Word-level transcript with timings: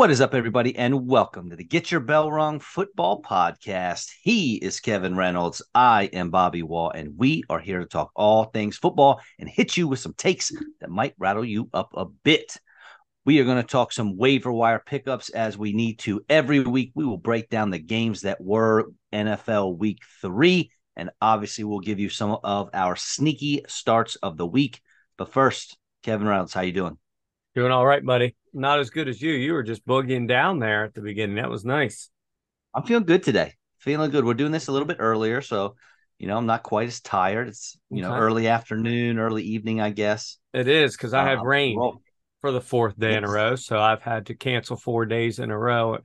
What 0.00 0.10
is 0.10 0.22
up, 0.22 0.32
everybody, 0.32 0.74
and 0.76 1.06
welcome 1.06 1.50
to 1.50 1.56
the 1.56 1.62
Get 1.62 1.90
Your 1.90 2.00
Bell 2.00 2.32
Rung 2.32 2.58
Football 2.58 3.20
Podcast. 3.20 4.08
He 4.22 4.54
is 4.54 4.80
Kevin 4.80 5.14
Reynolds. 5.14 5.60
I 5.74 6.04
am 6.14 6.30
Bobby 6.30 6.62
Wall, 6.62 6.90
and 6.90 7.18
we 7.18 7.42
are 7.50 7.58
here 7.58 7.80
to 7.80 7.84
talk 7.84 8.10
all 8.16 8.44
things 8.44 8.78
football 8.78 9.20
and 9.38 9.46
hit 9.46 9.76
you 9.76 9.86
with 9.86 9.98
some 9.98 10.14
takes 10.14 10.52
that 10.80 10.88
might 10.88 11.12
rattle 11.18 11.44
you 11.44 11.68
up 11.74 11.90
a 11.94 12.06
bit. 12.06 12.56
We 13.26 13.40
are 13.40 13.44
going 13.44 13.60
to 13.60 13.62
talk 13.62 13.92
some 13.92 14.16
waiver 14.16 14.50
wire 14.50 14.82
pickups 14.84 15.28
as 15.28 15.58
we 15.58 15.74
need 15.74 15.98
to 15.98 16.24
every 16.30 16.60
week. 16.60 16.92
We 16.94 17.04
will 17.04 17.18
break 17.18 17.50
down 17.50 17.68
the 17.68 17.78
games 17.78 18.22
that 18.22 18.40
were 18.40 18.90
NFL 19.12 19.76
Week 19.76 19.98
Three, 20.22 20.70
and 20.96 21.10
obviously, 21.20 21.64
we'll 21.64 21.80
give 21.80 22.00
you 22.00 22.08
some 22.08 22.38
of 22.42 22.70
our 22.72 22.96
sneaky 22.96 23.66
starts 23.68 24.16
of 24.16 24.38
the 24.38 24.46
week. 24.46 24.80
But 25.18 25.30
first, 25.30 25.76
Kevin 26.02 26.26
Reynolds, 26.26 26.54
how 26.54 26.62
you 26.62 26.72
doing? 26.72 26.96
Doing 27.60 27.72
all 27.72 27.84
right, 27.84 28.02
buddy. 28.02 28.34
Not 28.54 28.80
as 28.80 28.88
good 28.88 29.06
as 29.06 29.20
you. 29.20 29.32
You 29.32 29.52
were 29.52 29.62
just 29.62 29.86
boogieing 29.86 30.26
down 30.26 30.60
there 30.60 30.82
at 30.82 30.94
the 30.94 31.02
beginning. 31.02 31.36
That 31.36 31.50
was 31.50 31.62
nice. 31.62 32.08
I'm 32.74 32.84
feeling 32.84 33.04
good 33.04 33.22
today. 33.22 33.52
Feeling 33.80 34.10
good. 34.10 34.24
We're 34.24 34.32
doing 34.32 34.50
this 34.50 34.68
a 34.68 34.72
little 34.72 34.88
bit 34.88 34.96
earlier, 34.98 35.42
so 35.42 35.74
you 36.18 36.26
know 36.26 36.38
I'm 36.38 36.46
not 36.46 36.62
quite 36.62 36.88
as 36.88 37.02
tired. 37.02 37.48
It's 37.48 37.76
you 37.90 38.00
know 38.00 38.12
Okay. 38.12 38.18
early 38.18 38.48
afternoon, 38.48 39.18
early 39.18 39.42
evening, 39.42 39.78
I 39.78 39.90
guess. 39.90 40.38
It 40.54 40.68
is 40.68 40.96
because 40.96 41.12
I 41.12 41.28
have 41.28 41.40
Um, 41.40 41.46
rain 41.48 41.76
well, 41.76 42.00
for 42.40 42.50
the 42.50 42.62
fourth 42.62 42.98
day 42.98 43.14
in 43.14 43.24
a 43.24 43.30
row. 43.30 43.56
So 43.56 43.78
I've 43.78 44.00
had 44.00 44.24
to 44.28 44.34
cancel 44.34 44.78
four 44.78 45.04
days 45.04 45.38
in 45.38 45.50
a 45.50 45.58
row 45.58 45.96
at 45.96 46.04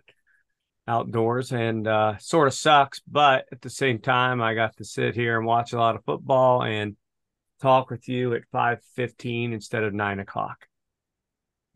outdoors 0.89 1.53
and 1.53 1.87
uh, 1.87 2.17
sort 2.17 2.49
of 2.49 2.53
sucks. 2.53 2.99
But 3.07 3.45
at 3.53 3.61
the 3.61 3.69
same 3.69 3.99
time, 3.99 4.41
I 4.41 4.55
got 4.55 4.75
to 4.75 4.83
sit 4.83 5.15
here 5.15 5.37
and 5.37 5.47
watch 5.47 5.71
a 5.71 5.77
lot 5.77 5.95
of 5.95 6.03
football 6.03 6.63
and 6.63 6.97
talk 7.61 7.89
with 7.91 8.09
you 8.09 8.33
at 8.33 8.43
5.15 8.51 9.53
instead 9.53 9.83
of 9.85 9.93
9 9.93 10.19
o'clock. 10.19 10.67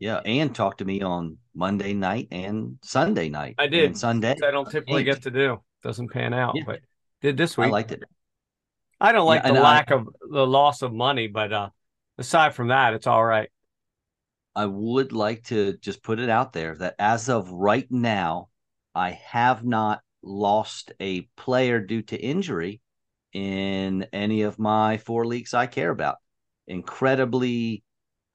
Yeah, 0.00 0.16
and 0.24 0.52
talk 0.52 0.78
to 0.78 0.84
me 0.84 1.02
on 1.02 1.36
Monday 1.54 1.92
night 1.94 2.26
and 2.32 2.78
Sunday 2.82 3.28
night. 3.28 3.54
I 3.58 3.68
did. 3.68 3.84
and 3.84 3.98
Sunday. 3.98 4.34
I 4.44 4.50
don't 4.50 4.68
typically 4.68 5.04
get 5.04 5.22
to 5.22 5.30
do. 5.30 5.62
Doesn't 5.84 6.10
pan 6.10 6.34
out, 6.34 6.54
Yeah. 6.56 6.64
but 6.66 6.80
did 7.22 7.36
this 7.36 7.56
week. 7.56 7.68
I 7.68 7.70
liked 7.70 7.92
it. 7.92 8.02
I 9.00 9.12
don't 9.12 9.26
like 9.26 9.42
Yeah, 9.44 9.52
the 9.52 9.58
and 9.58 9.58
I- 9.58 9.62
lack 9.62 9.90
of 9.92 10.08
the 10.28 10.46
loss 10.46 10.82
of 10.82 10.92
money, 10.92 11.28
but 11.28 11.52
uh, 11.52 11.68
aside 12.18 12.54
from 12.54 12.68
that, 12.68 12.94
it's 12.94 13.06
all 13.06 13.24
right. 13.24 13.48
I 14.56 14.66
would 14.66 15.12
like 15.12 15.44
to 15.44 15.76
just 15.78 16.02
put 16.02 16.18
it 16.18 16.28
out 16.28 16.52
there 16.52 16.74
that 16.76 16.96
as 16.98 17.28
of 17.28 17.50
right 17.50 17.86
now, 17.90 18.48
I 18.94 19.10
have 19.10 19.64
not 19.64 20.00
lost 20.22 20.92
a 21.00 21.22
player 21.36 21.78
due 21.80 22.02
to 22.02 22.16
injury 22.20 22.80
in 23.32 24.06
any 24.12 24.42
of 24.42 24.58
my 24.58 24.98
four 24.98 25.24
leagues 25.24 25.54
I 25.54 25.66
care 25.66 25.90
about. 25.90 26.16
Incredibly, 26.66 27.82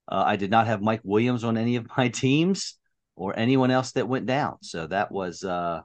uh, 0.08 0.24
I 0.26 0.36
did 0.36 0.52
not 0.52 0.68
have 0.68 0.82
Mike 0.82 1.02
Williams 1.04 1.44
on 1.44 1.58
any 1.58 1.76
of 1.78 1.88
my 1.98 2.10
teams 2.10 2.76
or 3.16 3.38
anyone 3.38 3.72
else 3.72 3.94
that 3.94 4.08
went 4.08 4.26
down. 4.26 4.58
So 4.62 4.88
that 4.88 5.12
was, 5.12 5.44
uh, 5.44 5.82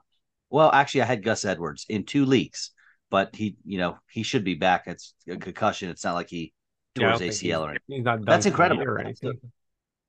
well, 0.49 0.71
actually, 0.71 1.03
I 1.03 1.05
had 1.05 1.23
Gus 1.23 1.45
Edwards 1.45 1.85
in 1.89 2.05
two 2.05 2.25
leagues, 2.25 2.71
but 3.09 3.35
he, 3.35 3.55
you 3.65 3.77
know, 3.77 3.97
he 4.09 4.23
should 4.23 4.43
be 4.43 4.55
back. 4.55 4.83
It's 4.87 5.13
a 5.29 5.37
concussion. 5.37 5.89
It's 5.89 6.03
not 6.03 6.15
like 6.15 6.29
he 6.29 6.53
Yeah, 6.95 7.07
tore 7.07 7.11
don't 7.11 7.13
his 7.13 7.21
ACL 7.21 7.63
or 7.63 7.69
anything. 7.71 7.81
He's 7.87 8.03
not 8.05 8.23
done 8.25 8.27
That's 8.29 8.45
incredible. 8.45 8.83
or 8.83 8.99
anything. 8.99 9.39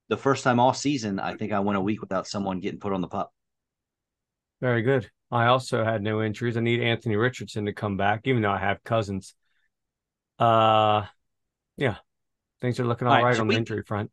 the 0.08 0.16
first 0.16 0.44
time 0.44 0.60
all 0.60 0.74
season, 0.74 1.18
I 1.18 1.34
think 1.34 1.52
I 1.52 1.60
went 1.60 1.78
a 1.78 1.80
week 1.80 2.00
without 2.00 2.26
someone 2.28 2.60
getting 2.60 2.80
put 2.80 2.92
on 2.92 3.00
the 3.00 3.08
pup. 3.08 3.32
Very 4.60 4.82
good. 4.82 5.10
I 5.30 5.46
also 5.46 5.84
had 5.84 6.02
no 6.02 6.22
injuries. 6.22 6.56
I 6.56 6.60
need 6.60 6.80
Anthony 6.80 7.16
Richardson 7.16 7.66
to 7.66 7.72
come 7.72 7.96
back, 7.96 8.22
even 8.24 8.42
though 8.42 8.50
I 8.50 8.58
have 8.58 8.84
Cousins. 8.84 9.34
Uh, 10.38 11.06
yeah, 11.76 11.98
things 12.62 12.80
are 12.80 12.86
looking 12.86 13.06
all 13.06 13.12
All 13.12 13.22
right, 13.22 13.32
right 13.32 13.40
on 13.40 13.48
we- 13.48 13.54
the 13.54 13.58
injury 13.58 13.82
front. 13.82 14.10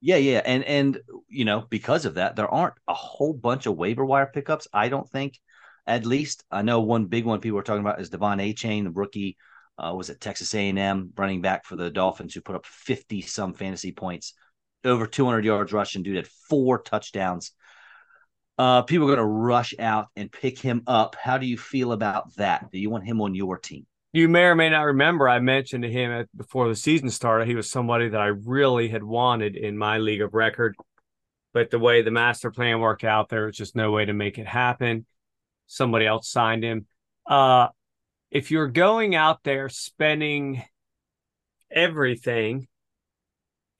Yeah, 0.00 0.16
yeah, 0.16 0.42
and 0.44 0.64
and 0.64 0.98
you 1.28 1.44
know 1.44 1.66
because 1.68 2.04
of 2.04 2.14
that, 2.14 2.36
there 2.36 2.48
aren't 2.48 2.74
a 2.86 2.94
whole 2.94 3.32
bunch 3.34 3.66
of 3.66 3.76
waiver 3.76 4.04
wire 4.04 4.30
pickups. 4.32 4.68
I 4.72 4.88
don't 4.88 5.08
think, 5.08 5.38
at 5.86 6.06
least 6.06 6.44
I 6.50 6.62
know 6.62 6.80
one 6.80 7.06
big 7.06 7.24
one 7.24 7.40
people 7.40 7.58
are 7.58 7.62
talking 7.62 7.80
about 7.80 8.00
is 8.00 8.10
De'Von 8.10 8.40
Achane, 8.40 8.84
the 8.84 8.90
rookie. 8.90 9.36
Uh, 9.78 9.92
was 9.94 10.08
at 10.08 10.22
Texas 10.22 10.54
A 10.54 10.70
and 10.70 10.78
M 10.78 11.10
running 11.18 11.42
back 11.42 11.66
for 11.66 11.76
the 11.76 11.90
Dolphins 11.90 12.32
who 12.32 12.40
put 12.40 12.56
up 12.56 12.64
fifty 12.64 13.20
some 13.20 13.52
fantasy 13.52 13.92
points, 13.92 14.32
over 14.84 15.06
two 15.06 15.26
hundred 15.26 15.44
yards 15.44 15.70
rushing. 15.70 16.02
Dude 16.02 16.16
had 16.16 16.28
four 16.48 16.80
touchdowns. 16.80 17.52
Uh, 18.56 18.82
people 18.82 19.04
are 19.06 19.14
going 19.14 19.18
to 19.18 19.24
rush 19.24 19.74
out 19.78 20.06
and 20.16 20.32
pick 20.32 20.58
him 20.58 20.82
up. 20.86 21.14
How 21.14 21.36
do 21.36 21.46
you 21.46 21.58
feel 21.58 21.92
about 21.92 22.34
that? 22.36 22.70
Do 22.72 22.78
you 22.78 22.88
want 22.88 23.04
him 23.04 23.20
on 23.20 23.34
your 23.34 23.58
team? 23.58 23.86
You 24.16 24.28
may 24.28 24.44
or 24.44 24.54
may 24.54 24.70
not 24.70 24.80
remember 24.80 25.28
I 25.28 25.40
mentioned 25.40 25.82
to 25.82 25.90
him 25.90 26.10
at, 26.10 26.34
before 26.34 26.70
the 26.70 26.74
season 26.74 27.10
started, 27.10 27.46
he 27.46 27.54
was 27.54 27.70
somebody 27.70 28.08
that 28.08 28.18
I 28.18 28.28
really 28.28 28.88
had 28.88 29.02
wanted 29.02 29.56
in 29.56 29.76
my 29.76 29.98
league 29.98 30.22
of 30.22 30.32
record. 30.32 30.74
But 31.52 31.68
the 31.68 31.78
way 31.78 32.00
the 32.00 32.10
master 32.10 32.50
plan 32.50 32.80
worked 32.80 33.04
out, 33.04 33.28
there 33.28 33.44
was 33.44 33.58
just 33.58 33.76
no 33.76 33.90
way 33.90 34.06
to 34.06 34.14
make 34.14 34.38
it 34.38 34.46
happen. 34.46 35.04
Somebody 35.66 36.06
else 36.06 36.30
signed 36.30 36.64
him. 36.64 36.86
Uh, 37.26 37.68
if 38.30 38.50
you're 38.50 38.68
going 38.68 39.14
out 39.14 39.40
there 39.44 39.68
spending 39.68 40.64
everything, 41.70 42.68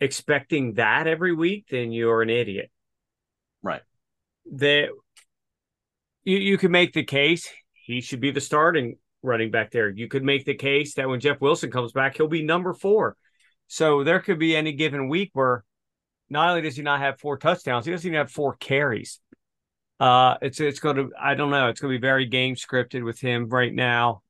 expecting 0.01 0.75
that 0.75 1.07
every 1.07 1.33
week, 1.33 1.65
then 1.71 1.93
you're 1.93 2.21
an 2.21 2.29
idiot. 2.29 2.71
Right. 3.63 3.81
That 4.53 4.89
you, 6.25 6.37
you 6.37 6.59
can 6.59 6.73
make 6.73 6.93
the 6.93 7.05
case 7.05 7.49
he 7.73 8.03
should 8.03 8.21
be 8.21 8.33
the 8.33 8.43
starting 8.43 8.99
running 9.23 9.51
back 9.51 9.71
there. 9.71 9.89
You 9.89 10.09
could 10.09 10.25
make 10.25 10.45
the 10.45 10.55
case 10.55 10.95
that 10.95 11.09
when 11.09 11.21
Jeff 11.21 11.41
Wilson 11.41 11.71
comes 11.71 11.93
back, 11.93 12.17
he'll 12.17 12.29
be 12.29 12.43
number 12.43 12.75
four. 12.75 13.17
So 13.69 14.05
there 14.05 14.21
could 14.21 14.39
be 14.39 14.57
any 14.57 14.73
given 14.73 15.09
week 15.09 15.31
where 15.33 15.65
not 16.29 16.51
only 16.51 16.63
does 16.63 16.77
he 16.77 16.83
not 16.83 17.01
have 17.01 17.19
four 17.19 17.39
touchdowns, 17.39 17.85
he 17.85 17.93
doesn't 17.93 18.07
even 18.07 18.19
have 18.19 18.31
four 18.31 18.55
carries. 18.57 19.21
Uh, 19.99 20.37
it's 20.43 20.61
it's 20.61 20.79
going 20.81 20.97
to 20.97 21.11
I 21.21 21.35
don't 21.35 21.51
know. 21.51 21.69
It's 21.69 21.81
going 21.81 21.93
to 21.93 21.99
be 21.99 22.07
very 22.07 22.27
game 22.27 22.55
scripted 22.55 23.05
with 23.05 23.19
him 23.21 23.49
right 23.49 23.73
now. 23.73 24.23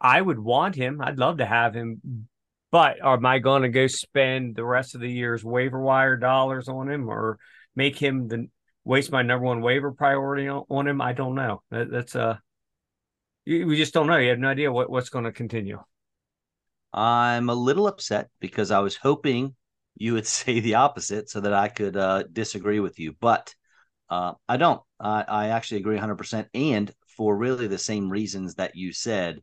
I 0.00 0.20
would 0.20 0.38
want 0.38 0.74
him. 0.74 1.00
I'd 1.00 1.18
love 1.18 1.38
to 1.38 1.46
have 1.46 1.74
him, 1.74 2.28
but 2.70 2.96
am 3.02 3.24
I 3.24 3.38
going 3.38 3.62
to 3.62 3.70
go 3.70 3.86
spend 3.86 4.54
the 4.54 4.64
rest 4.64 4.94
of 4.94 5.00
the 5.00 5.10
year's 5.10 5.42
waiver 5.42 5.80
wire 5.80 6.16
dollars 6.16 6.68
on 6.68 6.90
him 6.90 7.08
or 7.08 7.38
make 7.74 7.96
him 7.98 8.28
the 8.28 8.48
waste 8.84 9.10
my 9.10 9.22
number 9.22 9.46
one 9.46 9.62
waiver 9.62 9.92
priority 9.92 10.48
on, 10.48 10.64
on 10.68 10.86
him? 10.86 11.00
I 11.00 11.14
don't 11.14 11.34
know. 11.34 11.62
That, 11.70 11.90
that's 11.90 12.14
uh, 12.14 12.36
you- 12.36 12.38
we 13.46 13.76
just 13.76 13.94
don't 13.94 14.06
know. 14.06 14.16
You 14.16 14.30
have 14.30 14.38
no 14.38 14.48
idea 14.48 14.72
what, 14.72 14.90
what's 14.90 15.10
going 15.10 15.24
to 15.24 15.32
continue. 15.32 15.80
I'm 16.92 17.48
a 17.48 17.54
little 17.54 17.86
upset 17.86 18.30
because 18.40 18.70
I 18.70 18.78
was 18.78 18.96
hoping 18.96 19.54
you 19.96 20.14
would 20.14 20.26
say 20.38 20.60
the 20.60 20.76
opposite 20.76 21.28
so 21.28 21.40
that 21.40 21.52
I 21.52 21.68
could 21.68 21.96
uh, 21.96 22.24
disagree 22.32 22.80
with 22.80 22.98
you, 22.98 23.14
but 23.20 23.54
uh, 24.08 24.32
I 24.48 24.56
don't. 24.56 24.80
I, 25.00 25.24
I 25.26 25.48
actually 25.48 25.78
agree 25.78 25.98
100%. 25.98 26.46
And 26.54 26.92
for 27.16 27.36
really 27.36 27.66
the 27.66 27.78
same 27.78 28.10
reasons 28.10 28.56
that 28.56 28.76
you 28.76 28.92
said, 28.92 29.40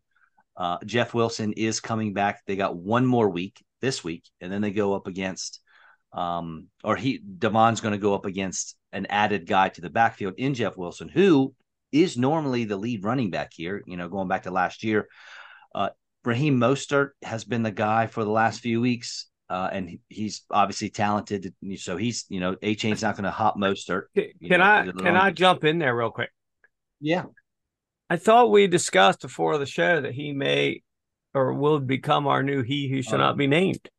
uh, 0.57 0.77
Jeff 0.85 1.13
Wilson 1.13 1.53
is 1.53 1.79
coming 1.79 2.13
back. 2.13 2.41
They 2.45 2.55
got 2.55 2.75
one 2.75 3.05
more 3.05 3.29
week 3.29 3.63
this 3.81 4.03
week, 4.03 4.23
and 4.39 4.51
then 4.51 4.61
they 4.61 4.71
go 4.71 4.93
up 4.93 5.07
against, 5.07 5.59
um, 6.13 6.67
or 6.83 6.95
he, 6.95 7.17
Devon's 7.19 7.81
going 7.81 7.93
to 7.93 7.97
go 7.97 8.13
up 8.13 8.25
against 8.25 8.75
an 8.91 9.07
added 9.07 9.47
guy 9.47 9.69
to 9.69 9.81
the 9.81 9.89
backfield 9.89 10.35
in 10.37 10.53
Jeff 10.53 10.77
Wilson, 10.77 11.09
who 11.09 11.53
is 11.91 12.17
normally 12.17 12.65
the 12.65 12.77
lead 12.77 13.03
running 13.03 13.29
back 13.29 13.51
here, 13.53 13.83
you 13.85 13.97
know, 13.97 14.07
going 14.09 14.27
back 14.27 14.43
to 14.43 14.51
last 14.51 14.83
year. 14.83 15.07
Uh, 15.73 15.89
Raheem 16.23 16.59
Mostert 16.59 17.09
has 17.23 17.43
been 17.43 17.63
the 17.63 17.71
guy 17.71 18.07
for 18.07 18.23
the 18.23 18.31
last 18.31 18.59
few 18.61 18.79
weeks, 18.79 19.27
uh, 19.49 19.69
and 19.71 19.97
he's 20.07 20.43
obviously 20.51 20.89
talented. 20.89 21.53
So 21.77 21.97
he's, 21.97 22.25
you 22.29 22.39
know, 22.39 22.55
Achane's 22.61 23.01
not 23.01 23.15
going 23.15 23.23
to 23.25 23.31
hop 23.31 23.57
Mostert. 23.57 24.03
Can, 24.15 24.31
know, 24.59 24.61
I 24.61 24.91
can 24.97 25.17
I 25.17 25.31
jump 25.31 25.63
in 25.63 25.79
there 25.79 25.95
real 25.95 26.11
quick? 26.11 26.29
Yeah. 26.99 27.23
I 28.09 28.17
thought 28.17 28.51
we 28.51 28.67
discussed 28.67 29.21
before 29.21 29.57
the 29.57 29.65
show 29.65 30.01
that 30.01 30.13
he 30.13 30.33
may 30.33 30.83
or 31.33 31.53
will 31.53 31.79
become 31.79 32.27
our 32.27 32.43
new 32.43 32.61
he 32.61 32.89
who 32.89 33.01
shall 33.01 33.15
Oh. 33.15 33.17
not 33.19 33.37
be 33.37 33.47
named. 33.47 33.89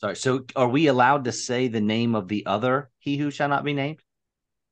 Sorry. 0.00 0.16
So 0.16 0.44
are 0.54 0.68
we 0.68 0.88
allowed 0.88 1.24
to 1.24 1.32
say 1.32 1.68
the 1.68 1.80
name 1.80 2.14
of 2.14 2.28
the 2.28 2.46
other 2.46 2.90
he 2.98 3.16
who 3.16 3.30
shall 3.30 3.48
not 3.48 3.64
be 3.64 3.72
named? 3.72 4.00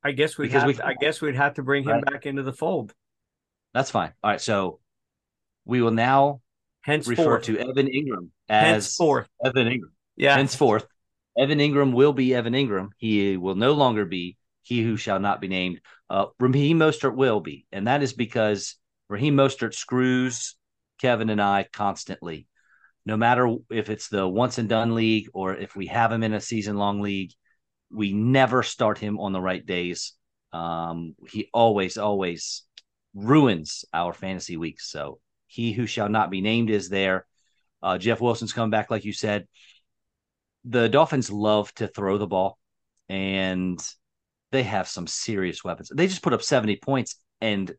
I 0.04 0.12
guess 0.12 0.38
we'd 0.38 0.46
Because 0.46 0.62
have 0.62 0.68
we- 0.68 0.74
to, 0.74 0.86
I 0.86 0.94
guess 0.94 1.20
we'd 1.20 1.34
have 1.36 1.54
to 1.54 1.62
bring 1.62 1.82
him 1.84 1.90
Right. 1.90 2.04
back 2.04 2.26
into 2.26 2.42
the 2.42 2.52
fold. 2.52 2.94
That's 3.74 3.90
fine. 3.90 4.12
All 4.22 4.30
right. 4.30 4.40
So 4.40 4.80
we 5.64 5.82
will 5.82 5.90
now 5.90 6.40
henceforth 6.82 7.18
refer 7.18 7.38
to 7.40 7.58
Evan 7.58 7.86
Engram 7.88 8.28
as 8.48 8.84
henceforth, 8.84 9.28
Evan 9.44 9.66
Engram. 9.68 9.90
yeah, 10.16 10.36
Henceforth, 10.36 10.86
Evan 11.36 11.58
Engram 11.58 11.92
will 11.92 12.12
be 12.12 12.34
Evan 12.34 12.52
Engram. 12.54 12.90
He 12.96 13.36
will 13.36 13.56
no 13.56 13.72
longer 13.72 14.04
be 14.04 14.36
he 14.62 14.82
who 14.82 14.96
shall 14.96 15.18
not 15.20 15.40
be 15.40 15.48
named. 15.48 15.80
Uh, 16.08 16.26
Raheem 16.38 16.78
Mostert 16.78 17.16
will 17.16 17.40
be, 17.40 17.66
and 17.72 17.88
that 17.88 18.02
is 18.02 18.12
because 18.12 18.76
Raheem 19.08 19.34
Mostert 19.36 19.74
screws 19.74 20.56
Kevin 21.00 21.30
and 21.30 21.42
I 21.42 21.66
constantly. 21.72 22.46
No 23.04 23.16
matter 23.16 23.54
if 23.70 23.90
it's 23.90 24.08
the 24.08 24.26
once 24.26 24.58
and 24.58 24.68
done 24.68 24.94
league 24.94 25.28
or 25.34 25.54
if 25.54 25.76
we 25.76 25.86
have 25.86 26.10
him 26.12 26.22
in 26.22 26.32
a 26.32 26.40
season 26.40 26.76
long 26.76 27.00
league, 27.00 27.32
we 27.90 28.12
never 28.12 28.62
start 28.62 28.98
him 28.98 29.18
on 29.18 29.32
the 29.32 29.40
right 29.40 29.64
days. 29.64 30.12
Um, 30.52 31.14
he 31.28 31.48
always, 31.52 31.98
always 31.98 32.62
ruins 33.14 33.84
our 33.92 34.12
fantasy 34.12 34.56
weeks. 34.56 34.90
So 34.90 35.20
he 35.46 35.72
who 35.72 35.86
shall 35.86 36.08
not 36.08 36.30
be 36.30 36.40
named 36.40 36.70
is 36.70 36.88
there. 36.88 37.26
Uh, 37.82 37.98
Jeff 37.98 38.20
Wilson's 38.20 38.52
coming 38.52 38.70
back, 38.70 38.90
like 38.90 39.04
you 39.04 39.12
said. 39.12 39.46
The 40.64 40.88
Dolphins 40.88 41.30
love 41.30 41.72
to 41.74 41.86
throw 41.86 42.18
the 42.18 42.26
ball. 42.26 42.58
and 43.08 43.80
they 44.52 44.62
have 44.62 44.88
some 44.88 45.06
serious 45.06 45.64
weapons. 45.64 45.90
They 45.94 46.06
just 46.06 46.22
put 46.22 46.32
up 46.32 46.42
70 46.42 46.76
points, 46.76 47.16
and 47.40 47.74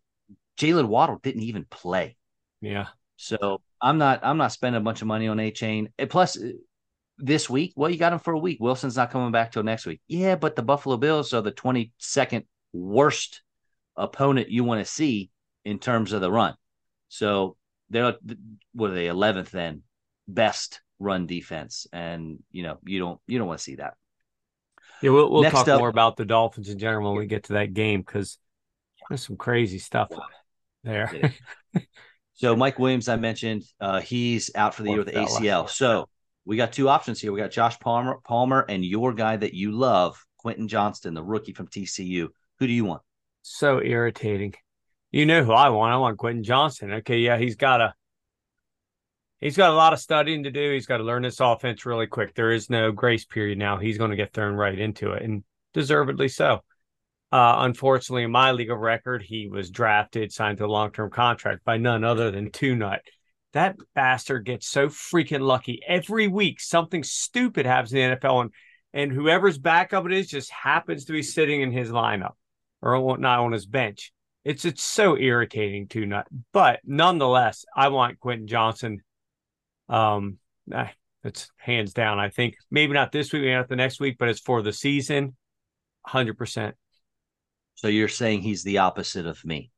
Jalen 0.59 0.87
Waddle 0.87 1.19
didn't 1.23 1.43
even 1.43 1.65
play. 1.69 2.17
Yeah. 2.61 2.87
So 3.15 3.61
I'm 3.81 3.97
not 3.97 4.19
I'm 4.23 4.37
not 4.37 4.51
spending 4.51 4.81
a 4.81 4.83
bunch 4.83 5.01
of 5.01 5.07
money 5.07 5.27
on 5.27 5.37
Achane. 5.37 5.87
Plus, 6.09 6.37
this 7.17 7.49
week, 7.49 7.73
well, 7.75 7.89
you 7.89 7.97
got 7.97 8.13
him 8.13 8.19
for 8.19 8.33
a 8.33 8.39
week. 8.39 8.59
Wilson's 8.59 8.95
not 8.95 9.11
coming 9.11 9.31
back 9.31 9.51
till 9.51 9.63
next 9.63 9.85
week. 9.85 10.01
Yeah, 10.07 10.35
but 10.35 10.55
the 10.55 10.61
Buffalo 10.61 10.97
Bills 10.97 11.33
are 11.33 11.41
the 11.41 11.51
22nd 11.51 12.45
worst 12.73 13.41
opponent 13.95 14.49
you 14.49 14.63
want 14.63 14.85
to 14.85 14.91
see 14.91 15.31
in 15.65 15.79
terms 15.79 16.13
of 16.13 16.21
the 16.21 16.31
run. 16.31 16.55
So 17.09 17.57
they're 17.89 18.15
what 18.73 18.91
are 18.91 18.95
they 18.95 19.07
11th 19.07 19.49
then 19.49 19.83
best 20.27 20.81
run 20.99 21.25
defense, 21.25 21.87
and 21.91 22.39
you 22.51 22.63
know 22.63 22.77
you 22.85 22.99
don't 22.99 23.19
you 23.27 23.37
don't 23.37 23.47
want 23.47 23.59
to 23.59 23.63
see 23.63 23.75
that. 23.75 23.95
Yeah, 25.01 25.11
we'll, 25.11 25.31
we'll 25.31 25.49
talk 25.49 25.67
up, 25.67 25.79
more 25.79 25.89
about 25.89 26.17
the 26.17 26.25
Dolphins 26.25 26.69
in 26.69 26.79
general 26.79 27.09
when 27.09 27.19
we 27.19 27.27
get 27.27 27.43
to 27.45 27.53
that 27.53 27.73
game 27.73 28.01
because 28.01 28.37
there's 29.09 29.25
some 29.25 29.37
crazy 29.37 29.79
stuff 29.79 30.09
there. 30.83 31.33
so 32.33 32.55
Mike 32.55 32.79
Williams, 32.79 33.07
I 33.07 33.15
mentioned, 33.15 33.63
uh, 33.79 34.01
he's 34.01 34.49
out 34.55 34.73
for 34.73 34.83
the 34.83 34.89
year 34.89 34.97
with 34.97 35.07
the 35.07 35.13
ACL. 35.13 35.69
So 35.69 36.09
we 36.47 36.55
got 36.55 36.71
two 36.71 36.87
options 36.87 37.19
here. 37.19 37.33
We 37.33 37.41
got 37.41 37.51
Josh 37.51 37.77
Palmer, 37.79 38.19
Palmer, 38.23 38.65
and 38.69 38.83
your 38.83 39.13
guy 39.13 39.35
that 39.35 39.53
you 39.53 39.73
love, 39.73 40.25
Quentin 40.37 40.69
Johnston, 40.69 41.13
the 41.13 41.23
rookie 41.23 41.51
from 41.51 41.67
TCU. 41.67 42.29
Who 42.59 42.67
do 42.67 42.71
you 42.71 42.85
want? 42.85 43.01
So 43.41 43.81
irritating. 43.83 44.53
You 45.11 45.25
know 45.25 45.43
who 45.43 45.51
I 45.51 45.69
want. 45.69 45.93
I 45.93 45.97
want 45.97 46.17
Quentin 46.17 46.43
Johnston. 46.43 46.93
Okay, 46.93 47.19
yeah, 47.19 47.37
he's 47.37 47.57
got 47.57 47.81
a 47.81 47.93
he's 49.41 49.57
got 49.57 49.71
a 49.71 49.75
lot 49.75 49.91
of 49.91 49.99
studying 49.99 50.43
to 50.43 50.51
do. 50.51 50.71
He's 50.71 50.85
got 50.85 50.97
to 50.97 51.03
learn 51.03 51.23
this 51.23 51.41
offense 51.41 51.85
really 51.85 52.07
quick. 52.07 52.33
There 52.33 52.51
is 52.51 52.69
no 52.69 52.93
grace 52.93 53.25
period 53.25 53.57
now. 53.57 53.77
He's 53.77 53.97
going 53.97 54.11
to 54.11 54.17
get 54.17 54.33
thrown 54.33 54.55
right 54.55 54.77
into 54.77 55.11
it, 55.11 55.23
and 55.23 55.43
deservedly 55.73 56.29
so. 56.29 56.61
Uh, 57.29 57.55
unfortunately, 57.59 58.23
in 58.23 58.31
my 58.31 58.53
legal 58.53 58.77
record, 58.77 59.21
he 59.21 59.49
was 59.49 59.69
drafted, 59.69 60.31
signed 60.31 60.59
to 60.59 60.65
a 60.65 60.67
long 60.67 60.91
term 60.91 61.09
contract 61.09 61.65
by 61.65 61.75
none 61.75 62.05
other 62.05 62.31
than 62.31 62.51
Two 62.51 62.73
Nut. 62.73 63.01
That 63.53 63.77
bastard 63.95 64.45
gets 64.45 64.67
so 64.67 64.87
freaking 64.87 65.41
lucky 65.41 65.81
every 65.87 66.27
week. 66.27 66.59
Something 66.59 67.03
stupid 67.03 67.65
happens 67.65 67.93
in 67.93 68.11
the 68.11 68.17
NFL, 68.17 68.41
and 68.41 68.51
and 68.93 69.11
whoever's 69.11 69.57
backup 69.57 70.05
it 70.05 70.11
is 70.11 70.27
just 70.27 70.51
happens 70.51 71.05
to 71.05 71.13
be 71.13 71.23
sitting 71.23 71.61
in 71.61 71.71
his 71.71 71.89
lineup 71.89 72.33
or 72.81 73.17
not 73.17 73.39
on 73.39 73.51
his 73.51 73.65
bench. 73.65 74.11
It's 74.43 74.65
it's 74.65 74.83
so 74.83 75.17
irritating 75.17 75.87
to 75.89 76.05
not, 76.05 76.27
but 76.53 76.79
nonetheless, 76.85 77.65
I 77.75 77.89
want 77.89 78.19
Quentin 78.19 78.47
Johnston 78.47 79.01
um, 79.89 80.37
it's 81.23 81.49
hands 81.57 81.93
down. 81.93 82.19
I 82.19 82.29
think 82.29 82.55
maybe 82.71 82.93
not 82.93 83.11
this 83.11 83.31
week, 83.31 83.43
maybe 83.43 83.53
not 83.53 83.69
the 83.69 83.75
next 83.75 83.99
week, 83.99 84.17
but 84.17 84.29
it's 84.29 84.39
for 84.39 84.61
the 84.61 84.73
season, 84.73 85.35
hundred 86.05 86.37
percent. 86.37 86.75
So 87.75 87.87
you're 87.87 88.07
saying 88.07 88.41
he's 88.41 88.63
the 88.63 88.79
opposite 88.79 89.25
of 89.25 89.43
me. 89.45 89.71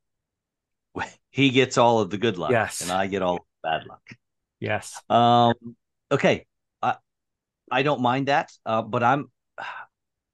He 1.32 1.50
gets 1.50 1.78
all 1.78 2.00
of 2.00 2.10
the 2.10 2.18
good 2.18 2.38
luck, 2.38 2.50
yes, 2.50 2.80
and 2.80 2.90
I 2.90 3.06
get 3.06 3.22
all 3.22 3.46
bad 3.62 3.86
luck. 3.86 4.02
Yes. 4.58 5.00
Um. 5.08 5.54
Okay. 6.10 6.46
I 6.82 6.96
I 7.70 7.82
don't 7.82 8.00
mind 8.00 8.28
that, 8.28 8.50
uh, 8.66 8.82
but 8.82 9.02
I'm 9.02 9.30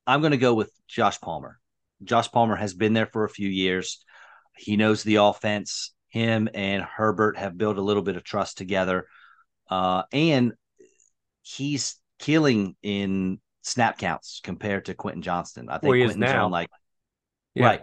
I'm 0.06 0.20
going 0.20 0.32
to 0.32 0.38
go 0.38 0.55
with 0.55 0.73
Josh 0.87 1.20
Palmer. 1.20 1.58
Josh 2.05 2.31
Palmer 2.31 2.56
has 2.56 2.75
been 2.75 2.93
there 2.93 3.06
for 3.06 3.25
a 3.25 3.31
few 3.31 3.49
years. 3.49 4.05
He 4.56 4.76
knows 4.76 5.02
the 5.02 5.17
offense. 5.17 5.93
Him 6.08 6.49
and 6.55 6.82
Herbert 6.82 7.37
have 7.37 7.58
built 7.58 7.78
a 7.78 7.82
little 7.82 8.02
bit 8.02 8.17
of 8.17 8.25
trust 8.25 8.58
together. 8.58 9.06
Uh, 9.69 10.05
and 10.12 10.52
he's 11.43 11.96
killing 12.19 12.76
in 12.82 13.40
snap 13.62 13.99
counts 13.99 14.40
compared 14.43 14.87
to 14.87 14.94
Quentin 14.94 15.23
Johnston. 15.23 15.69
I 15.69 15.78
think 15.78 15.93
Quentin's 15.93 16.17
now. 16.17 16.46
on 16.46 16.50
like 16.50 16.70
yeah. 17.55 17.67
right. 17.67 17.82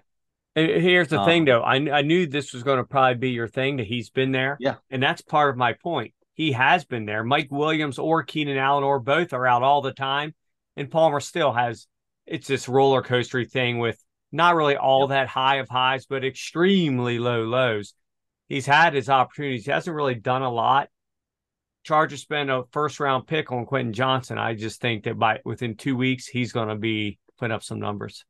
Here's 0.56 1.08
the 1.08 1.20
um, 1.20 1.26
thing, 1.26 1.46
though. 1.46 1.62
I 1.62 1.76
I 1.76 2.02
knew 2.02 2.28
this 2.28 2.54
was 2.54 2.64
going 2.64 2.78
to 2.78 2.84
probably 2.84 3.16
be 3.16 3.32
your 3.32 3.48
thing 3.48 3.78
that 3.78 3.88
he's 3.88 4.10
been 4.10 4.32
there. 4.32 4.58
Yeah, 4.60 4.76
and 4.90 5.02
that's 5.02 5.22
part 5.22 5.50
of 5.50 5.58
my 5.58 5.74
point. 5.74 6.14
He 6.34 6.52
has 6.52 6.86
been 6.86 7.06
there. 7.06 7.24
Mike 7.24 7.50
Williams 7.52 8.00
or 8.00 8.24
Keenan 8.24 8.58
Allen 8.58 8.84
or 8.84 9.00
both 9.00 9.34
are 9.34 9.48
out 9.48 9.64
all 9.64 9.82
the 9.82 9.94
time, 9.94 10.34
and 10.76 10.92
Palmer 10.92 11.20
still 11.20 11.54
has. 11.54 11.88
It's 12.26 12.48
this 12.48 12.70
roller 12.70 13.02
coaster 13.02 13.44
thing 13.44 13.80
with 13.80 14.02
not 14.32 14.56
really 14.56 14.78
all 14.78 15.08
that 15.08 15.28
high 15.28 15.58
of 15.58 15.70
highs, 15.70 16.06
but 16.06 16.24
extremely 16.24 17.20
low 17.20 17.44
lows. 17.44 17.94
He's 18.48 18.66
had 18.66 18.94
his 18.94 19.10
opportunities. 19.10 19.66
He 19.66 19.72
hasn't 19.72 19.96
really 19.96 20.16
done 20.16 20.42
a 20.42 20.52
lot, 20.52 20.90
Chargers 21.84 22.22
spend 22.22 22.50
a 22.50 22.64
first 22.72 23.00
round 23.00 23.28
pick 23.28 23.52
on 23.52 23.66
Quentin 23.66 23.94
Johnston. 23.94 24.38
I 24.38 24.56
just 24.56 24.82
think 24.82 25.04
that 25.04 25.20
by 25.20 25.40
within 25.44 25.76
two 25.76 25.96
weeks 25.96 26.28
he's 26.28 26.54
going 26.54 26.70
to 26.70 26.76
be 26.76 27.20
putting 27.38 27.54
up 27.54 27.64
some 27.64 27.80
numbers. 27.80 28.26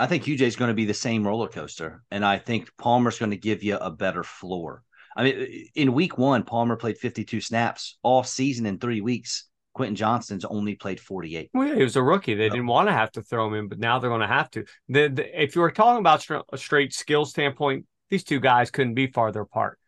I 0.00 0.06
think 0.06 0.24
QJ 0.24 0.40
is 0.40 0.56
going 0.56 0.70
to 0.70 0.74
be 0.74 0.86
the 0.86 0.94
same 0.94 1.26
roller 1.26 1.46
coaster, 1.46 2.02
and 2.10 2.24
I 2.24 2.38
think 2.38 2.70
Palmer's 2.78 3.18
going 3.18 3.32
to 3.32 3.36
give 3.36 3.62
you 3.62 3.76
a 3.76 3.90
better 3.90 4.24
floor. 4.24 4.82
I 5.14 5.24
mean, 5.24 5.68
in 5.74 5.92
week 5.92 6.16
one, 6.16 6.42
Palmer 6.42 6.76
played 6.76 6.96
52 6.96 7.42
snaps 7.42 7.98
all 8.02 8.22
season 8.22 8.64
in 8.64 8.78
three 8.78 9.02
weeks. 9.02 9.46
Quentin 9.74 9.96
Johnston's 9.96 10.46
only 10.46 10.74
played 10.74 11.00
48. 11.00 11.50
Well, 11.52 11.68
yeah, 11.68 11.74
he 11.74 11.82
was 11.82 11.96
a 11.96 12.02
rookie. 12.02 12.34
They 12.34 12.48
didn't 12.48 12.66
want 12.66 12.88
to 12.88 12.94
have 12.94 13.12
to 13.12 13.22
throw 13.22 13.46
him 13.48 13.54
in, 13.54 13.68
but 13.68 13.78
now 13.78 13.98
they're 13.98 14.08
going 14.08 14.22
to 14.22 14.26
have 14.26 14.50
to. 14.52 14.64
The, 14.88 15.08
the, 15.08 15.42
if 15.42 15.54
you 15.54 15.60
were 15.60 15.70
talking 15.70 16.00
about 16.00 16.26
a 16.50 16.56
straight 16.56 16.94
skill 16.94 17.26
standpoint, 17.26 17.84
these 18.08 18.24
two 18.24 18.40
guys 18.40 18.70
couldn't 18.70 18.94
be 18.94 19.08
farther 19.08 19.42
apart. 19.42 19.78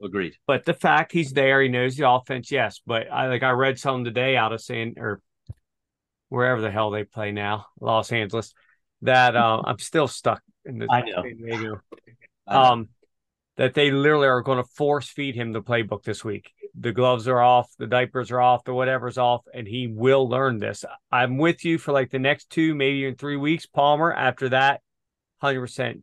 Agreed. 0.00 0.36
But 0.46 0.64
the 0.64 0.74
fact 0.74 1.10
he's 1.10 1.32
there, 1.32 1.60
he 1.60 1.68
knows 1.68 1.96
the 1.96 2.08
offense, 2.08 2.52
yes. 2.52 2.80
But 2.86 3.10
I 3.10 3.26
like 3.26 3.42
I 3.42 3.50
read 3.50 3.80
something 3.80 4.04
today 4.04 4.36
out 4.36 4.52
of 4.52 4.60
San 4.60 4.94
or 4.98 5.20
wherever 6.28 6.60
the 6.60 6.70
hell 6.70 6.90
they 6.90 7.02
play 7.02 7.32
now, 7.32 7.66
Los 7.80 8.12
Angeles, 8.12 8.54
that 9.02 9.36
uh, 9.36 9.62
I'm 9.64 9.78
still 9.78 10.08
stuck 10.08 10.42
in 10.64 10.78
the 10.78 10.88
I 10.90 11.02
know. 11.02 11.80
Um, 12.46 12.88
that 13.56 13.74
they 13.74 13.90
literally 13.90 14.28
are 14.28 14.40
going 14.40 14.58
to 14.58 14.68
force 14.74 15.08
feed 15.08 15.34
him 15.34 15.52
the 15.52 15.62
playbook 15.62 16.02
this 16.02 16.24
week. 16.24 16.50
The 16.78 16.92
gloves 16.92 17.28
are 17.28 17.40
off, 17.40 17.70
the 17.78 17.86
diapers 17.86 18.30
are 18.30 18.40
off, 18.40 18.64
the 18.64 18.72
whatever's 18.72 19.18
off, 19.18 19.42
and 19.52 19.68
he 19.68 19.88
will 19.88 20.28
learn 20.28 20.58
this. 20.58 20.84
I'm 21.10 21.36
with 21.36 21.64
you 21.64 21.76
for 21.78 21.92
like 21.92 22.10
the 22.10 22.18
next 22.18 22.48
two, 22.48 22.74
maybe 22.74 22.98
even 22.98 23.16
three 23.16 23.36
weeks. 23.36 23.66
Palmer, 23.66 24.12
after 24.12 24.48
that, 24.50 24.80
100% 25.42 26.00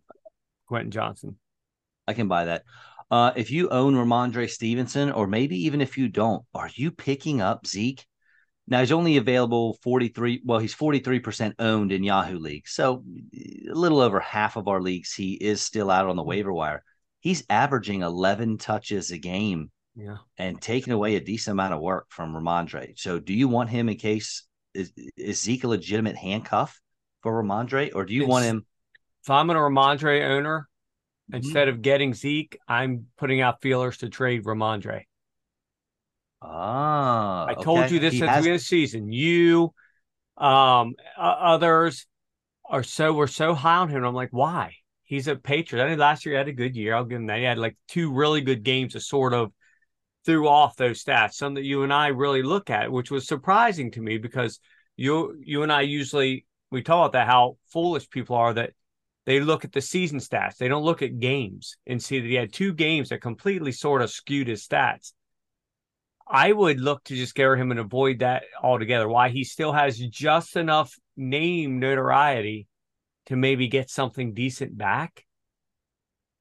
Quentin 0.68 0.92
Johnston. 0.92 1.38
I 2.08 2.14
can 2.14 2.28
buy 2.28 2.46
that. 2.46 2.64
Uh, 3.10 3.32
if 3.36 3.50
you 3.50 3.70
own 3.70 3.96
Rhamondre 3.96 4.50
Stevenson, 4.50 5.12
or 5.12 5.26
maybe 5.26 5.66
even 5.66 5.82
if 5.82 5.98
you 5.98 6.08
don't, 6.08 6.46
are 6.54 6.70
you 6.76 6.92
picking 6.92 7.42
up 7.42 7.66
Zeke? 7.66 8.06
Now 8.70 8.80
he's 8.80 8.92
only 8.92 9.18
available 9.18 9.78
43. 9.84 10.44
Well, 10.46 10.60
he's 10.60 10.76
43% 10.76 11.56
owned 11.60 11.92
in 11.92 12.04
Yahoo 12.04 12.38
League. 12.38 12.68
So 12.68 13.04
a 13.34 13.74
little 13.74 14.00
over 14.00 14.20
half 14.20 14.56
of 14.56 14.68
our 14.68 14.82
leagues, 14.82 15.14
he 15.14 15.34
is 15.34 15.62
still 15.62 15.90
out 15.90 16.08
on 16.08 16.16
the 16.16 16.24
waiver 16.24 16.54
wire. 16.54 16.84
He's 17.20 17.44
averaging 17.50 18.04
11 18.04 18.60
touches 18.60 19.12
a 19.12 19.18
game 19.18 19.72
yeah. 19.96 20.18
and 20.38 20.62
taking 20.62 20.94
away 20.94 21.16
a 21.16 21.20
decent 21.20 21.54
amount 21.54 21.74
of 21.74 21.82
work 21.82 22.08
from 22.10 22.34
Rhamondre. 22.34 22.98
So 22.98 23.20
do 23.20 23.34
you 23.34 23.48
want 23.48 23.70
him 23.70 23.90
in 23.90 23.98
case 23.98 24.46
is, 24.74 24.94
is 25.18 25.42
Zeke 25.42 25.64
a 25.64 25.68
legitimate 25.68 26.16
handcuff 26.16 26.80
for 27.22 27.44
Rhamondre, 27.44 27.92
or 27.96 28.06
do 28.06 28.14
you 28.14 28.22
it's, 28.22 28.30
want 28.30 28.46
him? 28.46 28.66
If 29.24 29.30
I'm 29.30 29.50
a 29.50 29.56
Rhamondre 29.56 30.30
owner, 30.30 30.70
Instead 31.32 31.68
mm-hmm. 31.68 31.76
of 31.76 31.82
getting 31.82 32.14
Zeke, 32.14 32.58
I'm 32.68 33.08
putting 33.18 33.42
out 33.42 33.62
feelers 33.62 33.98
to 33.98 34.10
trade 34.10 34.46
Rhamondre. 34.46 35.04
Ah, 36.42 37.48
I 37.48 37.54
told 37.56 37.80
okay. 37.80 37.94
you 37.94 38.00
this 38.00 38.14
he 38.14 38.24
at 38.24 38.30
has... 38.30 38.44
the 38.44 38.50
end 38.50 38.56
of 38.56 38.62
the 38.62 38.66
season. 38.66 39.12
You, 39.12 39.74
um, 40.38 40.96
uh, 41.18 41.22
others 41.22 42.08
are 42.66 42.84
so 42.84 43.14
we're 43.14 43.28
so 43.28 43.54
high 43.54 43.78
on 43.78 43.90
him. 43.90 44.04
I'm 44.04 44.14
like, 44.14 44.30
why? 44.32 44.76
He's 45.04 45.28
a 45.28 45.36
Patriot. 45.36 45.84
I 45.84 45.88
think 45.88 46.00
last 46.00 46.26
year 46.26 46.36
he 46.36 46.38
had 46.38 46.48
a 46.48 46.54
good 46.54 46.76
year. 46.76 46.96
I'll 46.96 47.04
give 47.04 47.20
him 47.20 47.28
that. 47.28 47.40
He 47.40 47.44
had 47.44 47.58
like 47.58 47.78
two 47.88 48.14
really 48.14 48.42
good 48.42 48.64
games 48.64 48.94
to 48.94 49.00
sort 49.00 49.34
of 49.34 49.52
threw 50.26 50.48
off 50.48 50.76
those 50.76 51.04
stats. 51.04 51.34
Some 51.34 51.56
that 51.56 51.64
you 51.64 51.84
and 51.84 51.92
I 51.92 52.08
really 52.08 52.44
look 52.44 52.70
at, 52.70 52.92
which 52.92 53.12
was 53.12 53.28
surprising 53.28 53.92
to 53.92 54.02
me 54.02 54.18
because 54.18 54.60
you 54.96 55.36
you 55.44 55.64
and 55.64 55.72
I 55.72 55.82
usually 55.82 56.46
we 56.72 56.84
talk 56.84 57.00
about 57.00 57.14
that 57.14 57.28
how 57.28 57.58
foolish 57.74 58.10
people 58.10 58.36
are 58.36 58.54
that 58.54 58.74
they 59.26 59.40
look 59.40 59.66
at 59.66 59.72
the 59.72 59.82
season 59.82 60.20
stats. 60.20 60.58
They 60.58 60.68
don't 60.68 60.84
look 60.84 61.02
at 61.02 61.20
games 61.20 61.78
and 61.86 62.02
see 62.02 62.20
that 62.20 62.28
he 62.28 62.36
had 62.36 62.54
two 62.54 62.74
games 62.74 63.10
that 63.10 63.22
completely 63.22 63.72
sort 63.72 64.02
of 64.02 64.10
skewed 64.10 64.48
his 64.48 64.68
stats. 64.68 65.14
I 66.30 66.52
would 66.52 66.80
look 66.80 67.04
to 67.06 67.16
just 67.16 67.32
scare 67.32 67.56
him 67.56 67.72
and 67.72 67.80
avoid 67.80 68.20
that 68.20 68.44
altogether. 68.62 69.08
Why 69.08 69.30
he 69.30 69.44
still 69.44 69.74
has 69.74 69.98
just 69.98 70.56
enough 70.56 70.94
name 71.18 71.80
notoriety 71.80 72.68
to 73.26 73.36
maybe 73.36 73.68
get 73.68 73.90
something 73.90 74.34
decent 74.34 74.78
back. 74.78 75.26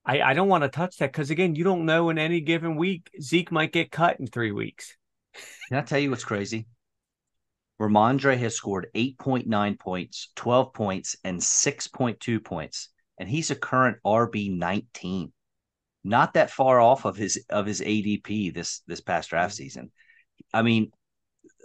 I, 0.05 0.21
I 0.21 0.35
don't 0.35 0.49
want 0.49 0.65
to 0.65 0.69
touch 0.69 0.99
that 0.99 1.13
because 1.13 1.31
again, 1.31 1.55
you 1.55 1.65
don't 1.65 1.87
know 1.87 2.11
in 2.11 2.19
any 2.19 2.41
given 2.41 2.77
week 2.77 3.11
Zeke 3.21 3.51
might 3.51 3.73
get 3.73 3.91
cut 3.91 4.21
in 4.21 4.27
three 4.27 4.53
weeks. 4.53 4.95
Can 5.69 5.79
I 5.79 5.83
tell 5.83 5.99
you 5.99 6.11
what's 6.11 6.25
crazy? 6.25 6.67
Rhamondre 7.81 8.37
has 8.39 8.57
scored 8.57 8.89
8.9 8.95 9.79
points, 9.79 10.31
12 10.35 10.73
points, 10.73 11.17
and 11.25 11.39
6.2 11.39 12.45
points, 12.45 12.89
and 13.19 13.29
he's 13.29 13.51
a 13.51 13.55
current 13.55 13.99
RB 14.05 14.57
19. 14.57 15.33
Not 16.05 16.35
that 16.35 16.51
far 16.51 16.81
off 16.81 17.05
of 17.05 17.17
his 17.17 17.45
of 17.51 17.67
his 17.67 17.81
ADP 17.81 18.55
this 18.55 18.83
this 18.87 19.01
past 19.01 19.31
draft 19.31 19.55
mm-hmm. 19.55 19.63
season. 19.63 19.91
I 20.53 20.63
mean, 20.63 20.93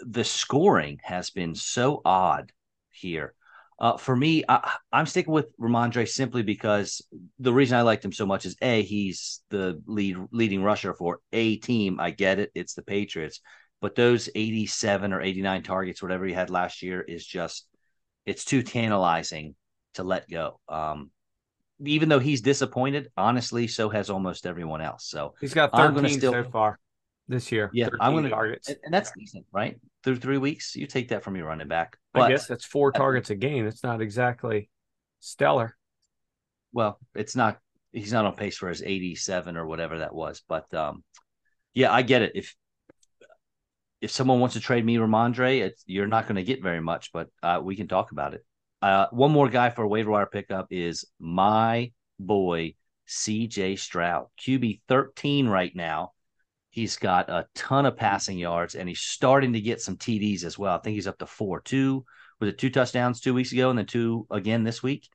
the 0.02 0.24
scoring 0.24 1.00
has 1.04 1.30
been 1.30 1.56
so 1.56 2.02
odd 2.04 2.52
here. 2.92 3.34
Uh, 3.80 3.98
for 3.98 4.16
me, 4.16 4.44
I, 4.48 4.76
am 4.92 5.06
sticking 5.06 5.34
with 5.34 5.56
Rhamondre 5.58 6.08
simply 6.08 6.44
because 6.44 7.02
the 7.40 7.54
reason 7.54 7.78
I 7.78 7.82
liked 7.82 8.06
him 8.06 8.12
so 8.12 8.26
much 8.26 8.46
is 8.46 8.56
a 8.62 8.82
he's 8.82 9.42
the 9.50 9.82
lead 9.88 10.18
leading 10.32 10.64
rusher 10.64 10.94
for 10.94 11.20
a 11.32 11.58
team. 11.58 12.00
I 12.00 12.12
get 12.12 12.40
it; 12.40 12.52
it's 12.56 12.76
the 12.76 12.84
Patriots, 12.84 13.42
but 13.82 13.96
those 13.96 14.30
87 14.36 15.12
or 15.12 15.22
89 15.22 15.64
targets, 15.64 16.02
whatever 16.02 16.26
he 16.26 16.34
had 16.34 16.50
last 16.50 16.82
year, 16.82 17.02
is 17.02 17.26
just 17.26 17.68
it's 18.26 18.46
too 18.46 18.64
tantalizing 18.64 19.56
to 19.96 20.04
let 20.04 20.30
go. 20.30 20.60
Um, 20.70 21.12
even 21.86 22.10
though 22.10 22.20
he's 22.20 22.42
disappointed, 22.42 23.12
honestly, 23.18 23.68
so 23.68 23.90
has 23.90 24.10
almost 24.10 24.46
everyone 24.46 24.82
else. 24.82 25.06
So 25.06 25.36
he's 25.42 25.54
got 25.54 25.76
13 25.76 26.18
still, 26.18 26.32
so 26.32 26.44
far 26.44 26.80
this 27.28 27.52
year. 27.52 27.70
Yeah, 27.74 27.90
I'm 28.00 28.14
going 28.14 28.24
to 28.26 28.30
targets, 28.30 28.70
and 28.70 28.94
that's 28.94 29.12
decent, 29.18 29.46
right? 29.52 29.80
Through 30.04 30.18
three 30.18 30.38
weeks, 30.38 30.76
you 30.76 30.88
take 30.88 31.10
that 31.10 31.24
from 31.24 31.36
your 31.36 31.48
running 31.48 31.68
back. 31.68 31.98
But, 32.14 32.24
I 32.24 32.30
guess 32.30 32.48
that's 32.48 32.66
four 32.66 32.92
targets 32.92 33.30
a 33.30 33.36
game. 33.36 33.66
It's 33.66 33.84
not 33.84 34.02
exactly 34.02 34.70
stellar. 35.20 35.76
Well, 36.72 37.00
it's 37.16 37.36
not. 37.36 37.60
He's 37.92 38.12
not 38.12 38.26
on 38.26 38.36
pace 38.36 38.58
for 38.58 38.70
his 38.70 38.82
87 38.82 39.56
or 39.56 39.68
whatever 39.68 40.00
that 40.00 40.16
was. 40.16 40.42
But 40.48 40.74
um, 40.74 41.04
yeah, 41.74 41.94
I 41.94 42.02
get 42.02 42.24
it. 42.24 42.32
If 42.36 42.56
if 44.02 44.12
someone 44.12 44.40
wants 44.40 44.56
to 44.56 44.60
trade 44.60 44.84
me 44.84 44.98
Rhamondre, 44.98 45.72
you're 45.86 46.08
not 46.08 46.24
going 46.24 46.36
to 46.36 46.44
get 46.44 46.62
very 46.62 46.82
much, 46.82 47.12
but 47.14 47.30
uh, 47.42 47.62
we 47.64 47.76
can 47.76 47.88
talk 47.88 48.12
about 48.12 48.34
it. 48.34 48.44
Uh, 48.84 49.08
one 49.12 49.32
more 49.32 49.48
guy 49.48 49.70
for 49.70 49.84
a 49.84 49.88
waiver 49.88 50.12
wire 50.12 50.26
pickup 50.26 50.68
is 50.70 51.06
my 51.18 51.90
boy 52.20 52.76
CJ 53.08 53.80
Stroud, 53.80 54.28
QB 54.38 54.82
13 54.90 55.48
right 55.48 55.74
now. 55.74 56.12
He's 56.70 56.98
got 56.98 57.30
a 57.30 57.48
ton 57.56 57.86
of 57.86 57.96
passing 57.96 58.38
yards 58.38 58.76
and 58.76 58.90
he's 58.90 59.00
starting 59.00 59.54
to 59.54 59.62
get 59.62 59.80
some 59.80 59.96
TDs 59.96 60.44
as 60.44 60.60
well. 60.60 60.76
I 60.76 60.80
think 60.80 60.96
he's 60.96 61.08
up 61.08 61.18
to 61.20 61.26
four, 61.26 61.62
two, 61.62 62.04
was 62.42 62.50
it 62.50 62.58
two 62.58 62.70
touchdowns 62.70 63.22
two 63.22 63.34
weeks 63.34 63.54
ago 63.54 63.70
and 63.70 63.80
then 63.80 63.86
two 63.86 64.28
again 64.30 64.66
this 64.66 64.84
week? 64.84 65.08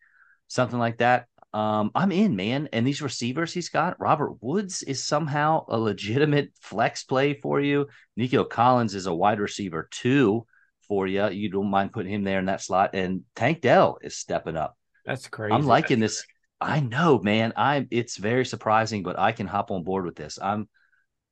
Something 0.47 0.79
like 0.79 0.97
that. 0.97 1.27
Um, 1.53 1.91
I'm 1.95 2.11
in, 2.11 2.37
man. 2.37 2.71
And 2.73 2.87
these 2.87 3.03
receivers 3.03 3.53
he's 3.53 3.69
got, 3.69 4.01
Robert 4.01 4.43
Woods 4.43 4.83
is 4.83 5.05
somehow 5.05 5.67
a 5.69 5.77
legitimate 5.79 6.53
flex 6.63 7.05
play 7.05 7.35
for 7.35 7.61
you. 7.61 7.89
Nico 8.17 8.45
Collins 8.45 8.95
is 8.95 9.05
a 9.05 9.15
wide 9.15 9.41
receiver 9.41 9.89
too 9.91 10.47
for 10.89 11.07
you. 11.07 11.29
You 11.29 11.51
don't 11.51 11.71
mind 11.71 11.93
putting 11.93 12.13
him 12.13 12.25
there 12.25 12.39
in 12.39 12.47
that 12.47 12.63
slot. 12.63 12.91
And 12.95 13.23
Tank 13.37 13.61
Dell 13.61 13.99
is 14.03 14.17
stepping 14.17 14.57
up. 14.57 14.77
That's 15.05 15.29
crazy. 15.29 15.53
I'm 15.53 15.67
liking 15.67 16.01
this. 16.01 16.25
I 16.61 16.81
know, 16.81 17.21
man. 17.21 17.53
I'm 17.57 17.87
it's 17.91 18.17
very 18.17 18.45
surprising, 18.45 19.05
but 19.05 19.19
I 19.19 19.33
can 19.33 19.47
hop 19.47 19.71
on 19.71 19.85
board 19.85 20.05
with 20.05 20.17
this. 20.17 20.39
I'm 20.43 20.69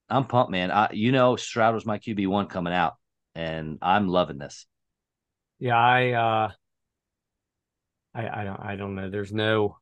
I'm 0.09 0.25
pumped, 0.25 0.53
man. 0.53 0.71
I 0.71 0.93
you 0.93 1.11
know 1.11 1.35
Stroud 1.35 1.75
was 1.75 1.85
my 1.85 1.99
QB 1.99 2.29
one 2.29 2.47
coming 2.47 2.73
out, 2.73 2.95
and 3.35 3.79
I'm 3.83 4.07
loving 4.07 4.39
this. 4.39 4.67
Yeah, 5.59 5.77
I 5.77 6.13
uh 6.13 6.51
I 8.15 8.41
I 8.41 8.45
don't 8.45 8.61
I 8.61 8.77
don't 8.77 8.95
know. 8.95 9.11
There's 9.11 9.33
no 9.33 9.79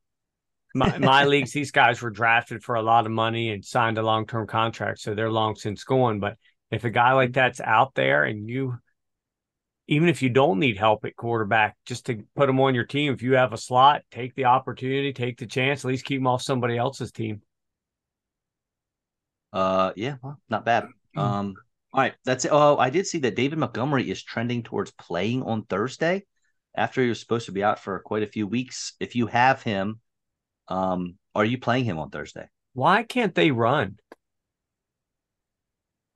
my, 0.75 0.99
my 0.99 1.25
leagues, 1.26 1.52
these 1.52 1.71
guys 1.71 2.02
were 2.02 2.11
drafted 2.11 2.62
for 2.62 2.75
a 2.75 2.83
lot 2.83 3.07
of 3.07 3.12
money 3.12 3.50
and 3.50 3.64
signed 3.64 3.99
a 3.99 4.02
long 4.02 4.26
term 4.26 4.47
contract, 4.47 5.00
so 5.00 5.14
they're 5.14 5.31
long 5.31 5.54
since 5.54 5.85
gone. 5.85 6.21
But 6.21 6.37
if 6.71 6.85
a 6.85 6.90
guy 6.90 7.12
like 7.12 7.33
that's 7.33 7.61
out 7.61 7.95
there 7.95 8.25
and 8.25 8.49
you 8.49 8.78
even 9.86 10.08
if 10.08 10.22
you 10.22 10.30
don't 10.30 10.58
need 10.58 10.78
help 10.78 11.04
at 11.04 11.16
quarterback, 11.16 11.76
just 11.84 12.06
to 12.06 12.24
put 12.34 12.46
them 12.46 12.60
on 12.60 12.74
your 12.74 12.84
team, 12.84 13.12
if 13.12 13.22
you 13.22 13.34
have 13.34 13.52
a 13.52 13.58
slot, 13.58 14.02
take 14.10 14.34
the 14.34 14.46
opportunity, 14.46 15.12
take 15.12 15.38
the 15.38 15.46
chance, 15.46 15.84
at 15.84 15.88
least 15.88 16.06
keep 16.06 16.20
them 16.20 16.26
off 16.26 16.42
somebody 16.42 16.78
else's 16.78 17.12
team. 17.12 17.42
Uh, 19.52 19.92
yeah, 19.94 20.16
well, 20.22 20.40
not 20.48 20.64
bad. 20.64 20.86
Hmm. 21.14 21.20
Um, 21.20 21.54
all 21.92 22.00
right, 22.00 22.14
that's 22.24 22.44
it. 22.44 22.50
Oh, 22.52 22.76
I 22.76 22.90
did 22.90 23.06
see 23.06 23.18
that 23.20 23.36
David 23.36 23.58
Montgomery 23.58 24.10
is 24.10 24.22
trending 24.22 24.62
towards 24.62 24.90
playing 24.92 25.42
on 25.42 25.64
Thursday 25.64 26.24
after 26.74 27.02
he 27.02 27.08
was 27.08 27.20
supposed 27.20 27.46
to 27.46 27.52
be 27.52 27.62
out 27.62 27.78
for 27.78 28.00
quite 28.00 28.24
a 28.24 28.28
few 28.28 28.46
weeks. 28.46 28.94
If 28.98 29.14
you 29.14 29.26
have 29.28 29.62
him, 29.62 30.00
um, 30.66 31.16
are 31.34 31.44
you 31.44 31.58
playing 31.58 31.84
him 31.84 31.98
on 31.98 32.10
Thursday? 32.10 32.48
Why 32.72 33.04
can't 33.04 33.34
they 33.34 33.50
run? 33.50 33.98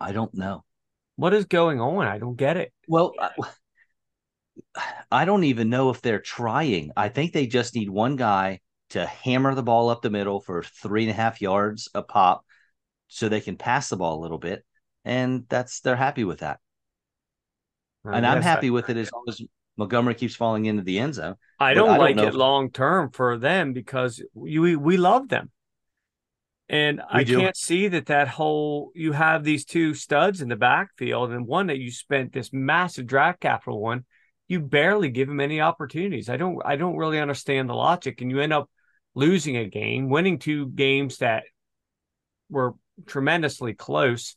I 0.01 0.13
don't 0.13 0.35
know. 0.35 0.65
What 1.17 1.35
is 1.35 1.45
going 1.45 1.81
on? 1.81 2.07
I 2.07 2.19
don't 2.19 2.37
get 2.37 2.57
it. 2.57 2.73
Well, 2.89 3.13
I, 3.19 3.31
uh, 3.39 3.45
I 5.11 5.25
don't 5.25 5.45
even 5.45 5.71
know 5.71 5.91
if 5.91 6.01
they're 6.01 6.21
trying. 6.21 6.91
I 6.97 7.09
think 7.09 7.33
they 7.33 7.47
just 7.47 7.75
need 7.75 7.91
one 7.91 8.17
guy 8.17 8.61
to 8.91 9.07
hammer 9.07 9.55
the 9.55 9.63
ball 9.63 9.91
up 9.91 10.03
the 10.03 10.11
middle 10.11 10.41
for 10.41 10.63
three 10.63 11.03
and 11.03 11.11
a 11.11 11.15
half 11.15 11.41
yards 11.41 11.89
a 11.95 12.03
pop 12.03 12.45
so 13.09 13.29
they 13.29 13.41
can 13.41 13.57
pass 13.57 13.89
the 13.89 13.97
ball 13.97 14.19
a 14.19 14.23
little 14.23 14.39
bit, 14.39 14.65
and 15.05 15.45
that's 15.49 15.81
they're 15.81 15.97
happy 15.97 16.25
with 16.25 16.41
that. 16.41 16.61
I 18.05 18.17
and 18.17 18.27
I'm 18.27 18.43
happy 18.43 18.71
with 18.71 18.89
it 18.91 18.97
as 18.97 19.13
long 19.13 19.25
as 19.29 19.41
Montgomery 19.77 20.15
keeps 20.15 20.35
falling 20.35 20.67
into 20.67 20.83
the 20.83 20.99
end 20.99 21.15
zone. 21.15 21.37
I 21.61 21.75
don't, 21.75 21.89
I 21.89 21.99
don't 21.99 22.17
like 22.17 22.29
it 22.29 22.35
long 22.35 22.71
term 22.71 23.11
for 23.11 23.39
them 23.39 23.73
because 23.73 24.23
we 24.35 24.77
we 24.77 24.97
love 24.97 25.29
them, 25.29 25.51
and 26.69 27.01
we 27.13 27.21
I 27.21 27.25
do. 27.25 27.37
can't 27.37 27.57
see 27.57 27.89
that 27.89 28.07
that 28.07 28.29
whole 28.29 28.93
you 28.95 29.13
have 29.13 29.45
these 29.45 29.65
two 29.65 29.95
studs 29.95 30.41
in 30.43 30.49
the 30.49 30.57
backfield 30.57 31.33
and 31.33 31.47
one 31.47 31.69
that 31.69 31.79
you 31.79 31.91
spent 31.91 32.33
this 32.33 32.53
massive 32.53 33.07
draft 33.07 33.41
capital 33.41 33.81
one, 33.81 34.05
You 34.49 34.61
barely 34.61 35.11
give 35.11 35.29
them 35.29 35.41
any 35.41 35.61
opportunities. 35.61 36.29
I 36.29 36.37
don't 36.37 36.61
I 36.65 36.77
don't 36.77 36.97
really 36.97 37.21
understand 37.21 37.69
the 37.69 37.75
logic, 37.75 38.21
and 38.21 38.31
you 38.31 38.41
end 38.41 38.53
up 38.53 38.71
losing 39.15 39.57
a 39.57 39.67
game, 39.69 40.09
winning 40.11 40.39
two 40.39 40.69
games 40.69 41.19
that 41.19 41.45
were 42.51 42.75
tremendously 43.07 43.75
close. 43.75 44.37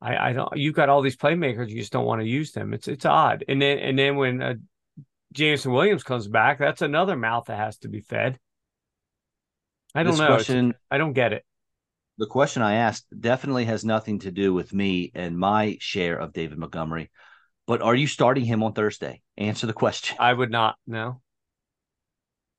I, 0.00 0.30
I 0.30 0.32
don't. 0.32 0.56
You've 0.56 0.74
got 0.76 0.88
all 0.88 1.02
these 1.02 1.16
playmakers, 1.16 1.70
you 1.70 1.78
just 1.80 1.92
don't 1.92 2.06
want 2.06 2.20
to 2.20 2.28
use 2.28 2.52
them. 2.52 2.72
It's 2.74 2.88
it's 2.88 3.04
odd. 3.04 3.44
And 3.48 3.60
then 3.60 3.78
and 3.78 3.98
then 3.98 4.16
when 4.16 4.42
uh, 4.42 4.54
Jameson 5.32 5.72
Williams 5.72 6.04
comes 6.04 6.28
back, 6.28 6.58
that's 6.58 6.82
another 6.82 7.16
mouth 7.16 7.46
that 7.46 7.58
has 7.58 7.78
to 7.78 7.88
be 7.88 8.00
fed. 8.00 8.38
I 9.94 10.02
don't 10.02 10.12
this 10.12 10.20
know. 10.20 10.26
Question, 10.26 10.74
I 10.90 10.98
don't 10.98 11.12
get 11.12 11.32
it. 11.32 11.44
The 12.18 12.26
question 12.26 12.62
I 12.62 12.74
asked 12.74 13.06
definitely 13.18 13.66
has 13.66 13.84
nothing 13.84 14.18
to 14.20 14.30
do 14.30 14.52
with 14.52 14.72
me 14.72 15.12
and 15.14 15.38
my 15.38 15.76
share 15.80 16.18
of 16.18 16.32
David 16.32 16.58
Montgomery. 16.58 17.10
But 17.66 17.82
are 17.82 17.94
you 17.94 18.06
starting 18.06 18.44
him 18.44 18.62
on 18.62 18.72
Thursday? 18.72 19.22
Answer 19.36 19.66
the 19.66 19.72
question. 19.72 20.16
I 20.18 20.32
would 20.32 20.50
not. 20.50 20.76
No. 20.86 21.20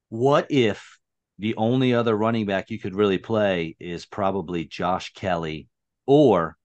What 0.09 0.48
if 0.50 0.98
the 1.39 1.55
only 1.55 1.93
other 1.93 2.15
running 2.15 2.45
back 2.45 2.69
you 2.69 2.79
could 2.79 2.95
really 2.95 3.17
play 3.17 3.75
is 3.79 4.05
probably 4.05 4.65
Josh 4.65 5.13
Kelley 5.13 5.67
or 6.05 6.57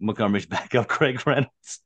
Montgomery's 0.00 0.46
backup, 0.46 0.88
Craig 0.88 1.26
Reynolds. 1.26 1.80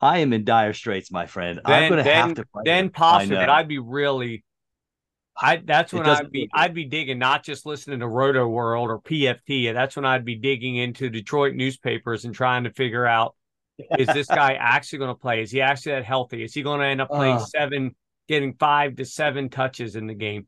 I 0.00 0.18
am 0.18 0.32
in 0.32 0.44
dire 0.44 0.74
straits, 0.74 1.10
my 1.10 1.26
friend. 1.26 1.60
Then, 1.64 1.82
I'm 1.84 1.90
going 1.90 2.04
to 2.04 2.12
have 2.12 2.34
to. 2.34 2.44
Then 2.64 2.90
possibly, 2.90 3.38
I'd 3.38 3.68
be 3.68 3.78
really. 3.78 4.44
I 5.40 5.56
that's 5.56 5.92
when 5.92 6.06
I'd 6.06 6.30
be 6.30 6.48
I'd 6.52 6.74
be 6.74 6.84
digging, 6.84 7.18
not 7.18 7.44
just 7.44 7.66
listening 7.66 8.00
to 8.00 8.06
Rotoworld 8.06 8.88
or 8.88 9.00
PFT. 9.00 9.72
That's 9.72 9.96
when 9.96 10.04
I'd 10.04 10.24
be 10.24 10.36
digging 10.36 10.76
into 10.76 11.10
Detroit 11.10 11.54
newspapers 11.54 12.24
and 12.24 12.34
trying 12.34 12.64
to 12.64 12.70
figure 12.70 13.06
out 13.06 13.34
is 13.98 14.06
this 14.08 14.26
guy 14.26 14.54
actually 14.60 15.00
going 15.00 15.14
to 15.14 15.20
play? 15.20 15.42
Is 15.42 15.50
he 15.50 15.60
actually 15.60 15.92
that 15.92 16.04
healthy? 16.04 16.42
Is 16.42 16.54
he 16.54 16.62
going 16.62 16.80
to 16.80 16.86
end 16.86 17.00
up 17.00 17.10
playing 17.10 17.36
uh, 17.36 17.44
seven, 17.44 17.94
getting 18.28 18.54
five 18.54 18.96
to 18.96 19.04
seven 19.04 19.50
touches 19.50 19.96
in 19.96 20.06
the 20.06 20.14
game? 20.14 20.46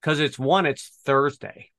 because 0.00 0.20
it's 0.20 0.38
one, 0.38 0.66
it's 0.66 0.90
Thursday. 1.04 1.70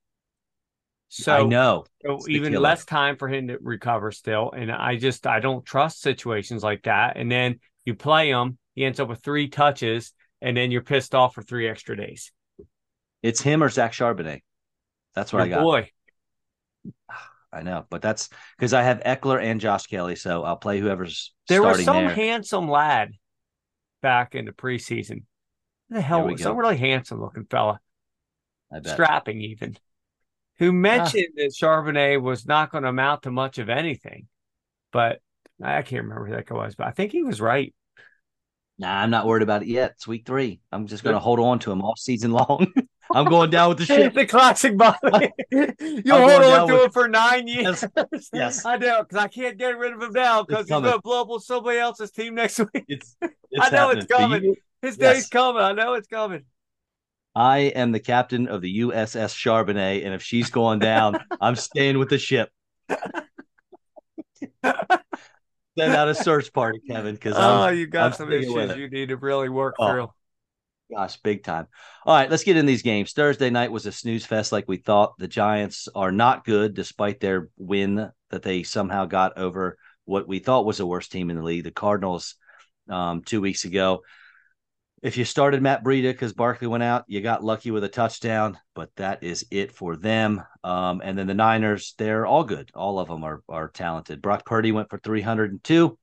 So 1.10 1.34
I 1.34 1.44
know. 1.44 1.86
So 2.06 2.20
even 2.30 2.54
less 2.54 2.86
time 2.86 3.18
for 3.18 3.28
him 3.28 3.50
to 3.50 3.58
recover 3.62 4.12
still. 4.12 4.52
And 4.52 4.72
I 4.72 4.96
just 4.96 5.28
I 5.28 5.40
don't 5.40 5.66
trust 5.66 6.02
situations 6.02 6.64
like 6.64 6.84
that. 6.84 7.18
And 7.18 7.30
then 7.30 7.60
you 7.84 7.96
play 7.96 8.30
him, 8.30 8.58
he 8.76 8.86
ends 8.86 9.00
up 9.00 9.10
with 9.10 9.22
three 9.22 9.50
touches, 9.50 10.14
and 10.42 10.58
then 10.58 10.72
you're 10.72 10.82
pissed 10.82 11.16
off 11.16 11.34
for 11.34 11.42
three 11.42 11.68
extra 11.68 11.96
days. 11.96 12.32
It's 13.22 13.42
him 13.42 13.64
or 13.64 13.70
Zach 13.70 13.94
Charbonnet. 13.94 14.42
That's 15.14 15.32
what 15.32 15.40
Your 15.40 15.58
I 15.58 15.60
got. 15.60 15.64
Boy. 15.64 15.90
I 17.54 17.64
know, 17.64 17.86
but 17.90 18.02
that's 18.02 18.30
because 18.58 18.72
I 18.72 18.84
have 18.84 19.02
Ekeler 19.06 19.44
and 19.44 19.60
Josh 19.60 19.86
Kelley, 19.88 20.16
so 20.16 20.44
I'll 20.44 20.56
play 20.56 20.80
whoever's. 20.80 21.34
There 21.50 21.62
was 21.62 21.84
some 21.84 22.06
there. 22.06 22.16
handsome 22.16 22.70
lad 22.70 23.12
back 24.02 24.36
in 24.36 24.46
the 24.46 24.54
preseason. 24.54 25.24
What 25.90 25.98
the 25.98 26.02
hell, 26.02 26.26
was 26.26 26.42
some 26.42 26.56
really 26.56 26.78
handsome 26.78 27.20
looking 27.20 27.44
fella 27.44 27.82
strapping 28.86 29.42
even, 29.42 29.78
who 30.60 30.72
mentioned 30.72 31.28
ah. 31.32 31.42
that 31.42 31.54
Charbonnet 31.54 32.22
was 32.22 32.46
not 32.46 32.72
going 32.72 32.84
to 32.84 32.90
amount 32.90 33.24
to 33.24 33.32
much 33.32 33.58
of 33.58 33.70
anything. 33.70 34.28
But 34.94 35.20
I 35.62 35.82
can't 35.82 36.04
remember 36.04 36.28
who 36.28 36.36
that 36.36 36.46
guy 36.46 36.56
was, 36.56 36.76
but 36.76 36.88
I 36.88 36.92
think 36.92 37.12
he 37.12 37.24
was 37.24 37.42
right. 37.42 37.74
Nah, 38.82 39.02
I'm 39.02 39.12
not 39.12 39.28
worried 39.28 39.44
about 39.44 39.62
it 39.62 39.68
yet. 39.68 39.92
It's 39.92 40.08
week 40.08 40.26
three. 40.26 40.60
I'm 40.72 40.88
just 40.88 41.04
going 41.04 41.14
to 41.14 41.20
hold 41.20 41.40
on 41.40 41.60
to 41.60 41.72
him 41.72 41.84
all 41.84 41.96
season 41.96 42.32
long. 42.40 42.66
I'm 43.14 43.26
going 43.26 43.52
down 43.52 43.70
with 43.70 43.78
the 43.78 43.86
ship. 43.86 44.16
the 44.16 44.26
classic 44.26 44.76
body. 44.76 45.32
You'll 45.52 46.28
hold 46.28 46.44
on 46.44 46.68
to 46.68 46.74
with... 46.74 46.84
it 46.86 46.94
for 46.94 47.08
nine 47.08 47.48
years. 47.48 47.86
Yes, 48.12 48.30
yes. 48.34 48.66
I 48.66 48.78
know 48.78 49.04
because 49.04 49.24
I 49.24 49.28
can't 49.28 49.60
get 49.60 49.78
rid 49.78 49.94
of 49.94 50.02
him 50.02 50.14
now 50.14 50.42
because 50.42 50.66
he's 50.66 50.72
going 50.72 50.86
to 50.86 51.00
blow 51.00 51.22
up 51.22 51.42
somebody 51.44 51.78
else's 51.78 52.10
team 52.10 52.34
next 52.34 52.58
week. 52.58 52.86
It's, 52.88 53.16
it's 53.22 53.34
I 53.60 53.70
know 53.70 53.78
happening. 53.78 54.04
it's 54.04 54.12
coming. 54.12 54.44
You... 54.46 54.56
His 54.82 54.98
yes. 54.98 55.16
day's 55.16 55.28
coming. 55.28 55.62
I 55.62 55.74
know 55.74 55.94
it's 55.94 56.08
coming. 56.08 56.46
I 57.36 57.60
am 57.60 57.92
the 57.92 58.00
captain 58.00 58.48
of 58.48 58.62
the 58.62 58.80
USS 58.80 59.36
Charbonnet, 59.36 60.04
and 60.04 60.16
if 60.16 60.24
she's 60.24 60.50
going 60.50 60.80
down, 60.80 61.24
I'm 61.40 61.56
staying 61.56 62.00
with 62.00 62.10
the 62.10 62.18
ship. 62.18 62.50
Send 65.78 65.94
out 65.94 66.08
a 66.08 66.16
search 66.16 66.52
party, 66.54 66.80
Kevin, 66.88 67.16
because 67.16 67.36
oh, 67.38 67.70
you 67.70 67.88
got 67.88 68.08
I'm 68.08 68.14
some 68.14 68.32
issues 68.32 68.78
you 68.78 68.90
need 68.90 69.10
to 69.10 69.18
really 69.18 69.50
work 69.50 69.76
oh, 69.80 69.88
through. 69.88 70.08
Gosh, 70.94 71.18
big 71.18 71.44
time. 71.44 71.68
All 72.06 72.14
right, 72.16 72.30
let's 72.30 72.44
get 72.44 72.58
in 72.58 72.66
these 72.66 72.82
games. 72.82 73.14
Thursday 73.14 73.50
night 73.50 73.72
was 73.72 73.86
a 73.86 73.92
snooze 73.92 74.26
fest, 74.26 74.52
like 74.52 74.68
we 74.68 74.78
thought. 74.78 75.18
The 75.18 75.28
Giants 75.28 75.88
are 75.96 76.12
not 76.12 76.44
good, 76.44 76.74
despite 76.74 77.20
their 77.20 77.50
win 77.58 78.12
that 78.30 78.44
they 78.44 78.64
somehow 78.64 79.06
got 79.06 79.38
over 79.38 79.78
what 80.06 80.28
we 80.28 80.40
thought 80.40 80.66
was 80.66 80.78
the 80.78 80.86
worst 80.86 81.12
team 81.12 81.30
in 81.30 81.38
the 81.38 81.44
league, 81.44 81.64
the 81.64 81.72
Cardinals, 81.72 82.36
um, 82.90 83.24
two 83.24 83.40
weeks 83.40 83.64
ago. 83.64 84.02
If 85.02 85.18
you 85.18 85.26
started 85.26 85.64
Matt 85.64 85.84
Breida 85.84 86.12
because 86.12 86.34
Barkley 86.34 86.68
went 86.68 86.84
out, 86.84 87.06
you 87.08 87.22
got 87.22 87.44
lucky 87.44 87.72
with 87.72 87.84
a 87.84 87.90
touchdown, 87.90 88.60
but 88.76 88.96
that 88.98 89.24
is 89.24 89.48
it 89.50 89.72
for 89.72 89.96
them. 89.96 90.44
Um, 90.64 91.02
and 91.04 91.18
then 91.18 91.26
the 91.26 91.34
Niners, 91.34 91.96
they're 91.98 92.28
all 92.28 92.44
good. 92.44 92.70
All 92.76 93.00
of 93.00 93.08
them 93.08 93.24
are 93.24 93.42
are 93.50 93.70
talented. 93.70 94.22
Brock 94.22 94.46
Purdy 94.46 94.72
went 94.72 94.92
for 94.92 95.00
302. 95.00 95.98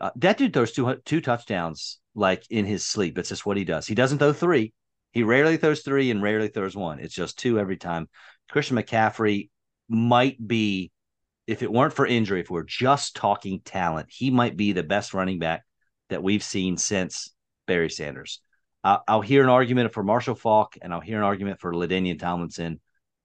Uh, 0.00 0.10
that 0.16 0.36
dude 0.36 0.52
throws 0.52 0.72
two 0.72 0.96
two 1.04 1.20
touchdowns 1.20 2.00
like 2.16 2.44
in 2.50 2.64
his 2.64 2.84
sleep. 2.84 3.18
It's 3.18 3.28
just 3.28 3.46
what 3.46 3.56
he 3.56 3.64
does. 3.64 3.86
He 3.86 3.94
doesn't 3.94 4.18
throw 4.18 4.32
three. 4.32 4.72
He 5.12 5.22
rarely 5.22 5.56
throws 5.56 5.82
three 5.82 6.10
and 6.10 6.22
rarely 6.22 6.48
throws 6.48 6.76
one. 6.76 6.98
It's 6.98 7.14
just 7.14 7.38
two 7.38 7.58
every 7.58 7.76
time. 7.76 8.08
Christian 8.50 8.76
McCaffrey 8.76 9.48
might 9.88 10.44
be, 10.44 10.90
if 11.46 11.62
it 11.62 11.72
weren't 11.72 11.92
for 11.92 12.06
injury, 12.06 12.40
if 12.40 12.50
we're 12.50 12.64
just 12.64 13.14
talking 13.14 13.60
talent, 13.64 14.08
he 14.10 14.30
might 14.30 14.56
be 14.56 14.72
the 14.72 14.82
best 14.82 15.14
running 15.14 15.38
back 15.38 15.64
that 16.08 16.22
we've 16.22 16.42
seen 16.42 16.76
since 16.76 17.32
Barry 17.70 17.88
Sanders. 17.88 18.40
I'll, 18.82 19.04
I'll 19.06 19.20
hear 19.20 19.44
an 19.44 19.48
argument 19.48 19.92
for 19.92 20.02
Marshall 20.02 20.34
Faulk 20.34 20.76
and 20.82 20.92
I'll 20.92 21.00
hear 21.00 21.18
an 21.18 21.22
argument 21.22 21.60
for 21.60 21.72
LaDainian 21.72 22.18
Tomlinson. 22.18 22.80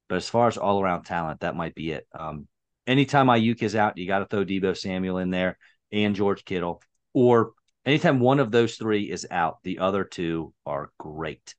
But 0.07 0.17
as 0.17 0.29
far 0.29 0.47
as 0.47 0.55
all 0.55 0.79
around 0.79 1.01
talent, 1.01 1.39
that 1.39 1.55
might 1.55 1.73
be 1.73 1.93
it. 1.93 2.05
Um, 2.13 2.47
anytime 2.85 3.25
Aiyuk 3.25 3.63
is 3.63 3.75
out, 3.75 3.97
you 3.97 4.05
got 4.05 4.19
to 4.19 4.27
throw 4.27 4.45
Deebo 4.45 4.77
Samuel 4.77 5.17
in 5.17 5.31
there 5.31 5.57
and 5.91 6.15
George 6.15 6.45
Kittle. 6.45 6.83
Or 7.15 7.53
anytime 7.87 8.19
one 8.19 8.39
of 8.39 8.51
those 8.51 8.75
three 8.75 9.09
is 9.09 9.25
out, 9.31 9.57
the 9.63 9.79
other 9.79 10.03
two 10.03 10.53
are 10.63 10.91
great. 10.99 11.55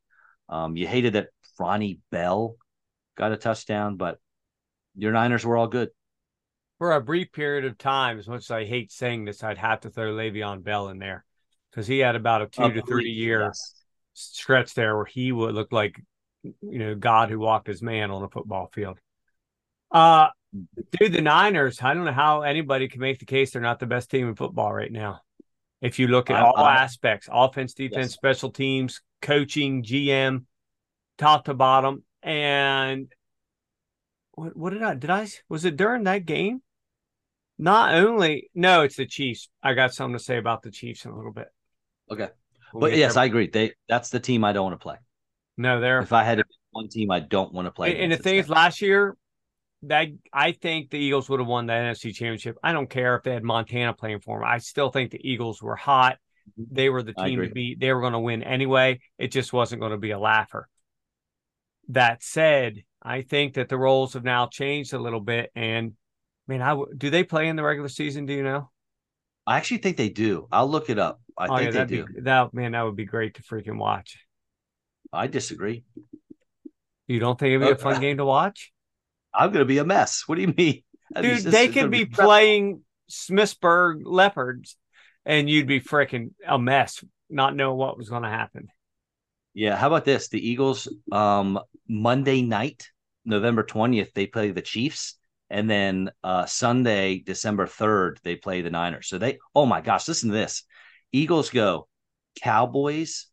Um, 0.48 0.76
you 0.76 0.86
hated 0.86 1.14
that 1.14 1.30
Ronnie 1.58 1.98
Bell 2.12 2.54
got 3.16 3.32
a 3.32 3.36
touchdown, 3.36 3.96
but 3.96 4.20
your 4.94 5.10
Niners 5.10 5.44
were 5.44 5.56
all 5.56 5.66
good. 5.66 5.88
For 6.78 6.92
a 6.92 7.00
brief 7.00 7.32
period 7.32 7.64
of 7.64 7.78
time, 7.78 8.20
as 8.20 8.28
much 8.28 8.42
as 8.42 8.50
I 8.52 8.64
hate 8.64 8.92
saying 8.92 9.24
this, 9.24 9.42
I'd 9.42 9.58
have 9.58 9.80
to 9.80 9.90
throw 9.90 10.12
Le'Veon 10.12 10.62
Bell 10.62 10.90
in 10.90 11.00
there 11.00 11.25
because 11.76 11.86
he 11.86 11.98
had 11.98 12.16
about 12.16 12.40
a 12.40 12.46
two 12.46 12.62
uh, 12.62 12.70
to 12.70 12.82
three 12.82 13.10
year 13.10 13.42
yes. 13.42 13.74
stretch 14.14 14.72
there 14.72 14.96
where 14.96 15.04
he 15.04 15.30
would 15.30 15.54
look 15.54 15.72
like 15.72 16.00
you 16.42 16.78
know 16.78 16.94
God 16.94 17.28
who 17.28 17.38
walked 17.38 17.68
as 17.68 17.82
man 17.82 18.10
on 18.10 18.22
a 18.22 18.28
football 18.28 18.70
field. 18.72 18.98
Uh 19.90 20.28
dude, 20.92 21.12
the 21.12 21.20
Niners. 21.20 21.82
I 21.82 21.92
don't 21.92 22.06
know 22.06 22.12
how 22.12 22.40
anybody 22.42 22.88
can 22.88 23.00
make 23.00 23.18
the 23.18 23.26
case 23.26 23.52
they're 23.52 23.60
not 23.60 23.78
the 23.78 23.86
best 23.86 24.10
team 24.10 24.26
in 24.26 24.36
football 24.36 24.72
right 24.72 24.90
now. 24.90 25.20
If 25.82 25.98
you 25.98 26.08
look 26.08 26.30
at 26.30 26.42
all 26.42 26.58
aspects, 26.58 27.28
offense, 27.30 27.74
defense, 27.74 28.06
yes. 28.06 28.14
special 28.14 28.50
teams, 28.50 29.02
coaching, 29.20 29.82
GM, 29.82 30.46
top 31.18 31.44
to 31.44 31.54
bottom, 31.54 32.02
and 32.22 33.12
what 34.32 34.56
what 34.56 34.72
did 34.72 34.82
I 34.82 34.94
did 34.94 35.10
I 35.10 35.28
was 35.50 35.66
it 35.66 35.76
during 35.76 36.04
that 36.04 36.24
game? 36.24 36.62
Not 37.58 37.94
only 37.94 38.48
no, 38.54 38.80
it's 38.80 38.96
the 38.96 39.04
Chiefs. 39.04 39.50
I 39.62 39.74
got 39.74 39.92
something 39.92 40.16
to 40.16 40.24
say 40.24 40.38
about 40.38 40.62
the 40.62 40.70
Chiefs 40.70 41.04
in 41.04 41.10
a 41.10 41.16
little 41.16 41.32
bit. 41.32 41.48
Okay, 42.10 42.28
we'll 42.72 42.80
but 42.80 42.96
yes, 42.96 43.14
there. 43.14 43.22
I 43.22 43.26
agree. 43.26 43.48
They 43.48 43.72
that's 43.88 44.10
the 44.10 44.20
team 44.20 44.44
I 44.44 44.52
don't 44.52 44.64
want 44.64 44.80
to 44.80 44.82
play. 44.82 44.96
No, 45.56 45.80
they're 45.80 46.00
if 46.00 46.12
I 46.12 46.22
had 46.22 46.42
one 46.70 46.88
team 46.88 47.10
I 47.10 47.20
don't 47.20 47.52
want 47.52 47.66
to 47.66 47.72
play. 47.72 47.92
And, 47.92 48.04
and 48.04 48.12
the 48.12 48.22
thing 48.22 48.36
is, 48.36 48.48
last 48.48 48.82
year, 48.82 49.16
that 49.82 50.08
I 50.32 50.52
think 50.52 50.90
the 50.90 50.98
Eagles 50.98 51.28
would 51.28 51.40
have 51.40 51.48
won 51.48 51.66
the 51.66 51.72
NFC 51.72 52.14
Championship. 52.14 52.56
I 52.62 52.72
don't 52.72 52.90
care 52.90 53.16
if 53.16 53.22
they 53.22 53.32
had 53.32 53.42
Montana 53.42 53.92
playing 53.92 54.20
for 54.20 54.38
them. 54.38 54.48
I 54.48 54.58
still 54.58 54.90
think 54.90 55.10
the 55.10 55.28
Eagles 55.28 55.62
were 55.62 55.76
hot. 55.76 56.18
Mm-hmm. 56.58 56.74
They 56.74 56.88
were 56.88 57.02
the 57.02 57.14
team 57.14 57.40
to 57.40 57.48
beat. 57.48 57.80
They 57.80 57.92
were 57.92 58.00
going 58.00 58.12
to 58.12 58.20
win 58.20 58.42
anyway. 58.42 59.00
It 59.18 59.28
just 59.32 59.52
wasn't 59.52 59.80
going 59.80 59.92
to 59.92 59.98
be 59.98 60.10
a 60.10 60.18
laugher. 60.18 60.68
That 61.88 62.22
said, 62.22 62.82
I 63.02 63.22
think 63.22 63.54
that 63.54 63.68
the 63.68 63.78
roles 63.78 64.14
have 64.14 64.24
now 64.24 64.46
changed 64.46 64.92
a 64.92 64.98
little 64.98 65.20
bit. 65.20 65.50
And 65.54 65.92
man, 66.48 66.62
I 66.62 66.70
w- 66.70 66.92
do 66.96 67.10
they 67.10 67.24
play 67.24 67.48
in 67.48 67.56
the 67.56 67.62
regular 67.62 67.88
season? 67.88 68.26
Do 68.26 68.32
you 68.32 68.42
know? 68.42 68.70
I 69.46 69.56
actually 69.56 69.78
think 69.78 69.96
they 69.96 70.08
do. 70.08 70.48
I'll 70.50 70.68
look 70.68 70.90
it 70.90 70.98
up. 70.98 71.20
I 71.38 71.46
oh, 71.46 71.56
think 71.56 71.74
yeah, 71.74 71.84
they 71.84 71.96
do. 71.96 72.06
Be, 72.06 72.20
that 72.22 72.52
man, 72.52 72.72
that 72.72 72.82
would 72.82 72.96
be 72.96 73.04
great 73.04 73.34
to 73.34 73.42
freaking 73.42 73.78
watch. 73.78 74.18
I 75.12 75.26
disagree. 75.28 75.84
You 77.06 77.20
don't 77.20 77.38
think 77.38 77.54
it'd 77.54 77.60
be 77.60 77.70
a 77.70 77.76
fun 77.76 78.00
game 78.00 78.16
to 78.16 78.24
watch? 78.24 78.72
I'm 79.34 79.50
going 79.50 79.60
to 79.60 79.66
be 79.66 79.78
a 79.78 79.84
mess. 79.84 80.24
What 80.26 80.36
do 80.36 80.42
you 80.42 80.54
mean? 80.56 80.82
Dude, 81.20 81.42
they 81.42 81.68
could 81.68 81.90
be, 81.90 82.04
be 82.04 82.10
playing 82.10 82.82
Smithsburg 83.10 84.00
Leopards 84.04 84.76
and 85.24 85.48
you'd 85.48 85.68
be 85.68 85.80
freaking 85.80 86.30
a 86.46 86.58
mess, 86.58 87.04
not 87.30 87.54
knowing 87.54 87.76
what 87.76 87.98
was 87.98 88.08
going 88.08 88.22
to 88.22 88.28
happen. 88.28 88.68
Yeah. 89.54 89.76
How 89.76 89.88
about 89.88 90.04
this? 90.04 90.28
The 90.28 90.48
Eagles, 90.48 90.88
um, 91.12 91.60
Monday 91.88 92.42
night, 92.42 92.90
November 93.24 93.62
20th, 93.62 94.12
they 94.14 94.26
play 94.26 94.50
the 94.50 94.62
Chiefs. 94.62 95.18
And 95.48 95.70
then 95.70 96.10
uh, 96.24 96.46
Sunday, 96.46 97.18
December 97.18 97.66
3rd, 97.66 98.20
they 98.22 98.36
play 98.36 98.62
the 98.62 98.70
Niners. 98.70 99.08
So 99.08 99.18
they, 99.18 99.38
oh 99.54 99.66
my 99.66 99.80
gosh, 99.80 100.08
listen 100.08 100.30
to 100.30 100.36
this. 100.36 100.64
Eagles 101.12 101.50
go 101.50 101.88
Cowboys, 102.40 103.26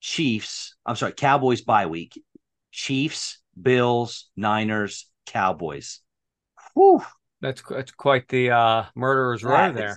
Chiefs. 0.00 0.76
I'm 0.86 0.96
sorry, 0.96 1.12
Cowboys 1.12 1.62
bye 1.62 1.86
week, 1.86 2.22
Chiefs, 2.70 3.40
Bills, 3.60 4.30
Niners, 4.36 5.10
Cowboys. 5.26 6.00
Whew. 6.74 7.02
That's 7.40 7.62
that's 7.68 7.92
quite 7.92 8.26
the 8.28 8.50
uh, 8.52 8.84
murderer's 8.94 9.44
row 9.44 9.70
there. 9.72 9.96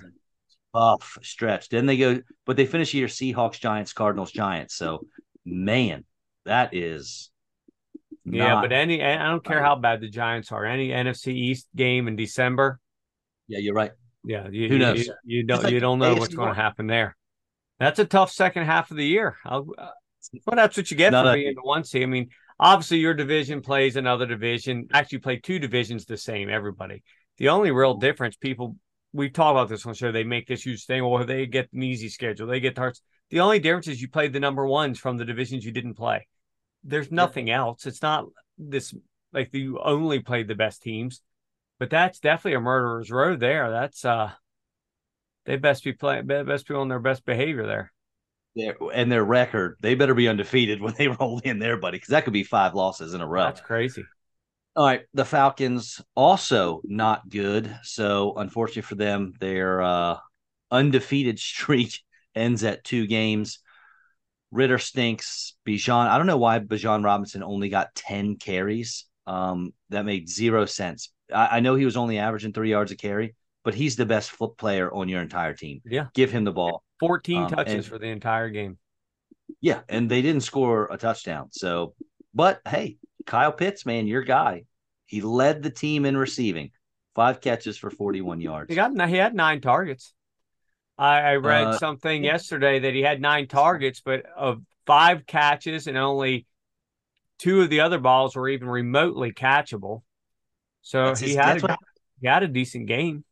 Tough 0.74 1.16
stretch. 1.22 1.70
Then 1.70 1.86
they 1.86 1.96
go, 1.96 2.20
but 2.44 2.56
they 2.56 2.66
finish 2.66 2.92
the 2.92 2.98
year 2.98 3.06
Seahawks, 3.06 3.58
Giants, 3.58 3.94
Cardinals, 3.94 4.30
Giants. 4.30 4.74
So, 4.74 5.06
man, 5.46 6.04
that 6.44 6.74
is. 6.74 7.30
Yeah, 8.24 8.60
but 8.60 8.72
any 8.72 9.02
I 9.02 9.28
don't 9.28 9.44
care 9.44 9.62
how 9.62 9.76
bad 9.76 10.00
the 10.00 10.08
Giants 10.08 10.52
are. 10.52 10.64
Any 10.64 10.88
NFC 10.90 11.28
East 11.28 11.68
game 11.74 12.08
in 12.08 12.16
December. 12.16 12.80
Yeah, 13.46 13.58
you're 13.58 13.74
right. 13.74 13.92
Yeah, 14.24 14.48
you, 14.50 14.68
who 14.68 14.78
knows? 14.78 15.06
You, 15.06 15.14
you 15.24 15.42
don't 15.44 15.62
like 15.62 15.72
you 15.72 15.80
don't 15.80 15.98
know 15.98 16.14
what's 16.14 16.34
going 16.34 16.54
to 16.54 16.60
happen 16.60 16.86
there. 16.86 17.16
That's 17.78 17.98
a 17.98 18.04
tough 18.04 18.30
second 18.30 18.64
half 18.64 18.90
of 18.90 18.96
the 18.96 19.06
year. 19.06 19.36
I'll, 19.44 19.66
uh, 19.78 19.90
well, 20.46 20.56
that's 20.56 20.76
what 20.76 20.90
you 20.90 20.96
get 20.96 21.12
for 21.12 21.32
being 21.32 21.54
the 21.54 21.62
one 21.62 21.84
seed. 21.84 22.02
I 22.02 22.06
mean, 22.06 22.28
Obviously, 22.60 22.98
your 22.98 23.14
division 23.14 23.60
plays 23.60 23.96
another 23.96 24.26
division. 24.26 24.88
Actually, 24.92 25.18
play 25.18 25.36
two 25.36 25.58
divisions 25.58 26.04
the 26.04 26.16
same. 26.16 26.48
Everybody. 26.48 27.04
The 27.38 27.50
only 27.50 27.70
real 27.70 27.94
difference, 27.94 28.36
people, 28.36 28.76
we 29.12 29.30
talk 29.30 29.52
about 29.52 29.68
this 29.68 29.86
on 29.86 29.92
the 29.92 29.96
show. 29.96 30.10
They 30.10 30.24
make 30.24 30.48
this 30.48 30.66
huge 30.66 30.84
thing. 30.84 31.04
Well, 31.04 31.24
they 31.24 31.46
get 31.46 31.72
an 31.72 31.84
easy 31.84 32.08
schedule. 32.08 32.48
They 32.48 32.58
get 32.58 32.74
tarts. 32.74 33.00
The 33.30 33.40
only 33.40 33.60
difference 33.60 33.86
is 33.86 34.02
you 34.02 34.08
played 34.08 34.32
the 34.32 34.40
number 34.40 34.66
ones 34.66 34.98
from 34.98 35.18
the 35.18 35.24
divisions 35.24 35.64
you 35.64 35.70
didn't 35.70 35.94
play. 35.94 36.26
There's 36.84 37.10
nothing 37.10 37.50
else. 37.50 37.86
It's 37.86 38.02
not 38.02 38.26
this 38.56 38.94
like 39.32 39.52
you 39.52 39.78
only 39.78 40.20
played 40.20 40.48
the 40.48 40.54
best 40.54 40.82
teams, 40.82 41.20
but 41.78 41.90
that's 41.90 42.18
definitely 42.18 42.56
a 42.56 42.60
murderer's 42.60 43.10
row 43.10 43.36
there. 43.36 43.70
That's 43.70 44.04
uh, 44.04 44.30
they 45.44 45.56
best 45.56 45.84
be 45.84 45.92
playing, 45.92 46.26
best 46.26 46.68
be 46.68 46.74
on 46.74 46.88
their 46.88 46.98
best 46.98 47.24
behavior 47.24 47.66
there 47.66 47.92
their 48.58 48.76
and 48.92 49.10
their 49.10 49.24
record, 49.24 49.76
they 49.80 49.94
better 49.94 50.14
be 50.14 50.28
undefeated 50.28 50.80
when 50.82 50.94
they 50.98 51.08
roll 51.08 51.40
in 51.44 51.58
there, 51.58 51.78
buddy, 51.78 51.96
because 51.96 52.10
that 52.10 52.24
could 52.24 52.32
be 52.32 52.44
five 52.44 52.74
losses 52.74 53.14
in 53.14 53.20
a 53.20 53.26
row. 53.26 53.44
That's 53.44 53.60
crazy. 53.60 54.04
All 54.76 54.86
right, 54.86 55.02
the 55.14 55.24
Falcons 55.24 56.00
also 56.14 56.80
not 56.84 57.28
good. 57.28 57.76
So 57.82 58.34
unfortunately 58.36 58.82
for 58.82 58.94
them, 58.94 59.32
their 59.40 59.80
uh, 59.80 60.18
undefeated 60.70 61.38
streak 61.38 62.00
ends 62.34 62.62
at 62.64 62.84
two 62.84 63.06
games. 63.06 63.60
Ridder 64.50 64.78
stinks. 64.78 65.56
Bijan, 65.66 66.08
I 66.08 66.16
don't 66.16 66.26
know 66.26 66.38
why 66.38 66.58
Bijan 66.58 67.04
Robinson 67.04 67.42
only 67.42 67.68
got 67.68 67.94
ten 67.94 68.36
carries. 68.36 69.04
Um, 69.26 69.72
that 69.90 70.04
made 70.04 70.28
zero 70.28 70.64
sense. 70.64 71.12
I, 71.32 71.58
I 71.58 71.60
know 71.60 71.74
he 71.74 71.84
was 71.84 71.96
only 71.96 72.18
averaging 72.18 72.52
three 72.52 72.70
yards 72.70 72.92
a 72.92 72.96
carry, 72.96 73.34
but 73.62 73.74
he's 73.74 73.96
the 73.96 74.06
best 74.06 74.30
foot 74.30 74.56
player 74.56 74.92
on 74.92 75.08
your 75.08 75.20
entire 75.20 75.54
team. 75.54 75.82
Yeah, 75.84 76.06
give 76.14 76.30
him 76.30 76.44
the 76.44 76.52
ball. 76.52 76.82
14 77.00 77.42
um, 77.42 77.50
touches 77.50 77.74
and, 77.74 77.84
for 77.84 77.98
the 77.98 78.06
entire 78.06 78.48
game. 78.48 78.78
Yeah, 79.60 79.80
and 79.88 80.10
they 80.10 80.22
didn't 80.22 80.42
score 80.42 80.88
a 80.90 80.96
touchdown. 80.96 81.48
So, 81.52 81.94
but 82.34 82.60
hey, 82.66 82.98
Kyle 83.26 83.52
Pitts, 83.52 83.84
man, 83.84 84.06
your 84.06 84.22
guy. 84.22 84.64
He 85.06 85.22
led 85.22 85.62
the 85.62 85.70
team 85.70 86.04
in 86.04 86.16
receiving, 86.16 86.70
five 87.14 87.40
catches 87.40 87.78
for 87.78 87.90
41 87.90 88.40
yards. 88.40 88.68
He 88.68 88.74
got 88.74 88.92
he 89.08 89.16
had 89.16 89.34
nine 89.34 89.60
targets. 89.60 90.12
I, 90.98 91.20
I 91.20 91.36
read 91.36 91.66
uh, 91.68 91.78
something 91.78 92.24
yesterday 92.24 92.80
that 92.80 92.94
he 92.94 93.02
had 93.02 93.20
nine 93.20 93.46
targets, 93.46 94.00
but 94.04 94.24
of 94.36 94.62
five 94.86 95.26
catches 95.26 95.86
and 95.86 95.96
only 95.96 96.46
two 97.38 97.62
of 97.62 97.70
the 97.70 97.80
other 97.80 97.98
balls 97.98 98.34
were 98.34 98.48
even 98.48 98.68
remotely 98.68 99.32
catchable. 99.32 100.02
So 100.82 101.14
he 101.14 101.34
had 101.34 101.62
a, 101.62 101.76
he 102.20 102.26
had 102.26 102.42
a 102.42 102.48
decent 102.48 102.86
game. 102.86 103.24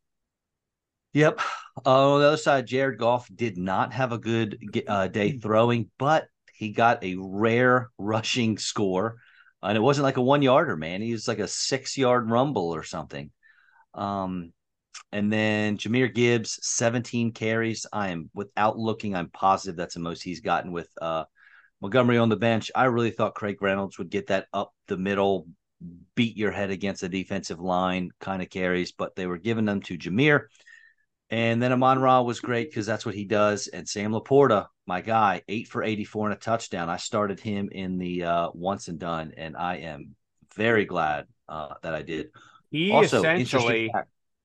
Yep. 1.13 1.41
Uh, 1.85 2.13
on 2.13 2.21
the 2.21 2.27
other 2.29 2.37
side, 2.37 2.67
Jared 2.67 2.99
Goff 2.99 3.29
did 3.35 3.57
not 3.57 3.93
have 3.95 4.13
a 4.13 4.19
good 4.19 4.59
uh, 4.87 5.09
day 5.09 5.33
throwing, 5.39 5.91
but 5.99 6.29
he 6.53 6.73
got 6.73 7.03
a 7.03 7.17
rare 7.19 7.91
rushing 7.99 8.59
score. 8.59 9.17
And 9.63 9.77
it 9.77 9.81
wasn't 9.81 10.05
like 10.05 10.19
a 10.19 10.23
one 10.23 10.43
yarder, 10.43 10.77
man. 10.77 11.01
He 11.01 11.13
was 11.13 11.27
like 11.27 11.39
a 11.39 11.49
six 11.49 11.97
yard 11.97 12.31
rumble 12.31 12.75
or 12.75 12.83
something. 12.83 13.31
Um, 13.95 14.53
and 15.13 15.33
then 15.33 15.79
Jahmyr 15.79 16.13
Gibbs, 16.13 16.59
17 16.63 17.33
carries. 17.33 17.87
I 17.93 18.09
am 18.09 18.31
without 18.35 18.79
looking, 18.79 19.15
I'm 19.15 19.31
positive 19.31 19.77
that's 19.77 19.95
the 19.95 20.01
most 20.01 20.23
he's 20.23 20.41
gotten 20.41 20.73
with 20.73 20.89
uh, 21.01 21.25
Montgomery 21.81 22.19
on 22.19 22.29
the 22.29 22.37
bench. 22.37 22.71
I 22.75 22.85
really 22.85 23.11
thought 23.11 23.35
Craig 23.35 23.61
Reynolds 23.61 23.99
would 23.99 24.11
get 24.11 24.29
that 24.29 24.47
up 24.53 24.73
the 24.89 24.97
middle, 24.97 25.47
beat 26.15 26.37
your 26.37 26.51
head 26.51 26.71
against 26.71 27.03
the 27.03 27.09
defensive 27.09 27.61
line 27.61 28.11
kind 28.21 28.43
of 28.43 28.51
carries, 28.51 28.93
but 28.93 29.15
they 29.15 29.27
were 29.27 29.39
giving 29.39 29.65
them 29.65 29.81
to 29.83 29.99
Jahmyr. 29.99 30.47
And 31.29 31.61
then 31.61 31.73
Amon 31.73 31.99
Ra 31.99 32.23
was 32.23 32.41
great 32.41 32.71
because 32.71 32.87
that's 32.87 33.05
what 33.05 33.15
he 33.15 33.25
does. 33.25 33.67
And 33.67 33.89
Sam 33.89 34.13
LaPorta, 34.13 34.67
my 34.87 35.01
guy, 35.01 35.43
eight 35.49 35.67
for 35.67 35.83
84 35.83 36.29
and 36.29 36.37
a 36.37 36.39
touchdown. 36.39 36.89
I 36.89 36.99
started 36.99 37.41
him 37.41 37.69
in 37.73 37.99
the 37.99 38.23
uh, 38.23 38.51
once 38.55 38.87
and 38.87 38.99
done, 38.99 39.33
and 39.37 39.57
I 39.57 39.79
am 39.79 40.15
very 40.55 40.85
glad 40.85 41.27
uh, 41.49 41.75
that 41.83 41.95
I 41.95 42.03
did. 42.03 42.29
He 42.71 42.93
also, 42.93 43.23
essentially, 43.23 43.91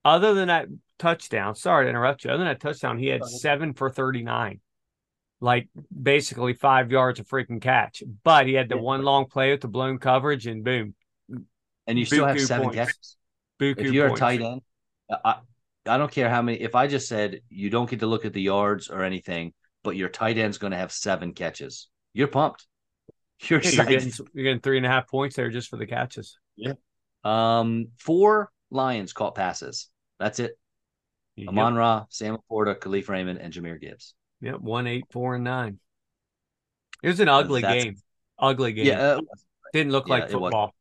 other 0.04 0.34
than 0.34 0.48
that 0.48 0.68
touchdown, 1.00 1.56
sorry 1.56 1.86
to 1.86 1.90
interrupt 1.90 2.24
you, 2.24 2.32
other 2.32 2.40
than 2.40 2.48
that 2.48 2.60
touchdown, 2.60 2.98
he 2.98 3.08
had 3.08 3.26
seven 3.26 3.74
for 3.74 3.90
39, 3.90 4.60
like 5.40 5.70
basically 6.02 6.54
five 6.54 6.92
yards 6.92 7.20
of 7.20 7.28
freaking 7.28 7.62
catch. 7.62 8.04
But 8.24 8.48
he 8.48 8.54
had 8.54 8.70
the 8.70 8.78
one 8.78 9.04
long 9.04 9.26
play 9.26 9.52
with 9.52 9.62
the 9.62 9.68
blown 9.68 9.98
coverage, 10.00 10.48
and 10.48 10.64
boom. 10.64 10.96
And 11.88 12.00
you 12.00 12.06
still 12.06 12.26
have 12.26 12.40
seven 12.40 12.68
points. 12.68 12.78
catches. 12.78 13.18
Buku 13.60 13.86
if 13.86 13.94
you're 13.94 14.08
points. 14.10 14.22
a 14.22 14.24
tight 14.24 14.42
end, 14.42 14.62
I, 15.24 15.36
I 15.86 15.98
don't 15.98 16.12
care 16.12 16.30
how 16.30 16.42
many. 16.42 16.60
If 16.60 16.76
I 16.76 16.88
just 16.88 17.08
said 17.08 17.42
you 17.50 17.70
don't 17.70 17.90
get 17.90 18.00
to 18.00 18.08
look 18.08 18.26
at 18.26 18.34
the 18.34 18.42
yards 18.42 18.90
or 18.90 19.04
anything, 19.04 19.54
but 19.84 19.96
your 19.96 20.10
tight 20.10 20.38
end's 20.38 20.58
going 20.58 20.72
to 20.72 20.78
have 20.78 20.92
seven 20.92 21.34
catches, 21.34 21.90
you're 22.14 22.28
pumped. 22.28 22.68
You're, 23.50 23.60
you're, 23.62 23.86
getting, 23.86 24.14
you're 24.36 24.44
getting 24.44 24.60
three 24.60 24.78
and 24.78 24.86
a 24.86 24.90
half 24.90 25.10
points 25.10 25.36
there 25.36 25.50
just 25.50 25.68
for 25.68 25.78
the 25.78 25.88
catches. 25.88 26.38
Yeah. 26.56 26.74
Um, 27.24 27.88
four 27.98 28.52
Lions 28.72 29.14
caught 29.14 29.36
passes. 29.36 29.90
That's 30.22 30.40
it. 30.40 30.58
Yep. 31.36 31.50
Amon 31.50 31.76
Ra, 31.76 32.06
Sam 32.10 32.38
Porta, 32.48 32.76
Kalif 32.76 33.10
Raymond, 33.10 33.40
and 33.40 33.52
Jahmyr 33.52 33.82
Gibbs. 33.82 34.14
Yep, 34.42 34.60
one, 34.60 34.86
eight, 34.86 35.06
four, 35.12 35.36
and 35.36 35.44
nine. 35.44 35.80
It 37.04 37.08
was 37.08 37.20
an 37.20 37.30
ugly 37.30 37.62
That's, 37.62 37.84
game. 37.84 37.96
Ugly 38.38 38.74
game. 38.74 38.86
Yeah, 38.86 39.00
uh, 39.00 39.22
didn't 39.74 39.92
look 39.92 40.08
yeah, 40.08 40.14
like 40.14 40.30
football. 40.30 40.76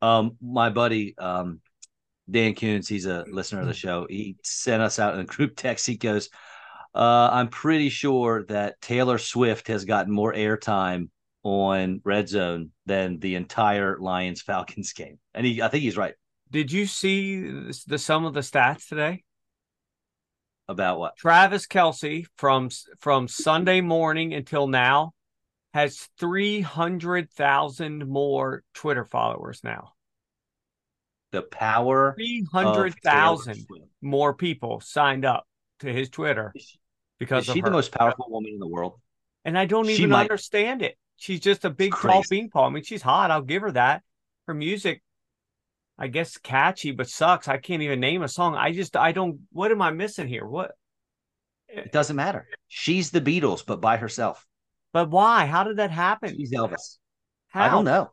Um, 0.00 0.36
my 0.40 0.70
buddy, 0.70 1.18
um, 1.18 1.60
Dan 2.30 2.54
Coons, 2.54 2.86
he's 2.86 3.06
a 3.06 3.24
listener 3.28 3.60
of 3.60 3.66
the 3.66 3.74
show. 3.74 4.06
He 4.08 4.36
sent 4.44 4.82
us 4.82 5.00
out 5.00 5.14
in 5.14 5.20
a 5.20 5.24
group 5.24 5.56
text. 5.56 5.86
He 5.86 5.96
goes, 5.96 6.28
uh, 6.94 7.30
"I'm 7.32 7.48
pretty 7.48 7.88
sure 7.88 8.44
that 8.48 8.80
Taylor 8.80 9.18
Swift 9.18 9.66
has 9.66 9.84
gotten 9.84 10.12
more 10.12 10.32
airtime 10.32 11.08
on 11.42 12.00
Red 12.04 12.28
Zone 12.28 12.70
than 12.86 13.18
the 13.18 13.34
entire 13.34 13.98
Lions 13.98 14.42
Falcons 14.42 14.92
game," 14.94 15.18
and 15.34 15.44
he, 15.44 15.62
I 15.62 15.68
think 15.68 15.82
he's 15.82 15.96
right. 15.96 16.14
Did 16.50 16.72
you 16.72 16.86
see 16.86 17.40
the, 17.40 17.82
the 17.86 17.98
some 17.98 18.24
of 18.24 18.34
the 18.34 18.40
stats 18.40 18.88
today? 18.88 19.24
About 20.68 20.98
what? 20.98 21.16
Travis 21.16 21.66
Kelce 21.66 22.26
from 22.36 22.70
from 23.00 23.28
Sunday 23.28 23.80
morning 23.80 24.34
until 24.34 24.66
now 24.66 25.12
has 25.74 26.08
three 26.18 26.60
hundred 26.60 27.30
thousand 27.30 28.06
more 28.06 28.62
Twitter 28.74 29.04
followers 29.04 29.60
now 29.64 29.92
the 31.32 31.42
power 31.42 32.14
300,000 32.16 33.66
more 34.00 34.34
people 34.34 34.80
signed 34.80 35.24
up 35.24 35.46
to 35.80 35.92
his 35.92 36.08
Twitter 36.08 36.52
because 37.18 37.48
is 37.48 37.54
she 37.54 37.60
the 37.60 37.70
most 37.70 37.92
powerful 37.92 38.26
woman 38.28 38.52
in 38.52 38.58
the 38.58 38.66
world? 38.66 38.94
And 39.44 39.58
I 39.58 39.66
don't 39.66 39.88
even 39.88 40.10
might... 40.10 40.22
understand 40.22 40.82
it. 40.82 40.96
She's 41.16 41.40
just 41.40 41.64
a 41.64 41.70
big 41.70 41.94
tall 41.94 42.22
bean 42.30 42.48
I 42.54 42.68
mean, 42.68 42.82
she's 42.82 43.02
hot. 43.02 43.30
I'll 43.30 43.42
give 43.42 43.62
her 43.62 43.72
that. 43.72 44.02
Her 44.46 44.54
music, 44.54 45.02
I 45.98 46.06
guess, 46.06 46.36
catchy, 46.36 46.92
but 46.92 47.08
sucks. 47.08 47.48
I 47.48 47.58
can't 47.58 47.82
even 47.82 48.00
name 48.00 48.22
a 48.22 48.28
song. 48.28 48.54
I 48.54 48.72
just, 48.72 48.96
I 48.96 49.12
don't. 49.12 49.40
What 49.50 49.72
am 49.72 49.82
I 49.82 49.90
missing 49.90 50.28
here? 50.28 50.46
What? 50.46 50.72
It 51.68 51.92
doesn't 51.92 52.16
matter. 52.16 52.46
She's 52.68 53.10
the 53.10 53.20
Beatles, 53.20 53.64
but 53.66 53.80
by 53.80 53.96
herself. 53.96 54.46
But 54.92 55.10
why? 55.10 55.46
How 55.46 55.64
did 55.64 55.78
that 55.78 55.90
happen? 55.90 56.34
She's 56.36 56.52
Elvis. 56.52 56.98
How? 57.48 57.66
I 57.66 57.68
don't 57.68 57.84
know. 57.84 58.10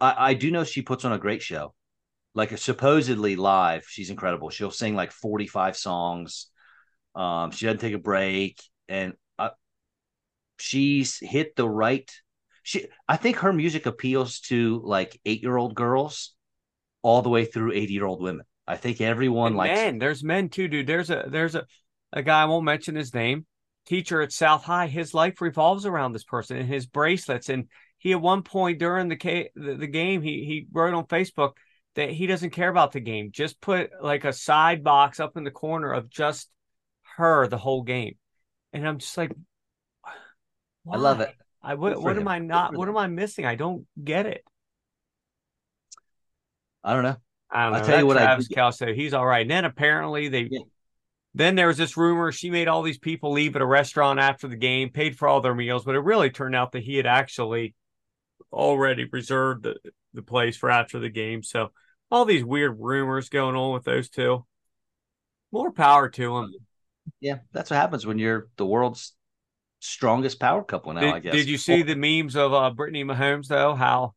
I, 0.00 0.30
I 0.30 0.34
do 0.34 0.50
know 0.50 0.64
she 0.64 0.82
puts 0.82 1.04
on 1.04 1.12
a 1.12 1.18
great 1.18 1.42
show. 1.42 1.74
Like 2.34 2.52
a 2.52 2.56
supposedly 2.56 3.36
live, 3.36 3.84
she's 3.88 4.10
incredible. 4.10 4.50
She'll 4.50 4.70
sing 4.70 4.94
like 4.94 5.10
45 5.10 5.76
songs. 5.76 6.48
Um, 7.14 7.50
she 7.50 7.66
doesn't 7.66 7.80
take 7.80 7.94
a 7.94 7.98
break, 7.98 8.62
and 8.88 9.14
uh, 9.38 9.50
she's 10.58 11.18
hit 11.20 11.56
the 11.56 11.68
right. 11.68 12.08
She, 12.68 12.86
I 13.08 13.16
think 13.16 13.36
her 13.36 13.52
music 13.54 13.86
appeals 13.86 14.40
to 14.40 14.82
like 14.84 15.18
eight 15.24 15.40
year 15.40 15.56
old 15.56 15.74
girls, 15.74 16.34
all 17.00 17.22
the 17.22 17.30
way 17.30 17.46
through 17.46 17.72
80 17.72 17.94
year 17.94 18.04
old 18.04 18.20
women. 18.20 18.44
I 18.66 18.76
think 18.76 19.00
everyone 19.00 19.52
and 19.52 19.56
likes. 19.56 19.74
Men, 19.74 19.98
there's 19.98 20.22
men 20.22 20.50
too, 20.50 20.68
dude. 20.68 20.86
There's 20.86 21.08
a 21.08 21.24
there's 21.30 21.54
a 21.54 21.64
a 22.12 22.22
guy 22.22 22.42
I 22.42 22.44
won't 22.44 22.66
mention 22.66 22.94
his 22.94 23.14
name, 23.14 23.46
teacher 23.86 24.20
at 24.20 24.32
South 24.32 24.64
High. 24.64 24.86
His 24.86 25.14
life 25.14 25.40
revolves 25.40 25.86
around 25.86 26.12
this 26.12 26.24
person 26.24 26.58
and 26.58 26.68
his 26.68 26.84
bracelets 26.84 27.48
and 27.48 27.68
he 27.96 28.12
at 28.12 28.20
one 28.20 28.42
point 28.42 28.78
during 28.78 29.08
the, 29.08 29.48
the, 29.56 29.74
the 29.74 29.86
game 29.86 30.20
he 30.20 30.44
he 30.44 30.66
wrote 30.70 30.92
on 30.92 31.06
Facebook 31.06 31.52
that 31.94 32.10
he 32.10 32.26
doesn't 32.26 32.50
care 32.50 32.68
about 32.68 32.92
the 32.92 33.00
game. 33.00 33.30
Just 33.32 33.62
put 33.62 33.92
like 34.02 34.26
a 34.26 34.32
side 34.34 34.84
box 34.84 35.20
up 35.20 35.38
in 35.38 35.44
the 35.44 35.50
corner 35.50 35.90
of 35.90 36.10
just 36.10 36.50
her 37.16 37.46
the 37.46 37.56
whole 37.56 37.82
game, 37.82 38.16
and 38.74 38.86
I'm 38.86 38.98
just 38.98 39.16
like, 39.16 39.32
why? 40.84 40.96
I 40.96 40.98
love 40.98 41.22
it. 41.22 41.34
I 41.62 41.74
what, 41.74 42.00
what 42.00 42.16
am 42.16 42.28
I 42.28 42.38
not? 42.38 42.76
What 42.76 42.88
am 42.88 42.96
I 42.96 43.06
missing? 43.06 43.44
I 43.44 43.54
don't 43.54 43.86
get 44.02 44.26
it. 44.26 44.44
I 46.84 46.94
don't 46.94 47.02
know. 47.02 47.16
I 47.50 47.64
don't 47.64 47.72
know. 47.72 47.78
I'll 47.78 47.84
tell 47.84 47.98
you 47.98 48.06
what 48.06 48.14
Travis 48.16 48.48
I 48.50 48.54
Kelce, 48.54 48.94
he's 48.94 49.14
all 49.14 49.26
right. 49.26 49.42
And 49.42 49.50
then 49.50 49.64
apparently 49.64 50.28
they 50.28 50.48
yeah. 50.50 50.60
then 51.34 51.54
there 51.54 51.66
was 51.66 51.76
this 51.78 51.96
rumor 51.96 52.30
she 52.30 52.50
made 52.50 52.68
all 52.68 52.82
these 52.82 52.98
people 52.98 53.32
leave 53.32 53.56
at 53.56 53.62
a 53.62 53.66
restaurant 53.66 54.20
after 54.20 54.48
the 54.48 54.56
game, 54.56 54.90
paid 54.90 55.18
for 55.18 55.28
all 55.28 55.40
their 55.40 55.54
meals, 55.54 55.84
but 55.84 55.94
it 55.94 56.00
really 56.00 56.30
turned 56.30 56.54
out 56.54 56.72
that 56.72 56.82
he 56.82 56.96
had 56.96 57.06
actually 57.06 57.74
already 58.52 59.06
reserved 59.10 59.64
the, 59.64 59.76
the 60.14 60.22
place 60.22 60.56
for 60.56 60.70
after 60.70 60.98
the 60.98 61.10
game. 61.10 61.42
So 61.42 61.70
all 62.10 62.24
these 62.24 62.44
weird 62.44 62.76
rumors 62.78 63.28
going 63.28 63.56
on 63.56 63.74
with 63.74 63.84
those 63.84 64.08
two. 64.08 64.44
More 65.50 65.72
power 65.72 66.08
to 66.10 66.34
them. 66.34 66.52
Yeah, 67.20 67.38
that's 67.52 67.70
what 67.70 67.76
happens 67.76 68.06
when 68.06 68.18
you're 68.18 68.48
the 68.56 68.66
world's 68.66 69.14
strongest 69.80 70.40
power 70.40 70.62
couple 70.62 70.92
now. 70.92 71.00
Did, 71.00 71.14
I 71.14 71.18
guess. 71.20 71.34
Did 71.34 71.48
you 71.48 71.58
see 71.58 71.82
the 71.82 71.96
memes 71.96 72.36
of 72.36 72.52
uh, 72.52 72.70
Brittany 72.70 73.04
Mahomes 73.04 73.48
though? 73.48 73.74
How 73.74 74.14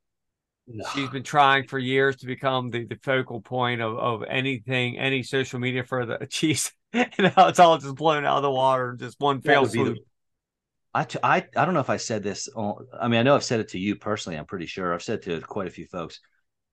no. 0.67 0.85
she's 0.93 1.09
been 1.09 1.23
trying 1.23 1.67
for 1.67 1.79
years 1.79 2.17
to 2.17 2.25
become 2.25 2.69
the, 2.69 2.85
the 2.85 2.97
focal 3.01 3.41
point 3.41 3.81
of, 3.81 3.97
of 3.97 4.23
anything, 4.23 4.97
any 4.97 5.23
social 5.23 5.59
media 5.59 5.83
for 5.83 6.05
the 6.05 6.25
Chiefs, 6.29 6.71
and 6.93 7.09
now 7.19 7.47
it's 7.47 7.59
all 7.59 7.77
just 7.77 7.95
blown 7.95 8.25
out 8.25 8.37
of 8.37 8.43
the 8.43 8.51
water. 8.51 8.95
Just 8.99 9.19
one 9.19 9.41
fail 9.41 9.65
swoop. 9.65 9.97
I, 10.93 11.05
t- 11.05 11.19
I, 11.23 11.45
I 11.55 11.65
don't 11.65 11.73
know 11.73 11.79
if 11.79 11.89
I 11.89 11.97
said 11.97 12.21
this. 12.21 12.49
On, 12.49 12.85
I 12.99 13.07
mean, 13.07 13.19
I 13.19 13.23
know 13.23 13.35
I've 13.35 13.43
said 13.43 13.61
it 13.61 13.69
to 13.69 13.79
you 13.79 13.95
personally. 13.95 14.37
I'm 14.37 14.45
pretty 14.45 14.65
sure 14.65 14.93
I've 14.93 15.03
said 15.03 15.21
to 15.23 15.39
quite 15.39 15.67
a 15.67 15.71
few 15.71 15.85
folks. 15.85 16.19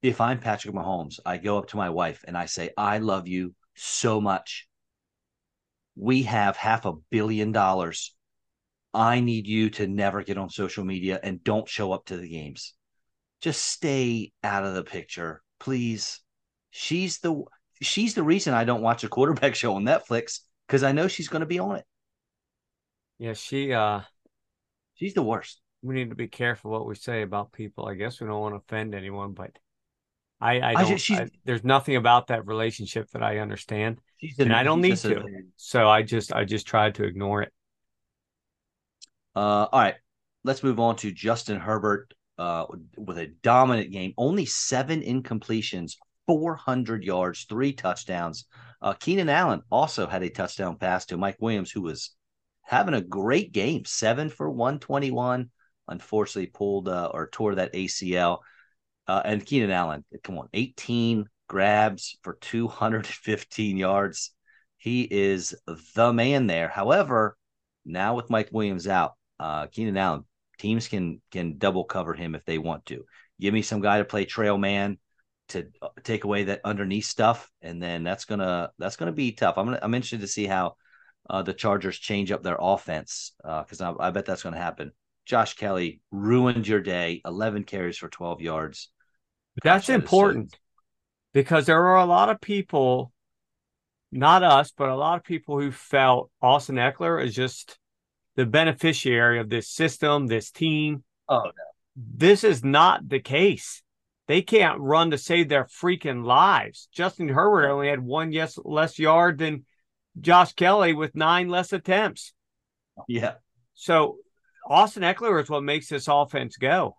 If 0.02 0.20
I'm 0.20 0.38
Patrick 0.38 0.74
Mahomes, 0.74 1.20
I 1.24 1.38
go 1.38 1.58
up 1.58 1.68
to 1.68 1.76
my 1.76 1.90
wife 1.90 2.24
and 2.26 2.36
I 2.36 2.46
say, 2.46 2.70
I 2.76 2.98
love 2.98 3.28
you 3.28 3.54
so 3.76 4.20
much. 4.20 4.66
We 5.96 6.22
have 6.24 6.56
half 6.56 6.84
a 6.84 6.94
billion 7.10 7.52
dollars. 7.52 8.14
I 8.98 9.20
need 9.20 9.46
you 9.46 9.70
to 9.70 9.86
never 9.86 10.24
get 10.24 10.38
on 10.38 10.50
social 10.50 10.84
media 10.84 11.20
and 11.22 11.44
don't 11.44 11.68
show 11.68 11.92
up 11.92 12.06
to 12.06 12.16
the 12.16 12.28
games. 12.28 12.74
Just 13.40 13.64
stay 13.64 14.32
out 14.42 14.64
of 14.64 14.74
the 14.74 14.82
picture, 14.82 15.40
please. 15.60 16.20
She's 16.70 17.20
the 17.20 17.44
she's 17.80 18.14
the 18.14 18.24
reason 18.24 18.54
I 18.54 18.64
don't 18.64 18.82
watch 18.82 19.04
a 19.04 19.08
quarterback 19.08 19.54
show 19.54 19.76
on 19.76 19.84
Netflix 19.84 20.40
because 20.66 20.82
I 20.82 20.90
know 20.90 21.06
she's 21.06 21.28
going 21.28 21.42
to 21.42 21.46
be 21.46 21.60
on 21.60 21.76
it. 21.76 21.84
Yeah, 23.20 23.34
she 23.34 23.72
uh 23.72 24.00
she's 24.96 25.14
the 25.14 25.22
worst. 25.22 25.60
We 25.80 25.94
need 25.94 26.10
to 26.10 26.16
be 26.16 26.26
careful 26.26 26.72
what 26.72 26.84
we 26.84 26.96
say 26.96 27.22
about 27.22 27.52
people. 27.52 27.86
I 27.86 27.94
guess 27.94 28.20
we 28.20 28.26
don't 28.26 28.40
want 28.40 28.54
to 28.54 28.56
offend 28.66 28.96
anyone, 28.96 29.30
but 29.30 29.52
I 30.40 30.60
I, 30.60 30.72
don't, 30.72 30.82
I, 30.82 30.84
just, 30.96 31.10
I 31.12 31.28
there's 31.44 31.62
nothing 31.62 31.94
about 31.94 32.26
that 32.28 32.48
relationship 32.48 33.08
that 33.10 33.22
I 33.22 33.38
understand. 33.38 34.00
and 34.40 34.52
I 34.52 34.64
don't 34.64 34.80
need 34.80 34.96
to. 34.96 35.24
So 35.54 35.88
I 35.88 36.02
just 36.02 36.32
I 36.32 36.44
just 36.44 36.66
tried 36.66 36.96
to 36.96 37.04
ignore 37.04 37.42
it. 37.42 37.52
Uh 39.38 39.68
all 39.70 39.80
right. 39.80 39.94
Let's 40.42 40.64
move 40.64 40.80
on 40.80 40.96
to 40.96 41.12
Justin 41.12 41.60
Herbert 41.60 42.12
uh 42.38 42.66
with 42.96 43.18
a 43.18 43.28
dominant 43.28 43.92
game. 43.92 44.12
Only 44.16 44.46
7 44.46 45.00
incompletions, 45.00 45.92
400 46.26 47.04
yards, 47.04 47.44
3 47.48 47.72
touchdowns. 47.74 48.46
Uh 48.82 48.94
Keenan 48.94 49.28
Allen 49.28 49.62
also 49.70 50.08
had 50.08 50.24
a 50.24 50.28
touchdown 50.28 50.76
pass 50.76 51.06
to 51.06 51.16
Mike 51.16 51.36
Williams 51.38 51.70
who 51.70 51.82
was 51.82 52.16
having 52.62 52.94
a 52.94 53.00
great 53.00 53.52
game, 53.52 53.84
seven 53.84 54.28
for 54.28 54.50
121. 54.50 55.50
Unfortunately, 55.86 56.50
pulled 56.52 56.88
uh, 56.88 57.10
or 57.14 57.28
tore 57.30 57.54
that 57.54 57.72
ACL. 57.74 58.40
Uh, 59.06 59.22
and 59.24 59.46
Keenan 59.46 59.70
Allen, 59.70 60.04
come 60.22 60.36
on, 60.36 60.48
18 60.52 61.26
grabs 61.48 62.18
for 62.22 62.34
215 62.42 63.76
yards. 63.76 64.34
He 64.76 65.02
is 65.02 65.54
the 65.94 66.12
man 66.12 66.46
there. 66.46 66.68
However, 66.68 67.38
now 67.86 68.16
with 68.16 68.28
Mike 68.28 68.50
Williams 68.52 68.86
out, 68.86 69.14
uh, 69.38 69.66
Keenan 69.66 69.96
Allen, 69.96 70.24
teams 70.58 70.88
can 70.88 71.20
can 71.30 71.58
double 71.58 71.84
cover 71.84 72.14
him 72.14 72.34
if 72.34 72.44
they 72.44 72.58
want 72.58 72.86
to. 72.86 73.04
Give 73.40 73.54
me 73.54 73.62
some 73.62 73.80
guy 73.80 73.98
to 73.98 74.04
play 74.04 74.24
trail 74.24 74.58
man. 74.58 74.98
to 75.50 75.68
uh, 75.80 75.88
take 76.02 76.24
away 76.24 76.44
that 76.44 76.60
underneath 76.64 77.06
stuff, 77.06 77.50
and 77.62 77.82
then 77.82 78.04
that's 78.04 78.24
gonna 78.24 78.70
that's 78.78 78.96
gonna 78.96 79.12
be 79.12 79.32
tough. 79.32 79.56
I'm 79.56 79.66
gonna 79.66 79.80
I'm 79.82 79.94
interested 79.94 80.20
to 80.20 80.28
see 80.28 80.46
how 80.46 80.76
uh, 81.30 81.42
the 81.42 81.54
Chargers 81.54 81.98
change 81.98 82.32
up 82.32 82.42
their 82.42 82.58
offense 82.58 83.32
because 83.42 83.80
uh, 83.80 83.94
I, 83.94 84.08
I 84.08 84.10
bet 84.10 84.26
that's 84.26 84.42
gonna 84.42 84.58
happen. 84.58 84.92
Josh 85.26 85.54
Kelley 85.54 86.00
ruined 86.10 86.66
your 86.66 86.80
day. 86.80 87.20
11 87.24 87.64
carries 87.64 87.98
for 87.98 88.08
12 88.08 88.40
yards. 88.40 88.90
That's 89.62 89.88
important 89.88 90.56
because 91.34 91.66
there 91.66 91.84
are 91.84 91.98
a 91.98 92.06
lot 92.06 92.30
of 92.30 92.40
people, 92.40 93.12
not 94.10 94.42
us, 94.42 94.72
but 94.76 94.88
a 94.88 94.96
lot 94.96 95.18
of 95.18 95.24
people 95.24 95.60
who 95.60 95.70
felt 95.70 96.30
Austin 96.40 96.76
Ekeler 96.76 97.22
is 97.22 97.34
just 97.34 97.78
the 98.38 98.46
beneficiary 98.46 99.40
of 99.40 99.48
this 99.48 99.68
system, 99.68 100.28
this 100.28 100.52
team. 100.52 101.02
Oh, 101.28 101.42
no. 101.42 101.52
This 101.96 102.44
is 102.44 102.62
not 102.62 103.08
the 103.08 103.18
case. 103.18 103.82
They 104.28 104.42
can't 104.42 104.78
run 104.78 105.10
to 105.10 105.18
save 105.18 105.48
their 105.48 105.64
freaking 105.64 106.24
lives. 106.24 106.88
Justin 106.92 107.28
Herbert 107.28 107.68
only 107.68 107.88
had 107.88 107.98
one 107.98 108.30
yes 108.30 108.56
less 108.64 108.96
yard 108.96 109.38
than 109.38 109.64
Josh 110.20 110.52
Kelley 110.52 110.92
with 110.92 111.16
nine 111.16 111.48
less 111.48 111.72
attempts. 111.72 112.32
Yeah. 113.08 113.34
So 113.74 114.18
Austin 114.64 115.02
Ekeler 115.02 115.42
is 115.42 115.50
what 115.50 115.64
makes 115.64 115.88
this 115.88 116.06
offense 116.06 116.58
go. 116.58 116.96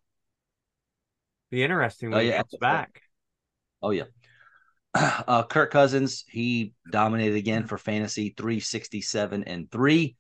Be 1.52 1.64
interesting 1.64 2.10
when 2.10 2.20
oh, 2.20 2.22
yeah. 2.22 2.32
he 2.32 2.38
gets 2.40 2.58
back. 2.58 3.02
Oh 3.82 3.92
yeah. 3.92 4.04
Uh, 4.94 5.44
Kirk 5.44 5.72
Cousins, 5.72 6.26
he 6.28 6.74
dominated 6.92 7.36
again 7.38 7.66
for 7.66 7.78
fantasy 7.78 8.34
367 8.36 9.44
and 9.46 9.72
3. 9.72 10.18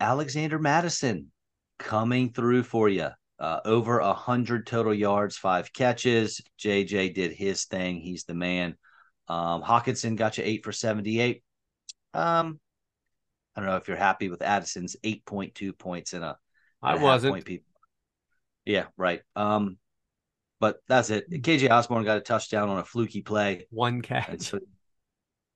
Alexander 0.00 0.58
Mattison 0.58 1.30
coming 1.78 2.32
through 2.32 2.62
for 2.62 2.88
you. 2.88 3.08
Uh, 3.38 3.60
over 3.66 3.98
a 3.98 4.14
hundred 4.14 4.66
total 4.66 4.94
yards, 4.94 5.36
five 5.36 5.72
catches. 5.72 6.40
JJ 6.58 7.14
did 7.14 7.32
his 7.32 7.66
thing. 7.66 8.00
He's 8.00 8.24
the 8.24 8.34
man. 8.34 8.76
Um, 9.28 9.62
Hockenson 9.62 10.16
got 10.16 10.38
you 10.38 10.44
eight 10.44 10.64
for 10.64 10.72
78. 10.72 11.42
Um, 12.14 12.58
I 13.54 13.60
don't 13.60 13.68
know 13.68 13.76
if 13.76 13.88
you're 13.88 13.96
happy 13.96 14.30
with 14.30 14.40
Addison's 14.40 14.96
8.2 15.04 15.76
points 15.76 16.14
in 16.14 16.22
a. 16.22 16.38
I 16.80 16.96
wasn't. 16.96 17.34
Point 17.34 17.62
yeah, 18.64 18.86
right. 18.96 19.22
Um, 19.34 19.78
but 20.60 20.78
that's 20.88 21.10
it. 21.10 21.30
KJ 21.30 21.70
Osborn 21.70 22.04
got 22.04 22.18
a 22.18 22.20
touchdown 22.20 22.68
on 22.68 22.78
a 22.78 22.84
fluky 22.84 23.22
play. 23.22 23.66
One 23.70 24.02
catch. 24.02 24.52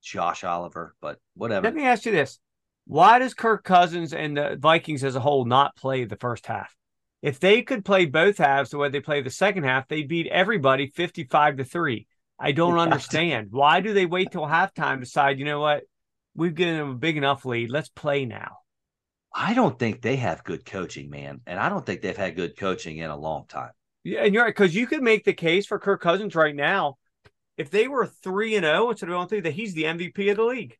Josh 0.01 0.43
Oliver, 0.43 0.95
but 1.01 1.19
whatever. 1.35 1.65
Let 1.65 1.75
me 1.75 1.85
ask 1.85 2.05
you 2.05 2.11
this: 2.11 2.39
Why 2.85 3.19
does 3.19 3.33
Kirk 3.33 3.63
Cousins 3.63 4.13
and 4.13 4.35
the 4.35 4.57
Vikings 4.59 5.03
as 5.03 5.15
a 5.15 5.19
whole 5.19 5.45
not 5.45 5.75
play 5.75 6.05
the 6.05 6.17
first 6.17 6.45
half? 6.45 6.75
If 7.21 7.39
they 7.39 7.61
could 7.61 7.85
play 7.85 8.05
both 8.05 8.37
halves 8.37 8.71
the 8.71 8.77
way 8.77 8.89
they 8.89 8.99
play 8.99 9.21
the 9.21 9.29
second 9.29 9.63
half, 9.63 9.87
they 9.87 10.03
beat 10.03 10.27
everybody 10.27 10.87
fifty-five 10.87 11.57
to 11.57 11.63
three. 11.63 12.07
I 12.39 12.51
don't 12.51 12.79
understand. 12.79 13.49
Why 13.51 13.81
do 13.81 13.93
they 13.93 14.07
wait 14.07 14.31
till 14.31 14.41
halftime 14.41 14.95
to 14.95 15.01
decide, 15.01 15.37
you 15.37 15.45
know 15.45 15.59
what? 15.59 15.83
we've 16.35 16.55
given 16.55 16.77
them 16.77 16.89
a 16.91 16.95
big 16.95 17.17
enough 17.17 17.45
lead. 17.45 17.69
Let's 17.69 17.89
play 17.89 18.25
now. 18.25 18.57
I 19.33 19.53
don't 19.53 19.77
think 19.77 20.01
they 20.01 20.17
have 20.17 20.43
good 20.43 20.65
coaching, 20.65 21.09
man. 21.09 21.41
And 21.45 21.59
I 21.59 21.69
don't 21.69 21.85
think 21.85 22.01
they've 22.01 22.15
had 22.15 22.35
good 22.35 22.57
coaching 22.57 22.97
in 22.97 23.09
a 23.09 23.17
long 23.17 23.45
time. 23.47 23.71
Yeah, 24.03 24.23
and 24.23 24.33
you're 24.33 24.43
right, 24.43 24.49
because 24.55 24.75
you 24.75 24.87
could 24.87 25.01
make 25.01 25.23
the 25.23 25.33
case 25.33 25.65
for 25.65 25.79
Kirk 25.79 26.01
Cousins 26.01 26.35
right 26.35 26.55
now. 26.55 26.97
If 27.57 27.69
they 27.69 27.87
were 27.87 28.07
three 28.07 28.55
and 28.55 28.65
zero 28.65 28.87
oh 28.87 28.89
instead 28.89 29.09
of 29.09 29.15
one 29.15 29.27
three, 29.27 29.41
that 29.41 29.53
he's 29.53 29.73
the 29.73 29.83
MVP 29.83 30.31
of 30.31 30.37
the 30.37 30.43
league. 30.43 30.77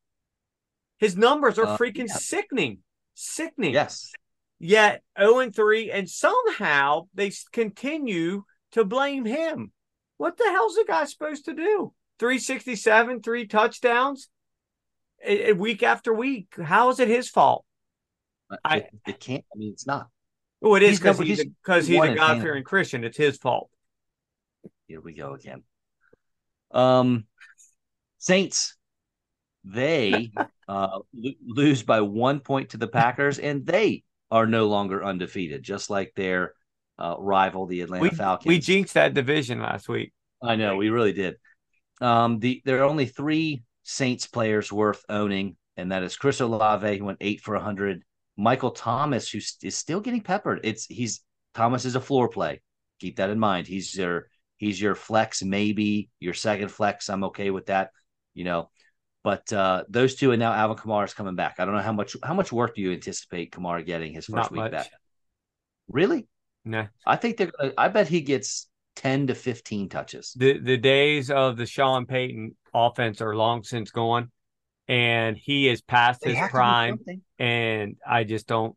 His 1.02 1.18
numbers 1.18 1.58
are 1.58 1.66
uh, 1.66 1.78
freaking 1.78 2.08
yeah. 2.08 2.16
sickening, 2.16 2.78
sickening. 3.16 3.74
Yes. 3.74 4.12
Yet 4.60 5.02
zero 5.20 5.34
oh 5.34 5.40
and 5.40 5.54
three, 5.54 5.92
and 5.92 6.08
somehow 6.08 7.08
they 7.16 7.34
continue 7.52 8.44
to 8.74 8.86
blame 8.86 9.26
him. 9.26 9.72
What 10.18 10.38
the 10.38 10.46
hell's 10.46 10.76
the 10.76 10.86
guy 10.88 11.04
supposed 11.06 11.46
to 11.46 11.54
do? 11.54 11.94
367, 12.20 13.24
three 13.24 13.48
touchdowns 13.48 14.30
week 15.56 15.82
after 15.82 16.14
week. 16.14 16.54
How 16.64 16.92
is 16.92 17.00
it 17.00 17.08
his 17.08 17.28
fault? 17.28 17.66
It, 18.52 18.60
I 18.64 18.84
it 19.08 19.20
can't. 19.20 19.44
I 19.52 19.58
mean, 19.58 19.72
it's 19.74 19.88
not. 19.88 20.08
Oh, 20.62 20.76
it 20.76 20.84
is 20.84 21.00
because 21.00 21.18
he's 21.18 21.44
because 21.44 21.88
he's, 21.88 22.00
he's 22.00 22.12
a 22.12 22.16
God 22.16 22.42
fearing 22.42 22.64
Christian. 22.64 23.04
It's 23.04 23.18
his 23.18 23.38
fault. 23.38 23.72
Here 24.88 25.02
we 25.02 25.14
go 25.14 25.34
again. 25.34 25.64
Um, 26.70 27.26
Saints, 28.20 28.78
they 29.64 30.32
uh, 30.68 31.00
lose 31.46 31.84
by 31.84 32.02
one 32.02 32.40
point 32.40 32.70
to 32.70 32.78
the 32.78 32.88
Packers, 32.88 33.40
and 33.40 33.66
they 33.66 34.04
are 34.30 34.48
no 34.48 34.68
longer 34.68 35.04
undefeated, 35.04 35.64
just 35.64 35.90
like 35.90 36.14
their 36.16 36.54
uh, 36.98 37.16
rival, 37.20 37.68
the 37.68 37.82
Atlanta 37.82 38.04
we, 38.04 38.10
Falcons. 38.10 38.48
We 38.48 38.60
jinxed 38.60 38.94
that 38.94 39.14
division 39.14 39.60
last 39.60 39.90
week. 39.90 40.14
I 40.42 40.56
know 40.56 40.76
we 40.76 40.90
really 40.90 41.14
did. 41.14 41.36
Um, 42.00 42.40
the 42.40 42.62
there 42.66 42.80
are 42.80 42.90
only 42.90 43.06
three 43.06 43.64
Saints 43.84 44.28
players 44.28 44.72
worth 44.72 45.04
owning, 45.10 45.58
and 45.78 45.92
that 45.92 46.04
is 46.04 46.16
Chris 46.16 46.40
Olave, 46.40 46.98
who 46.98 47.06
went 47.06 47.18
eight 47.22 47.42
for 47.42 47.56
100. 47.56 48.04
Michael 48.38 48.72
Thomas, 48.72 49.30
who 49.30 49.38
is 49.38 49.76
still 49.76 50.00
getting 50.00 50.22
peppered. 50.22 50.62
It's 50.64 50.86
he's 50.86 51.22
Thomas 51.54 51.86
is 51.86 51.96
a 51.96 52.02
floor 52.02 52.30
play. 52.30 52.62
Keep 53.00 53.18
that 53.18 53.30
in 53.30 53.40
mind. 53.40 53.68
He's 53.68 53.96
your 53.96 54.28
he's 54.58 54.82
your 54.82 54.96
flex, 54.96 55.44
maybe 55.44 56.10
your 56.20 56.34
second 56.34 56.70
flex. 56.70 57.10
I'm 57.10 57.26
okay 57.26 57.52
with 57.52 57.68
that, 57.68 57.92
you 58.34 58.46
know. 58.46 58.70
But 59.24 59.52
uh, 59.54 59.84
those 59.88 60.16
two, 60.16 60.32
and 60.32 60.40
now 60.40 60.52
Alvin 60.52 60.78
Kamara 60.78 61.06
is 61.06 61.14
coming 61.14 61.36
back. 61.36 61.56
I 61.60 61.66
don't 61.66 61.76
know 61.76 61.82
how 61.82 61.94
much 61.94 62.16
how 62.24 62.34
much 62.34 62.52
work 62.52 62.76
do 62.76 62.82
you 62.82 62.92
anticipate 62.92 63.52
Kamara 63.52 63.86
getting 63.86 64.14
his 64.14 64.26
first 64.26 64.36
Not 64.36 64.52
week 64.52 64.62
much. 64.62 64.72
back? 64.72 64.90
Really? 65.88 66.28
No. 66.66 66.88
I 67.06 67.16
think 67.18 67.38
they're. 67.38 67.52
Gonna, 67.60 67.74
I 67.78 67.90
bet 67.90 68.08
he 68.08 68.22
gets 68.22 68.68
10 68.98 69.28
to 69.28 69.36
15 69.36 69.90
touches. 69.90 70.34
The 70.36 70.60
the 70.60 70.78
days 70.78 71.30
of 71.30 71.58
the 71.58 71.66
Sean 71.66 72.06
Payton 72.06 72.56
offense 72.74 73.22
are 73.22 73.36
long 73.36 73.64
since 73.64 73.92
gone. 73.92 74.32
And 74.88 75.38
he 75.38 75.70
is 75.70 75.82
past 75.82 76.22
they 76.22 76.34
his 76.34 76.50
prime. 76.50 76.98
And 77.40 77.96
I 78.06 78.24
just 78.24 78.48
don't 78.48 78.76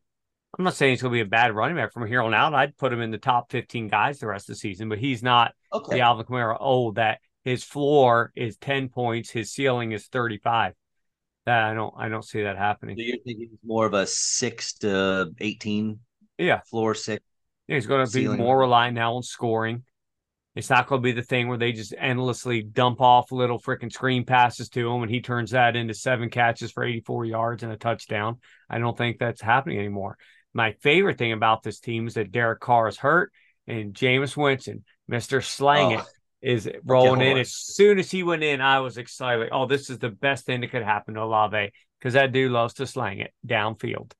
I'm 0.59 0.65
not 0.65 0.75
saying 0.75 0.93
he's 0.93 1.03
gonna 1.03 1.13
be 1.13 1.21
a 1.21 1.27
bad 1.27 1.55
running 1.55 1.77
back 1.77 1.93
from 1.93 2.07
here 2.07 2.23
on 2.23 2.35
out. 2.35 2.55
I'd 2.55 2.77
put 2.77 2.93
him 2.93 3.01
in 3.01 3.11
the 3.11 3.19
top 3.19 3.51
15 3.51 3.89
guys 3.89 4.19
the 4.19 4.27
rest 4.27 4.49
of 4.49 4.55
the 4.55 4.61
season, 4.61 4.89
but 4.89 4.99
he's 4.99 5.23
not 5.23 5.53
okay. 5.73 5.97
the 5.97 6.01
Alvin 6.03 6.27
Kamara 6.27 6.57
oh 6.61 6.93
that 6.93 7.19
his 7.45 7.63
floor 7.63 8.33
is 8.35 8.57
10 8.57 8.89
points, 8.89 9.31
his 9.31 9.53
ceiling 9.53 9.93
is 9.93 10.07
35. 10.07 10.73
That 11.47 11.63
I 11.63 11.75
don't 11.75 11.95
I 11.97 12.09
don't 12.09 12.25
see 12.25 12.43
that 12.43 12.57
happening. 12.57 12.97
So 12.97 13.03
you're 13.03 13.19
thinking 13.25 13.51
more 13.63 13.85
of 13.85 13.93
a 13.93 14.07
six 14.07 14.73
to 14.79 15.31
18 15.39 16.01
yeah 16.39 16.61
floor 16.71 16.95
six. 16.95 17.23
Yeah, 17.69 17.77
he's 17.77 17.87
going 17.87 18.07
to 18.07 18.13
be 18.13 18.29
more 18.29 18.59
reliant 18.59 18.95
now 18.95 19.17
on 19.17 19.23
scoring. 19.23 19.85
It's 20.55 20.71
not 20.71 20.87
going 20.87 21.03
to 21.03 21.05
be 21.05 21.13
the 21.13 21.23
thing 21.23 21.49
where 21.49 21.59
they 21.59 21.73
just 21.73 21.95
endlessly 21.99 22.63
dump 22.63 23.01
off 23.01 23.33
little 23.33 23.59
freaking 23.59 23.93
screen 23.93 24.25
passes 24.25 24.69
to 24.71 24.89
him 24.89 25.03
and 25.03 25.11
he 25.11 25.21
turns 25.21 25.51
that 25.51 25.75
into 25.75 25.95
seven 25.95 26.31
catches 26.31 26.71
for 26.71 26.85
84 26.85 27.25
yards 27.25 27.63
and 27.63 27.73
a 27.73 27.77
touchdown. 27.77 28.39
I 28.71 28.79
don't 28.79 28.97
think 28.97 29.19
that's 29.19 29.43
happening 29.43 29.79
anymore. 29.79 30.17
My 30.53 30.73
favorite 30.81 31.19
thing 31.19 31.33
about 31.33 31.63
this 31.63 31.81
team 31.81 32.07
is 32.07 32.15
that 32.15 32.31
Derek 32.31 32.61
Carr 32.61 32.87
is 32.87 32.97
hurt 32.97 33.33
and 33.67 33.95
Jameis 33.95 34.37
Winston, 34.37 34.85
Mr. 35.11 35.43
Slang 35.43 35.97
oh, 35.97 35.99
It, 35.99 36.07
is 36.45 36.69
rolling 36.85 37.21
in. 37.21 37.39
As 37.39 37.53
soon 37.53 37.99
as 37.99 38.11
he 38.11 38.23
went 38.23 38.43
in, 38.43 38.61
I 38.61 38.81
was 38.81 38.99
excited. 38.99 39.41
Like, 39.41 39.49
oh, 39.53 39.67
this 39.67 39.91
is 39.91 39.99
the 39.99 40.11
best 40.11 40.47
thing 40.47 40.61
that 40.61 40.71
could 40.71 40.83
happen 40.83 41.15
to 41.15 41.23
Olave 41.23 41.73
because 41.99 42.15
that 42.15 42.33
dude 42.33 42.53
loves 42.53 42.75
to 42.75 42.87
slang 42.87 43.21
it 43.21 43.33
downfield. 43.47 44.13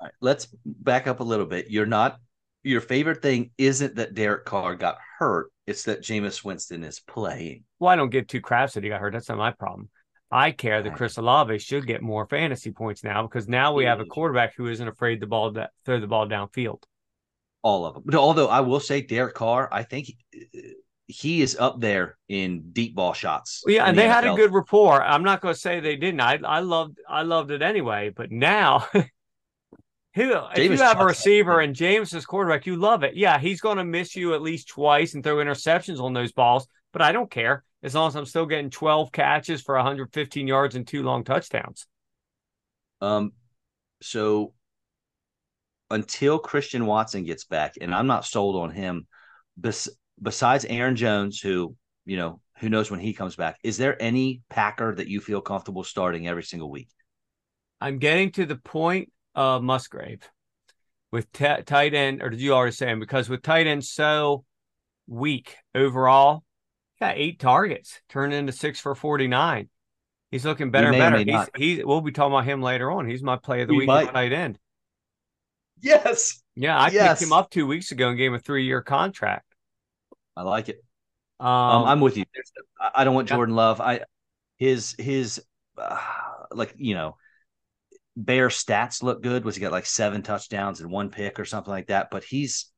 Right, 0.00 0.12
let's 0.20 0.48
back 0.64 1.06
up 1.06 1.20
a 1.20 1.24
little 1.24 1.46
bit. 1.46 1.70
You're 1.70 1.86
not 1.86 2.18
your 2.62 2.80
favorite 2.80 3.22
thing 3.22 3.50
isn't 3.56 3.96
that 3.96 4.14
Derek 4.14 4.44
Carr 4.44 4.74
got 4.74 4.98
hurt. 5.18 5.50
It's 5.66 5.84
that 5.84 6.02
Jameis 6.02 6.44
Winston 6.44 6.82
is 6.82 7.00
playing. 7.00 7.64
Well, 7.78 7.90
I 7.90 7.96
don't 7.96 8.10
give 8.10 8.26
two 8.26 8.40
craps 8.40 8.74
that 8.74 8.82
he 8.82 8.90
got 8.90 9.00
hurt. 9.00 9.12
That's 9.12 9.28
not 9.28 9.38
my 9.38 9.52
problem. 9.52 9.88
I 10.30 10.50
care 10.50 10.82
that 10.82 10.94
Chris 10.94 11.16
Olave 11.16 11.58
should 11.58 11.86
get 11.86 12.02
more 12.02 12.26
fantasy 12.26 12.70
points 12.70 13.02
now 13.02 13.22
because 13.22 13.48
now 13.48 13.72
we 13.72 13.84
have 13.84 14.00
a 14.00 14.04
quarterback 14.04 14.54
who 14.54 14.66
isn't 14.66 14.86
afraid 14.86 15.20
to 15.20 15.26
ball 15.26 15.52
that 15.52 15.70
throw 15.86 16.00
the 16.00 16.06
ball 16.06 16.28
downfield. 16.28 16.82
All 17.62 17.86
of 17.86 17.94
them. 17.94 18.02
But 18.04 18.14
although 18.16 18.48
I 18.48 18.60
will 18.60 18.80
say 18.80 19.00
Derek 19.00 19.34
Carr, 19.34 19.68
I 19.72 19.84
think 19.84 20.12
he, 21.08 21.42
is 21.42 21.56
up 21.56 21.80
there 21.80 22.16
in 22.28 22.70
deep 22.72 22.94
ball 22.94 23.12
shots. 23.14 23.62
Well, 23.66 23.74
yeah, 23.74 23.84
and 23.86 23.96
the 23.96 24.02
they 24.02 24.08
NFL. 24.08 24.12
had 24.12 24.26
a 24.26 24.34
good 24.34 24.52
rapport. 24.52 25.02
I'm 25.02 25.24
not 25.24 25.40
going 25.40 25.54
to 25.54 25.60
say 25.60 25.80
they 25.80 25.96
didn't. 25.96 26.20
I 26.20 26.38
I 26.44 26.60
loved 26.60 26.98
I 27.08 27.22
loved 27.22 27.50
it 27.50 27.62
anyway. 27.62 28.10
But 28.14 28.30
now 28.30 28.86
Who, 30.18 30.34
if 30.56 30.70
you 30.72 30.76
have 30.78 31.00
a 31.00 31.04
receiver 31.04 31.60
and 31.60 31.76
James 31.76 32.12
is 32.12 32.26
quarterback, 32.26 32.66
you 32.66 32.74
love 32.74 33.04
it. 33.04 33.14
Yeah, 33.14 33.38
he's 33.38 33.60
going 33.60 33.76
to 33.76 33.84
miss 33.84 34.16
you 34.16 34.34
at 34.34 34.42
least 34.42 34.66
twice 34.66 35.14
and 35.14 35.22
throw 35.22 35.36
interceptions 35.36 36.00
on 36.00 36.12
those 36.12 36.32
balls, 36.32 36.66
but 36.92 37.02
I 37.02 37.12
don't 37.12 37.30
care 37.30 37.62
as 37.84 37.94
long 37.94 38.08
as 38.08 38.16
I'm 38.16 38.26
still 38.26 38.44
getting 38.44 38.68
12 38.68 39.12
catches 39.12 39.62
for 39.62 39.76
115 39.76 40.48
yards 40.48 40.74
and 40.74 40.84
two 40.84 41.04
long 41.04 41.22
touchdowns. 41.22 41.86
Um, 43.00 43.30
so 44.02 44.54
until 45.88 46.40
Christian 46.40 46.86
Watson 46.86 47.22
gets 47.22 47.44
back, 47.44 47.74
and 47.80 47.94
I'm 47.94 48.08
not 48.08 48.24
sold 48.24 48.56
on 48.56 48.72
him, 48.72 49.06
bes- 49.56 49.88
besides 50.20 50.64
Aaron 50.64 50.96
Jones, 50.96 51.40
who 51.40 51.74
you 52.04 52.16
know 52.16 52.40
who 52.58 52.68
knows 52.68 52.90
when 52.90 53.00
he 53.00 53.12
comes 53.12 53.36
back, 53.36 53.58
is 53.62 53.76
there 53.76 54.00
any 54.00 54.42
Packer 54.50 54.94
that 54.94 55.08
you 55.08 55.20
feel 55.20 55.40
comfortable 55.40 55.84
starting 55.84 56.26
every 56.26 56.42
single 56.42 56.70
week? 56.70 56.88
I'm 57.80 57.98
getting 57.98 58.32
to 58.32 58.46
the 58.46 58.56
point 58.56 59.12
of 59.34 59.62
Musgrave 59.62 60.28
with 61.12 61.30
t- 61.32 61.62
tight 61.64 61.94
end, 61.94 62.22
or 62.22 62.30
did 62.30 62.40
you 62.40 62.52
already 62.52 62.72
say 62.72 62.88
him? 62.88 63.00
Because 63.00 63.28
with 63.28 63.42
tight 63.42 63.66
end 63.66 63.84
so 63.84 64.44
weak 65.06 65.56
overall, 65.74 66.42
got 67.00 67.16
eight 67.16 67.38
targets, 67.38 68.00
turned 68.08 68.34
into 68.34 68.52
six 68.52 68.80
for 68.80 68.94
49. 68.94 69.68
He's 70.30 70.44
looking 70.44 70.70
better 70.70 70.88
and 70.88 70.98
better. 70.98 71.18
He's, 71.18 71.48
he's, 71.56 71.84
we'll 71.84 72.02
be 72.02 72.12
talking 72.12 72.34
about 72.34 72.44
him 72.44 72.60
later 72.60 72.90
on. 72.90 73.08
He's 73.08 73.22
my 73.22 73.36
play 73.36 73.62
of 73.62 73.68
the 73.68 73.74
he 73.74 73.80
week 73.80 73.88
at 73.88 74.12
night 74.12 74.32
end. 74.32 74.58
Yes. 75.80 76.42
Yeah, 76.54 76.76
I 76.76 76.88
yes. 76.88 77.20
picked 77.20 77.28
him 77.28 77.32
up 77.32 77.50
two 77.50 77.66
weeks 77.66 77.92
ago 77.92 78.08
and 78.08 78.18
gave 78.18 78.32
him 78.32 78.34
a 78.34 78.40
three 78.40 78.64
year 78.64 78.82
contract. 78.82 79.47
I 80.38 80.42
like 80.42 80.68
it. 80.68 80.84
Um, 81.40 81.48
um, 81.48 81.84
I'm 81.84 82.00
with 82.00 82.16
you. 82.16 82.24
I 82.94 83.02
don't 83.02 83.14
want 83.14 83.28
Jordan 83.28 83.54
yeah. 83.54 83.62
Love. 83.62 83.80
I 83.80 84.00
his 84.56 84.94
his 84.98 85.42
uh, 85.76 85.98
like 86.52 86.74
you 86.76 86.94
know 86.94 87.16
bare 88.16 88.48
stats 88.48 89.02
look 89.02 89.20
good. 89.20 89.44
Was 89.44 89.56
he 89.56 89.60
got 89.60 89.72
like 89.72 89.86
seven 89.86 90.22
touchdowns 90.22 90.80
and 90.80 90.90
one 90.90 91.10
pick 91.10 91.40
or 91.40 91.44
something 91.44 91.72
like 91.72 91.88
that? 91.88 92.08
But 92.10 92.22
he's 92.22 92.70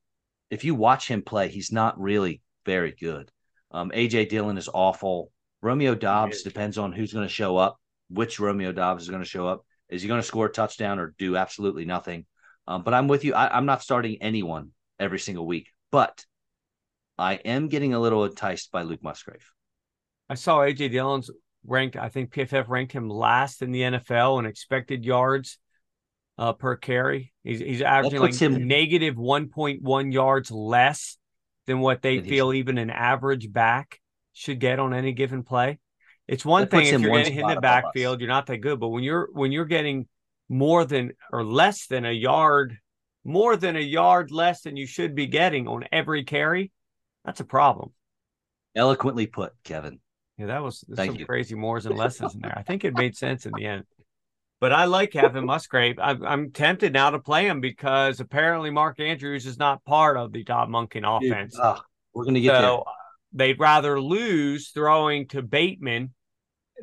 if 0.49 0.63
you 0.63 0.73
watch 0.73 1.07
him 1.07 1.21
play, 1.21 1.49
he's 1.49 1.71
not 1.71 1.99
really 2.01 2.41
very 2.65 2.93
good. 2.99 3.31
Um, 3.69 3.91
AJ 3.91 4.29
Dillon 4.29 4.57
is 4.57 4.69
awful. 4.73 5.31
Romeo 5.61 5.93
Doubs 5.93 6.41
depends 6.41 6.79
on 6.79 6.91
who's 6.91 7.13
going 7.13 7.27
to 7.27 7.33
show 7.33 7.57
up. 7.57 7.77
Which 8.09 8.39
Romeo 8.39 8.71
Doubs 8.71 9.03
is 9.03 9.09
going 9.09 9.21
to 9.21 9.29
show 9.29 9.47
up? 9.47 9.65
Is 9.87 10.01
he 10.01 10.07
going 10.07 10.19
to 10.19 10.27
score 10.27 10.47
a 10.47 10.51
touchdown 10.51 10.99
or 10.99 11.13
do 11.17 11.37
absolutely 11.37 11.85
nothing? 11.85 12.25
Um, 12.67 12.83
but 12.83 12.93
I'm 12.93 13.07
with 13.07 13.23
you. 13.23 13.33
I, 13.33 13.55
I'm 13.55 13.65
not 13.65 13.83
starting 13.83 14.17
anyone 14.21 14.71
every 14.99 15.19
single 15.19 15.45
week, 15.45 15.69
but 15.91 16.25
I 17.17 17.35
am 17.35 17.67
getting 17.67 17.93
a 17.93 17.99
little 17.99 18.25
enticed 18.25 18.71
by 18.71 18.83
Luke 18.83 19.03
Musgrave. 19.03 19.51
I 20.29 20.35
saw 20.35 20.59
AJ 20.59 20.91
Dillon's 20.91 21.29
ranked. 21.65 21.95
I 21.95 22.09
think 22.09 22.33
PFF 22.33 22.67
ranked 22.67 22.93
him 22.93 23.09
last 23.09 23.61
in 23.61 23.71
the 23.71 23.81
NFL 23.81 24.39
in 24.39 24.45
expected 24.45 25.05
yards 25.05 25.59
uh, 26.37 26.53
per 26.53 26.75
carry. 26.75 27.33
He's 27.43 27.59
he's 27.59 27.81
averaging 27.81 28.19
like 28.19 28.35
him... 28.35 28.67
negative 28.67 29.15
1.1 29.15 30.13
yards 30.13 30.51
less 30.51 31.17
than 31.67 31.79
what 31.79 32.01
they 32.01 32.21
feel 32.21 32.53
even 32.53 32.77
an 32.77 32.89
average 32.89 33.51
back 33.51 33.99
should 34.33 34.59
get 34.59 34.79
on 34.79 34.93
any 34.93 35.13
given 35.13 35.43
play. 35.43 35.79
It's 36.27 36.45
one 36.45 36.67
thing 36.67 36.87
if 36.87 37.01
you're 37.01 37.17
getting 37.17 37.39
in 37.39 37.47
the 37.47 37.61
backfield, 37.61 38.21
you're 38.21 38.29
not 38.29 38.47
that 38.47 38.57
good. 38.57 38.79
But 38.79 38.89
when 38.89 39.03
you're 39.03 39.27
when 39.33 39.51
you're 39.51 39.65
getting 39.65 40.07
more 40.49 40.85
than 40.85 41.11
or 41.31 41.43
less 41.43 41.87
than 41.87 42.05
a 42.05 42.11
yard, 42.11 42.77
more 43.23 43.55
than 43.55 43.75
a 43.75 43.81
yard 43.81 44.31
less 44.31 44.61
than 44.61 44.77
you 44.77 44.87
should 44.87 45.13
be 45.13 45.27
getting 45.27 45.67
on 45.67 45.85
every 45.91 46.23
carry, 46.23 46.71
that's 47.25 47.39
a 47.39 47.45
problem. 47.45 47.91
Eloquently 48.75 49.27
put, 49.27 49.53
Kevin. 49.63 49.99
Yeah, 50.37 50.47
that 50.47 50.63
was 50.63 50.83
some 50.95 51.15
you. 51.15 51.25
crazy 51.25 51.55
mores 51.55 51.85
and 51.85 51.97
lessons 51.97 52.33
in 52.33 52.41
there. 52.41 52.53
I 52.57 52.63
think 52.63 52.83
it 52.83 52.95
made 52.95 53.15
sense 53.15 53.45
in 53.45 53.53
the 53.55 53.65
end. 53.65 53.83
But 54.59 54.71
I 54.73 54.85
like 54.85 55.13
having 55.13 55.47
Musgrave. 55.47 55.97
I'm, 55.97 56.23
I'm 56.23 56.51
tempted 56.51 56.93
now 56.93 57.09
to 57.09 57.17
play 57.17 57.47
him 57.47 57.61
because 57.61 58.19
apparently 58.19 58.69
Mark 58.69 58.99
Andrews 58.99 59.47
is 59.47 59.57
not 59.57 59.83
part 59.85 60.17
of 60.17 60.31
the 60.31 60.43
Todd 60.43 60.69
Monken 60.69 61.01
offense. 61.03 61.55
Dude, 61.55 61.63
oh, 61.63 61.81
we're 62.13 62.25
going 62.25 62.35
to 62.35 62.41
get 62.41 62.61
so, 62.61 62.83
there. 62.85 63.47
They'd 63.47 63.59
rather 63.59 63.99
lose 63.99 64.69
throwing 64.69 65.27
to 65.29 65.41
Bateman 65.41 66.13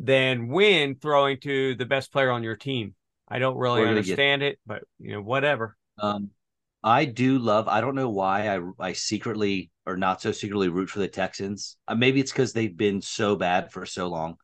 than 0.01 0.48
win 0.48 0.96
throwing 0.96 1.38
to 1.42 1.77
the 1.77 1.87
best 1.87 2.11
player 2.11 2.33
on 2.33 2.42
your 2.42 2.57
team. 2.57 2.96
I 3.29 3.38
don't 3.38 3.57
really 3.57 3.87
understand 3.87 4.42
it, 4.42 4.59
but 4.66 4.83
you 4.98 5.12
know, 5.12 5.22
whatever. 5.22 5.77
Um, 5.98 6.31
I 6.83 7.05
do 7.05 7.38
love. 7.38 7.68
I 7.68 7.81
don't 7.81 7.94
know 7.94 8.09
why 8.09 8.57
I 8.57 8.61
I 8.79 8.92
secretly 8.94 9.70
or 9.88 9.96
not 9.96 10.20
so 10.20 10.31
secretly 10.31 10.68
root 10.68 10.90
for 10.90 10.98
the 10.98 11.09
Texans. 11.09 11.79
Uh, 11.88 11.94
maybe 11.94 12.20
it's 12.20 12.31
because 12.31 12.53
they've 12.53 12.77
been 12.77 13.01
so 13.01 13.35
bad 13.35 13.72
for 13.72 13.87
so 13.87 14.09
long. 14.09 14.37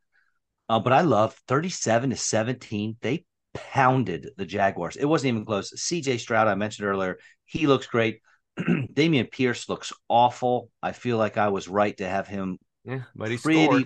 Uh, 0.71 0.81
but 0.81 0.95
I 0.95 1.03
love 1.03 1.35
37 1.47 2.11
to 2.11 2.17
17. 2.17 2.97
They 3.03 3.27
pounded 3.53 4.31
the 4.39 4.47
Jaguars. 4.47 4.97
It 4.97 5.05
wasn't 5.05 5.35
even 5.35 5.45
close. 5.45 5.71
CJ 5.75 6.19
Stroud, 6.19 6.49
I 6.49 6.55
mentioned 6.55 6.89
earlier, 6.89 7.19
he 7.45 7.67
looks 7.67 7.87
great. 7.87 8.21
Dameon 8.59 9.31
Pierce 9.31 9.69
looks 9.69 9.93
awful. 10.09 10.71
I 10.83 10.93
feel 10.93 11.19
like 11.19 11.37
I 11.37 11.49
was 11.49 11.69
right 11.69 11.95
to 11.99 12.09
have 12.09 12.27
him 12.27 12.59
yeah, 12.85 13.03
but 13.15 13.31
he's 13.31 13.43
pretty, 13.43 13.65
scored. 13.65 13.83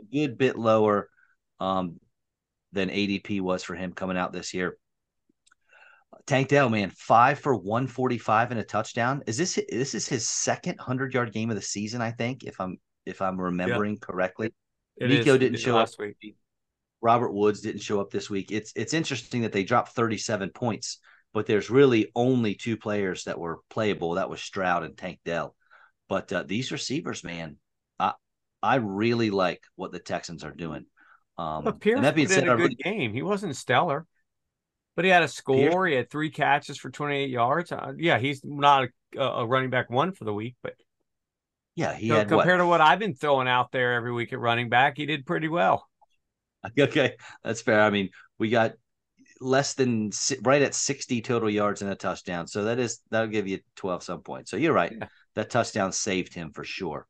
a 0.00 0.04
good 0.10 0.38
bit 0.38 0.58
lower 0.58 1.10
um, 1.58 2.00
than 2.72 2.88
ADP 2.88 3.42
was 3.42 3.62
for 3.62 3.74
him 3.74 3.92
coming 3.92 4.16
out 4.16 4.32
this 4.32 4.54
year. 4.54 4.78
Tank 6.26 6.48
Dell, 6.48 6.68
man, 6.68 6.90
five 6.90 7.38
for 7.38 7.54
145 7.54 8.50
and 8.50 8.60
a 8.60 8.64
touchdown. 8.64 9.22
Is 9.26 9.36
this 9.36 9.58
this 9.68 9.94
is 9.94 10.08
his 10.08 10.28
second 10.28 10.78
hundred 10.78 11.14
yard 11.14 11.32
game 11.32 11.50
of 11.50 11.56
the 11.56 11.62
season? 11.62 12.00
I 12.00 12.10
think, 12.10 12.44
if 12.44 12.60
I'm 12.60 12.78
if 13.06 13.22
I'm 13.22 13.40
remembering 13.40 13.94
yeah. 13.94 14.06
correctly. 14.06 14.54
It 14.96 15.08
Nico 15.08 15.34
is. 15.34 15.40
didn't 15.40 15.58
show 15.58 15.72
up 15.72 15.88
last 15.88 15.98
week. 15.98 16.36
Robert 17.02 17.32
Woods 17.32 17.60
didn't 17.60 17.82
show 17.82 18.00
up 18.00 18.10
this 18.10 18.28
week. 18.28 18.52
It's 18.52 18.72
it's 18.76 18.94
interesting 18.94 19.42
that 19.42 19.52
they 19.52 19.64
dropped 19.64 19.92
37 19.92 20.50
points, 20.50 20.98
but 21.32 21.46
there's 21.46 21.70
really 21.70 22.10
only 22.14 22.54
two 22.54 22.76
players 22.76 23.24
that 23.24 23.38
were 23.38 23.60
playable. 23.70 24.14
That 24.14 24.30
was 24.30 24.42
Stroud 24.42 24.84
and 24.84 24.96
Tank 24.96 25.20
Dell. 25.24 25.54
But 26.08 26.32
uh, 26.32 26.42
these 26.42 26.72
receivers, 26.72 27.24
man, 27.24 27.56
I 27.98 28.12
I 28.62 28.76
really 28.76 29.30
like 29.30 29.62
what 29.76 29.92
the 29.92 29.98
Texans 29.98 30.44
are 30.44 30.52
doing. 30.52 30.84
Um, 31.38 31.66
and 31.66 32.04
that 32.04 32.14
being 32.14 32.28
said, 32.28 32.42
a 32.42 32.56
good 32.56 32.58
really, 32.58 32.74
game. 32.74 33.14
He 33.14 33.22
wasn't 33.22 33.56
stellar, 33.56 34.06
but 34.96 35.04
he 35.04 35.10
had 35.10 35.22
a 35.22 35.28
score. 35.28 35.86
He 35.86 35.94
had 35.94 36.10
three 36.10 36.30
catches 36.30 36.78
for 36.78 36.90
28 36.90 37.30
yards. 37.30 37.72
Uh, 37.72 37.92
yeah, 37.96 38.18
he's 38.18 38.42
not 38.44 38.88
a, 39.16 39.20
a 39.20 39.46
running 39.46 39.70
back 39.70 39.90
one 39.90 40.12
for 40.12 40.24
the 40.24 40.34
week, 40.34 40.56
but 40.62 40.74
yeah, 41.74 41.94
he 41.94 42.08
so 42.08 42.16
had 42.16 42.28
compared 42.28 42.58
what? 42.58 42.64
to 42.64 42.68
what 42.68 42.80
I've 42.80 42.98
been 42.98 43.14
throwing 43.14 43.48
out 43.48 43.72
there 43.72 43.94
every 43.94 44.12
week 44.12 44.32
at 44.32 44.38
running 44.38 44.68
back, 44.68 44.96
he 44.96 45.06
did 45.06 45.26
pretty 45.26 45.48
well. 45.48 45.86
Okay, 46.78 47.14
that's 47.42 47.62
fair. 47.62 47.80
I 47.80 47.88
mean, 47.88 48.10
we 48.38 48.50
got 48.50 48.74
less 49.40 49.72
than 49.72 50.10
right 50.42 50.60
at 50.60 50.74
60 50.74 51.22
total 51.22 51.48
yards 51.48 51.80
and 51.80 51.90
a 51.90 51.94
touchdown. 51.94 52.46
So 52.46 52.64
that 52.64 52.78
is 52.78 53.00
that'll 53.10 53.28
give 53.28 53.48
you 53.48 53.60
12 53.76 54.02
some 54.02 54.20
points. 54.20 54.50
So 54.50 54.58
you're 54.58 54.74
right. 54.74 54.92
Yeah. 54.94 55.06
That 55.36 55.48
touchdown 55.48 55.92
saved 55.92 56.34
him 56.34 56.52
for 56.52 56.62
sure. 56.62 57.06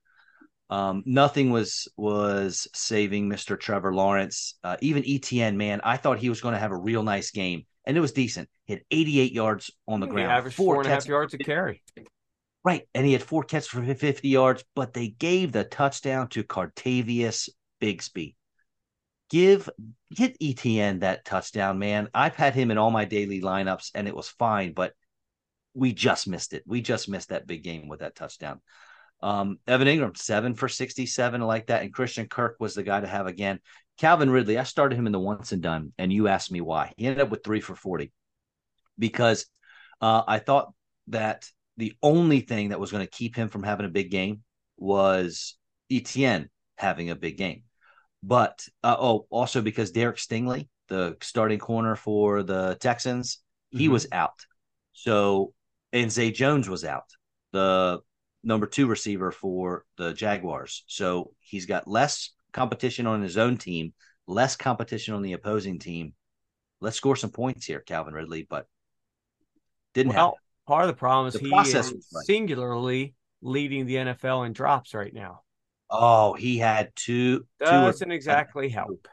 Um, 0.71 1.03
nothing 1.05 1.51
was 1.51 1.89
was 1.97 2.69
saving 2.73 3.29
Mr. 3.29 3.59
Trevor 3.59 3.93
Lawrence. 3.93 4.55
Uh, 4.63 4.77
even 4.81 5.03
Etienne, 5.07 5.57
man, 5.57 5.81
I 5.83 5.97
thought 5.97 6.19
he 6.19 6.29
was 6.29 6.41
going 6.41 6.55
to 6.55 6.61
have 6.61 6.71
a 6.71 6.77
real 6.77 7.03
nice 7.03 7.33
game, 7.33 7.67
and 7.85 7.97
it 7.97 8.01
was 8.01 8.13
decent. 8.13 8.49
He 8.65 8.75
had 8.75 8.83
88 8.91 9.33
yards 9.33 9.71
on 9.89 9.99
the 9.99 10.07
ground, 10.07 10.31
average 10.31 10.55
four, 10.55 10.77
four 10.77 10.83
and 10.83 10.91
a 10.91 10.95
half 10.95 11.07
yards 11.07 11.33
to 11.33 11.39
carry. 11.39 11.83
Right. 12.63 12.87
And 12.95 13.07
he 13.07 13.13
had 13.13 13.23
four 13.23 13.43
catches 13.43 13.69
for 13.69 13.83
50 13.83 14.29
yards, 14.29 14.65
but 14.75 14.93
they 14.93 15.09
gave 15.09 15.53
the 15.53 15.65
touchdown 15.65 16.29
to 16.29 16.45
Cartavius 16.45 17.49
Bigsby. 17.81 18.35
Give 19.31 19.69
get 20.15 20.37
Etienne 20.43 20.99
that 21.01 21.25
touchdown, 21.25 21.79
man. 21.79 22.09
I've 22.13 22.35
had 22.35 22.55
him 22.55 22.71
in 22.71 22.79
all 22.79 22.91
my 22.91 23.05
daily 23.05 23.41
lineups 23.41 23.93
and 23.95 24.09
it 24.09 24.15
was 24.15 24.29
fine, 24.29 24.73
but 24.73 24.93
we 25.73 25.93
just 25.93 26.29
missed 26.29 26.53
it. 26.53 26.65
We 26.67 26.83
just 26.83 27.09
missed 27.09 27.29
that 27.29 27.47
big 27.47 27.63
game 27.63 27.89
with 27.89 28.01
that 28.01 28.17
touchdown. 28.17 28.61
Um, 29.23 29.59
Evan 29.67 29.89
Engram, 29.89 30.17
seven 30.17 30.55
for 30.55 30.69
67, 30.69 31.41
like 31.41 31.67
that. 31.67 31.83
And 31.83 31.93
Christian 31.93 32.27
Kirk 32.27 32.57
was 32.59 32.75
the 32.75 32.83
guy 32.83 33.01
to 33.01 33.07
have 33.07 33.27
again. 33.27 33.61
Calvin 33.99 34.31
Ridley, 34.31 34.59
I 34.59 34.63
started 34.63 34.97
him 34.97 35.07
in 35.07 35.13
the 35.13 35.21
once 35.21 35.53
and 35.53 35.63
done, 35.63 35.93
and 35.99 36.13
you 36.13 36.29
asked 36.29 36.51
me 36.51 36.63
why. 36.63 36.95
He 36.97 37.07
ended 37.07 37.21
up 37.21 37.31
with 37.31 37.45
three 37.45 37.61
for 37.61 37.75
40 37.75 38.11
because 38.99 39.47
uh, 40.01 40.23
I 40.27 40.39
thought 40.39 40.73
that 41.09 41.47
the 41.77 41.95
only 42.03 42.41
thing 42.41 42.71
that 42.71 42.81
was 42.81 42.91
going 42.91 43.05
to 43.05 43.11
keep 43.11 43.37
him 43.37 43.49
from 43.49 43.63
having 43.63 43.87
a 43.87 43.91
big 43.91 44.11
game 44.11 44.43
was 44.79 45.59
Etienne 45.91 46.49
having 46.79 47.11
a 47.11 47.17
big 47.17 47.37
game. 47.37 47.65
But 48.23 48.67
uh, 48.83 48.97
oh, 48.99 49.27
also 49.31 49.61
because 49.61 49.91
Derek 49.91 50.17
Stingley, 50.17 50.69
the 50.89 51.17
starting 51.21 51.59
corner 51.59 51.97
for 51.97 52.43
the 52.43 52.77
Texans, 52.81 53.39
he 53.71 53.85
mm-hmm. 53.85 53.93
was 53.93 54.07
out. 54.13 54.45
So 54.93 55.53
and 55.93 56.11
Zay 56.11 56.31
Jones 56.31 56.68
was 56.68 56.85
out, 56.85 57.07
the 57.53 58.01
number 58.43 58.66
two 58.66 58.86
receiver 58.86 59.30
for 59.30 59.84
the 59.97 60.12
Jaguars. 60.12 60.84
So 60.86 61.32
he's 61.41 61.66
got 61.66 61.88
less 61.88 62.30
competition 62.53 63.07
on 63.07 63.22
his 63.22 63.36
own 63.36 63.57
team, 63.57 63.93
less 64.26 64.57
competition 64.57 65.14
on 65.14 65.22
the 65.22 65.34
opposing 65.34 65.78
team. 65.78 66.14
Let's 66.80 66.97
score 66.97 67.16
some 67.16 67.30
points 67.30 67.66
here, 67.66 67.80
Calvin 67.80 68.14
Ridley, 68.14 68.47
but 68.49 68.66
didn't 69.95 70.14
well, 70.14 70.26
happen. 70.26 70.38
Part 70.66 70.84
of 70.84 70.88
the 70.88 70.99
problem 70.99 71.26
is 71.26 71.34
the 71.34 71.41
he 71.41 71.70
is 71.70 71.74
right. 71.74 72.24
singularly 72.24 73.14
leading 73.43 73.86
the 73.86 73.97
NFL 73.97 74.47
in 74.47 74.53
drops 74.53 74.95
right 74.95 75.12
now. 75.12 75.43
Oh, 75.91 76.34
he 76.34 76.59
had 76.59 76.93
two. 76.95 77.47
Doesn't 77.59 78.09
two 78.09 78.14
exactly 78.14 78.68
help. 78.68 79.09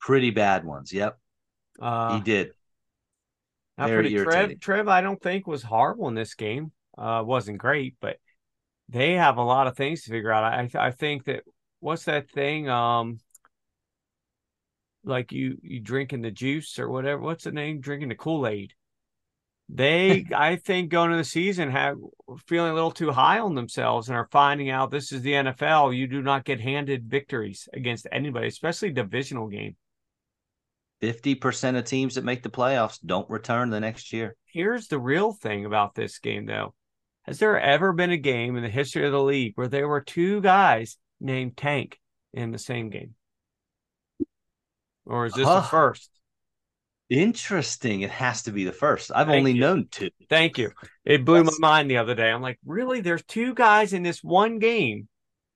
Pretty 0.00 0.30
bad 0.30 0.64
ones. 0.64 0.92
Yep, 0.92 1.18
uh, 1.80 2.16
he 2.16 2.22
did. 2.22 2.52
Very 3.78 4.12
Trev, 4.14 4.58
Trev, 4.60 4.88
I 4.88 5.00
don't 5.02 5.20
think 5.20 5.46
was 5.46 5.62
horrible 5.62 6.08
in 6.08 6.14
this 6.14 6.34
game. 6.34 6.72
Uh, 6.96 7.22
wasn't 7.24 7.58
great, 7.58 7.96
but 8.00 8.16
they 8.88 9.14
have 9.14 9.36
a 9.36 9.42
lot 9.42 9.66
of 9.66 9.76
things 9.76 10.04
to 10.04 10.10
figure 10.10 10.32
out. 10.32 10.44
I 10.44 10.68
I 10.74 10.90
think 10.90 11.24
that 11.24 11.44
what's 11.80 12.04
that 12.04 12.30
thing? 12.30 12.68
Um, 12.68 13.18
like 15.04 15.32
you 15.32 15.58
you 15.62 15.80
drinking 15.80 16.22
the 16.22 16.30
juice 16.30 16.78
or 16.78 16.88
whatever. 16.88 17.20
What's 17.20 17.44
the 17.44 17.52
name? 17.52 17.80
Drinking 17.80 18.08
the 18.08 18.14
Kool 18.14 18.46
Aid. 18.46 18.74
They, 19.68 20.26
I 20.36 20.56
think, 20.56 20.90
going 20.90 21.10
into 21.10 21.18
the 21.18 21.24
season 21.24 21.70
have 21.70 21.96
feeling 22.46 22.70
a 22.70 22.74
little 22.74 22.90
too 22.90 23.10
high 23.10 23.38
on 23.38 23.54
themselves 23.54 24.08
and 24.08 24.16
are 24.16 24.28
finding 24.30 24.70
out 24.70 24.90
this 24.90 25.12
is 25.12 25.22
the 25.22 25.32
NFL. 25.32 25.96
You 25.96 26.06
do 26.06 26.22
not 26.22 26.44
get 26.44 26.60
handed 26.60 27.10
victories 27.10 27.68
against 27.72 28.06
anybody, 28.12 28.48
especially 28.48 28.90
divisional 28.92 29.48
game. 29.48 29.76
50% 31.02 31.76
of 31.76 31.84
teams 31.84 32.14
that 32.14 32.24
make 32.24 32.42
the 32.42 32.48
playoffs 32.48 32.98
don't 33.04 33.28
return 33.28 33.68
the 33.68 33.80
next 33.80 34.12
year. 34.12 34.34
Here's 34.46 34.88
the 34.88 34.98
real 34.98 35.32
thing 35.32 35.66
about 35.66 35.94
this 35.94 36.18
game, 36.20 36.46
though. 36.46 36.74
Has 37.26 37.38
there 37.38 37.58
ever 37.58 37.92
been 37.92 38.10
a 38.10 38.16
game 38.16 38.56
in 38.56 38.62
the 38.62 38.68
history 38.68 39.04
of 39.04 39.12
the 39.12 39.22
league 39.22 39.52
where 39.56 39.68
there 39.68 39.88
were 39.88 40.00
two 40.00 40.40
guys 40.40 40.96
named 41.20 41.56
Tank 41.56 41.98
in 42.32 42.52
the 42.52 42.58
same 42.58 42.88
game? 42.90 43.14
Or 45.04 45.26
is 45.26 45.34
this 45.34 45.46
Huh. 45.46 45.60
the 45.60 45.66
first? 45.66 46.10
Interesting. 47.08 48.00
It 48.00 48.10
has 48.10 48.42
to 48.44 48.52
be 48.52 48.64
the 48.64 48.72
first. 48.72 49.10
I've 49.14 49.26
Thank 49.28 49.38
only 49.38 49.52
you. 49.52 49.60
known 49.60 49.88
two. 49.90 50.10
Thank 50.28 50.58
you. 50.58 50.72
It 51.04 51.24
blew 51.24 51.42
Yes. 51.44 51.58
my 51.60 51.68
mind 51.68 51.90
the 51.90 51.98
other 51.98 52.14
day. 52.14 52.30
I'm 52.30 52.42
like, 52.42 52.58
really? 52.64 53.00
There's 53.00 53.24
two 53.24 53.54
guys 53.54 53.92
in 53.92 54.02
this 54.02 54.22
one 54.24 54.58
game 54.58 55.08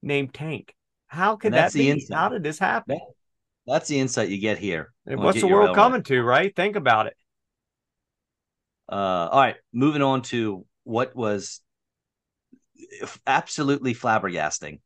named 0.03 0.33
Tank. 0.35 0.75
How 1.09 1.37
could 1.37 1.53
that 1.53 1.57
that's 1.62 1.75
be? 1.75 1.91
insight. 1.91 2.16
How 2.16 2.29
did 2.29 2.43
this 2.43 2.59
happen? 2.59 2.97
That- 2.99 3.14
That's 3.66 3.89
the 3.89 3.99
insight 4.01 4.31
you 4.31 4.39
get 4.39 4.59
here. 4.59 4.93
What's 5.05 5.35
get 5.37 5.47
the 5.49 5.53
world 5.55 5.77
coming 5.77 6.03
to, 6.05 6.23
right? 6.23 6.55
Think 6.55 6.77
about 6.77 7.07
it. 7.07 7.16
Uh, 8.91 9.29
all 9.31 9.41
right, 9.41 9.57
moving 9.73 10.03
on 10.03 10.23
to 10.23 10.66
what 10.91 11.14
was 11.16 11.61
absolutely 13.26 13.95
flabbergasting 13.95 14.80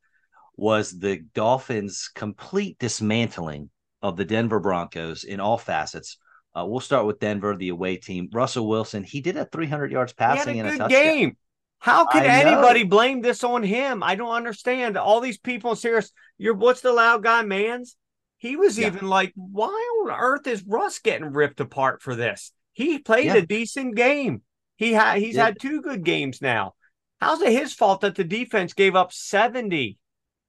was 0.57 0.99
the 0.99 1.19
Dolphins' 1.35 2.11
complete 2.15 2.79
dismantling 2.79 3.71
of 4.03 4.17
the 4.17 4.25
Denver 4.25 4.61
Broncos 4.61 5.25
in 5.25 5.41
all 5.41 5.59
facets. 5.59 6.19
Uh, 6.57 6.65
we'll 6.67 6.81
start 6.81 7.07
with 7.07 7.19
Denver, 7.19 7.57
the 7.57 7.71
away 7.71 7.97
team. 7.97 8.29
Russell 8.33 8.69
Wilson, 8.69 9.03
he 9.03 9.21
did 9.21 9.35
have 9.37 9.51
300 9.51 9.91
yards 9.91 10.13
passing 10.13 10.55
he 10.55 10.61
and 10.61 10.69
had 10.69 10.81
a 10.81 10.85
a 10.85 10.89
good 10.89 10.95
touchdown. 10.95 11.15
game. 11.17 11.37
How 11.81 12.07
I 12.11 12.21
know. 12.45 12.51
anybody 12.53 12.85
blame 12.85 13.21
this 13.21 13.43
on 13.43 13.63
him? 13.63 14.03
I 14.03 14.15
don't 14.15 14.35
understand. 14.35 14.97
All 14.97 15.21
these 15.21 15.39
people 15.39 15.75
serious. 15.75 16.13
You're 16.39 16.55
what's 16.55 16.81
the 16.81 16.93
loud 16.93 17.23
guy, 17.23 17.43
man's? 17.43 17.97
He 18.39 18.57
was 18.57 18.79
Yeah. 18.79 18.87
even 18.89 19.09
like, 19.09 19.33
why 19.35 19.67
on 19.69 20.11
earth 20.11 20.47
is 20.47 20.63
Russ 20.67 20.99
getting 20.99 21.33
ripped 21.33 21.61
apart 21.61 22.01
for 22.03 22.15
this? 22.15 22.53
He 22.73 22.99
played 22.99 23.27
Yeah. 23.27 23.37
a 23.37 23.47
decent 23.47 23.97
game. 23.97 24.43
He 24.77 24.93
had 24.93 25.19
he's 25.19 25.37
Yeah. 25.37 25.47
had 25.47 25.61
two 25.61 25.81
good 25.83 26.05
games 26.05 26.41
now. 26.43 26.75
How's 27.21 27.41
it 27.41 27.53
his 27.53 27.73
fault 27.75 28.01
that 28.03 28.15
the 28.17 28.25
defense 28.25 28.73
gave 28.75 28.97
up 28.97 29.13
70? 29.13 29.99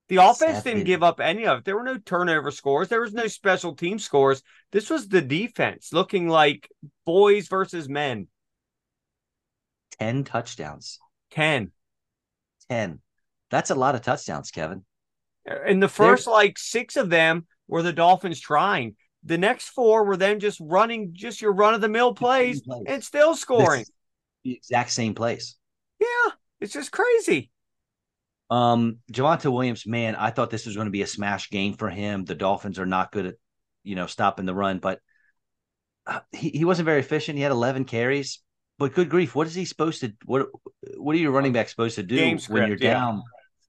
The 0.08 0.18
offense 0.18 0.58
70. 0.58 0.64
didn't 0.72 0.86
give 0.86 1.04
up 1.04 1.20
any 1.20 1.46
of 1.48 1.60
it. 1.60 1.66
There 1.66 1.76
were 1.76 1.84
no 1.84 1.98
turnover 1.98 2.52
scores. 2.52 2.90
There 2.90 3.02
was 3.02 3.14
no 3.14 3.28
special 3.28 3.76
team 3.76 3.98
scores. 3.98 4.44
This 4.72 4.90
was 4.90 5.08
the 5.08 5.22
defense 5.22 5.94
looking 5.94 6.28
like 6.28 6.70
boys 7.06 7.48
versus 7.48 7.90
men. 7.90 8.28
10 10.00 10.24
touchdowns. 10.24 11.00
10. 11.32 11.72
10. 12.70 13.00
That's 13.50 13.70
a 13.70 13.76
lot 13.76 13.96
of 13.96 14.02
touchdowns, 14.02 14.52
Kevin. 14.52 14.84
Uh, 15.50 15.56
and 15.66 15.82
the 15.82 15.88
first 15.88 16.28
like 16.28 16.58
six 16.58 16.98
of 16.98 17.10
them 17.10 17.48
were 17.68 17.82
the 17.82 17.94
Dolphins 17.94 18.40
trying. 18.40 18.96
The 19.24 19.38
next 19.38 19.70
four 19.70 20.04
were 20.04 20.18
them 20.18 20.40
just 20.40 20.60
running 20.60 21.12
just 21.14 21.42
your 21.42 21.54
run 21.54 21.74
of 21.74 21.82
the 21.82 21.90
mill 21.90 22.14
plays 22.14 22.62
and 22.86 23.04
still 23.04 23.36
scoring. 23.36 23.82
is 23.82 23.92
the 24.46 24.54
exact 24.54 24.92
same 24.92 25.14
place. 25.14 25.56
Yeah, 26.00 26.32
it's 26.62 26.72
just 26.72 26.92
crazy. 26.92 27.52
Um, 28.50 29.00
Javonte 29.12 29.52
Williams, 29.52 29.88
man, 29.88 30.16
I 30.16 30.30
thought 30.30 30.52
this 30.52 30.68
was 30.68 30.76
going 30.76 30.86
to 30.86 30.92
be 30.92 31.02
a 31.02 31.08
smash 31.08 31.50
game 31.50 31.74
for 31.74 31.90
him. 31.90 32.24
The 32.24 32.36
Dolphins 32.36 32.80
are 32.80 32.86
not 32.86 33.12
good 33.12 33.26
at, 33.26 33.36
you 33.84 33.96
know, 33.96 34.06
stopping 34.06 34.46
the 34.46 34.54
run, 34.54 34.78
but 34.78 35.00
uh, 36.06 36.20
he, 36.32 36.50
he 36.50 36.66
wasn't 36.66 36.86
very 36.86 37.00
efficient. 37.00 37.38
He 37.38 37.42
had 37.44 37.52
11 37.52 37.86
carries, 37.86 38.40
but 38.78 38.94
good 38.94 39.10
grief, 39.10 39.36
what 39.36 39.48
is 39.48 39.56
he 39.56 39.66
supposed 39.66 40.02
to? 40.02 40.14
What 40.26 40.48
what 40.98 41.16
are 41.16 41.20
your 41.20 41.32
running 41.32 41.54
back 41.54 41.70
supposed 41.70 41.96
to 41.96 42.04
do 42.04 42.38
when 42.48 42.68
you're 42.68 42.78
yeah. 42.78 42.94
down 42.94 43.24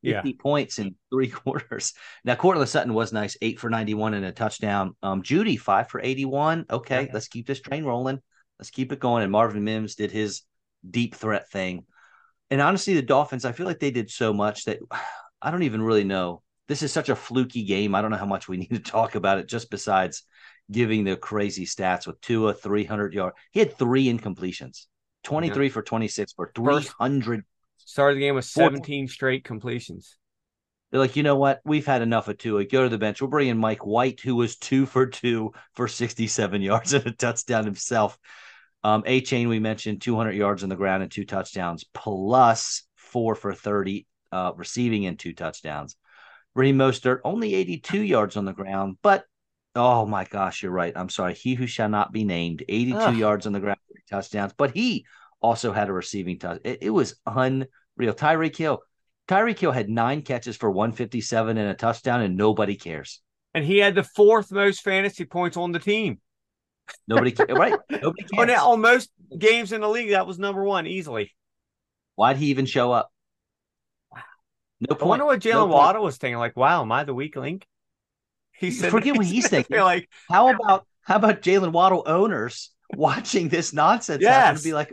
50 0.05 0.35
points 0.35 0.79
in 0.79 0.95
three 1.11 1.29
quarters? 1.31 1.95
Now, 2.23 2.35
Courtland 2.35 2.69
Sutton 2.69 2.93
was 2.93 3.15
nice, 3.15 3.35
eight 3.41 3.59
for 3.59 3.71
91 3.71 4.13
and 4.13 4.27
a 4.27 4.33
touchdown. 4.33 4.95
Um, 5.03 5.23
Jeudy 5.23 5.59
five 5.59 5.89
for 5.89 6.03
81. 6.03 6.67
Okay, 6.71 7.05
Yeah. 7.05 7.11
let's 7.15 7.29
keep 7.29 7.47
this 7.47 7.61
train 7.61 7.85
rolling. 7.85 8.21
Let's 8.59 8.71
keep 8.71 8.93
it 8.93 9.01
going. 9.01 9.23
And 9.23 9.33
Marvin 9.33 9.65
Mims 9.65 9.95
did 9.95 10.11
his 10.11 10.43
deep 10.89 11.15
threat 11.15 11.51
thing 11.51 11.85
and 12.51 12.61
honestly, 12.61 12.95
the 12.95 13.03
Dolphins, 13.03 13.45
I 13.45 13.53
feel 13.53 13.67
like 13.67 13.81
they 13.81 13.91
did 13.91 14.11
so 14.11 14.33
much 14.33 14.65
that 14.65 14.79
I 15.43 15.51
don't 15.51 15.65
even 15.65 15.83
really 15.83 16.05
know. 16.05 16.43
This 16.69 16.83
is 16.83 16.93
such 16.93 17.09
a 17.09 17.17
fluky 17.17 17.65
game. 17.65 17.95
I 17.95 18.03
don't 18.03 18.11
know 18.11 18.17
how 18.17 18.27
much 18.27 18.49
we 18.49 18.57
need 18.59 18.71
to 18.71 18.79
talk 18.79 19.15
about 19.15 19.39
it, 19.39 19.49
just 19.49 19.71
besides 19.71 20.23
giving 20.71 21.05
the 21.05 21.17
crazy 21.17 21.65
stats 21.65 22.07
with 22.07 22.21
Tua, 22.21 22.55
300 22.55 23.15
yard. 23.15 23.35
He 23.53 23.61
had 23.61 23.77
three 23.77 24.07
incompletions, 24.07 24.87
23 25.25 25.69
for 25.69 25.83
26 25.83 26.33
for 26.33 26.51
300. 26.55 27.45
Started 27.79 28.17
the 28.17 28.21
game 28.21 28.35
with 28.35 28.47
Four- 28.47 28.65
17 28.65 29.09
straight 29.09 29.45
completions. 29.45 30.17
They're 30.91 31.01
like, 31.01 31.17
you 31.17 31.23
know 31.25 31.37
what? 31.37 31.61
We've 31.65 31.87
had 31.87 32.03
enough 32.03 32.29
of 32.29 32.39
Tua. 32.39 32.65
Go 32.65 32.85
to 32.85 32.89
the 32.89 32.99
bench. 32.99 33.21
We'll 33.21 33.31
bring 33.31 33.49
in 33.49 33.59
Mike 33.59 33.85
White, 33.85 34.21
who 34.21 34.37
was 34.37 34.57
two 34.57 34.87
for 34.87 35.07
two 35.07 35.53
for 35.75 35.89
67 35.89 36.63
yards 36.63 36.95
and 36.95 37.07
a 37.07 37.13
touchdown 37.13 37.65
himself. 37.65 38.19
Um, 38.85 39.03
Achane, 39.03 39.49
we 39.49 39.59
mentioned 39.59 40.03
200 40.03 40.33
yards 40.33 40.63
on 40.63 40.69
the 40.69 40.77
ground 40.77 41.03
and 41.03 41.11
two 41.11 41.25
touchdowns, 41.25 41.85
plus 41.93 42.83
four 42.95 43.35
for 43.35 43.53
30 43.53 44.07
uh, 44.33 44.53
receiving 44.57 45.07
and 45.07 45.19
two 45.19 45.33
touchdowns. 45.33 45.97
Raheem 46.55 46.79
Mostert, 46.79 47.21
only 47.25 47.55
82 47.55 48.03
yards 48.03 48.37
on 48.37 48.45
the 48.45 48.53
ground, 48.53 48.97
but 49.03 49.25
oh 49.75 50.07
my 50.07 50.25
gosh, 50.25 50.63
you're 50.63 50.73
right. 50.73 50.93
I'm 50.97 51.11
sorry. 51.11 51.35
He 51.35 51.55
who 51.55 51.67
shall 51.67 51.89
not 51.89 52.13
be 52.13 52.25
named, 52.25 52.65
82 52.69 52.99
Ugh. 52.99 53.17
yards 53.17 53.47
on 53.47 53.53
the 53.53 53.61
ground, 53.61 53.79
three 53.89 54.03
touchdowns, 54.09 54.55
but 54.57 54.71
he 54.71 55.05
also 55.41 55.73
had 55.73 55.89
a 55.89 55.93
receiving 55.93 56.39
touch. 56.39 56.61
It, 56.65 56.79
it 56.83 56.91
was 56.91 57.21
unreal. 57.27 57.67
Tyreek 57.99 58.57
Hill, 58.57 58.83
Tyreek 59.29 59.59
Hill 59.59 59.73
had 59.73 59.89
nine 59.89 60.23
catches 60.23 60.57
for 60.57 60.71
157 60.71 61.59
and 61.59 61.71
a 61.71 61.75
touchdown, 61.75 62.23
and 62.23 62.37
nobody 62.37 62.77
cares. 62.77 63.21
And 63.55 63.65
he 63.65 63.79
had 63.79 63.95
the 63.95 64.03
fourth 64.03 64.51
most 64.53 64.83
fantasy 64.83 65.25
points 65.25 65.57
on 65.57 65.73
the 65.73 65.79
team. 65.79 66.21
Nobody 67.09 67.33
cares, 67.33 67.51
right? 67.51 67.75
Nobody 67.91 68.27
On, 68.39 68.47
cares. 68.47 68.61
on 68.61 68.81
most 68.81 69.11
games 69.37 69.73
in 69.73 69.81
the 69.81 69.89
league, 69.89 70.11
that 70.11 70.27
was 70.27 70.39
number 70.39 70.63
one 70.65 70.87
easily. 70.87 71.35
Why'd 72.15 72.37
he 72.37 72.47
even 72.47 72.67
show 72.67 72.93
up? 72.93 73.11
Wow. 74.13 74.23
No 74.81 74.97
I 75.01 75.05
wonder 75.05 75.25
what 75.25 75.41
Jalen 75.41 75.61
point. 75.61 75.71
Waddle 75.73 76.05
was 76.05 76.17
thinking. 76.17 76.39
Like, 76.39 76.57
wow, 76.57 76.83
am 76.83 76.93
I 76.93 77.05
the 77.05 77.15
weak 77.15 77.37
link? 77.37 77.67
He 78.59 78.71
said, 78.71 78.91
Forget 78.91 79.17
what 79.19 79.27
he's 79.27 79.49
thinking. 79.51 79.79
like, 79.81 80.09
How 80.31 80.49
about 80.49 80.87
how 81.03 81.17
about 81.17 81.43
Jalen 81.43 81.73
Waddle 81.73 82.03
owners 82.07 82.71
watching 82.95 83.49
this 83.49 83.73
nonsense 83.73 84.25
happen 84.25 84.57
and 84.57 84.65
be 84.65 84.73
like, 84.73 84.91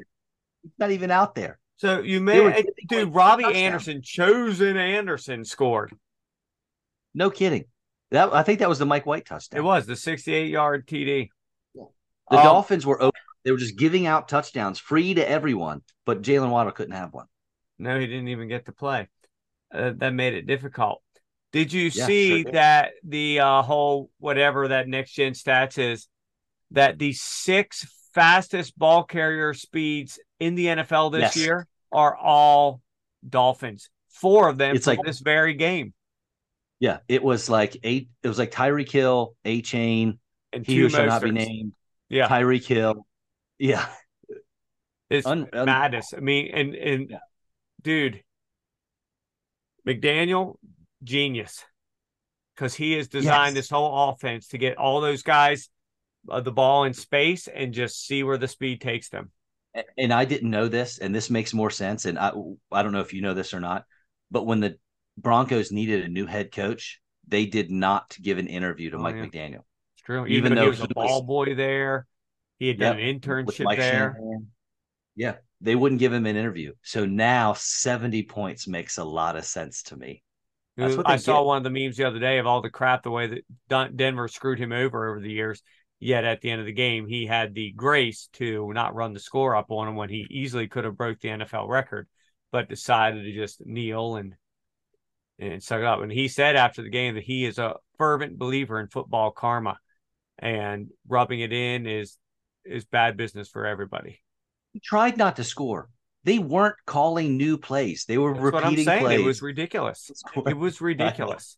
not 0.78 0.92
even 0.92 1.12
out 1.12 1.34
there. 1.34 1.60
so 1.78 2.02
you 2.02 2.20
may, 2.22 2.40
were 2.40 2.52
eh, 2.52 2.64
dude, 2.88 3.14
Robbie. 3.14 3.46
Anderson, 3.46 4.02
chosen 4.02 4.78
Anderson 4.78 5.46
scored. 5.46 5.94
No 7.14 7.30
kidding. 7.30 7.66
That 8.12 8.34
I 8.34 8.44
think 8.44 8.60
that 8.60 8.70
was 8.70 8.80
the 8.80 8.86
Mike 8.86 9.06
White 9.06 9.26
touchdown. 9.26 9.60
It 9.60 9.64
was 9.64 9.86
the 9.86 9.96
68 9.96 10.50
yard 10.50 10.86
TD. 10.88 11.30
The 12.30 12.38
Um, 12.38 12.44
Dolphins 12.44 12.86
were 12.86 13.02
open. 13.02 13.20
They 13.44 13.52
were 13.52 13.58
just 13.58 13.78
giving 13.78 14.08
out 14.08 14.30
touchdowns 14.30 14.80
free 14.80 15.14
to 15.16 15.30
everyone, 15.30 15.82
but 16.06 16.22
Jalen 16.22 16.50
Waddle 16.50 16.72
couldn't 16.72 16.96
have 16.96 17.14
one. 17.14 17.28
No, 17.78 18.00
he 18.00 18.08
didn't 18.08 18.30
even 18.30 18.48
get 18.48 18.66
to 18.66 18.72
play. 18.72 19.10
Uh, 19.74 19.92
that 19.98 20.14
made 20.14 20.34
it 20.34 20.46
difficult. 20.48 21.02
Did 21.52 21.74
you 21.74 21.84
Yeah, 21.94 22.06
see 22.06 22.30
sure 22.30 22.44
did. 22.46 22.54
that 22.54 22.92
the 23.04 23.40
uh, 23.42 23.62
whole 23.64 24.10
whatever 24.20 24.70
that 24.70 24.88
next 24.88 25.12
gen 25.12 25.34
stats 25.34 25.78
is 25.78 26.08
that 26.72 26.98
the 26.98 27.14
six 27.14 27.86
fastest 28.14 28.78
ball 28.78 29.04
carrier 29.04 29.54
speeds 29.54 30.20
in 30.40 30.56
the 30.56 30.68
NFL 30.68 31.10
this 31.12 31.36
Yes. 31.36 31.38
year 31.38 31.68
are 31.92 32.16
all 32.16 32.82
Dolphins. 33.28 33.90
Four 34.10 34.48
of 34.50 34.58
them 34.58 34.76
It's 34.76 34.88
like- 34.88 35.00
this 35.04 35.20
very 35.20 35.54
game. 35.56 35.94
Yeah, 36.80 37.00
it 37.08 37.24
was 37.24 37.50
like 37.50 37.78
eight. 37.84 38.10
It 38.24 38.28
was 38.28 38.38
like 38.40 38.52
Tyreek 38.52 38.90
Hill, 38.92 39.36
A 39.46 39.62
Chain, 39.62 40.20
And 40.52 40.66
he 40.66 40.78
who 40.78 40.90
shall 40.90 41.06
not 41.08 41.22
be 41.24 41.32
named, 41.32 41.74
Yeah, 42.14 42.28
Tyreek 42.28 42.66
Hill. 42.66 43.06
Yeah, 43.58 43.86
it's 45.10 45.26
Un- 45.26 45.50
un- 45.54 45.66
madness. 45.66 46.14
I 46.16 46.20
mean, 46.20 46.52
and 46.54 46.76
and 46.76 47.10
Yeah. 47.10 47.18
dude, 47.82 48.24
McDaniel, 49.88 50.56
genius, 51.04 51.64
because 52.56 52.74
he 52.76 52.94
has 52.94 53.08
designed 53.08 53.56
Yes. 53.56 53.66
this 53.66 53.70
whole 53.70 54.10
offense 54.10 54.48
to 54.50 54.58
get 54.58 54.78
all 54.78 55.02
those 55.02 55.24
guys 55.24 55.70
uh, 56.30 56.40
the 56.40 56.52
ball 56.52 56.86
in 56.86 56.94
space 56.94 57.48
and 57.50 57.74
just 57.74 58.06
see 58.06 58.24
where 58.24 58.38
the 58.38 58.48
speed 58.48 58.80
takes 58.80 59.10
them. 59.10 59.32
and 59.98 60.14
I 60.14 60.24
didn't 60.24 60.52
know 60.52 60.68
this, 60.68 61.00
and 61.00 61.14
this 61.16 61.30
makes 61.32 61.52
more 61.54 61.72
sense. 61.72 62.06
And 62.06 62.18
I, 62.20 62.32
I 62.72 62.84
don't 62.84 62.92
know 62.94 63.02
if 63.02 63.12
you 63.12 63.22
know 63.24 63.34
this 63.34 63.54
or 63.56 63.60
not, 63.60 63.86
but 64.30 64.46
when 64.46 64.60
the 64.60 64.78
Broncos 65.18 65.72
needed 65.72 66.06
a 66.06 66.08
new 66.08 66.28
head 66.28 66.52
coach, 66.52 67.02
they 67.28 67.46
did 67.48 67.72
not 67.72 68.16
give 68.22 68.38
an 68.38 68.46
interview 68.48 68.92
to 68.92 68.98
Oh, 68.98 69.00
Mike 69.00 69.16
yeah. 69.16 69.26
McDaniel. 69.26 69.64
True. 70.06 70.26
Even 70.26 70.54
Even, 70.54 70.56
though 70.56 70.64
he 70.64 70.70
was 70.70 70.82
a 70.82 70.88
ball 70.88 71.22
boy 71.24 71.56
there, 71.56 72.08
he 72.60 72.68
had 72.68 72.80
done 72.80 73.00
an 73.00 73.20
internship 73.20 73.76
there. 73.76 74.16
Shanahan. 74.16 74.48
Yeah, 75.16 75.36
they 75.62 75.76
wouldn't 75.76 76.00
give 76.00 76.12
him 76.14 76.26
an 76.26 76.36
interview. 76.36 76.74
So 76.82 77.06
now 77.06 77.54
70 77.54 78.24
points 78.24 78.68
makes 78.68 78.98
a 78.98 79.04
lot 79.04 79.36
of 79.36 79.46
sense 79.46 79.84
to 79.84 79.98
me. 79.98 80.24
That's 80.76 80.98
what 80.98 81.08
I 81.08 81.18
saw 81.18 81.40
get. 81.40 81.46
one 81.46 81.58
of 81.58 81.64
the 81.64 81.70
memes 81.70 81.98
the 81.98 82.06
other 82.06 82.20
day 82.20 82.40
of 82.40 82.48
all 82.48 82.62
the 82.62 82.70
crap 82.70 83.04
the 83.04 83.12
way 83.12 83.28
that 83.28 83.46
Dun- 83.70 83.96
Denver 83.96 84.28
screwed 84.28 84.60
him 84.60 84.72
over 84.72 85.10
over 85.10 85.20
the 85.20 85.32
years. 85.32 85.62
Yet 86.00 86.26
at 86.26 86.42
the 86.42 86.50
end 86.50 86.60
of 86.60 86.66
the 86.66 86.74
game, 86.74 87.08
he 87.08 87.26
had 87.26 87.54
the 87.54 87.72
grace 87.72 88.28
to 88.34 88.74
not 88.74 88.96
run 88.96 89.14
the 89.14 89.20
score 89.20 89.56
up 89.56 89.72
on 89.72 89.88
him 89.88 89.96
when 89.96 90.10
he 90.10 90.28
easily 90.30 90.68
could 90.68 90.84
have 90.84 90.98
broke 90.98 91.20
the 91.20 91.30
NFL 91.30 91.70
record, 91.70 92.10
but 92.52 92.68
decided 92.68 93.24
to 93.24 93.32
just 93.32 93.66
kneel 93.66 94.18
and 94.18 94.36
and 95.40 95.64
suck 95.64 95.80
it 95.80 95.86
up. 95.86 96.02
And 96.02 96.12
he 96.12 96.28
said 96.28 96.56
after 96.56 96.82
the 96.82 96.90
game 96.90 97.16
that 97.16 97.24
he 97.24 97.46
is 97.46 97.58
a 97.58 97.76
fervent 97.98 98.38
believer 98.38 98.80
in 98.80 98.88
football 98.88 99.32
karma, 99.32 99.78
and 100.40 100.90
rubbing 101.08 101.40
it 101.40 101.54
in 101.54 101.86
is 101.88 102.18
is 102.66 102.86
bad 102.86 103.18
business 103.18 103.50
for 103.50 103.66
everybody. 103.66 104.22
He 104.72 104.80
tried 104.80 105.18
not 105.18 105.36
to 105.36 105.44
score. 105.44 105.90
they 106.24 106.40
weren't 106.40 106.76
calling 106.86 107.38
new 107.38 107.58
plays. 107.58 108.06
They 108.08 108.18
were 108.18 108.34
That's 108.34 108.44
repeating 108.44 108.86
plays. 108.86 109.20
It 109.20 109.24
was 109.24 109.42
ridiculous. 109.42 110.10
It 110.48 110.58
was 110.58 110.82
ridiculous. 110.82 111.58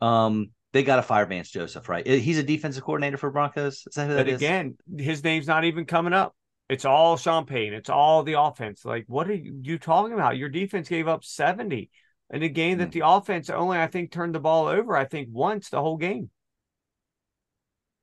Um, 0.00 0.50
they 0.72 0.82
got 0.82 0.96
to 0.96 1.02
fire 1.02 1.26
Vance 1.26 1.50
Joseph, 1.50 1.88
right? 1.88 2.06
He's 2.06 2.38
a 2.38 2.42
defensive 2.42 2.82
coordinator 2.82 3.16
for 3.16 3.30
Broncos. 3.30 3.84
Is 3.86 3.94
that 3.94 4.08
who 4.08 4.16
but 4.16 4.28
again, 4.28 4.76
his 4.98 5.22
name's 5.22 5.46
not 5.46 5.64
even 5.64 5.84
coming 5.84 6.12
up. 6.12 6.34
It's 6.68 6.84
all 6.84 7.16
champagne. 7.16 7.72
It's 7.74 7.90
all 7.90 8.22
the 8.22 8.40
offense. 8.40 8.84
Like, 8.84 9.04
what 9.06 9.28
are 9.28 9.34
you, 9.34 9.78
talking 9.78 10.14
about? 10.14 10.36
Your 10.36 10.48
defense 10.48 10.88
gave 10.88 11.06
up 11.06 11.22
70 11.22 11.90
in 12.30 12.42
a 12.42 12.48
game 12.48 12.78
that 12.78 12.88
mm. 12.88 12.92
the 12.92 13.06
offense 13.06 13.50
only, 13.50 13.78
I 13.78 13.86
think, 13.86 14.10
turned 14.10 14.34
the 14.34 14.40
ball 14.40 14.66
over, 14.66 14.96
I 14.96 15.04
think, 15.04 15.28
once 15.30 15.68
the 15.68 15.80
whole 15.80 15.98
game. 15.98 16.30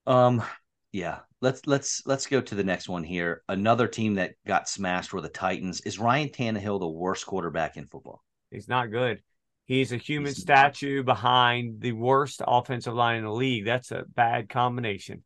Um, 0.08 0.44
yeah. 0.92 1.20
Let's 1.42 1.66
let's 1.66 2.04
let's 2.06 2.28
go 2.28 2.40
to 2.40 2.54
the 2.54 2.64
next 2.64 2.88
one 2.88 3.04
here. 3.04 3.42
Another 3.50 3.88
team 3.88 4.16
that 4.16 4.36
got 4.46 4.70
smashed 4.70 5.12
were 5.12 5.22
the 5.22 5.30
Titans. 5.30 5.82
Is 5.82 5.98
Ryan 5.98 6.30
Tannehill 6.30 6.80
the 6.80 6.88
worst 6.88 7.26
quarterback 7.26 7.78
in 7.78 7.88
football? 7.88 8.22
He's 8.52 8.68
not 8.68 8.92
good. 8.92 9.24
He's 9.66 9.92
a 9.92 9.98
human 9.98 10.34
He's 10.34 10.42
statue 10.42 10.98
not. 10.98 11.06
behind 11.06 11.82
the 11.82 11.94
worst 11.94 12.42
offensive 12.46 12.94
line 12.94 13.18
in 13.18 13.24
the 13.24 13.32
league. 13.32 13.66
That's 13.66 13.90
a 13.90 14.04
bad 14.08 14.50
combination. 14.50 15.24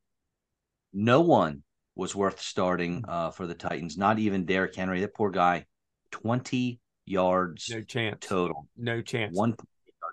No 0.94 1.20
one 1.20 1.64
was 1.96 2.16
worth 2.16 2.40
starting 2.40 3.04
uh, 3.08 3.32
for 3.32 3.46
the 3.46 3.54
Titans. 3.54 3.98
Not 3.98 4.18
even 4.18 4.46
Derrick 4.46 4.76
Henry. 4.76 5.02
That 5.02 5.16
poor 5.16 5.32
guy, 5.32 5.66
twenty 6.12 6.80
yards, 7.06 7.70
no 7.70 7.82
chance 7.82 8.26
total, 8.26 8.68
no 8.78 9.02
chance. 9.02 9.36
One, 9.36 9.56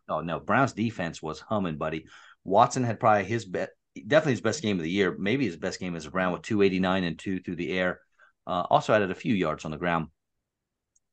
oh 0.08 0.20
no, 0.20 0.40
Browns 0.40 0.72
defense 0.72 1.22
was 1.22 1.38
humming, 1.38 1.76
buddy. 1.76 2.06
Watson 2.42 2.82
had 2.82 2.98
probably 2.98 3.24
his 3.24 3.44
bet, 3.44 3.70
definitely 3.94 4.32
his 4.32 4.40
best 4.40 4.62
game 4.62 4.78
of 4.78 4.82
the 4.82 4.90
year, 4.90 5.16
maybe 5.18 5.44
his 5.44 5.56
best 5.56 5.80
game 5.80 5.96
as 5.96 6.06
a 6.06 6.10
Brown 6.10 6.32
with 6.32 6.42
two 6.42 6.62
eighty 6.62 6.78
nine 6.78 7.04
and 7.04 7.18
two 7.18 7.40
through 7.40 7.56
the 7.56 7.72
air. 7.78 8.00
Uh, 8.46 8.64
also 8.70 8.92
added 8.92 9.10
a 9.10 9.14
few 9.14 9.34
yards 9.34 9.64
on 9.64 9.70
the 9.70 9.76
ground. 9.76 10.08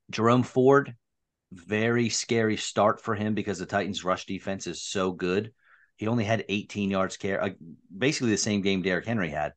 Jerome 0.09 0.43
Ford, 0.43 0.95
very 1.51 2.09
scary 2.09 2.57
start 2.57 3.01
for 3.01 3.13
him 3.13 3.36
because 3.36 3.59
the 3.59 3.67
Titans' 3.67 4.03
rush 4.03 4.25
defense 4.25 4.65
is 4.65 4.84
so 4.84 5.11
good. 5.11 5.51
He 5.97 6.07
only 6.07 6.23
had 6.23 6.45
18 6.49 6.89
yards 6.89 7.17
care, 7.17 7.43
uh, 7.43 7.49
basically 7.95 8.32
the 8.32 8.38
same 8.38 8.61
game 8.61 8.82
Derrick 8.82 9.05
Henry 9.05 9.30
had 9.30 9.53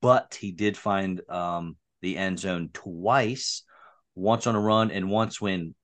but 0.00 0.36
he 0.40 0.52
did 0.52 0.76
find 0.76 1.20
um, 1.28 1.76
the 2.00 2.16
end 2.16 2.38
zone 2.38 2.70
twice, 2.72 3.62
once 4.14 4.46
on 4.46 4.54
a 4.54 4.60
run 4.60 4.90
and 4.90 5.10
once 5.10 5.40
when 5.40 5.74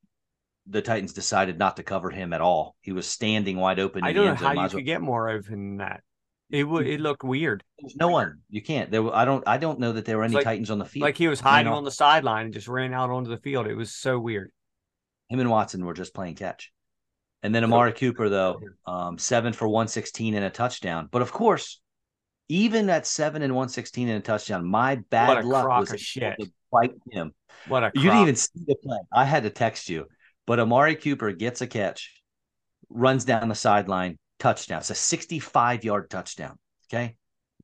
the 0.66 0.82
Titans 0.82 1.12
decided 1.12 1.58
not 1.58 1.76
to 1.76 1.82
cover 1.82 2.10
him 2.10 2.32
at 2.32 2.40
all. 2.40 2.76
He 2.80 2.92
was 2.92 3.06
standing 3.06 3.56
wide 3.56 3.80
open. 3.80 4.04
I 4.04 4.12
don't 4.12 4.26
know 4.26 4.34
how 4.34 4.52
you 4.52 4.68
could 4.68 4.84
get 4.84 5.00
more 5.00 5.28
open 5.28 5.52
than 5.52 5.76
that. 5.78 6.02
It 6.52 6.64
would. 6.64 6.86
It 6.86 7.00
looked 7.00 7.24
weird. 7.24 7.64
There's 7.80 7.96
no 7.96 8.08
one. 8.08 8.40
You 8.50 8.62
can't. 8.62 8.90
There. 8.90 9.12
I 9.14 9.24
don't. 9.24 9.42
I 9.48 9.56
don't 9.56 9.80
know 9.80 9.92
that 9.92 10.04
there 10.04 10.18
were 10.18 10.24
any 10.24 10.34
like, 10.34 10.44
Titans 10.44 10.70
on 10.70 10.78
the 10.78 10.84
field. 10.84 11.02
Like 11.02 11.16
he 11.16 11.26
was 11.26 11.40
hiding 11.40 11.66
you 11.66 11.72
know? 11.72 11.78
on 11.78 11.84
the 11.84 11.90
sideline 11.90 12.44
and 12.44 12.54
just 12.54 12.68
ran 12.68 12.92
out 12.92 13.10
onto 13.10 13.30
the 13.30 13.38
field. 13.38 13.66
It 13.66 13.74
was 13.74 13.94
so 13.94 14.18
weird. 14.18 14.52
Him 15.28 15.40
and 15.40 15.50
Watson 15.50 15.84
were 15.84 15.94
just 15.94 16.14
playing 16.14 16.34
catch. 16.34 16.70
And 17.42 17.54
then 17.54 17.64
Amari 17.64 17.92
Cooper, 17.92 18.28
though, 18.28 18.60
um, 18.86 19.18
seven 19.18 19.52
for 19.52 19.66
116 19.66 20.34
and 20.34 20.44
a 20.44 20.50
touchdown. 20.50 21.08
But 21.10 21.22
of 21.22 21.32
course, 21.32 21.80
even 22.52 22.90
at 22.90 23.06
seven 23.06 23.40
and 23.42 23.54
one 23.54 23.68
sixteen 23.68 24.08
in 24.08 24.16
a 24.16 24.20
touchdown, 24.20 24.66
my 24.66 24.96
bad 25.10 25.44
luck 25.44 25.66
was 25.66 26.00
shit. 26.00 26.36
to 26.38 26.50
fight 26.70 26.92
him. 27.10 27.32
What 27.66 27.82
a 27.82 27.90
you 27.94 28.02
didn't 28.02 28.20
even 28.20 28.36
see 28.36 28.60
the 28.66 28.76
play. 28.76 28.98
I 29.12 29.24
had 29.24 29.44
to 29.44 29.50
text 29.50 29.88
you, 29.88 30.06
but 30.46 30.60
Amari 30.60 30.96
Cooper 30.96 31.32
gets 31.32 31.62
a 31.62 31.66
catch, 31.66 32.22
runs 32.90 33.24
down 33.24 33.48
the 33.48 33.54
sideline, 33.54 34.18
touchdown. 34.42 34.80
It's 34.80 34.90
a 34.90 34.94
sixty-five 34.94 35.84
yard 35.84 36.10
touchdown. 36.10 36.58
Okay, 36.88 37.16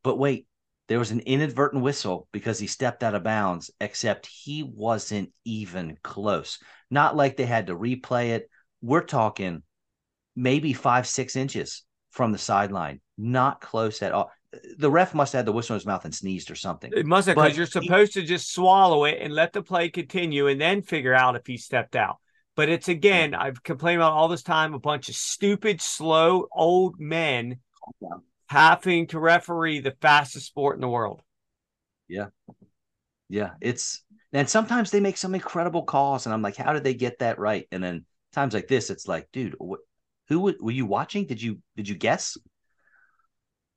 but 0.02 0.18
wait, 0.18 0.46
there 0.88 0.98
was 0.98 1.10
an 1.10 1.20
inadvertent 1.20 1.82
whistle 1.82 2.28
because 2.32 2.58
he 2.58 2.66
stepped 2.66 3.02
out 3.02 3.14
of 3.14 3.24
bounds. 3.24 3.70
Except 3.80 4.26
he 4.26 4.62
wasn't 4.62 5.32
even 5.44 5.98
close. 6.02 6.58
Not 6.90 7.16
like 7.16 7.36
they 7.36 7.46
had 7.46 7.66
to 7.66 7.76
replay 7.76 8.30
it. 8.30 8.48
We're 8.80 9.04
talking 9.04 9.62
maybe 10.36 10.72
five 10.72 11.06
six 11.06 11.36
inches 11.36 11.84
from 12.10 12.32
the 12.32 12.38
sideline. 12.38 13.00
Not 13.18 13.60
close 13.60 14.00
at 14.02 14.12
all 14.12 14.30
the 14.78 14.90
ref 14.90 15.14
must 15.14 15.32
have 15.32 15.40
had 15.40 15.46
the 15.46 15.52
whistle 15.52 15.74
in 15.74 15.78
his 15.78 15.86
mouth 15.86 16.04
and 16.04 16.14
sneezed 16.14 16.50
or 16.50 16.54
something. 16.54 16.90
It 16.96 17.06
must 17.06 17.26
have 17.26 17.36
because 17.36 17.56
you're 17.56 17.66
supposed 17.66 18.14
he, 18.14 18.22
to 18.22 18.26
just 18.26 18.52
swallow 18.52 19.04
it 19.04 19.18
and 19.20 19.34
let 19.34 19.52
the 19.52 19.62
play 19.62 19.90
continue 19.90 20.46
and 20.46 20.60
then 20.60 20.82
figure 20.82 21.14
out 21.14 21.36
if 21.36 21.46
he 21.46 21.58
stepped 21.58 21.96
out. 21.96 22.16
But 22.58 22.68
it's 22.68 22.88
again, 22.88 23.36
I've 23.36 23.62
complained 23.62 24.00
about 24.00 24.14
all 24.14 24.26
this 24.26 24.42
time 24.42 24.74
a 24.74 24.80
bunch 24.80 25.08
of 25.08 25.14
stupid, 25.14 25.80
slow, 25.80 26.48
old 26.50 26.98
men 26.98 27.60
having 28.48 29.06
to 29.06 29.20
referee 29.20 29.78
the 29.78 29.94
fastest 30.00 30.46
sport 30.46 30.74
in 30.74 30.80
the 30.80 30.88
world. 30.88 31.22
Yeah. 32.08 32.30
Yeah. 33.28 33.50
It's 33.60 34.02
and 34.32 34.50
sometimes 34.50 34.90
they 34.90 34.98
make 34.98 35.18
some 35.18 35.36
incredible 35.36 35.84
calls, 35.84 36.26
and 36.26 36.32
I'm 36.32 36.42
like, 36.42 36.56
how 36.56 36.72
did 36.72 36.82
they 36.82 36.94
get 36.94 37.20
that 37.20 37.38
right? 37.38 37.68
And 37.70 37.80
then 37.80 38.04
times 38.32 38.54
like 38.54 38.66
this, 38.66 38.90
it's 38.90 39.06
like, 39.06 39.28
dude, 39.32 39.54
who 40.26 40.40
were 40.40 40.72
you 40.72 40.84
watching? 40.84 41.26
Did 41.26 41.40
you 41.40 41.62
did 41.76 41.88
you 41.88 41.94
guess? 41.94 42.36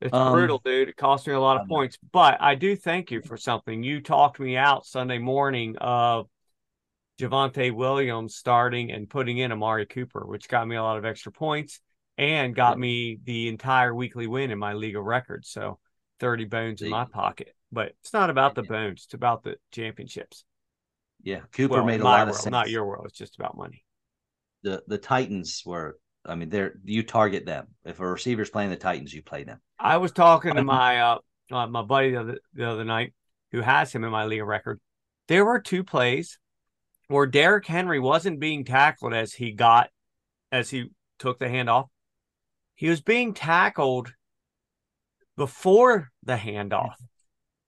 It's 0.01 0.11
um, 0.11 0.33
brutal, 0.33 0.59
dude. 0.65 0.89
It 0.89 0.97
cost 0.97 1.27
me 1.27 1.33
a 1.33 1.39
lot 1.39 1.61
of 1.61 1.67
points, 1.67 1.99
but 2.11 2.41
I 2.41 2.55
do 2.55 2.75
thank 2.75 3.11
you 3.11 3.21
for 3.21 3.37
something. 3.37 3.83
You 3.83 4.01
talked 4.01 4.39
me 4.39 4.57
out 4.57 4.87
Sunday 4.87 5.19
morning 5.19 5.75
of 5.79 6.30
Javonte 7.19 7.73
Williams 7.73 8.35
starting 8.35 8.91
and 8.91 9.09
putting 9.09 9.37
in 9.37 9.51
Amari 9.51 9.85
Cooper, 9.85 10.25
which 10.25 10.47
got 10.47 10.67
me 10.67 10.75
a 10.75 10.83
lot 10.83 10.97
of 10.97 11.05
extra 11.05 11.31
points 11.31 11.79
and 12.17 12.55
got 12.55 12.77
me 12.77 13.19
the 13.23 13.47
entire 13.47 13.93
weekly 13.93 14.27
win 14.27 14.51
in 14.51 14.59
my 14.59 14.73
league 14.73 14.95
of 14.95 15.03
records. 15.03 15.49
So 15.49 15.79
30 16.19 16.45
bones 16.45 16.81
in 16.81 16.89
my 16.89 17.05
pocket. 17.05 17.55
But 17.71 17.93
it's 18.01 18.13
not 18.13 18.29
about 18.29 18.55
the 18.55 18.63
bones, 18.63 19.03
it's 19.05 19.13
about 19.13 19.43
the 19.43 19.55
championships. 19.71 20.43
Yeah, 21.23 21.41
Cooper 21.51 21.75
well, 21.75 21.85
made 21.85 22.01
a 22.01 22.03
lot 22.03 22.25
world, 22.25 22.29
of 22.29 22.35
sense. 22.35 22.51
Not 22.51 22.69
your 22.69 22.85
world. 22.85 23.05
It's 23.07 23.17
just 23.17 23.35
about 23.37 23.55
money. 23.55 23.83
The 24.63 24.83
the 24.87 24.97
Titans 24.97 25.63
were 25.65 25.97
I 26.25 26.35
mean, 26.35 26.49
they're 26.49 26.73
you 26.83 27.03
target 27.03 27.45
them. 27.45 27.67
If 27.83 27.99
a 27.99 28.07
receiver's 28.07 28.49
playing 28.49 28.69
the 28.69 28.75
Titans, 28.75 29.13
you 29.13 29.21
play 29.21 29.43
them. 29.43 29.59
I 29.79 29.97
was 29.97 30.11
talking 30.11 30.55
to 30.55 30.63
my 30.63 31.01
uh, 31.01 31.17
uh, 31.51 31.67
my 31.67 31.81
buddy 31.81 32.11
the 32.11 32.19
other, 32.19 32.39
the 32.53 32.69
other 32.69 32.83
night 32.83 33.13
who 33.51 33.61
has 33.61 33.93
him 33.93 34.03
in 34.03 34.11
my 34.11 34.25
league 34.25 34.41
of 34.41 34.47
record. 34.47 34.79
There 35.27 35.45
were 35.45 35.59
two 35.59 35.83
plays 35.83 36.37
where 37.11 37.25
Derrick 37.25 37.67
Henry 37.67 37.99
wasn't 37.99 38.39
being 38.39 38.63
tackled 38.63 39.13
as 39.13 39.33
he 39.33 39.51
got 39.51 39.89
as 40.51 40.69
he 40.69 40.91
took 41.19 41.39
the 41.39 41.45
handoff. 41.45 41.87
He 42.75 42.89
was 42.89 43.01
being 43.01 43.33
tackled 43.33 44.13
before 45.37 46.09
the 46.23 46.35
handoff. 46.35 46.95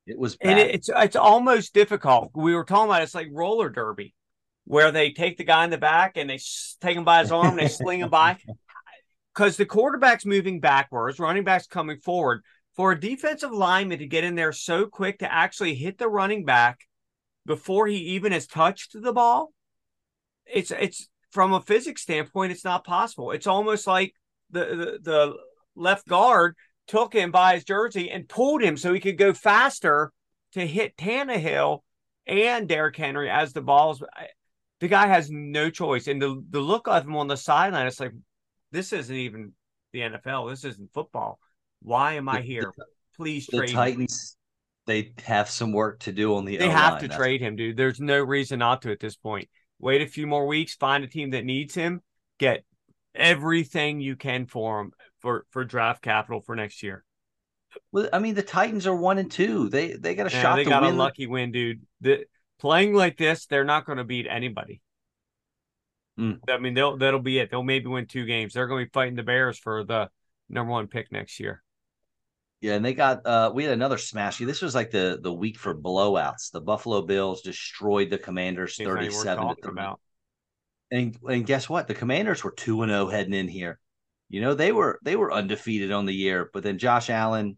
It 0.05 0.17
was 0.17 0.35
bad. 0.35 0.51
and 0.51 0.59
it, 0.59 0.75
it's 0.75 0.89
it's 0.93 1.15
almost 1.15 1.73
difficult. 1.73 2.31
We 2.33 2.55
were 2.55 2.63
talking 2.63 2.89
about 2.89 3.03
it's 3.03 3.15
like 3.15 3.27
roller 3.31 3.69
derby 3.69 4.13
where 4.65 4.91
they 4.91 5.11
take 5.11 5.37
the 5.37 5.43
guy 5.43 5.65
in 5.65 5.69
the 5.69 5.77
back 5.77 6.15
and 6.15 6.29
they 6.29 6.39
take 6.81 6.95
him 6.95 7.03
by 7.03 7.19
his 7.19 7.31
arm 7.31 7.47
and 7.47 7.59
they 7.59 7.67
sling 7.67 7.99
him 7.99 8.09
by 8.09 8.37
because 9.33 9.57
the 9.57 9.65
quarterback's 9.65 10.25
moving 10.25 10.59
backwards, 10.59 11.19
running 11.19 11.43
back's 11.43 11.67
coming 11.67 11.97
forward. 11.97 12.43
For 12.75 12.93
a 12.93 12.99
defensive 12.99 13.51
lineman 13.51 13.99
to 13.99 14.07
get 14.07 14.23
in 14.23 14.33
there 14.33 14.51
so 14.51 14.87
quick 14.87 15.19
to 15.19 15.31
actually 15.31 15.75
hit 15.75 15.99
the 15.99 16.07
running 16.07 16.43
back 16.43 16.79
before 17.45 17.87
he 17.87 17.97
even 17.97 18.31
has 18.31 18.47
touched 18.47 18.95
the 18.99 19.13
ball, 19.13 19.51
it's 20.45 20.71
it's 20.71 21.09
from 21.31 21.53
a 21.53 21.61
physics 21.61 22.01
standpoint, 22.01 22.51
it's 22.51 22.65
not 22.65 22.85
possible. 22.85 23.31
It's 23.31 23.47
almost 23.47 23.87
like 23.87 24.13
the 24.51 24.65
the, 24.65 24.99
the 25.01 25.33
left 25.75 26.07
guard 26.07 26.55
took 26.87 27.13
him 27.13 27.31
by 27.31 27.55
his 27.55 27.63
jersey 27.63 28.11
and 28.11 28.27
pulled 28.27 28.61
him 28.61 28.77
so 28.77 28.93
he 28.93 28.99
could 28.99 29.17
go 29.17 29.33
faster 29.33 30.11
to 30.53 30.65
hit 30.65 30.97
Tannehill 30.97 31.79
and 32.27 32.67
Derrick 32.67 32.95
Henry 32.95 33.29
as 33.29 33.53
the 33.53 33.61
balls 33.61 34.03
the 34.83 34.89
guy 34.89 35.07
has 35.07 35.29
no 35.31 35.69
choice. 35.69 36.07
And 36.07 36.21
the 36.21 36.43
the 36.49 36.59
look 36.59 36.89
of 36.89 37.05
him 37.05 37.15
on 37.15 37.27
the 37.27 37.37
sideline, 37.37 37.87
it's 37.87 38.01
like 38.01 38.11
this 38.71 38.91
isn't 38.91 39.15
even 39.15 39.53
the 39.93 40.01
NFL. 40.01 40.49
This 40.49 40.65
isn't 40.65 40.91
football. 40.93 41.39
Why 41.81 42.13
am 42.13 42.27
I 42.27 42.41
here? 42.41 42.73
Please 43.15 43.47
the 43.47 43.59
trade 43.59 43.69
Titans. 43.69 44.35
They 44.86 45.13
have 45.25 45.49
some 45.49 45.71
work 45.71 46.01
to 46.01 46.11
do 46.11 46.36
on 46.36 46.45
the. 46.45 46.57
They 46.57 46.65
O-line. 46.65 46.77
have 46.77 46.99
to 46.99 47.07
That's... 47.07 47.17
trade 47.17 47.41
him, 47.41 47.55
dude. 47.55 47.77
There's 47.77 47.99
no 47.99 48.21
reason 48.21 48.59
not 48.59 48.81
to 48.81 48.91
at 48.91 48.99
this 48.99 49.15
point. 49.15 49.47
Wait 49.79 50.01
a 50.01 50.07
few 50.07 50.27
more 50.27 50.47
weeks, 50.47 50.75
find 50.75 51.03
a 51.03 51.07
team 51.07 51.31
that 51.31 51.45
needs 51.45 51.73
him, 51.73 52.01
get 52.39 52.63
everything 53.15 54.01
you 54.01 54.15
can 54.15 54.45
for 54.45 54.81
him 54.81 54.91
for 55.19 55.45
for 55.51 55.63
draft 55.63 56.01
capital 56.01 56.41
for 56.41 56.55
next 56.55 56.84
year. 56.84 57.03
Well, 57.91 58.09
I 58.11 58.19
mean, 58.19 58.36
the 58.36 58.43
Titans 58.43 58.88
are 58.88 58.95
one 58.95 59.17
and 59.17 59.31
two. 59.31 59.69
They 59.69 59.93
they 59.93 60.15
got 60.15 60.27
a 60.27 60.29
shot. 60.29 60.57
They 60.57 60.65
got 60.65 60.84
win. 60.84 60.93
a 60.93 60.97
lucky 60.97 61.27
win, 61.27 61.51
dude. 61.51 61.81
The 62.01 62.25
playing 62.59 62.93
like 62.93 63.17
this, 63.17 63.45
they're 63.45 63.63
not 63.63 63.86
going 63.86 63.97
to 63.97 64.03
beat 64.03 64.27
anybody. 64.29 64.81
Mm. 66.19 66.39
I 66.47 66.57
mean, 66.59 66.73
they'll 66.73 66.97
that'll 66.97 67.19
be 67.19 67.39
it. 67.39 67.49
They'll 67.49 67.63
maybe 67.63 67.88
win 67.88 68.05
two 68.05 68.25
games. 68.25 68.53
They're 68.53 68.67
going 68.67 68.84
to 68.84 68.89
be 68.89 68.93
fighting 68.93 69.15
the 69.15 69.23
Bears 69.23 69.57
for 69.57 69.84
the 69.84 70.09
number 70.49 70.71
one 70.71 70.88
pick 70.88 71.11
next 71.11 71.39
year. 71.39 71.63
Yeah, 72.64 72.76
and 72.76 72.86
they 72.86 72.93
got 72.93 73.26
uh 73.26 73.51
we 73.53 73.66
had 73.66 73.74
another 73.74 73.97
smash. 73.97 74.38
This 74.38 74.61
was 74.61 74.74
like 74.74 74.89
the 74.89 75.20
the 75.22 75.34
week 75.34 75.59
for 75.59 75.76
blowouts. 75.76 76.49
The 76.49 76.61
Buffalo 76.61 77.01
Bills 77.01 77.41
destroyed 77.41 78.09
the 78.09 78.18
Commanders 78.18 78.78
thirty 78.78 79.11
seven 79.11 79.49
to 79.49 79.55
30. 79.61 79.68
About. 79.74 79.99
And 80.89 81.18
and 81.28 81.45
guess 81.45 81.68
what? 81.68 81.89
The 81.89 81.93
Commanders 81.93 82.41
were 82.41 82.51
two 82.51 82.82
and 82.82 82.89
zero 82.89 83.01
oh 83.01 83.09
heading 83.09 83.34
in 83.34 83.49
here. 83.49 83.82
You 84.30 84.39
know 84.39 84.53
they 84.53 84.72
were 84.72 84.97
they 85.03 85.18
were 85.18 85.34
undefeated 85.34 85.91
on 85.91 86.05
the 86.05 86.14
year, 86.14 86.49
but 86.53 86.64
then 86.64 86.78
Josh 86.78 87.09
Allen 87.09 87.57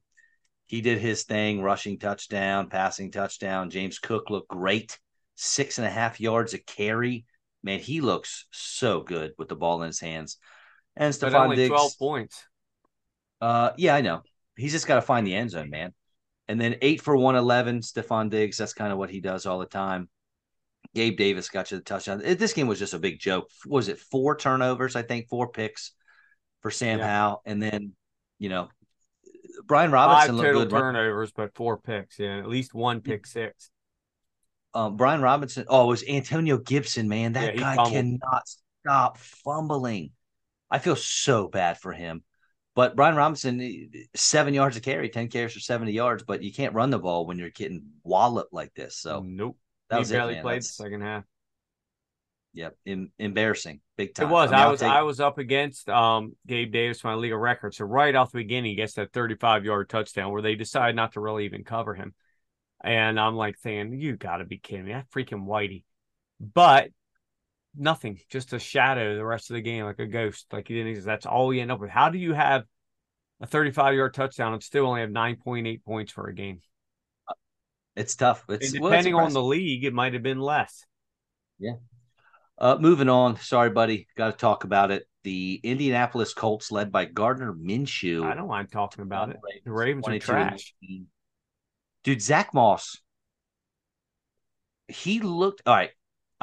he 0.66 0.82
did 0.82 0.98
his 0.98 1.22
thing, 1.22 1.62
rushing 1.62 2.00
touchdown, 2.00 2.70
passing 2.70 3.12
touchdown. 3.12 3.70
James 3.70 4.00
Cook 4.00 4.32
looked 4.32 4.48
great. 4.48 4.98
six 5.36 5.78
and 5.78 5.86
a 5.86 5.92
half 5.92 6.20
yards 6.20 6.56
a 6.56 6.58
carry. 6.58 7.26
Man, 7.62 7.80
he 7.80 8.02
looks 8.02 8.48
so 8.50 9.02
good 9.02 9.34
with 9.38 9.50
the 9.50 9.56
ball 9.56 9.84
in 9.84 9.88
his 9.88 10.00
hands. 10.00 10.38
And 10.96 11.14
Stefon 11.14 11.56
Diggs, 11.56 11.70
12 11.70 11.92
points. 12.00 12.44
uh, 13.40 13.72
yeah, 13.78 13.94
I 13.94 14.02
know. 14.02 14.24
He's 14.58 14.72
just 14.72 14.88
got 14.88 14.96
to 14.96 15.02
find 15.02 15.26
the 15.26 15.36
end 15.36 15.52
zone, 15.52 15.70
man. 15.70 15.94
And 16.48 16.60
then 16.62 16.78
eight 16.82 17.02
for 17.02 17.16
111, 17.16 17.80
Stefon 17.82 18.30
Diggs. 18.30 18.58
That's 18.58 18.74
kind 18.74 18.92
of 18.92 18.98
what 19.00 19.10
he 19.10 19.20
does 19.20 19.46
all 19.46 19.60
the 19.60 19.66
time. 19.66 20.10
Gabe 20.94 21.18
Davis 21.18 21.50
got 21.50 21.72
you 21.72 21.78
the 21.78 21.84
touchdown. 21.84 22.22
It- 22.24 22.40
This 22.40 22.54
game 22.54 22.68
was 22.68 22.80
just 22.80 22.94
a 22.94 23.00
big 23.00 23.20
joke. 23.20 23.50
Was 23.66 23.88
it 23.88 24.00
four 24.00 24.38
turnovers? 24.38 24.96
I 24.96 25.02
think 25.02 25.28
four 25.28 25.50
picks 25.50 25.92
for 26.62 26.72
Sam 26.72 27.00
Yeah. 27.00 27.08
Howell. 27.08 27.42
And 27.46 27.62
then, 27.62 27.94
you 28.40 28.50
know, 28.50 28.70
Brian 29.66 29.90
Five 29.92 29.94
Robinson 30.30 30.36
looked 30.38 30.48
total 30.48 30.62
good. 30.66 30.70
turnovers, 30.72 31.32
but 31.32 31.56
four 31.56 31.78
picks. 31.78 32.20
Yeah, 32.20 32.38
at 32.38 32.48
least 32.48 32.74
one 32.74 33.02
pick 33.02 33.26
six. 33.26 33.72
Um, 34.74 34.98
Brian 34.98 35.22
Robinson. 35.22 35.66
Oh, 35.70 35.86
it 35.86 35.88
was 35.88 36.04
Antonio 36.08 36.58
Gibson, 36.58 37.08
man. 37.08 37.34
That 37.34 37.56
Yeah, 37.56 37.62
guy 37.62 37.76
fumbled. 37.76 37.94
cannot 37.94 38.44
stop 38.84 39.18
fumbling. 39.18 40.12
I 40.70 40.80
feel 40.80 40.96
so 40.98 41.48
bad 41.48 41.80
for 41.80 41.94
him. 41.94 42.24
But 42.76 42.98
Brian 42.98 43.16
Robinson, 43.16 43.62
eh, 43.62 43.86
seven 44.16 44.54
yards 44.54 44.76
a 44.76 44.82
carry, 44.82 45.10
10 45.10 45.30
carries 45.30 45.54
for 45.54 45.62
70 45.62 45.94
yards, 45.94 46.24
but 46.24 46.44
you 46.44 46.52
can't 46.52 46.74
run 46.74 46.90
the 46.90 47.00
ball 47.00 47.26
when 47.26 47.40
you're 47.40 47.50
getting 47.50 47.86
walloped 48.04 48.54
like 48.54 48.74
this. 48.74 48.98
So 48.98 49.24
nope. 49.26 49.58
that 49.90 49.96
he 49.96 50.00
was 50.00 50.12
it, 50.12 50.16
barely 50.16 50.34
man. 50.36 50.44
played 50.44 50.62
the 50.62 50.66
second 50.66 51.02
half. 51.02 51.24
Yep, 52.54 52.78
em- 52.86 53.12
embarrassing, 53.18 53.82
big 53.98 54.14
time. 54.14 54.30
It 54.30 54.32
was. 54.32 54.52
mean, 54.52 54.60
I 54.60 54.68
was. 54.68 54.80
take- 54.80 54.90
I 54.90 55.02
was 55.04 55.20
up 55.20 55.38
against 55.38 55.90
um, 55.90 56.36
Gabe 56.48 56.72
Davis, 56.72 57.02
for 57.02 57.08
my 57.08 57.16
league 57.16 57.34
of 57.34 57.40
record. 57.40 57.74
So 57.74 57.84
right 57.84 58.16
off 58.16 58.32
the 58.32 58.40
beginning, 58.40 58.72
he 58.72 58.76
gets 58.76 58.94
that 58.94 59.12
35 59.12 59.66
yard 59.66 59.90
touchdown 59.90 60.32
where 60.32 60.42
they 60.42 60.56
decide 60.56 60.96
not 60.96 61.14
to 61.14 61.20
really 61.20 61.46
even 61.46 61.66
cover 61.66 61.94
him, 61.94 62.14
and 62.82 63.20
I'm 63.20 63.36
like 63.36 63.58
thinking, 63.60 64.00
you 64.00 64.16
got 64.16 64.38
to 64.38 64.46
be 64.46 64.58
kidding 64.58 64.86
me! 64.86 64.94
That 64.94 65.10
freaking 65.12 65.46
Whitey, 65.46 65.84
but 66.40 66.92
nothing, 67.78 68.20
just 68.30 68.54
a 68.54 68.60
shadow 68.60 69.16
the 69.16 69.26
rest 69.26 69.50
of 69.50 69.56
the 69.56 69.62
game, 69.62 69.86
like 69.86 70.00
a 70.00 70.08
ghost. 70.08 70.48
Like 70.52 70.68
he 70.68 70.76
didn't. 70.76 70.90
exist. 70.90 71.08
That's 71.08 71.26
all 71.26 71.48
we 71.48 71.60
end 71.60 71.72
up 71.72 71.80
with. 71.80 71.90
How 71.90 72.10
do 72.10 72.18
you 72.18 72.34
have 72.34 72.64
a 73.42 73.48
35 73.48 73.96
yard 73.96 74.14
touchdown 74.14 74.54
and 74.54 74.64
still 74.64 74.86
only 74.88 75.02
have 75.02 75.10
9.8 75.10 75.84
points 75.84 76.12
for 76.12 76.28
a 76.28 76.34
game? 76.34 76.62
It's 77.96 78.16
tough. 78.16 78.44
And 78.50 78.62
It's 78.62 78.78
well, 78.78 78.92
it's 78.92 79.04
depending 79.04 79.16
on 79.16 79.34
the 79.34 79.44
league, 79.44 79.84
it 79.86 79.94
might 79.94 80.14
have 80.14 80.24
been 80.24 80.40
less. 80.40 80.86
Yeah. 81.60 81.76
Uh, 82.58 82.78
moving 82.80 83.10
on. 83.10 83.38
Sorry, 83.38 83.70
buddy. 83.70 84.08
Got 84.18 84.32
to 84.32 84.38
talk 84.38 84.64
about 84.64 84.92
it. 84.92 85.08
The 85.24 85.60
Indianapolis 85.64 86.34
Colts, 86.34 86.72
led 86.72 86.92
by 86.92 87.06
Gardner 87.06 87.54
Minshew. 87.54 88.24
I 88.24 88.36
don't 88.36 88.48
mind 88.48 88.72
talking 88.72 89.02
about 89.02 89.30
it. 89.30 89.38
The 89.64 89.72
Ravens 89.72 90.08
are 90.08 90.20
trash. 90.20 90.74
Dude, 92.04 92.22
Zack 92.22 92.54
Moss, 92.54 93.00
he 94.88 95.20
looked 95.20 95.64
all 95.66 95.76
right. 95.76 95.90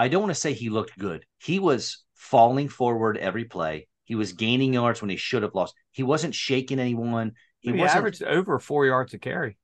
I 0.03 0.09
don't 0.09 0.23
want 0.23 0.35
to 0.35 0.41
say 0.41 0.53
he 0.53 0.69
looked 0.69 0.99
good. 0.99 1.25
He 1.39 1.61
was 1.61 2.03
falling 2.17 2.69
forward 2.69 3.17
every 3.17 3.45
play. 3.45 3.87
He 4.03 4.17
was 4.17 4.33
gaining 4.33 4.75
yards 4.75 5.01
when 5.01 5.11
he 5.11 5.17
should 5.17 5.45
have 5.45 5.55
lost. 5.55 5.77
He 5.93 6.03
wasn't 6.03 6.35
shaking 6.35 6.81
anyone. 6.81 7.35
He 7.61 7.71
He, 7.71 7.79
wasn't 7.79 7.99
averaged 7.99 8.23
over 8.25 8.59
four 8.59 8.85
yards 8.85 9.15
a 9.15 9.21
carry. 9.21 9.59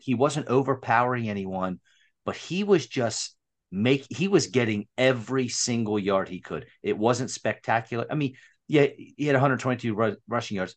he 0.00 0.14
wasn't 0.14 0.48
overpowering 0.48 1.28
anyone, 1.28 1.80
but 2.24 2.34
he 2.34 2.64
was 2.64 2.86
just 2.86 3.36
make 3.70 4.06
he 4.08 4.26
was 4.26 4.46
getting 4.46 4.86
every 4.96 5.48
single 5.48 5.98
yard 5.98 6.30
he 6.30 6.40
could. 6.40 6.64
It 6.82 6.96
wasn't 6.96 7.30
spectacular. 7.30 8.06
I 8.10 8.14
mean, 8.14 8.36
yeah, 8.68 8.86
he 8.96 9.26
had 9.26 9.34
122 9.34 9.94
ru- 9.94 10.16
rushing 10.28 10.56
yards, 10.56 10.76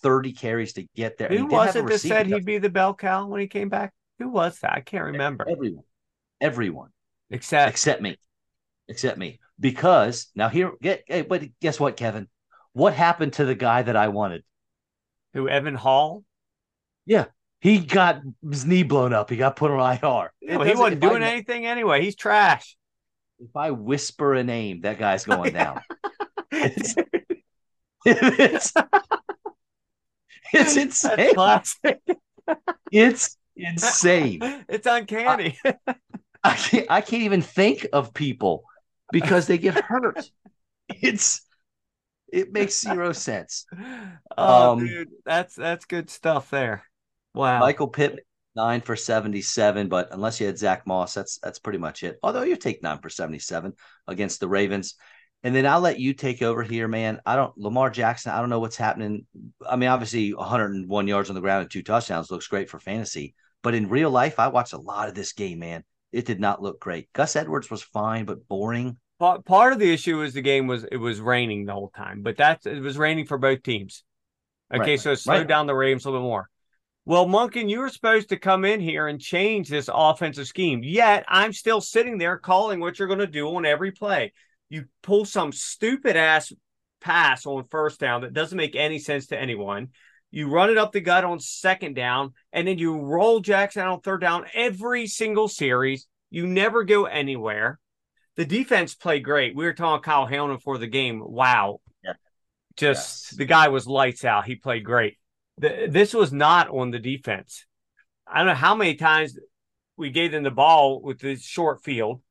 30 0.00 0.32
carries 0.32 0.72
to 0.72 0.86
get 0.96 1.18
there. 1.18 1.28
Who 1.28 1.36
he 1.36 1.42
was 1.42 1.76
it 1.76 1.86
that 1.86 1.98
said 1.98 2.26
he'd 2.26 2.46
be 2.46 2.56
the 2.56 2.70
bell 2.70 2.94
cow 2.94 3.26
when 3.26 3.42
he 3.42 3.48
came 3.48 3.68
back? 3.68 3.92
Who 4.18 4.30
was 4.30 4.60
that? 4.60 4.72
I 4.72 4.80
can't 4.80 5.04
remember. 5.04 5.46
Everyone, 5.46 5.84
everyone 6.40 6.88
Except 7.30 7.70
except 7.70 8.02
me, 8.02 8.16
except 8.90 9.16
me, 9.16 9.40
because 9.58 10.26
now 10.34 10.50
here, 10.50 10.72
get, 10.82 11.04
hey, 11.06 11.22
but 11.22 11.42
guess 11.60 11.80
what, 11.80 11.96
Kevin? 11.96 12.28
What 12.74 12.92
happened 12.92 13.32
to 13.34 13.46
the 13.46 13.54
guy 13.54 13.82
that 13.82 13.96
I 13.96 14.08
wanted? 14.08 14.44
who 15.32 15.48
Evan 15.48 15.76
Hull. 15.76 16.24
Yeah 17.06 17.26
he 17.60 17.78
got 17.78 18.22
his 18.48 18.64
knee 18.64 18.82
blown 18.82 19.12
up. 19.12 19.30
He 19.30 19.36
got 19.36 19.56
put 19.56 19.70
on 19.70 19.98
IR. 20.02 20.32
He 20.40 20.56
wasn't 20.56 20.74
if 20.74 20.80
I 20.80 20.94
doing 20.94 21.22
anything 21.22 21.66
anyway. 21.66 22.02
He's 22.02 22.16
trash. 22.16 22.76
If 23.38 23.54
I 23.54 23.70
whisper 23.70 24.34
a 24.34 24.42
name, 24.42 24.80
that 24.82 24.98
guy's 24.98 25.24
going 25.24 25.52
down. 25.52 25.80
It's, 26.52 26.96
it's, 28.04 28.72
it's 30.52 30.74
That's 30.74 30.76
insane. 30.76 31.34
classic. 31.34 32.00
It's 32.90 33.36
insane. 33.56 34.40
It's 34.68 34.86
uncanny. 34.86 35.56
I 36.42 36.54
can't, 36.54 36.86
I 36.90 37.00
can't 37.02 37.22
even 37.22 37.40
think 37.40 37.86
of 37.92 38.12
people 38.12 38.64
because 39.12 39.46
they 39.46 39.58
get 39.58 39.74
hurt. 39.74 40.30
It's 41.02 41.46
it 42.32 42.52
makes 42.52 42.80
zero 42.80 43.12
sense. 43.12 43.64
oh, 44.38 44.72
Um, 44.72 44.80
dude, 44.80 45.08
that's 45.24 45.54
that's 45.54 45.84
good 45.84 46.10
stuff 46.10 46.50
there. 46.50 46.84
Wow. 47.34 47.60
Michael 47.60 47.88
Pittman 47.88 48.24
nine 48.56 48.80
for 48.80 48.96
seventy 48.96 49.40
seven, 49.42 49.88
but 49.88 50.08
unless 50.12 50.40
you 50.40 50.46
had 50.46 50.58
Zack 50.58 50.86
Moss, 50.86 51.14
that's 51.14 51.38
that's 51.38 51.58
pretty 51.58 51.78
much 51.78 52.02
it. 52.02 52.18
Although 52.22 52.42
you 52.42 52.56
take 52.56 52.82
nine 52.82 52.98
for 53.00 53.08
seventy 53.08 53.38
seven 53.38 53.74
against 54.06 54.40
the 54.40 54.48
Ravens. 54.48 54.96
And 55.42 55.54
then 55.54 55.64
I'll 55.66 55.80
let 55.80 55.98
you 55.98 56.12
take 56.12 56.42
over 56.42 56.62
here, 56.62 56.86
man. 56.86 57.20
I 57.24 57.34
don't 57.34 57.56
Lamar 57.56 57.88
Jackson. 57.88 58.32
I 58.32 58.40
don't 58.40 58.50
know 58.50 58.60
what's 58.60 58.76
happening. 58.76 59.26
I 59.66 59.76
mean, 59.76 59.88
obviously, 59.88 60.34
101 60.34 61.08
yards 61.08 61.30
on 61.30 61.34
the 61.34 61.40
ground 61.40 61.62
and 61.62 61.70
two 61.70 61.82
touchdowns 61.82 62.30
looks 62.30 62.46
great 62.46 62.68
for 62.68 62.78
fantasy. 62.78 63.34
But 63.62 63.74
in 63.74 63.88
real 63.88 64.10
life, 64.10 64.38
I 64.38 64.48
watched 64.48 64.74
a 64.74 64.78
lot 64.78 65.08
of 65.08 65.14
this 65.14 65.32
game, 65.32 65.60
man. 65.60 65.82
It 66.12 66.26
did 66.26 66.40
not 66.40 66.62
look 66.62 66.80
great. 66.80 67.12
Gus 67.12 67.36
Edwards 67.36 67.70
was 67.70 67.82
fine, 67.82 68.24
but 68.24 68.48
boring. 68.48 68.96
part, 69.18 69.44
part 69.44 69.72
of 69.72 69.78
the 69.78 69.92
issue 69.92 70.22
is 70.22 70.34
the 70.34 70.42
game 70.42 70.66
was 70.66 70.84
it 70.84 70.96
was 70.96 71.20
raining 71.20 71.66
the 71.66 71.72
whole 71.72 71.90
time, 71.96 72.22
but 72.22 72.36
that's 72.36 72.66
it 72.66 72.80
was 72.80 72.98
raining 72.98 73.26
for 73.26 73.38
both 73.38 73.62
teams. 73.62 74.02
Okay, 74.72 74.92
Right, 74.92 75.00
so 75.00 75.12
it 75.12 75.16
slowed 75.16 75.38
right. 75.38 75.48
down 75.48 75.66
the 75.66 75.74
Ravens 75.74 76.04
a 76.04 76.10
little 76.10 76.24
bit 76.24 76.28
more. 76.28 76.48
Well, 77.04 77.26
Monken, 77.26 77.68
you 77.68 77.80
were 77.80 77.88
supposed 77.88 78.28
to 78.28 78.36
come 78.36 78.64
in 78.64 78.78
here 78.78 79.08
and 79.08 79.20
change 79.20 79.68
this 79.68 79.88
offensive 79.92 80.46
scheme. 80.46 80.82
Yet 80.84 81.24
I'm 81.28 81.52
still 81.52 81.80
sitting 81.80 82.18
there 82.18 82.38
calling 82.38 82.78
what 82.78 82.98
you're 82.98 83.08
going 83.08 83.20
to 83.20 83.26
do 83.26 83.48
on 83.56 83.66
every 83.66 83.90
play. 83.90 84.32
You 84.68 84.84
pull 85.02 85.24
some 85.24 85.50
stupid 85.50 86.16
ass 86.16 86.52
pass 87.00 87.46
on 87.46 87.64
first 87.70 87.98
down 87.98 88.20
that 88.20 88.34
doesn't 88.34 88.56
make 88.56 88.76
any 88.76 88.98
sense 88.98 89.28
to 89.28 89.40
anyone. 89.40 89.88
You 90.30 90.48
run 90.48 90.70
it 90.70 90.78
up 90.78 90.92
the 90.92 91.00
gut 91.00 91.24
on 91.24 91.40
second 91.40 91.94
down, 91.94 92.34
and 92.52 92.68
then 92.68 92.78
you 92.78 92.98
roll 92.98 93.40
Jackson 93.40 93.86
on 93.86 94.00
third 94.00 94.20
down 94.20 94.46
every 94.54 95.06
single 95.06 95.48
series. 95.48 96.06
You 96.30 96.46
never 96.46 96.84
go 96.84 97.06
anywhere. 97.06 97.80
The 98.36 98.44
defense 98.44 98.94
played 98.94 99.24
great. 99.24 99.56
We 99.56 99.64
were 99.64 99.72
talking 99.74 100.02
Kyle 100.02 100.26
Hamilton 100.26 100.58
for 100.58 100.78
the 100.78 100.86
game. 100.86 101.20
Wow. 101.22 101.80
Yeah. 102.04 102.12
Just 102.76 103.36
the 103.36 103.44
guy 103.44 103.68
was 103.68 103.86
lights 103.86 104.24
out. 104.24 104.46
He 104.46 104.54
played 104.54 104.84
great. 104.84 105.18
The, 105.58 105.88
this 105.90 106.14
was 106.14 106.32
not 106.32 106.68
on 106.68 106.90
the 106.90 107.00
defense. 107.00 107.66
I 108.26 108.38
don't 108.38 108.46
know 108.46 108.54
how 108.54 108.76
many 108.76 108.94
times 108.94 109.36
we 109.96 110.10
gave 110.10 110.30
them 110.30 110.44
the 110.44 110.50
ball 110.50 111.02
with 111.02 111.18
the 111.18 111.36
short 111.36 111.82
field. 111.82 112.22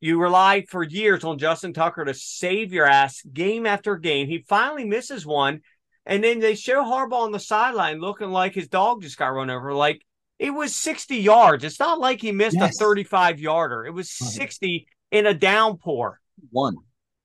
You 0.00 0.20
relied 0.20 0.68
for 0.68 0.82
years 0.82 1.24
on 1.24 1.38
Justin 1.38 1.72
Tucker 1.74 2.04
to 2.04 2.14
save 2.14 2.72
your 2.72 2.86
ass 2.86 3.20
game 3.22 3.66
after 3.66 3.96
game. 3.96 4.28
He 4.28 4.44
finally 4.48 4.84
misses 4.84 5.26
one, 5.26 5.60
and 6.08 6.24
then 6.24 6.40
they 6.40 6.56
show 6.56 6.82
Harbaugh 6.82 7.20
on 7.20 7.32
the 7.32 7.38
sideline 7.38 8.00
looking 8.00 8.30
like 8.30 8.54
his 8.54 8.66
dog 8.66 9.02
just 9.02 9.18
got 9.18 9.28
run 9.28 9.50
over. 9.50 9.72
Like 9.74 10.04
it 10.38 10.50
was 10.50 10.74
60 10.74 11.16
yards. 11.18 11.62
It's 11.62 11.78
not 11.78 12.00
like 12.00 12.20
he 12.20 12.32
missed 12.32 12.56
Yes. 12.58 12.74
a 12.76 12.78
35 12.78 13.38
yarder. 13.38 13.84
It 13.86 13.92
was 13.92 14.10
60 14.10 14.88
in 15.12 15.26
a 15.26 15.34
downpour. 15.34 16.18
One. 16.50 16.76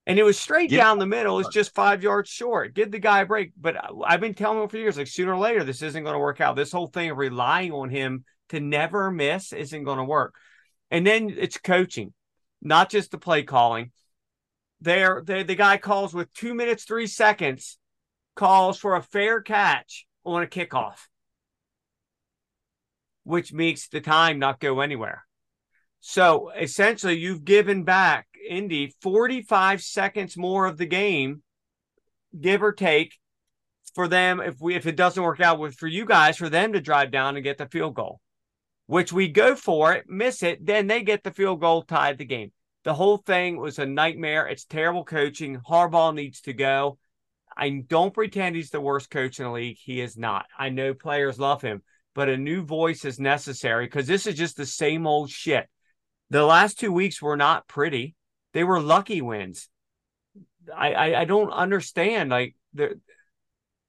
And 0.06 0.18
it 0.18 0.22
was 0.22 0.38
straight 0.38 0.68
Give- 0.68 0.78
down 0.80 0.98
the 0.98 1.06
middle. 1.06 1.38
It's 1.38 1.48
just 1.48 1.74
five 1.74 2.02
yards 2.02 2.28
short. 2.28 2.74
Give 2.74 2.90
the 2.90 2.98
guy 2.98 3.22
a 3.22 3.26
break. 3.26 3.52
But 3.58 3.76
I've 4.04 4.20
been 4.20 4.34
telling 4.34 4.62
him 4.62 4.68
for 4.68 4.76
years, 4.76 4.98
like 4.98 5.06
sooner 5.06 5.32
or 5.32 5.38
later, 5.38 5.64
this 5.64 5.80
isn't 5.80 6.02
going 6.02 6.14
to 6.14 6.18
work 6.18 6.42
out. 6.42 6.54
This 6.54 6.72
whole 6.72 6.88
thing 6.88 7.10
of 7.10 7.16
relying 7.16 7.72
on 7.72 7.88
him 7.88 8.24
to 8.50 8.60
never 8.60 9.10
miss 9.10 9.52
isn't 9.54 9.84
going 9.84 9.96
to 9.98 10.04
work. 10.04 10.34
And 10.90 11.06
then 11.06 11.34
it's 11.34 11.56
coaching, 11.56 12.12
not 12.60 12.90
just 12.90 13.12
the 13.12 13.18
play 13.18 13.44
calling. 13.44 13.92
There, 14.82 15.22
the, 15.24 15.42
the 15.42 15.54
guy 15.54 15.78
calls 15.78 16.12
with 16.12 16.30
two 16.34 16.52
minutes, 16.52 16.84
three 16.84 17.06
seconds, 17.06 17.78
calls 18.34 18.78
for 18.78 18.96
a 18.96 19.02
fair 19.02 19.40
catch 19.40 20.06
on 20.24 20.42
a 20.42 20.46
kickoff, 20.46 20.98
which 23.24 23.52
makes 23.52 23.88
the 23.88 24.00
time 24.00 24.38
not 24.38 24.60
go 24.60 24.80
anywhere. 24.80 25.24
So 26.00 26.50
essentially, 26.50 27.18
you've 27.18 27.44
given 27.44 27.84
back 27.84 28.26
Indy 28.48 28.94
45 29.00 29.82
seconds 29.82 30.36
more 30.36 30.66
of 30.66 30.76
the 30.76 30.86
game, 30.86 31.42
give 32.38 32.62
or 32.62 32.72
take, 32.72 33.14
for 33.94 34.08
them 34.08 34.40
if 34.40 34.60
we 34.60 34.74
if 34.74 34.86
it 34.86 34.96
doesn't 34.96 35.22
work 35.22 35.40
out 35.40 35.58
with 35.58 35.74
for 35.76 35.86
you 35.86 36.04
guys 36.04 36.36
for 36.36 36.48
them 36.48 36.72
to 36.72 36.80
drive 36.80 37.10
down 37.10 37.36
and 37.36 37.44
get 37.44 37.58
the 37.58 37.68
field 37.68 37.94
goal, 37.94 38.20
which 38.86 39.12
we 39.12 39.28
go 39.28 39.54
for 39.54 39.92
it, 39.92 40.04
miss 40.08 40.42
it, 40.42 40.64
then 40.64 40.86
they 40.86 41.02
get 41.02 41.22
the 41.22 41.30
field 41.30 41.60
goal, 41.60 41.82
tied 41.82 42.18
the 42.18 42.24
game. 42.24 42.52
The 42.84 42.94
whole 42.94 43.16
thing 43.16 43.56
was 43.56 43.78
a 43.78 43.86
nightmare. 43.86 44.46
It's 44.46 44.64
terrible 44.64 45.04
coaching. 45.04 45.58
Harbaugh 45.58 46.14
needs 46.14 46.42
to 46.42 46.52
go. 46.52 46.98
I 47.56 47.84
don't 47.86 48.14
pretend 48.14 48.56
he's 48.56 48.70
the 48.70 48.80
worst 48.80 49.10
coach 49.10 49.38
in 49.38 49.44
the 49.44 49.52
league. 49.52 49.78
He 49.80 50.00
is 50.00 50.16
not. 50.16 50.46
I 50.58 50.70
know 50.70 50.94
players 50.94 51.38
love 51.38 51.62
him, 51.62 51.82
but 52.14 52.28
a 52.28 52.36
new 52.36 52.62
voice 52.62 53.04
is 53.04 53.20
necessary 53.20 53.86
because 53.86 54.06
this 54.06 54.26
is 54.26 54.34
just 54.34 54.56
the 54.56 54.66
same 54.66 55.06
old 55.06 55.30
shit. 55.30 55.68
The 56.30 56.44
last 56.44 56.78
two 56.78 56.92
weeks 56.92 57.22
were 57.22 57.36
not 57.36 57.68
pretty. 57.68 58.14
They 58.52 58.64
were 58.64 58.80
lucky 58.80 59.20
wins. 59.20 59.68
I 60.74 60.92
I, 60.92 61.20
I 61.20 61.24
don't 61.24 61.50
understand. 61.50 62.30
Like 62.30 62.56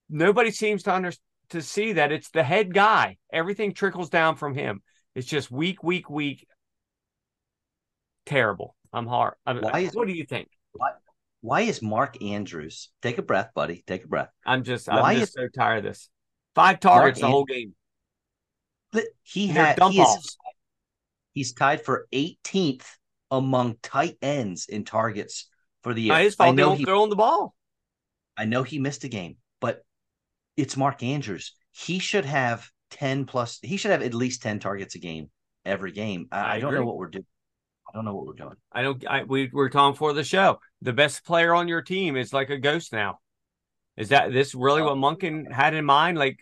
nobody 0.10 0.52
seems 0.52 0.84
to 0.84 0.94
under 0.94 1.12
to 1.50 1.62
see 1.62 1.94
that 1.94 2.12
it's 2.12 2.30
the 2.30 2.44
head 2.44 2.74
guy. 2.74 3.18
Everything 3.32 3.74
trickles 3.74 4.10
down 4.10 4.36
from 4.36 4.56
him. 4.56 4.82
It's 5.14 5.28
just 5.28 5.52
week, 5.52 5.84
week, 5.84 6.10
week. 6.10 6.48
Terrible. 8.26 8.76
I'm 8.92 9.08
hard. 9.08 9.36
I'm, 9.46 9.62
why 9.62 9.80
is, 9.80 9.94
what 9.94 10.08
do 10.08 10.14
you 10.14 10.26
think? 10.26 10.50
Why, 10.74 10.92
why 11.46 11.62
is 11.62 11.82
Mark 11.82 12.22
Andrews? 12.24 12.90
Take 13.04 13.20
a 13.20 13.22
breath, 13.22 13.52
buddy. 13.54 13.84
Take 13.86 14.04
a 14.04 14.08
breath. 14.08 14.30
I'm 14.46 14.64
just. 14.64 14.90
I'm 14.90 15.02
why 15.02 15.14
just 15.14 15.30
is, 15.30 15.34
so 15.34 15.48
tired 15.48 15.80
of 15.80 15.84
this. 15.84 16.10
Five 16.56 16.80
targets 16.80 17.22
Mark 17.22 17.30
the 17.30 17.32
whole 17.32 17.46
game. 17.46 17.76
He 19.22 19.48
had. 19.48 19.80
He 19.92 20.02
is, 20.02 20.38
he's 21.34 21.54
tied 21.54 21.86
for 21.86 22.08
18th 22.12 22.86
among 23.30 23.76
tight 23.84 24.18
ends 24.24 24.66
in 24.68 24.86
targets 24.86 25.48
for 25.84 25.94
the 25.94 26.02
year. 26.02 26.14
Not 26.14 26.22
his 26.24 26.36
fault. 26.36 26.50
I 26.50 26.52
know 26.54 26.74
he, 26.74 26.84
throwing 26.84 27.12
the 27.12 27.16
ball. 27.16 27.54
I 28.36 28.46
know 28.46 28.64
he 28.64 28.80
missed 28.80 29.04
a 29.04 29.10
game, 29.10 29.38
but 29.62 29.84
it's 30.58 30.76
Mark 30.76 31.04
Andrews. 31.04 31.54
He 31.72 32.00
should 32.00 32.26
have 32.26 32.68
10 32.92 33.26
plus, 33.26 33.60
he 33.62 33.78
should 33.78 33.92
have 33.92 34.02
at 34.02 34.14
least 34.14 34.42
10 34.42 34.60
targets 34.60 34.96
a 34.96 35.00
game 35.00 35.30
every 35.64 35.92
game. 35.92 36.28
I, 36.32 36.40
I, 36.40 36.54
I 36.56 36.60
don't 36.60 36.74
know 36.74 36.86
what 36.86 36.98
we're 36.98 37.10
doing. 37.10 37.26
I 37.96 37.98
don't 37.98 38.06
know 38.06 38.14
what 38.14 38.26
we're 38.28 38.34
doing. 38.34 38.58
I 38.74 38.82
don't, 38.82 39.08
I, 39.08 39.24
we, 39.24 39.50
we're 39.54 39.70
talking 39.70 39.96
for 39.96 40.12
the 40.12 40.26
show. 40.26 40.60
The 40.82 40.92
best 40.92 41.24
player 41.24 41.56
on 41.56 41.70
your 41.70 41.82
team 41.82 42.18
is 42.18 42.34
like 42.34 42.50
a 42.50 42.58
ghost 42.58 42.92
now. 42.92 43.20
Is 43.96 44.10
that 44.10 44.34
this 44.34 44.54
really 44.54 44.82
what 44.82 44.98
Monken 44.98 45.50
had 45.50 45.74
in 45.74 45.86
mind? 45.86 46.18
Like, 46.18 46.38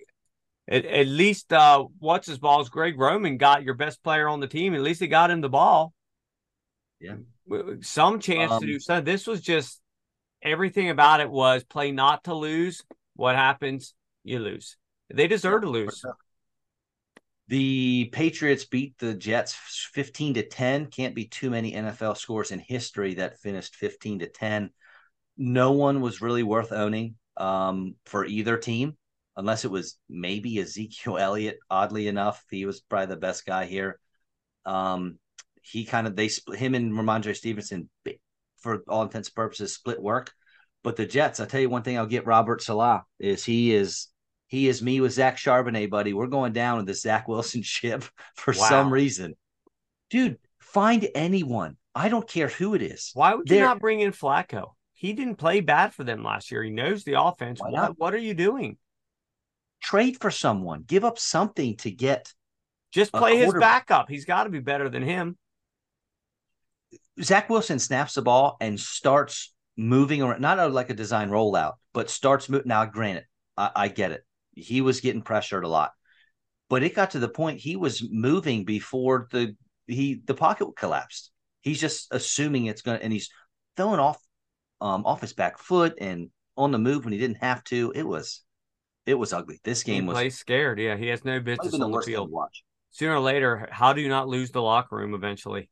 at, 0.67 0.83
at 0.83 1.05
least 1.05 1.53
uh, 1.53 1.85
what's 1.99 2.25
his 2.25 2.39
balls? 2.39 2.69
Greg 2.69 2.99
Roman 2.99 3.37
got 3.37 3.61
your 3.61 3.75
best 3.75 4.01
player 4.03 4.27
on 4.27 4.39
the 4.39 4.47
team. 4.47 4.73
At 4.73 4.81
least 4.81 4.99
he 4.99 5.05
got 5.05 5.29
him 5.29 5.41
the 5.41 5.49
ball. 5.49 5.93
Yeah, 6.99 7.17
some 7.81 8.19
chance 8.19 8.51
um, 8.51 8.61
to 8.61 8.65
do 8.65 8.79
so. 8.79 8.99
This 9.01 9.27
was 9.27 9.39
just 9.39 9.79
everything 10.41 10.89
about 10.89 11.19
it 11.19 11.29
was 11.29 11.63
play 11.63 11.91
not 11.91 12.23
to 12.23 12.33
lose. 12.33 12.83
What 13.15 13.35
happens? 13.35 13.93
You 14.23 14.39
lose. 14.39 14.75
They 15.13 15.27
deserve 15.27 15.61
to 15.61 15.69
lose. 15.69 16.03
The 17.47 18.05
Patriots 18.13 18.65
beat 18.65 18.97
the 18.99 19.13
Jets 19.13 19.53
15 19.93 20.35
to 20.35 20.43
10. 20.43 20.87
Can't 20.87 21.15
be 21.15 21.25
too 21.25 21.49
many 21.49 21.73
NFL 21.73 22.17
scores 22.17 22.51
in 22.51 22.59
history 22.59 23.15
that 23.15 23.39
finished 23.39 23.75
15 23.75 24.19
to 24.19 24.27
10. 24.27 24.69
No 25.37 25.71
one 25.71 26.01
was 26.01 26.21
really 26.21 26.43
worth 26.43 26.71
owning 26.71 27.15
um, 27.37 27.95
for 28.05 28.25
either 28.25 28.57
team, 28.57 28.97
unless 29.35 29.65
it 29.65 29.71
was 29.71 29.97
maybe 30.07 30.59
Ezekiel 30.59 31.17
Elliott. 31.19 31.57
Oddly 31.69 32.07
enough, 32.07 32.43
he 32.49 32.65
was 32.65 32.81
probably 32.81 33.07
the 33.07 33.17
best 33.17 33.45
guy 33.45 33.65
here. 33.65 33.99
Um, 34.65 35.19
he 35.61 35.85
kind 35.85 36.07
of 36.07 36.15
they 36.15 36.27
split 36.27 36.59
him 36.59 36.75
and 36.75 36.93
Rhamondre 36.93 37.35
Stevenson 37.35 37.89
for 38.57 38.83
all 38.87 39.03
intents 39.03 39.29
and 39.29 39.35
purposes 39.35 39.73
split 39.73 40.01
work. 40.01 40.31
But 40.83 40.95
the 40.95 41.05
Jets, 41.05 41.39
I'll 41.39 41.47
tell 41.47 41.61
you 41.61 41.69
one 41.69 41.83
thing 41.83 41.97
I'll 41.97 42.05
get 42.05 42.25
Robert 42.25 42.61
Saleh 42.61 43.01
is 43.19 43.43
he 43.43 43.73
is 43.73 44.07
he 44.53 44.67
is 44.67 44.83
me 44.83 45.01
with 45.01 45.13
Zach 45.13 45.37
Charbonnet, 45.37 45.89
buddy. 45.89 46.13
We're 46.13 46.27
going 46.27 46.53
down 46.53 46.77
with 46.77 46.85
the 46.85 46.93
Zach 46.93 47.27
Wilson 47.27 47.61
ship 47.63 48.03
for 48.35 48.53
wow. 48.55 48.69
some 48.69 48.93
reason. 48.93 49.33
Dude, 50.11 50.37
find 50.59 51.07
anyone. 51.15 51.75
I 51.95 52.07
don't 52.07 52.27
care 52.27 52.49
who 52.49 52.75
it 52.75 52.83
is. 52.83 53.09
Why 53.15 53.33
would 53.33 53.47
They're, 53.47 53.65
not 53.65 53.79
bring 53.79 54.01
in 54.01 54.11
Flacco? 54.11 54.73
He 54.93 55.13
didn't 55.13 55.37
play 55.37 55.61
bad 55.61 55.95
for 55.95 56.03
them 56.03 56.23
last 56.23 56.51
year. 56.51 56.61
He 56.61 56.69
knows 56.69 57.03
the 57.03 57.19
offense. 57.19 57.61
What, 57.67 57.97
what 57.97 58.13
are 58.13 58.19
you 58.19 58.35
doing? 58.35 58.77
Trade 59.81 60.21
for 60.21 60.29
someone. 60.29 60.83
Give 60.85 61.03
up 61.03 61.17
something 61.17 61.75
to 61.77 61.89
get. 61.89 62.31
Just 62.91 63.11
play 63.11 63.39
his 63.39 63.55
backup. 63.55 64.07
He's 64.07 64.25
got 64.25 64.43
to 64.43 64.51
be 64.51 64.59
better 64.59 64.87
than 64.87 65.01
him. 65.01 65.35
Zach 67.23 67.49
Wilson 67.49 67.79
snaps 67.79 68.13
the 68.13 68.21
ball 68.21 68.57
and 68.61 68.79
starts 68.79 69.51
moving 69.75 70.21
around, 70.21 70.41
not 70.41 70.71
like 70.71 70.91
a 70.91 70.93
design 70.93 71.31
rollout, 71.31 71.73
but 71.91 72.11
starts 72.11 72.49
moving. 72.49 72.67
Now, 72.67 72.85
granted, 72.85 73.25
I, 73.57 73.71
I 73.75 73.87
get 73.87 74.11
it 74.11 74.23
he 74.55 74.81
was 74.81 75.01
getting 75.01 75.21
pressured 75.21 75.63
a 75.63 75.67
lot. 75.67 75.91
But 76.69 76.83
it 76.83 76.95
got 76.95 77.11
to 77.11 77.19
the 77.19 77.29
point 77.29 77.59
he 77.59 77.75
was 77.75 78.07
moving 78.09 78.65
before 78.65 79.27
the 79.31 79.55
he 79.87 80.21
the 80.25 80.33
pocket 80.33 80.67
collapsed. 80.75 81.31
He's 81.61 81.79
just 81.79 82.07
assuming 82.11 82.65
it's 82.65 82.81
gonna 82.81 82.99
and 83.01 83.13
he's 83.13 83.29
throwing 83.77 83.99
off 83.99 84.19
um 84.81 85.05
off 85.05 85.21
his 85.21 85.33
back 85.33 85.57
foot 85.57 85.95
and 85.99 86.29
on 86.55 86.71
the 86.71 86.77
move 86.77 87.03
when 87.03 87.13
he 87.13 87.19
didn't 87.19 87.37
have 87.37 87.63
to. 87.65 87.91
It 87.95 88.03
was 88.07 88.41
it 89.05 89.15
was 89.15 89.33
ugly. 89.33 89.59
This 89.63 89.83
game 89.83 90.03
he 90.03 90.09
was 90.09 90.35
scared. 90.35 90.79
Yeah, 90.79 90.97
he 90.97 91.07
has 91.07 91.25
no 91.25 91.39
business 91.39 91.73
on 91.73 91.91
the, 91.91 91.99
the 91.99 92.05
field. 92.05 92.31
Watch. 92.31 92.63
Sooner 92.91 93.15
or 93.15 93.19
later, 93.19 93.67
how 93.71 93.93
do 93.93 94.01
you 94.01 94.09
not 94.09 94.27
lose 94.27 94.51
the 94.51 94.61
locker 94.61 94.95
room 94.95 95.13
eventually? 95.13 95.69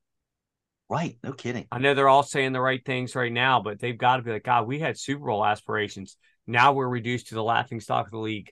Right, 0.89 1.17
no 1.23 1.31
kidding. 1.31 1.67
I 1.71 1.77
know 1.77 1.93
they're 1.93 2.09
all 2.09 2.23
saying 2.23 2.51
the 2.51 2.59
right 2.59 2.83
things 2.83 3.15
right 3.15 3.31
now, 3.31 3.61
but 3.61 3.79
they've 3.79 3.97
got 3.97 4.17
to 4.17 4.23
be 4.23 4.31
like, 4.31 4.43
God, 4.43 4.67
we 4.67 4.79
had 4.79 4.99
Super 4.99 5.27
Bowl 5.27 5.45
aspirations. 5.45 6.17
Now 6.47 6.73
we're 6.73 6.89
reduced 6.89 7.27
to 7.27 7.35
the 7.35 7.43
laughing 7.43 7.79
stock 7.79 8.07
of 8.07 8.11
the 8.11 8.17
league 8.17 8.51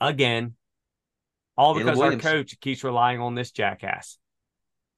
again, 0.00 0.54
all 1.56 1.74
because 1.74 2.00
our 2.00 2.16
coach 2.16 2.58
keeps 2.60 2.84
relying 2.84 3.20
on 3.20 3.34
this 3.34 3.50
jackass. 3.50 4.18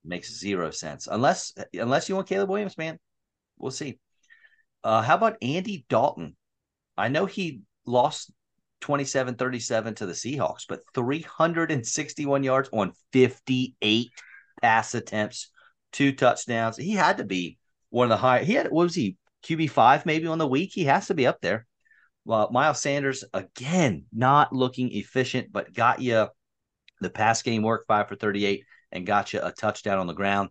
Makes 0.04 0.38
zero 0.38 0.70
sense 0.70 1.08
unless 1.10 1.52
unless 1.74 2.08
you 2.08 2.14
want 2.14 2.28
Caleb 2.28 2.48
Williams, 2.48 2.78
man. 2.78 2.98
We'll 3.58 3.70
see. 3.70 3.98
Uh, 4.82 5.02
how 5.02 5.16
about 5.16 5.36
Andy 5.42 5.84
Dalton? 5.88 6.36
I 6.96 7.08
know 7.08 7.26
he 7.26 7.60
lost 7.84 8.32
27 8.80 9.34
37 9.34 9.94
to 9.96 10.06
the 10.06 10.12
Seahawks, 10.12 10.64
but 10.68 10.80
361 10.94 12.42
yards 12.42 12.70
on 12.72 12.92
58 13.12 14.10
pass 14.60 14.94
attempts, 14.94 15.50
two 15.92 16.12
touchdowns. 16.12 16.76
He 16.76 16.92
had 16.92 17.18
to 17.18 17.24
be 17.24 17.58
one 17.90 18.06
of 18.06 18.10
the 18.10 18.16
high. 18.16 18.44
He 18.44 18.54
had, 18.54 18.70
what 18.70 18.84
was 18.84 18.94
he, 18.94 19.16
QB 19.44 19.70
five 19.70 20.06
maybe 20.06 20.26
on 20.26 20.38
the 20.38 20.46
week? 20.46 20.70
He 20.72 20.84
has 20.84 21.06
to 21.08 21.14
be 21.14 21.26
up 21.26 21.40
there. 21.40 21.66
Well, 22.30 22.48
Miles 22.52 22.80
Sanders 22.80 23.24
again 23.34 24.04
not 24.12 24.52
looking 24.52 24.92
efficient, 24.92 25.50
but 25.50 25.74
got 25.74 26.00
you 26.00 26.28
the 27.00 27.10
pass 27.10 27.42
game 27.42 27.64
work 27.64 27.86
five 27.88 28.06
for 28.06 28.14
38 28.14 28.64
and 28.92 29.04
got 29.04 29.32
you 29.32 29.40
a 29.42 29.50
touchdown 29.50 29.98
on 29.98 30.06
the 30.06 30.12
ground. 30.12 30.50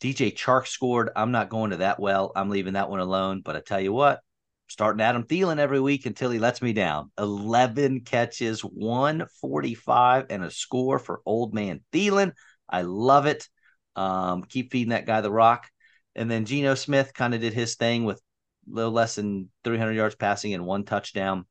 DJ 0.00 0.32
Chark 0.32 0.68
scored. 0.68 1.10
I'm 1.16 1.32
not 1.32 1.48
going 1.48 1.72
to 1.72 1.78
that 1.78 1.98
well. 1.98 2.30
I'm 2.36 2.48
leaving 2.48 2.74
that 2.74 2.88
one 2.88 3.00
alone. 3.00 3.40
But 3.44 3.56
I 3.56 3.60
tell 3.60 3.80
you 3.80 3.92
what, 3.92 4.20
starting 4.68 5.00
Adam 5.00 5.24
Thielen 5.24 5.58
every 5.58 5.80
week 5.80 6.06
until 6.06 6.30
he 6.30 6.38
lets 6.38 6.62
me 6.62 6.72
down. 6.72 7.10
11 7.18 8.02
catches, 8.02 8.60
145, 8.60 10.26
and 10.30 10.44
a 10.44 10.50
score 10.52 11.00
for 11.00 11.22
old 11.26 11.52
man 11.52 11.80
Thielen. 11.92 12.34
I 12.70 12.82
love 12.82 13.26
it. 13.26 13.48
Um, 13.96 14.44
keep 14.44 14.70
feeding 14.70 14.90
that 14.90 15.06
guy 15.06 15.22
the 15.22 15.32
rock. 15.32 15.66
And 16.14 16.30
then 16.30 16.44
Geno 16.44 16.76
Smith 16.76 17.12
kind 17.12 17.34
of 17.34 17.40
did 17.40 17.52
his 17.52 17.74
thing 17.74 18.04
with 18.04 18.22
little 18.68 18.92
less 18.92 19.14
than 19.14 19.50
300 19.64 19.92
yards 19.92 20.14
passing 20.14 20.54
and 20.54 20.64
one 20.64 20.84
touchdown. 20.84 21.46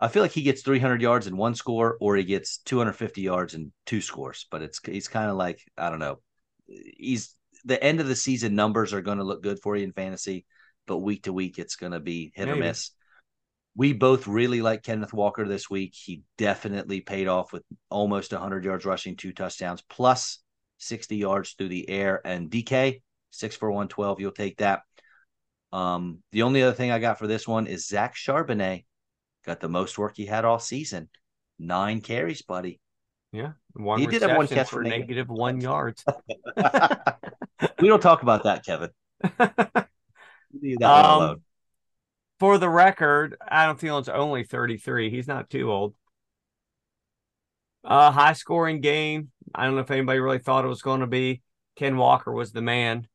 I 0.00 0.08
feel 0.08 0.22
like 0.22 0.32
he 0.32 0.42
gets 0.42 0.62
300 0.62 1.02
yards 1.02 1.26
in 1.26 1.36
one 1.36 1.54
score, 1.54 1.98
or 2.00 2.16
he 2.16 2.24
gets 2.24 2.58
250 2.58 3.20
yards 3.20 3.54
in 3.54 3.72
two 3.84 4.00
scores. 4.00 4.46
But 4.50 4.62
it's 4.62 4.80
he's 4.84 5.08
kind 5.08 5.30
of 5.30 5.36
like 5.36 5.60
I 5.76 5.90
don't 5.90 5.98
know. 5.98 6.20
He's 6.66 7.34
the 7.64 7.82
end 7.82 8.00
of 8.00 8.08
the 8.08 8.16
season 8.16 8.54
numbers 8.54 8.94
are 8.94 9.02
going 9.02 9.18
to 9.18 9.24
look 9.24 9.42
good 9.42 9.60
for 9.60 9.76
you 9.76 9.84
in 9.84 9.92
fantasy, 9.92 10.46
but 10.86 10.98
week 10.98 11.24
to 11.24 11.32
week 11.32 11.58
it's 11.58 11.76
going 11.76 11.92
to 11.92 12.00
be 12.00 12.32
hit 12.34 12.46
Maybe. 12.46 12.58
or 12.58 12.62
miss. 12.62 12.90
We 13.76 13.92
both 13.92 14.26
really 14.26 14.62
like 14.62 14.82
Kenneth 14.82 15.12
Walker 15.12 15.46
this 15.46 15.70
week. 15.70 15.94
He 15.94 16.22
definitely 16.38 17.02
paid 17.02 17.28
off 17.28 17.52
with 17.52 17.62
almost 17.88 18.32
100 18.32 18.64
yards 18.64 18.84
rushing, 18.84 19.16
two 19.16 19.32
touchdowns, 19.32 19.82
plus 19.88 20.38
60 20.78 21.16
yards 21.16 21.52
through 21.52 21.68
the 21.68 21.88
air. 21.88 22.20
And 22.24 22.50
DK 22.50 23.00
six 23.30 23.56
for 23.56 23.70
112, 23.70 24.20
you'll 24.20 24.32
take 24.32 24.58
that. 24.58 24.82
Um, 25.72 26.18
the 26.32 26.42
only 26.42 26.62
other 26.62 26.74
thing 26.74 26.90
I 26.90 26.98
got 26.98 27.18
for 27.18 27.26
this 27.26 27.46
one 27.46 27.66
is 27.66 27.86
Zach 27.86 28.14
Charbonnet 28.14 28.84
got 29.44 29.60
the 29.60 29.68
most 29.68 29.98
work 29.98 30.16
he 30.16 30.26
had 30.26 30.44
all 30.44 30.58
season. 30.58 31.08
Nine 31.58 32.00
carries, 32.00 32.42
buddy. 32.42 32.80
Yeah. 33.32 33.52
One 33.74 34.00
he 34.00 34.06
did 34.06 34.22
have 34.22 34.36
one 34.36 34.48
catch 34.48 34.70
for 34.70 34.82
negative 34.82 35.28
one 35.28 35.60
yards. 35.60 36.04
we 36.56 37.88
don't 37.88 38.02
talk 38.02 38.22
about 38.22 38.44
that, 38.44 38.64
Kevin. 38.64 38.90
that 39.22 39.86
um, 40.82 41.42
for 42.40 42.58
the 42.58 42.68
record, 42.68 43.36
Adam 43.46 43.76
Thielen's 43.76 44.08
only 44.08 44.42
33. 44.42 45.10
He's 45.10 45.28
not 45.28 45.48
too 45.48 45.70
old. 45.70 45.94
Uh, 47.84 48.10
high 48.10 48.32
scoring 48.32 48.80
game. 48.80 49.30
I 49.54 49.64
don't 49.64 49.74
know 49.74 49.82
if 49.82 49.90
anybody 49.90 50.18
really 50.18 50.38
thought 50.38 50.64
it 50.64 50.68
was 50.68 50.82
going 50.82 51.00
to 51.00 51.06
be. 51.06 51.42
Ken 51.76 51.96
Walker 51.96 52.32
was 52.32 52.52
the 52.52 52.62
man. 52.62 53.06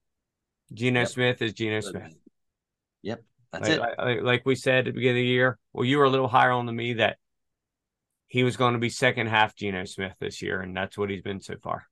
Geno 0.73 1.01
yep. 1.01 1.09
Smith 1.09 1.41
is 1.41 1.53
Geno 1.53 1.81
Smith. 1.81 2.15
Yep, 3.05 3.23
that's 3.53 3.69
like, 3.69 3.77
it. 3.77 3.99
Like, 3.99 4.21
like, 4.23 4.45
we 4.45 4.55
said 4.55 4.79
at 4.79 4.85
the 4.85 4.91
beginning 4.91 5.21
of 5.21 5.25
the 5.25 5.27
year, 5.27 5.59
well, 5.73 5.85
you 5.85 5.99
were 5.99 6.05
a 6.05 6.09
little 6.09 6.27
higher 6.27 6.51
on 6.51 6.65
than 6.65 6.75
me 6.75 6.93
that 6.93 7.17
he 8.25 8.43
was 8.43 8.57
going 8.57 8.73
to 8.73 8.79
be 8.79 8.89
second 8.89 9.27
half 9.27 9.55
Geno 9.55 9.85
Smith 9.85 10.13
this 10.19 10.41
year, 10.41 10.59
and 10.61 10.75
that's 10.75 10.97
what 10.97 11.11
he's 11.11 11.21
been 11.21 11.39
so 11.39 11.55
far. 11.61 11.85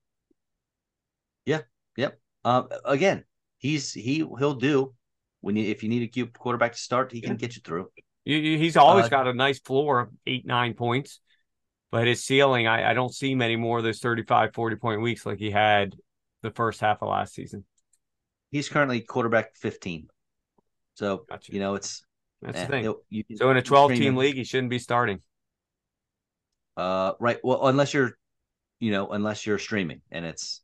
Yeah, 1.46 1.62
yep. 1.96 2.20
Um, 2.44 2.70
again, 2.84 3.26
he's 3.60 3.94
he 3.94 4.16
he'll 4.16 4.56
do 4.56 4.96
when 5.42 5.56
you 5.56 5.70
if 5.70 5.84
you 5.84 5.90
need 5.90 6.02
a 6.02 6.08
cute 6.08 6.34
quarterback 6.34 6.72
to 6.72 6.80
start, 6.80 7.12
he 7.12 7.22
can 7.22 7.38
get 7.38 7.56
you 7.56 7.62
through. 7.64 7.90
He's 8.26 8.76
always 8.76 9.06
uh, 9.06 9.10
got 9.10 9.28
a 9.28 9.34
nice 9.34 9.60
floor 9.60 10.00
of 10.00 10.10
eight 10.26 10.48
nine 10.48 10.74
points, 10.74 11.20
but 11.92 12.08
his 12.08 12.24
ceiling, 12.24 12.66
I, 12.66 12.90
I 12.90 12.94
don't 12.96 13.14
see 13.14 13.36
many 13.36 13.56
more 13.56 13.78
of 13.78 13.84
those 13.84 14.00
35, 14.00 14.54
40 14.56 14.76
point 14.78 15.02
weeks 15.02 15.28
like 15.28 15.38
he 15.38 15.52
had 15.52 15.96
the 16.42 16.50
first 16.50 16.82
half 16.82 17.04
of 17.04 17.10
last 17.10 17.36
season. 17.36 17.66
he's 18.50 18.68
currently 18.68 19.02
quarterback 19.02 19.56
15. 19.58 20.08
So 20.96 21.26
Gotcha. 21.30 21.52
you 21.52 21.60
know 21.60 21.76
it's 21.76 22.04
That's 22.42 22.58
eh, 22.58 22.66
the 22.66 22.72
thing. 22.72 22.86
it- 22.86 22.96
you 23.10 23.24
can- 23.24 23.38
So 23.38 23.50
in 23.50 23.58
a 23.58 23.62
twelve 23.62 23.92
team 23.94 24.16
league, 24.16 24.36
he 24.36 24.44
shouldn't 24.44 24.70
be 24.70 24.80
starting. 24.80 25.22
Uh, 26.76 27.14
right. 27.20 27.40
Well, 27.44 27.68
unless 27.68 27.94
you're, 27.94 28.18
you 28.80 28.92
know, 28.92 29.10
unless 29.10 29.46
you're 29.46 29.60
streaming 29.60 30.02
and 30.12 30.26
it's, 30.26 30.62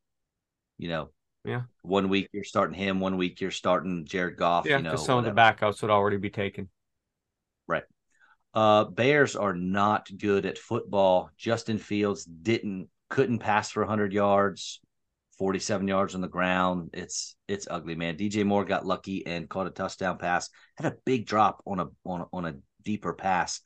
you 0.78 0.90
know, 0.90 1.12
Yeah. 1.46 1.64
one 1.84 2.10
week 2.10 2.30
you're 2.32 2.44
starting 2.44 2.74
him, 2.76 3.00
one 3.00 3.18
week 3.18 3.40
you're 3.42 3.52
starting 3.52 4.06
Jared 4.06 4.36
Goff. 4.38 4.66
Yeah, 4.66 4.78
you 4.78 4.84
know, 4.84 4.92
because 4.92 5.06
some 5.06 5.20
of 5.20 5.26
the 5.26 5.32
backups 5.32 5.82
would 5.82 5.92
already 5.92 6.18
be 6.18 6.30
taken. 6.32 6.70
Right. 7.68 7.84
Uh, 8.54 8.86
Bears 8.86 9.36
are 9.36 9.54
not 9.54 10.10
good 10.18 10.46
at 10.48 10.58
football. 10.58 11.30
Justin 11.38 11.78
Fields 11.78 12.26
didn't 12.26 12.90
couldn't 13.10 13.40
pass 13.40 13.72
for 13.72 13.82
100 13.84 14.14
yards, 14.14 14.82
47 15.40 15.88
yards 15.88 16.14
on 16.16 16.22
the 16.22 16.28
ground. 16.28 16.92
It's 16.94 17.36
it's 17.48 17.68
ugly, 17.72 17.96
man. 17.96 18.18
DJ 18.18 18.46
Moore 18.46 18.66
got 18.66 18.86
lucky 18.86 19.26
and 19.26 19.50
caught 19.50 19.68
a 19.68 19.72
touchdown 19.72 20.18
pass. 20.18 20.50
Had 20.78 20.92
a 20.92 20.98
big 21.06 21.26
drop 21.26 21.64
on 21.66 21.80
a 21.80 21.88
on 22.06 22.28
on 22.32 22.46
a 22.46 22.56
deeper 22.84 23.14
pass. 23.14 23.62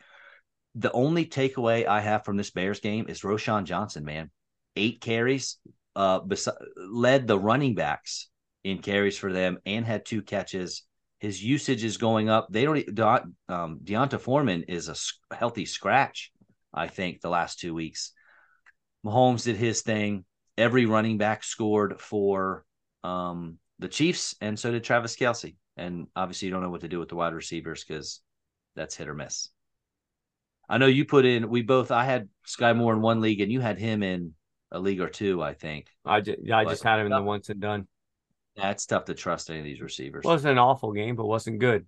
The 0.76 0.92
only 0.92 1.26
takeaway 1.26 1.86
I 1.86 2.00
have 2.00 2.24
from 2.24 2.38
this 2.38 2.52
Bears 2.52 2.80
game 2.80 3.08
is 3.10 3.22
Roschon 3.22 3.66
Johnson, 3.66 4.06
man. 4.06 4.32
Eight 4.76 5.02
carries, 5.02 5.58
uh, 5.96 6.20
bes- 6.20 6.48
led 6.78 7.28
the 7.28 7.38
running 7.38 7.76
backs 7.76 8.30
in 8.64 8.80
carries 8.80 9.18
for 9.18 9.34
them 9.34 9.58
and 9.66 9.86
had 9.86 10.06
two 10.06 10.22
catches. 10.22 10.84
His 11.20 11.44
usage 11.44 11.84
is 11.84 11.98
going 11.98 12.30
up. 12.30 12.48
They 12.50 12.66
don't. 12.66 12.96
De- 12.96 13.24
Um, 13.50 13.80
D'Onta 13.84 14.20
Foreman 14.20 14.64
is 14.64 14.88
a 14.90 14.92
s- 14.92 15.20
healthy 15.32 15.66
scratch. 15.66 16.32
I 16.74 16.88
think 16.88 17.22
the 17.22 17.30
last 17.30 17.60
two 17.60 17.74
weeks. 17.74 18.14
Mahomes 19.06 19.44
did 19.44 19.58
his 19.58 19.82
thing. 19.82 20.26
Every 20.58 20.86
running 20.86 21.18
back 21.18 21.44
scored 21.44 22.00
for 22.00 22.66
um, 23.04 23.58
the 23.80 23.88
Chiefs, 23.88 24.36
and 24.40 24.58
so 24.58 24.72
did 24.72 24.84
Travis 24.84 25.16
Kelce. 25.16 25.56
And 25.78 26.08
obviously, 26.16 26.48
you 26.48 26.54
don't 26.54 26.62
know 26.62 26.70
what 26.70 26.82
to 26.82 26.88
do 26.88 27.00
with 27.00 27.10
the 27.10 27.16
wide 27.16 27.34
receivers 27.34 27.84
because 27.84 28.22
that's 28.76 28.96
hit 28.96 29.08
or 29.08 29.16
miss. 29.16 29.50
I 30.70 30.78
know 30.78 30.86
you 30.86 31.06
put 31.06 31.26
in. 31.26 31.50
We 31.50 31.64
both. 31.64 31.92
I 31.92 32.06
had 32.06 32.30
Sky 32.46 32.74
Moore 32.74 32.94
in 32.94 33.02
one 33.02 33.22
league, 33.22 33.42
and 33.42 33.52
you 33.52 33.60
had 33.62 33.80
him 33.80 34.04
in 34.04 34.34
a 34.72 34.80
league 34.80 35.02
or 35.02 35.10
two. 35.10 35.42
I 35.42 35.54
think. 35.54 35.88
I 36.06 36.22
just, 36.22 36.40
I 36.52 36.64
But- 36.64 36.70
just 36.72 36.84
had 36.84 37.00
him 37.00 37.08
in 37.08 37.12
the 37.12 37.22
once 37.22 37.50
and 37.50 37.60
done. 37.60 37.88
That's 38.56 38.86
tough 38.86 39.06
to 39.06 39.16
trust 39.16 39.50
any 39.50 39.60
of 39.60 39.66
these 39.66 39.82
receivers. 39.82 40.24
wasn't 40.24 40.52
an 40.52 40.58
awful 40.60 40.92
game, 40.94 41.16
but 41.16 41.26
wasn't 41.26 41.58
good. 41.60 41.88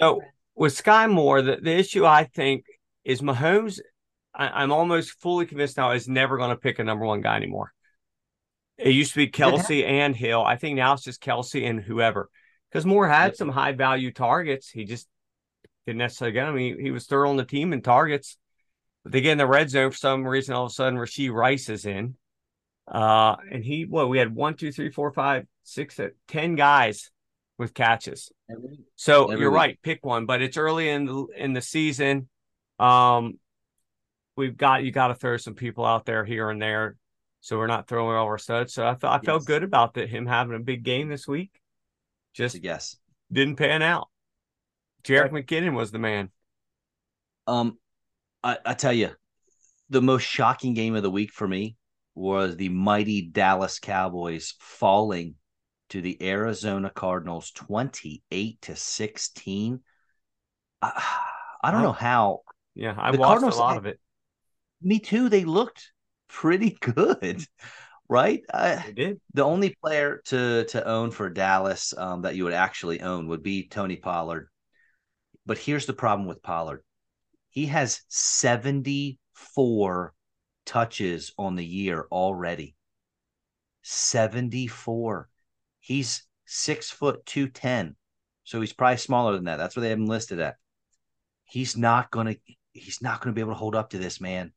So 0.00 0.22
with 0.54 0.72
Sky 0.72 1.06
Moore, 1.06 1.42
the, 1.42 1.56
the 1.56 1.76
issue 1.76 2.06
I 2.06 2.24
think 2.24 2.64
is 3.04 3.20
Mahomes. 3.20 3.80
I, 4.38 4.62
I'm 4.62 4.72
almost 4.72 5.20
fully 5.20 5.44
convinced 5.44 5.76
now 5.76 5.90
is 5.90 6.08
never 6.08 6.38
going 6.38 6.50
to 6.50 6.56
pick 6.56 6.78
a 6.78 6.84
number 6.84 7.04
one 7.04 7.20
guy 7.20 7.36
anymore. 7.36 7.72
It 8.78 8.90
used 8.90 9.12
to 9.12 9.18
be 9.18 9.28
Kelce 9.28 9.84
and 9.84 10.14
Hill. 10.14 10.42
I 10.42 10.56
think 10.56 10.76
now 10.76 10.92
it's 10.92 11.02
just 11.02 11.20
Kelce 11.20 11.68
and 11.68 11.80
whoever. 11.80 12.30
Because 12.70 12.86
Moore 12.86 13.08
had 13.08 13.36
some 13.36 13.48
high 13.48 13.72
value 13.72 14.12
targets. 14.12 14.70
He 14.70 14.84
just 14.84 15.08
didn't 15.86 15.98
necessarily 15.98 16.32
get 16.32 16.46
them. 16.46 16.56
He, 16.56 16.76
he 16.78 16.90
was 16.92 17.06
third 17.06 17.26
on 17.26 17.36
the 17.36 17.44
team 17.44 17.72
in 17.72 17.82
targets. 17.82 18.36
But 19.02 19.12
they 19.12 19.20
get 19.20 19.32
in 19.32 19.38
the 19.38 19.46
red 19.46 19.68
zone 19.68 19.90
for 19.90 19.96
some 19.96 20.24
reason. 20.24 20.54
All 20.54 20.66
of 20.66 20.70
a 20.70 20.74
sudden, 20.74 20.98
Rashee 20.98 21.32
Rice 21.32 21.68
is 21.68 21.86
in. 21.86 22.14
Uh, 22.86 23.36
and 23.50 23.64
he, 23.64 23.84
what 23.84 24.08
we 24.08 24.18
had 24.18 24.34
one, 24.34 24.54
two, 24.54 24.70
three, 24.70 24.90
four, 24.90 25.12
five, 25.12 25.46
six, 25.64 25.98
ten 26.28 26.54
guys 26.54 27.10
with 27.58 27.74
catches. 27.74 28.30
So 28.96 29.24
Every 29.24 29.40
you're 29.40 29.50
week. 29.50 29.56
right, 29.56 29.78
pick 29.82 30.04
one, 30.04 30.26
but 30.26 30.40
it's 30.40 30.56
early 30.56 30.88
in 30.88 31.04
the 31.04 31.26
in 31.36 31.52
the 31.52 31.60
season. 31.60 32.28
Um, 32.78 33.38
we've 34.38 34.56
got 34.56 34.84
you 34.84 34.92
got 34.92 35.08
to 35.08 35.14
throw 35.14 35.36
some 35.36 35.54
people 35.54 35.84
out 35.84 36.06
there 36.06 36.24
here 36.24 36.48
and 36.48 36.62
there, 36.62 36.96
so 37.40 37.58
we're 37.58 37.66
not 37.66 37.88
throwing 37.88 38.16
all 38.16 38.26
our 38.26 38.38
studs. 38.38 38.72
So 38.72 38.86
I 38.86 38.96
I 39.02 39.18
felt 39.18 39.44
good 39.44 39.64
about 39.64 39.94
that 39.94 40.08
him 40.08 40.24
having 40.24 40.56
a 40.56 40.60
big 40.60 40.84
game 40.84 41.08
this 41.08 41.28
week. 41.28 41.50
Just 42.32 42.62
yes, 42.62 42.96
didn't 43.30 43.56
pan 43.56 43.82
out. 43.82 44.08
Jerick 45.02 45.32
McKinnon 45.32 45.74
was 45.74 45.90
the 45.90 45.98
man. 45.98 46.30
Um, 47.46 47.78
I, 48.42 48.58
I 48.64 48.74
tell 48.74 48.92
you, 48.92 49.10
the 49.90 50.02
most 50.02 50.22
shocking 50.22 50.74
game 50.74 50.94
of 50.94 51.02
the 51.02 51.10
week 51.10 51.32
for 51.32 51.48
me 51.48 51.76
was 52.14 52.56
the 52.56 52.68
mighty 52.68 53.22
Dallas 53.22 53.78
Cowboys 53.78 54.54
falling 54.60 55.34
to 55.90 56.00
the 56.02 56.22
Arizona 56.22 56.90
Cardinals 56.90 57.50
28 57.52 58.60
to 58.62 58.76
16. 58.76 59.80
I, 60.82 61.16
I 61.62 61.70
don't 61.72 61.82
know 61.82 61.92
how. 61.92 62.40
Yeah, 62.74 62.94
I 62.96 63.10
The 63.10 63.18
watched 63.18 63.28
Cardinals 63.28 63.56
a 63.56 63.60
lot 63.60 63.76
of 63.78 63.86
it. 63.86 63.98
Me 64.80 64.98
too. 64.98 65.28
They 65.28 65.44
looked 65.44 65.92
pretty 66.28 66.70
good, 66.80 67.44
right? 68.08 68.42
I, 68.52 68.76
They 68.86 68.92
did. 68.92 69.20
the 69.34 69.44
only 69.44 69.74
player 69.82 70.22
to 70.26 70.64
to 70.66 70.86
own 70.86 71.10
for 71.10 71.30
Dallas 71.30 71.94
um, 71.96 72.22
that 72.22 72.36
you 72.36 72.44
would 72.44 72.52
actually 72.54 73.00
own 73.00 73.28
would 73.28 73.42
be 73.42 73.68
Tony 73.68 73.96
Pollard. 73.96 74.48
But 75.46 75.58
here's 75.58 75.86
the 75.86 75.92
problem 75.94 76.28
with 76.28 76.42
Pollard. 76.42 76.82
He 77.50 77.66
has 77.66 78.02
74 78.08 80.14
touches 80.66 81.32
on 81.38 81.56
the 81.56 81.66
year 81.66 82.06
already. 82.12 82.76
74. 83.82 85.28
He's 85.80 86.24
six 86.46 86.90
foot 86.90 87.24
210. 87.26 87.96
So 88.44 88.60
he's 88.60 88.72
probably 88.72 88.96
smaller 88.98 89.32
than 89.34 89.44
that. 89.44 89.56
That's 89.56 89.76
what 89.76 89.82
they 89.82 89.90
have 89.90 89.98
him 89.98 90.06
listed 90.06 90.40
at. 90.40 90.56
He's 91.44 91.76
not 91.76 92.10
gonna 92.10 92.36
he's 92.72 93.02
not 93.02 93.20
gonna 93.20 93.34
be 93.34 93.40
able 93.40 93.52
to 93.52 93.58
hold 93.58 93.74
up 93.74 93.90
to 93.90 93.98
this, 93.98 94.20
man. 94.20 94.52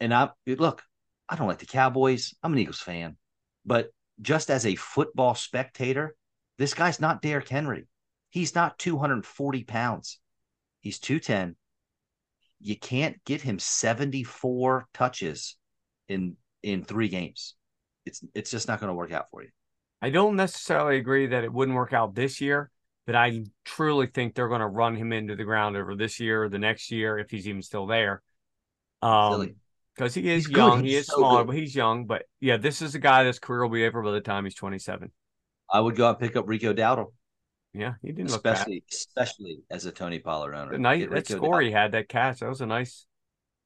And 0.00 0.14
I 0.14 0.30
look, 0.46 0.82
I 1.28 1.36
don't 1.36 1.48
like 1.48 1.58
the 1.58 1.66
Cowboys. 1.66 2.34
I'm 2.42 2.52
an 2.52 2.58
Eagles 2.58 2.80
fan. 2.80 3.16
But 3.64 3.90
just 4.20 4.50
as 4.50 4.66
a 4.66 4.74
football 4.74 5.34
spectator, 5.34 6.16
this 6.58 6.74
guy's 6.74 7.00
not 7.00 7.22
Derrick 7.22 7.48
Henry. 7.48 7.86
He's 8.30 8.54
not 8.54 8.78
240 8.78 9.64
pounds. 9.64 10.18
He's 10.80 10.98
210. 10.98 11.56
You 12.60 12.78
can't 12.78 13.22
get 13.24 13.40
him 13.40 13.58
74 13.58 14.86
touches 14.92 15.56
in 16.08 16.36
in 16.62 16.84
three 16.84 17.08
games. 17.08 17.54
It's 18.04 18.22
it's 18.34 18.50
just 18.50 18.68
not 18.68 18.80
going 18.80 18.88
to 18.88 18.94
work 18.94 19.12
out 19.12 19.30
for 19.30 19.42
you. 19.42 19.50
I 20.02 20.10
don't 20.10 20.36
necessarily 20.36 20.98
agree 20.98 21.26
that 21.28 21.44
it 21.44 21.52
wouldn't 21.52 21.76
work 21.76 21.92
out 21.92 22.14
this 22.14 22.40
year, 22.40 22.70
but 23.06 23.14
I 23.14 23.44
truly 23.64 24.06
think 24.06 24.34
they're 24.34 24.48
going 24.48 24.60
to 24.60 24.66
run 24.66 24.96
him 24.96 25.12
into 25.12 25.36
the 25.36 25.44
ground 25.44 25.76
over 25.76 25.94
this 25.94 26.20
year 26.20 26.44
or 26.44 26.48
the 26.48 26.58
next 26.58 26.90
year 26.90 27.18
if 27.18 27.30
he's 27.30 27.48
even 27.48 27.62
still 27.62 27.86
there. 27.86 28.22
Um, 29.02 29.32
Silly. 29.32 29.54
Because 30.00 30.14
he 30.14 30.30
is 30.30 30.46
He's 30.46 30.54
good. 30.54 30.56
young, 30.56 30.84
he 30.84 30.94
is 30.96 31.06
so 31.06 31.18
smaller, 31.18 31.40
good. 31.42 31.48
but 31.48 31.56
he's 31.56 31.74
young. 31.74 32.06
But 32.06 32.22
yeah, 32.40 32.56
this 32.56 32.80
is 32.80 32.94
a 32.94 32.98
guy 32.98 33.22
that's 33.24 33.38
career 33.38 33.62
will 33.62 33.68
be 33.74 33.84
over 33.86 34.02
by 34.02 34.12
the 34.12 34.20
time 34.22 34.44
he's 34.44 34.54
27. 34.54 35.10
I 35.70 35.80
would 35.80 35.94
go 35.94 36.06
out 36.06 36.20
and 36.20 36.26
pick 36.26 36.36
up 36.36 36.48
Rico 36.48 36.72
Dowdle, 36.72 37.12
Yeah, 37.74 37.94
he 38.02 38.12
didn't 38.12 38.30
look 38.30 38.42
bad. 38.42 38.54
especially 38.54 38.84
especially 38.90 39.60
as 39.70 39.84
a 39.84 39.92
Tony 39.92 40.18
Pollard 40.18 40.54
owner. 40.54 40.72
The 40.72 40.78
night 40.78 41.10
that 41.10 41.14
Rico 41.14 41.36
score 41.36 41.60
Dowdle. 41.60 41.64
he 41.66 41.70
had 41.70 41.92
that 41.92 42.08
catch, 42.08 42.40
that 42.40 42.48
was 42.48 42.60
a 42.62 42.66
nice, 42.66 43.06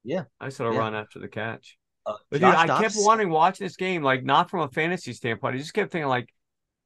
Yeah. 0.02 0.24
nice 0.40 0.58
little 0.58 0.74
Yeah. 0.74 0.80
run 0.80 0.94
after 0.94 1.18
the 1.20 1.28
catch. 1.28 1.78
Uh, 2.04 2.16
But 2.30 2.40
dude, 2.40 2.50
I 2.50 2.66
kept 2.66 2.94
wanting 2.98 3.30
watching 3.30 3.64
this 3.64 3.76
game, 3.76 4.02
like 4.02 4.24
not 4.24 4.50
from 4.50 4.60
a 4.60 4.68
fantasy 4.68 5.12
standpoint. 5.12 5.54
I 5.54 5.58
just 5.58 5.72
kept 5.72 5.92
thinking, 5.92 6.08
like, 6.08 6.28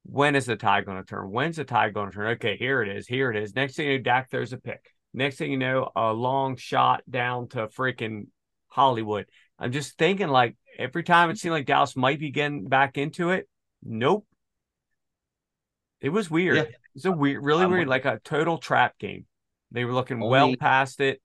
when 0.05 0.37
is 0.37 0.47
the 0.47 0.57
tide 0.57 0.85
going 0.87 0.99
to 0.99 1.05
turn? 1.05 1.31
When's 1.31 1.57
the 1.57 1.65
tide 1.65 1.93
going 1.95 2.11
to 2.11 2.15
turn? 2.15 2.29
Okay, 2.37 2.57
here 2.57 2.83
it 2.83 2.89
is. 2.89 3.09
Here 3.09 3.31
it 3.33 3.37
is. 3.43 3.55
Next 3.55 3.75
thing 3.77 3.89
you 3.89 3.97
know, 3.99 4.03
Dak 4.05 4.31
throws 4.31 4.53
a 4.53 4.59
pick. 4.59 4.95
Next 5.13 5.37
thing 5.37 5.51
you 5.51 5.59
know, 5.59 5.91
a 5.97 6.13
long 6.13 6.57
shot 6.57 7.03
down 7.11 7.49
to 7.49 7.67
freaking 7.67 8.27
Hollywood. 8.69 9.27
I'm 9.59 9.73
just 9.73 9.99
thinking, 9.99 10.29
like, 10.29 10.57
every 10.79 11.03
time 11.03 11.31
it 11.31 11.39
seemed 11.39 11.53
like 11.53 11.67
Dallas 11.67 11.97
might 11.97 12.21
be 12.21 12.31
getting 12.31 12.69
back 12.69 12.97
into 12.97 13.31
it. 13.31 13.49
Nope. 13.83 14.27
It 16.01 16.11
was 16.11 16.31
weird. 16.31 16.57
Yeah. 16.57 16.63
It 16.63 16.75
was 16.95 17.05
a 17.07 17.13
weird, 17.13 17.45
really 17.45 17.65
I'm 17.65 17.71
weird, 17.71 17.89
like 17.89 18.05
a 18.05 18.21
total 18.23 18.59
trap 18.59 18.99
game. 18.99 19.27
They 19.73 19.85
were 19.85 19.93
looking 19.93 20.19
Only- 20.23 20.29
well 20.31 20.57
past 20.57 21.01
it. 21.01 21.21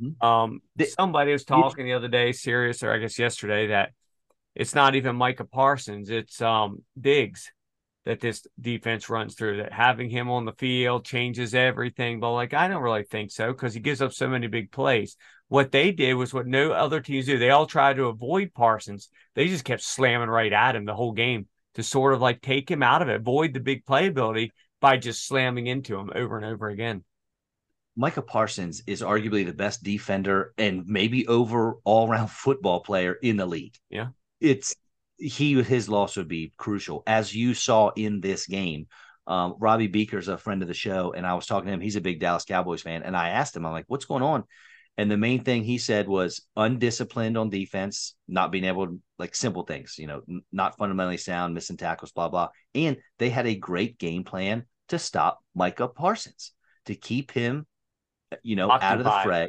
Hmm. 0.00 0.26
Um, 0.26 0.60
The- 0.76 0.86
somebody 0.86 1.32
was 1.32 1.44
talking 1.44 1.84
the 1.84 1.92
other 1.92 2.08
day, 2.08 2.32
serious, 2.32 2.82
or 2.82 2.92
I 2.92 2.98
guess 2.98 3.18
yesterday, 3.18 3.68
that 3.68 3.92
it's 4.54 4.74
not 4.74 4.94
even 4.94 5.16
Micah 5.16 5.44
Parsons, 5.44 6.10
it's 6.10 6.40
um 6.42 6.84
Diggs 6.98 7.52
that 8.04 8.18
this 8.20 8.44
defense 8.60 9.08
runs 9.08 9.34
through. 9.34 9.58
That 9.58 9.72
having 9.72 10.10
him 10.10 10.28
on 10.28 10.44
the 10.44 10.52
field 10.52 11.04
changes 11.04 11.54
everything. 11.54 12.18
But 12.18 12.32
like, 12.32 12.52
I 12.52 12.66
don't 12.68 12.82
really 12.82 13.04
think 13.04 13.30
so 13.30 13.52
because 13.52 13.74
he 13.74 13.80
gives 13.80 14.02
up 14.02 14.12
so 14.12 14.28
many 14.28 14.48
big 14.48 14.72
plays. 14.72 15.16
What 15.52 15.70
they 15.70 15.92
did 15.92 16.14
was 16.14 16.32
what 16.32 16.46
no 16.46 16.72
other 16.72 17.02
teams 17.02 17.26
do. 17.26 17.38
They 17.38 17.50
all 17.50 17.66
tried 17.66 17.96
to 17.96 18.06
avoid 18.06 18.54
Parsons. 18.54 19.10
They 19.34 19.48
just 19.48 19.66
kept 19.66 19.82
slamming 19.82 20.30
right 20.30 20.50
at 20.50 20.74
him 20.74 20.86
the 20.86 20.94
whole 20.94 21.12
game 21.12 21.46
to 21.74 21.82
sort 21.82 22.14
of 22.14 22.22
like 22.22 22.40
take 22.40 22.70
him 22.70 22.82
out 22.82 23.02
of 23.02 23.10
it, 23.10 23.16
avoid 23.16 23.52
the 23.52 23.60
big 23.60 23.84
playability 23.84 24.48
by 24.80 24.96
just 24.96 25.28
slamming 25.28 25.66
into 25.66 25.98
him 25.98 26.08
over 26.14 26.38
and 26.38 26.46
over 26.46 26.70
again. 26.70 27.04
Micah 27.96 28.22
Parsons 28.22 28.82
is 28.86 29.02
arguably 29.02 29.44
the 29.44 29.52
best 29.52 29.82
defender 29.82 30.54
and 30.56 30.86
maybe 30.86 31.26
over 31.26 31.74
all 31.84 32.08
round 32.08 32.30
football 32.46 32.80
player 32.80 33.12
in 33.12 33.36
the 33.36 33.44
league. 33.44 33.74
Yeah. 33.90 34.06
It's 34.40 34.74
he 35.18 35.62
his 35.62 35.86
loss 35.86 36.16
would 36.16 36.28
be 36.28 36.54
crucial, 36.56 37.02
as 37.06 37.34
you 37.34 37.52
saw 37.52 37.90
in 37.94 38.22
this 38.22 38.46
game. 38.46 38.86
Um, 39.26 39.56
Robbie 39.60 39.88
Beaker's 39.88 40.28
a 40.28 40.38
friend 40.38 40.62
of 40.62 40.68
the 40.68 40.72
show, 40.72 41.12
and 41.12 41.26
I 41.26 41.34
was 41.34 41.44
talking 41.44 41.66
to 41.66 41.74
him. 41.74 41.82
He's 41.82 41.96
a 41.96 42.00
big 42.00 42.20
Dallas 42.20 42.46
Cowboys 42.46 42.80
fan, 42.80 43.02
and 43.02 43.14
I 43.14 43.28
asked 43.28 43.54
him, 43.54 43.66
I'm 43.66 43.72
like, 43.72 43.84
"What's 43.88 44.06
going 44.06 44.22
on?" 44.22 44.44
And 44.98 45.10
the 45.10 45.16
main 45.16 45.42
thing 45.42 45.64
he 45.64 45.78
said 45.78 46.06
was 46.06 46.46
undisciplined 46.54 47.38
on 47.38 47.48
defense, 47.48 48.14
not 48.28 48.52
being 48.52 48.64
able 48.64 48.86
to 48.88 49.00
like 49.18 49.34
simple 49.34 49.62
things, 49.62 49.96
you 49.98 50.06
know, 50.06 50.22
not 50.52 50.76
fundamentally 50.76 51.16
sound, 51.16 51.54
missing 51.54 51.78
tackles, 51.78 52.12
blah, 52.12 52.28
blah. 52.28 52.48
And 52.74 52.98
they 53.18 53.30
had 53.30 53.46
a 53.46 53.54
great 53.54 53.98
game 53.98 54.22
plan 54.22 54.64
to 54.88 54.98
stop 54.98 55.38
Micah 55.54 55.88
Parsons, 55.88 56.52
to 56.86 56.94
keep 56.94 57.30
him, 57.30 57.66
uh, 58.30 58.36
you 58.42 58.54
know, 58.54 58.70
out 58.70 58.98
of 58.98 59.04
the 59.04 59.20
fray. 59.24 59.48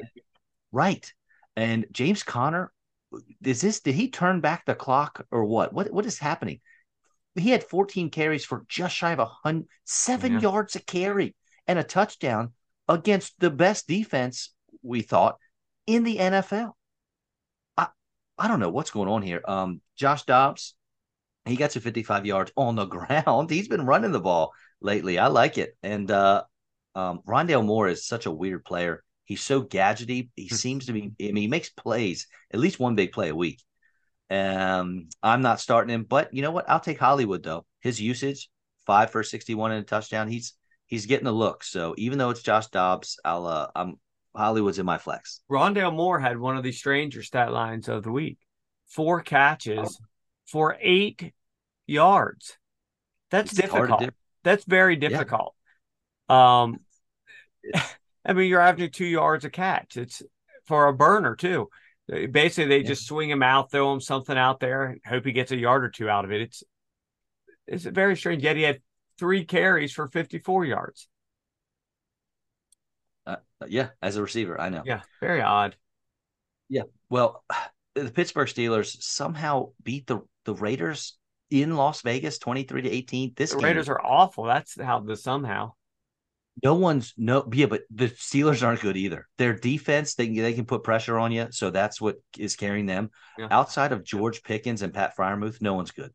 Right. 0.71 1.11
And 1.57 1.85
James 1.91 2.23
Conner, 2.23 2.71
is 3.43 3.61
this 3.61 3.81
did 3.81 3.95
he 3.95 4.09
turn 4.09 4.39
back 4.39 4.65
the 4.65 4.75
clock 4.75 5.25
or 5.29 5.43
what? 5.45 5.73
What 5.73 5.91
what 5.91 6.05
is 6.05 6.17
happening? 6.17 6.61
He 7.35 7.49
had 7.49 7.63
14 7.63 8.09
carries 8.09 8.45
for 8.45 8.65
just 8.69 8.95
shy 8.95 9.11
of 9.11 9.19
a 9.19 9.25
hundred 9.25 9.67
seven 9.83 10.33
yeah. 10.33 10.39
yards 10.39 10.75
a 10.75 10.79
carry 10.79 11.35
and 11.67 11.77
a 11.77 11.83
touchdown 11.83 12.53
against 12.87 13.39
the 13.39 13.49
best 13.49 13.87
defense 13.87 14.53
we 14.83 15.01
thought 15.01 15.37
in 15.87 16.03
the 16.03 16.17
NFL. 16.17 16.73
I 17.77 17.87
I 18.37 18.47
don't 18.47 18.59
know 18.59 18.69
what's 18.69 18.91
going 18.91 19.09
on 19.09 19.21
here. 19.21 19.41
Um, 19.47 19.81
Josh 19.95 20.23
Dobbs, 20.23 20.75
he 21.45 21.55
got 21.55 21.71
to 21.71 21.81
55 21.81 22.25
yards 22.25 22.51
on 22.57 22.75
the 22.75 22.85
ground. 22.85 23.49
He's 23.49 23.67
been 23.67 23.85
running 23.85 24.11
the 24.11 24.19
ball 24.19 24.53
lately. 24.81 25.17
I 25.17 25.27
like 25.27 25.57
it. 25.57 25.75
And 25.81 26.09
uh, 26.11 26.43
um, 26.95 27.21
Rondale 27.27 27.65
Moore 27.65 27.87
is 27.87 28.05
such 28.05 28.25
a 28.25 28.31
weird 28.31 28.65
player. 28.65 29.03
He's 29.25 29.41
so 29.41 29.63
gadgety. 29.63 30.29
He 30.35 30.47
hmm. 30.47 30.55
seems 30.55 30.85
to 30.87 30.93
be. 30.93 31.11
I 31.19 31.31
mean, 31.31 31.37
he 31.37 31.47
makes 31.47 31.69
plays 31.69 32.27
at 32.53 32.59
least 32.59 32.79
one 32.79 32.95
big 32.95 33.11
play 33.11 33.29
a 33.29 33.35
week. 33.35 33.61
Um, 34.29 35.09
I'm 35.21 35.41
not 35.41 35.59
starting 35.59 35.93
him, 35.93 36.03
but 36.03 36.33
you 36.33 36.41
know 36.41 36.51
what? 36.51 36.69
I'll 36.69 36.79
take 36.79 36.99
Hollywood 36.99 37.43
though. 37.43 37.65
His 37.81 38.01
usage 38.01 38.49
five 38.85 39.11
for 39.11 39.23
61 39.23 39.71
and 39.71 39.81
a 39.81 39.85
touchdown. 39.85 40.27
He's 40.27 40.53
he's 40.87 41.05
getting 41.05 41.27
a 41.27 41.31
look. 41.31 41.63
So 41.63 41.95
even 41.97 42.17
though 42.17 42.29
it's 42.29 42.41
Josh 42.41 42.67
Dobbs, 42.67 43.19
I'll 43.23 43.45
uh, 43.45 43.67
I'm 43.75 43.99
Hollywood's 44.35 44.79
in 44.79 44.85
my 44.85 44.97
flex. 44.97 45.41
Rondale 45.49 45.93
Moore 45.93 46.19
had 46.19 46.39
one 46.39 46.57
of 46.57 46.63
the 46.63 46.71
stranger 46.71 47.21
stat 47.21 47.51
lines 47.51 47.87
of 47.87 48.03
the 48.03 48.11
week. 48.11 48.39
Four 48.87 49.21
catches 49.21 49.99
for 50.47 50.77
eight 50.81 51.33
yards. 51.87 52.57
That's 53.29 53.51
it's 53.51 53.61
difficult. 53.61 54.09
That's 54.43 54.65
very 54.65 54.95
difficult. 54.95 55.55
Yeah. 56.29 56.61
Um 56.61 56.79
I 58.25 58.33
mean, 58.33 58.49
you're 58.49 58.61
averaging 58.61 58.91
two 58.91 59.05
yards 59.05 59.45
a 59.45 59.49
catch. 59.49 59.97
It's 59.97 60.21
for 60.65 60.87
a 60.87 60.93
burner 60.93 61.35
too. 61.35 61.69
Basically, 62.07 62.65
they 62.65 62.79
yeah. 62.79 62.87
just 62.87 63.05
swing 63.05 63.29
him 63.29 63.43
out, 63.43 63.71
throw 63.71 63.93
him 63.93 64.01
something 64.01 64.37
out 64.37 64.59
there, 64.59 64.85
and 64.85 65.01
hope 65.05 65.25
he 65.25 65.31
gets 65.31 65.51
a 65.51 65.57
yard 65.57 65.83
or 65.83 65.89
two 65.89 66.09
out 66.09 66.25
of 66.25 66.31
it. 66.31 66.41
It's 66.41 66.63
it's 67.67 67.85
very 67.85 68.17
strange. 68.17 68.43
Yet 68.43 68.57
he 68.57 68.63
had 68.63 68.81
three 69.17 69.45
carries 69.45 69.93
for 69.93 70.07
54 70.07 70.65
yards. 70.65 71.07
Yeah, 73.67 73.89
as 74.01 74.17
a 74.17 74.21
receiver, 74.21 74.59
I 74.59 74.69
know. 74.69 74.83
Yeah, 74.85 75.01
very 75.19 75.41
odd. 75.41 75.75
Yeah, 76.69 76.83
well, 77.09 77.43
the 77.95 78.11
Pittsburgh 78.11 78.47
Steelers 78.47 79.01
somehow 79.01 79.71
beat 79.83 80.07
the 80.07 80.21
the 80.45 80.55
Raiders 80.55 81.17
in 81.49 81.75
Las 81.75 82.01
Vegas, 82.01 82.39
twenty 82.39 82.63
three 82.63 82.81
to 82.81 82.89
eighteen. 82.89 83.33
This 83.35 83.51
the 83.51 83.57
Raiders 83.57 83.89
are 83.89 84.01
awful. 84.03 84.45
That's 84.45 84.79
how 84.79 84.99
the 84.99 85.15
somehow. 85.15 85.73
No 86.63 86.75
one's 86.75 87.13
no 87.17 87.49
yeah, 87.51 87.65
but 87.65 87.81
the 87.89 88.09
Steelers 88.09 88.65
aren't 88.65 88.81
good 88.81 88.97
either. 88.97 89.27
Their 89.37 89.53
defense, 89.53 90.15
they 90.15 90.29
they 90.29 90.53
can 90.53 90.65
put 90.65 90.83
pressure 90.83 91.17
on 91.17 91.31
you, 91.31 91.47
so 91.51 91.71
that's 91.71 91.99
what 91.99 92.17
is 92.37 92.55
carrying 92.55 92.85
them. 92.85 93.09
Yeah. 93.37 93.47
Outside 93.49 93.91
of 93.91 94.03
George 94.03 94.43
Pickens 94.43 94.81
and 94.81 94.93
Pat 94.93 95.15
Freiermuth, 95.17 95.61
no 95.61 95.73
one's 95.73 95.91
good. 95.91 96.11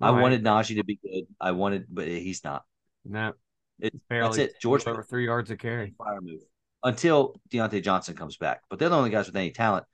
I 0.00 0.12
wanted 0.12 0.42
Najee 0.42 0.76
to 0.76 0.84
be 0.84 0.98
good. 1.02 1.24
I 1.38 1.52
wanted, 1.52 1.86
but 1.90 2.08
he's 2.08 2.42
not. 2.42 2.64
No, 3.04 3.34
it's 3.82 3.96
that's 4.08 4.38
it. 4.38 4.52
George 4.60 4.86
over 4.86 5.02
three 5.02 5.24
yards 5.24 5.50
of 5.50 5.58
carry. 5.58 5.94
Freiermuth 5.98 6.42
until 6.82 7.40
Diontae 7.50 7.82
Johnson 7.82 8.14
comes 8.14 8.36
back. 8.36 8.62
But 8.68 8.78
they're 8.78 8.88
the 8.88 8.96
only 8.96 9.10
guys 9.10 9.26
with 9.26 9.36
any 9.36 9.50
talent. 9.50 9.84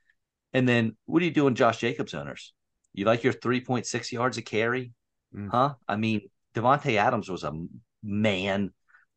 And 0.52 0.68
then 0.68 0.96
what 1.06 1.22
are 1.22 1.24
you 1.24 1.30
doing, 1.30 1.54
Josh 1.54 1.78
Jacobs 1.78 2.14
owners? 2.14 2.52
You 2.92 3.04
like 3.04 3.24
your 3.24 3.32
3.6 3.32 4.12
yards 4.12 4.38
of 4.38 4.44
carry? 4.44 4.92
Mm. 5.34 5.50
Huh? 5.50 5.74
I 5.86 5.96
mean, 5.96 6.30
Davante 6.54 6.96
Adams 6.96 7.28
was 7.28 7.44
a 7.44 7.52
man 8.02 8.72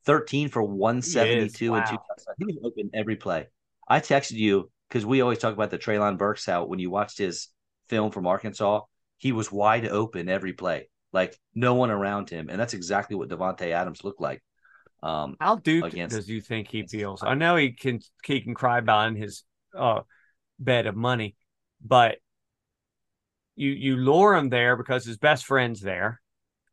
13 0.05 0.49
for 0.49 0.63
172 0.63 1.72
wow. 1.72 1.78
and 1.78 1.86
two 1.86 1.95
touchdowns. 1.95 2.38
He 2.38 2.45
was 2.45 2.57
open 2.63 2.89
every 2.93 3.15
play. 3.15 3.47
I 3.88 3.99
texted 3.99 4.34
you 4.34 4.70
because 4.88 5.05
we 5.05 5.22
always 5.22 5.39
talk 5.39 5.53
about 5.53 5.72
the 5.72 5.78
Treylon 5.78 6.17
Burks 6.17 6.45
how 6.45 6.65
when 6.65 6.80
you 6.80 6.89
watched 6.89 7.17
his 7.17 7.47
film 7.88 8.11
from 8.11 8.28
Arkansas, 8.28 8.82
he 9.17 9.32
was 9.32 9.51
wide 9.51 9.88
open 9.88 10.30
every 10.30 10.53
play, 10.53 10.89
like 11.11 11.38
no 11.55 11.76
one 11.76 11.91
around 11.91 12.30
him, 12.30 12.49
and 12.49 12.59
that's 12.59 12.74
exactly 12.74 13.15
what 13.15 13.30
Davante 13.30 13.72
Adams 13.72 14.03
looked 14.03 14.22
like. 14.22 14.41
Um, 15.02 15.38
how 15.39 15.56
do 15.56 15.86
against, 15.86 16.16
does 16.16 16.30
you 16.30 16.41
think 16.41 16.68
he 16.68 16.86
feels? 16.86 17.24
I 17.24 17.34
know 17.34 17.56
he 17.56 17.72
can 17.72 18.02
he 18.26 18.41
can 18.41 18.54
cry 18.54 18.80
about 18.80 19.16
his 19.16 19.43
uh, 19.78 20.02
bed 20.60 20.88
of 20.88 20.95
money, 20.95 21.36
but 21.84 22.18
you 23.56 23.72
you 23.72 23.97
lure 23.97 24.36
him 24.36 24.50
there 24.50 24.76
because 24.76 25.06
his 25.06 25.18
best 25.18 25.45
friend's 25.45 25.82
there 25.82 26.22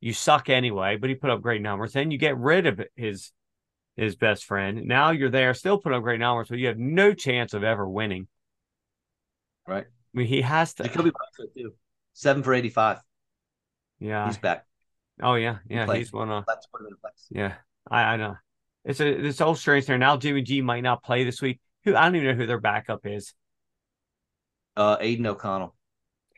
you 0.01 0.13
suck 0.13 0.49
anyway, 0.49 0.97
but 0.97 1.09
he 1.11 1.17
put 1.17 1.31
up 1.31 1.43
great 1.43 1.63
numbers. 1.63 1.93
Then 1.93 2.11
you 2.11 2.19
get 2.19 2.37
rid 2.39 2.67
of 2.67 2.81
his 2.95 3.33
his 3.97 4.15
best 4.15 4.45
friend. 4.45 4.87
Now 4.87 5.11
you're 5.11 5.31
there, 5.31 5.55
still 5.55 5.79
put 5.79 5.93
up 5.93 6.03
great 6.03 6.21
numbers, 6.21 6.49
but 6.49 6.59
you 6.59 6.69
have 6.69 6.79
no 6.79 7.15
chance 7.15 7.55
of 7.55 7.65
ever 7.65 7.89
winning. 7.89 8.29
Right. 9.67 9.87
I 9.87 10.19
mean, 10.19 10.27
he 10.27 10.43
has 10.43 10.75
to. 10.75 10.89
Could 10.89 11.05
be 11.05 11.13
too. 11.57 11.75
Seven 12.13 12.43
for 12.43 12.55
eighty-five. 12.55 12.99
Yeah, 13.99 14.27
he's 14.27 14.39
back. 14.39 14.67
Oh 15.23 15.35
yeah, 15.35 15.59
yeah, 15.69 15.93
he's 15.93 16.13
one 16.13 16.31
of. 16.31 16.45
Yeah, 17.31 17.55
I, 17.91 18.03
I 18.03 18.17
know. 18.17 18.37
It's 18.85 19.01
a 19.01 19.27
it's 19.27 19.41
all 19.41 19.55
strange 19.55 19.87
there. 19.87 19.99
Now 19.99 20.17
Jimmy 20.17 20.43
G 20.43 20.61
might 20.61 20.83
not 20.83 21.03
play 21.03 21.25
this 21.25 21.43
week. 21.43 21.61
Who 21.85 21.97
I 21.97 22.05
don't 22.05 22.17
even 22.17 22.29
know 22.29 22.35
who 22.35 22.47
their 22.47 22.61
backup 22.61 23.01
is. 23.05 23.35
Uh, 24.77 24.97
Aidan 25.01 25.27
O'Connell. 25.27 25.75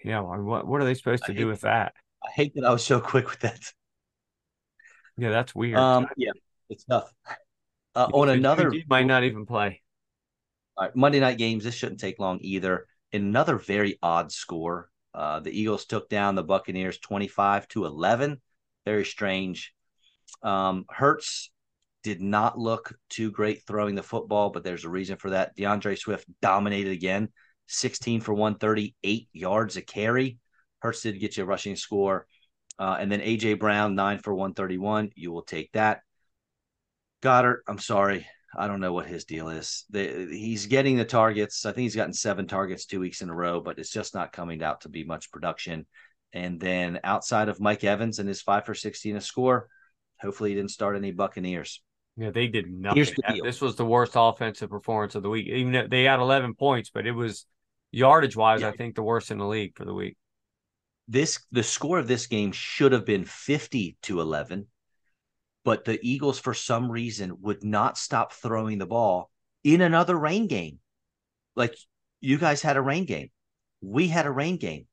Yeah, 0.05 0.21
what 0.21 0.67
what 0.67 0.81
are 0.81 0.85
they 0.85 0.95
supposed 0.95 1.25
to 1.25 1.33
I 1.33 1.35
do 1.35 1.47
with 1.47 1.63
that? 1.63 1.93
I 2.25 2.31
hate 2.31 2.55
that 2.55 2.65
I 2.65 2.71
was 2.71 2.85
so 2.85 3.01
quick 3.01 3.29
with 3.29 3.41
that. 3.41 3.61
Yeah, 5.17 5.31
that's 5.31 5.55
weird. 5.55 5.79
Um, 5.79 6.07
yeah, 6.17 6.31
it's 6.71 6.85
tough. 6.85 7.13
Uh, 7.95 8.09
on 8.13 8.29
another, 8.29 8.73
might 8.89 9.07
not 9.07 9.25
even 9.25 9.45
play. 9.45 9.83
All 10.77 10.85
right, 10.85 10.95
Monday 10.95 11.19
night 11.19 11.39
games. 11.39 11.65
This 11.65 11.75
shouldn't 11.75 12.01
take 12.01 12.19
long 12.19 12.39
either. 12.41 12.87
In 13.11 13.23
another 13.23 13.57
very 13.57 13.99
odd 14.03 14.31
score, 14.31 14.91
uh, 15.15 15.41
the 15.41 15.51
Eagles 15.51 15.87
took 15.87 16.09
down 16.09 16.35
the 16.35 16.45
Buccaneers 16.45 16.99
twenty-five 16.99 17.67
to 17.69 17.85
eleven. 17.85 18.41
Very 18.85 19.05
strange. 19.05 19.75
Um, 20.43 20.85
Hurts 20.91 21.51
did 22.03 22.21
not 22.21 22.59
look 22.59 22.95
too 23.09 23.31
great 23.31 23.67
throwing 23.67 23.95
the 23.95 24.03
football, 24.03 24.51
but 24.51 24.65
there's 24.65 24.85
a 24.85 24.91
reason 24.91 25.17
for 25.17 25.31
that. 25.31 25.55
D'Andre 25.57 25.95
Swift 25.95 26.27
dominated 26.41 26.93
again, 26.93 27.29
16 27.67 28.21
for 28.21 28.33
138 28.35 29.29
yards 29.33 29.77
a 29.77 29.83
carry. 29.83 30.39
Hurts 30.81 31.03
did 31.03 31.21
get 31.21 31.37
you 31.37 31.43
a 31.43 31.47
rushing 31.47 31.77
score. 31.77 32.27
Uh, 32.79 32.97
and 32.99 33.11
then 33.11 33.21
AJ 33.21 33.59
Brown, 33.59 33.95
nine 33.95 34.19
for 34.19 34.33
131. 34.33 35.11
You 35.17 35.33
will 35.33 35.43
take 35.43 35.73
that. 35.73 36.03
Goedert, 37.23 37.63
I'm 37.67 37.81
sorry. 37.81 38.27
I 38.57 38.69
don't 38.69 38.81
know 38.81 38.93
what 38.93 39.07
his 39.07 39.25
deal 39.25 39.49
is. 39.49 39.85
He's 39.93 40.67
getting 40.67 40.97
the 40.97 41.05
targets. 41.05 41.67
I 41.67 41.73
think 41.73 41.83
he's 41.83 41.97
gotten 41.97 42.15
seven 42.15 42.47
targets 42.47 42.87
two 42.87 43.01
weeks 43.01 43.21
in 43.21 43.29
a 43.29 43.35
row, 43.35 43.61
but 43.61 43.79
it's 43.79 43.93
just 43.93 44.15
not 44.15 44.33
coming 44.33 44.63
out 44.63 44.83
to 44.83 44.89
be 44.89 45.05
much 45.05 45.31
production. 45.31 45.87
And 46.33 46.61
then 46.61 47.01
outside 47.05 47.49
of 47.49 47.61
Mike 47.61 47.85
Evans 47.85 48.19
and 48.19 48.29
his 48.29 48.41
five 48.41 48.65
for 48.65 48.75
16 48.75 49.17
a 49.17 49.21
score, 49.21 49.69
hopefully 50.21 50.51
he 50.51 50.57
didn't 50.57 50.71
start 50.71 50.97
any 50.97 51.13
Buccaneers. 51.13 51.83
Yeah, 52.17 52.31
they 52.31 52.49
did 52.49 52.71
nothing. 52.71 53.05
The 53.05 53.41
this 53.45 53.61
was 53.61 53.77
the 53.77 53.85
worst 53.85 54.13
offensive 54.17 54.71
performance 54.71 55.15
of 55.15 55.23
the 55.23 55.31
week. 55.31 55.47
Even 55.47 55.73
though 55.73 55.87
they 55.89 56.05
had 56.05 56.19
11 56.19 56.55
points, 56.55 56.91
but 56.91 57.07
it 57.07 57.13
was 57.13 57.47
yardage 57.93 58.37
wise, 58.37 58.63
yeah. 58.63 58.69
I 58.69 58.73
think 58.73 58.97
the 58.97 59.03
worst 59.03 59.31
in 59.31 59.39
the 59.39 59.47
league 59.47 59.77
for 59.77 59.85
the 59.85 59.95
week 59.95 60.17
this 61.09 61.41
the 61.51 61.63
score 61.63 61.99
of 61.99 62.07
this 62.07 62.27
game 62.27 62.53
should 62.53 62.93
have 62.93 63.07
been 63.07 63.25
50 63.25 63.97
to 64.03 64.21
11 64.21 64.67
but 65.65 65.85
the 65.85 65.99
eagles 66.03 66.39
for 66.39 66.55
some 66.55 66.93
reason 66.93 67.39
would 67.41 67.65
not 67.65 67.99
stop 67.99 68.33
throwing 68.33 68.79
the 68.79 68.87
ball 68.87 69.31
in 69.65 69.81
another 69.81 70.17
rain 70.17 70.47
game 70.47 70.79
like 71.57 71.75
you 72.21 72.37
guys 72.37 72.61
had 72.61 72.77
a 72.77 72.83
rain 72.83 73.07
game 73.07 73.31
we 73.81 74.07
had 74.09 74.27
a 74.27 74.31
rain 74.31 74.59
game 74.59 74.87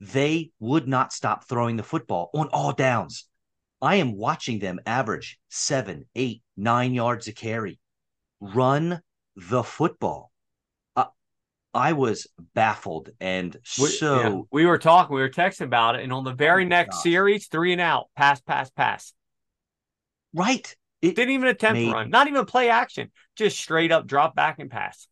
they 0.00 0.52
would 0.60 0.86
not 0.86 1.12
stop 1.12 1.44
throwing 1.44 1.76
the 1.76 1.82
football 1.82 2.30
on 2.32 2.48
all 2.48 2.72
downs 2.72 3.26
i 3.82 3.96
am 3.96 4.16
watching 4.16 4.58
them 4.58 4.78
average 4.86 5.38
seven 5.48 6.04
eight 6.14 6.42
nine 6.56 6.94
yards 6.94 7.28
a 7.28 7.32
carry 7.32 7.78
run 8.40 9.00
the 9.36 9.62
football 9.62 10.30
I 11.76 11.92
was 11.92 12.26
baffled 12.54 13.10
and 13.20 13.54
we, 13.78 13.88
so 13.88 14.20
yeah. 14.20 14.40
we 14.50 14.64
were 14.64 14.78
talking, 14.78 15.14
we 15.14 15.20
were 15.20 15.28
texting 15.28 15.66
about 15.66 15.94
it, 15.94 16.02
and 16.02 16.12
on 16.12 16.24
the 16.24 16.32
very 16.32 16.64
oh 16.64 16.68
next 16.68 16.96
gosh. 16.96 17.02
series, 17.02 17.48
three 17.48 17.72
and 17.72 17.82
out, 17.82 18.08
pass, 18.16 18.40
pass, 18.40 18.70
pass. 18.70 19.12
Right. 20.32 20.74
It 21.02 21.14
didn't 21.14 21.34
even 21.34 21.48
attempt 21.48 21.74
made, 21.74 21.86
to 21.86 21.92
run, 21.92 22.10
not 22.10 22.28
even 22.28 22.46
play 22.46 22.70
action, 22.70 23.10
just 23.36 23.58
straight 23.58 23.92
up 23.92 24.06
drop 24.06 24.34
back 24.34 24.58
and 24.58 24.70
pass. 24.70 25.06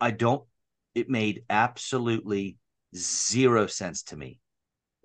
I 0.00 0.10
don't. 0.10 0.42
It 0.94 1.10
made 1.10 1.42
absolutely 1.50 2.56
zero 2.96 3.66
sense 3.66 4.04
to 4.04 4.16
me. 4.16 4.39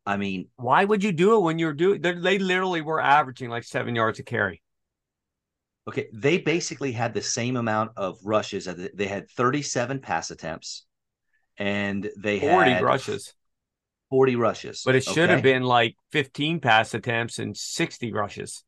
I 0.06 0.18
mean, 0.18 0.50
why 0.56 0.86
would 0.86 1.04
you 1.04 1.12
do 1.12 1.36
it 1.36 1.40
when 1.40 1.58
you're 1.58 1.74
doing? 1.74 2.02
They 2.02 2.38
literally 2.38 2.82
were 2.82 3.02
averaging 3.02 3.50
like 3.50 3.64
seven 3.64 3.96
yards 3.96 4.20
a 4.20 4.24
carry. 4.24 4.62
Okay, 5.88 6.08
they 6.14 6.40
basically 6.40 6.92
had 6.92 7.14
the 7.14 7.22
same 7.22 7.58
amount 7.58 7.92
of 7.96 8.18
rushes. 8.24 8.68
They 8.94 9.08
had 9.08 9.30
37 9.32 10.00
pass 10.00 10.32
attempts, 10.32 10.86
and 11.58 12.10
they 12.18 12.40
40 12.40 12.72
had 12.72 12.84
rushes. 12.84 13.34
40 14.10 14.36
rushes. 14.36 14.84
But 14.86 14.96
it 14.96 15.04
should 15.04 15.18
okay? 15.18 15.34
have 15.34 15.44
been 15.44 15.64
like 15.64 15.96
15 16.12 16.60
pass 16.60 16.94
attempts 16.94 17.40
and 17.40 17.56
60 17.56 18.14
rushes. 18.14 18.64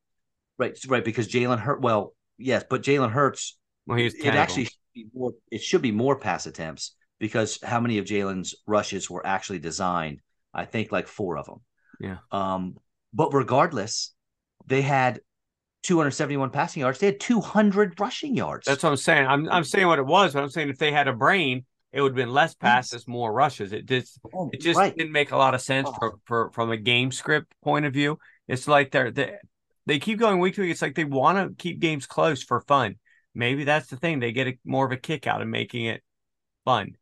Right, 0.57 0.77
right, 0.87 1.05
because 1.05 1.27
Jalen 1.27 1.59
Hurt. 1.59 1.81
Well, 1.81 2.15
yes, 2.37 2.63
but 2.67 2.81
Jalen 2.81 3.11
Hurts. 3.11 3.57
Well, 3.85 3.97
he 3.97 4.05
was 4.05 4.15
it 4.15 4.33
actually 4.33 4.65
should 4.65 4.73
be 4.93 5.07
more. 5.13 5.31
It 5.51 5.61
should 5.61 5.81
be 5.81 5.91
more 5.91 6.19
pass 6.19 6.47
attempts 6.47 6.95
because 7.19 7.59
how 7.63 7.79
many 7.79 7.99
of 7.99 8.05
Jalen's 8.05 8.55
rushes 8.65 9.09
were 9.09 9.25
actually 9.25 9.59
designed? 9.59 10.21
I 10.57 10.65
think 10.65 10.91
like 10.91 11.07
four 11.07 11.37
of 11.37 11.45
them. 11.45 11.61
Yeah. 11.99 12.17
Um, 12.31 12.75
but 13.13 13.33
regardless, 13.33 14.13
they 14.65 14.81
had 14.81 15.21
271 15.83 16.49
passing 16.49 16.81
yards. 16.81 16.99
They 16.99 17.05
had 17.07 17.19
200 17.19 17.99
rushing 17.99 18.35
yards. 18.35 18.65
That's 18.65 18.83
what 18.83 18.89
I'm 18.89 18.97
saying. 18.97 19.27
I'm 19.27 19.47
I'm 19.49 19.63
saying 19.63 19.87
what 19.87 19.99
it 19.99 20.05
was, 20.05 20.33
but 20.33 20.43
I'm 20.43 20.49
saying 20.49 20.69
if 20.69 20.77
they 20.77 20.91
had 20.91 21.07
a 21.07 21.13
brain, 21.13 21.65
it 21.93 22.01
would 22.01 22.11
have 22.11 22.15
been 22.15 22.33
less 22.33 22.53
passes, 22.55 23.07
more 23.07 23.31
rushes. 23.31 23.71
It 23.71 23.85
just 23.85 24.19
Oh, 24.33 24.49
it 24.51 24.59
just 24.59 24.77
right. 24.77 24.95
didn't 24.95 25.13
make 25.13 25.31
a 25.31 25.37
lot 25.37 25.53
of 25.53 25.61
sense 25.61 25.87
Oh. 25.89 25.93
for, 25.97 26.15
for 26.25 26.51
from 26.51 26.71
a 26.71 26.77
game 26.77 27.11
script 27.11 27.53
point 27.63 27.85
of 27.85 27.93
view. 27.93 28.19
It's 28.47 28.67
like 28.67 28.91
they're 28.91 29.11
they 29.11 29.35
they 29.85 29.99
keep 29.99 30.19
going 30.19 30.39
week 30.39 30.55
to 30.55 30.61
week. 30.61 30.71
It's 30.71 30.81
like 30.81 30.95
they 30.95 31.05
want 31.05 31.37
to 31.37 31.55
keep 31.55 31.79
games 31.79 32.05
close 32.05 32.43
for 32.43 32.59
fun. 32.61 32.95
Maybe 33.33 33.63
that's 33.63 33.87
the 33.87 33.95
thing. 33.97 34.19
They 34.19 34.31
get 34.33 34.47
a, 34.47 34.57
more 34.65 34.85
of 34.85 34.91
a 34.91 34.97
kick 34.97 35.27
out 35.27 35.41
of 35.41 35.47
making 35.47 35.85
it 35.85 36.03
fun. 36.65 36.97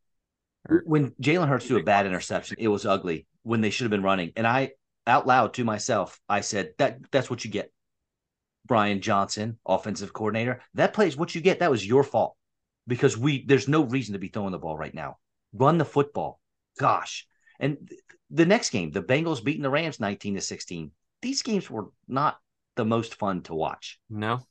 when 0.86 1.12
Jalen 1.22 1.47
Hurts 1.47 1.66
threw 1.66 1.80
a 1.80 1.84
bad 1.84 2.06
interception, 2.06 2.58
it 2.60 2.68
was 2.68 2.86
ugly 2.86 3.26
when 3.46 3.62
they 3.62 3.70
should 3.70 3.86
have 3.86 3.91
been 3.91 4.04
running. 4.04 4.32
And 4.36 4.46
I 4.46 4.72
out 5.08 5.28
loud 5.28 5.54
to 5.54 5.64
myself, 5.64 6.20
I 6.28 6.41
said, 6.41 6.72
that 6.80 7.00
that's 7.12 7.30
what 7.30 7.46
you 7.46 7.52
get. 7.52 7.72
Brian 8.66 9.00
Johnson, 9.00 9.60
offensive 9.66 10.12
coordinator. 10.12 10.62
That 10.74 10.93
plays 10.93 11.16
what 11.16 11.36
you 11.36 11.41
get. 11.41 11.60
That 11.60 11.70
was 11.70 11.86
your 11.86 12.04
fault. 12.04 12.36
Because 12.88 13.18
we 13.18 13.46
there's 13.46 13.68
no 13.68 13.84
reason 13.84 14.14
to 14.14 14.20
be 14.20 14.28
throwing 14.28 14.52
the 14.52 14.60
ball 14.60 14.78
right 14.78 14.93
now. 14.93 15.18
Run 15.54 15.78
the 15.78 15.86
football. 15.86 16.39
Gosh. 16.80 17.28
And 17.60 17.78
th- 17.88 18.02
the 18.32 18.46
next 18.46 18.72
game, 18.72 18.91
the 18.91 19.04
Bengals 19.04 19.43
beating 19.43 19.62
the 19.62 19.70
Rams 19.70 20.00
19 20.00 20.36
to 20.36 20.41
16. 20.41 20.91
These 21.22 21.43
games 21.43 21.70
were 21.70 21.86
not 22.08 22.39
the 22.76 22.86
most 22.86 23.16
fun 23.16 23.41
to 23.43 23.54
watch. 23.54 24.00
No, 24.10 24.41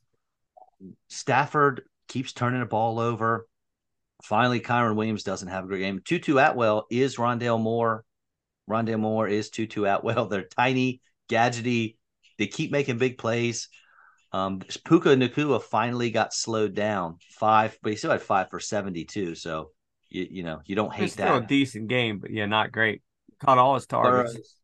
Stafford 1.09 1.83
keeps 2.07 2.33
turning 2.33 2.61
the 2.61 2.65
ball 2.65 2.99
over. 2.99 3.47
Finally, 4.23 4.61
Kyren 4.61 4.95
Williams 4.95 5.23
doesn't 5.23 5.49
have 5.49 5.65
a 5.65 5.67
great 5.67 5.79
game. 5.79 6.01
Tutu 6.03 6.37
Atwell 6.37 6.87
is 6.89 7.17
Rondale 7.17 7.61
Moore. 7.61 8.05
Rondale 8.69 8.99
Moore 8.99 9.27
is 9.27 9.49
Tutu 9.49 9.85
Atwell. 9.85 10.25
They're 10.29 10.43
tiny, 10.43 11.01
gadgety. 11.29 11.97
They 12.37 12.47
keep 12.47 12.71
making 12.71 12.97
big 12.97 13.17
plays. 13.17 13.69
Um, 14.31 14.59
Puka 14.59 15.09
Nacua 15.15 15.61
finally 15.61 16.11
got 16.11 16.33
slowed 16.33 16.73
down 16.73 17.17
five, 17.31 17.77
but 17.81 17.91
he 17.91 17.95
still 17.95 18.11
had 18.11 18.21
five 18.21 18.49
for 18.49 18.59
72. 18.59 19.35
So, 19.35 19.71
you, 20.09 20.27
you 20.29 20.43
know, 20.43 20.61
you 20.65 20.75
don't 20.75 20.93
hate 20.93 21.11
that. 21.11 21.27
still 21.27 21.37
a 21.37 21.41
decent 21.41 21.87
game, 21.87 22.19
but 22.19 22.31
yeah, 22.31 22.45
not 22.45 22.71
great. 22.71 23.01
Caught 23.39 23.57
all 23.59 23.75
his 23.75 23.85
targets. 23.85 24.33
Burrows, 24.33 24.55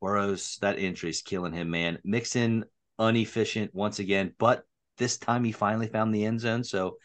Burrows, 0.00 0.58
that 0.60 0.78
injury's 0.78 1.22
killing 1.22 1.52
him, 1.52 1.70
man. 1.70 1.98
Mixon, 2.04 2.64
inefficient 2.98 3.74
once 3.74 3.98
again, 3.98 4.32
but 4.38 4.64
this 4.98 5.18
time 5.18 5.44
he 5.44 5.52
finally 5.52 5.86
found 5.86 6.14
the 6.14 6.24
end 6.24 6.40
zone. 6.40 6.64
So 6.64 6.96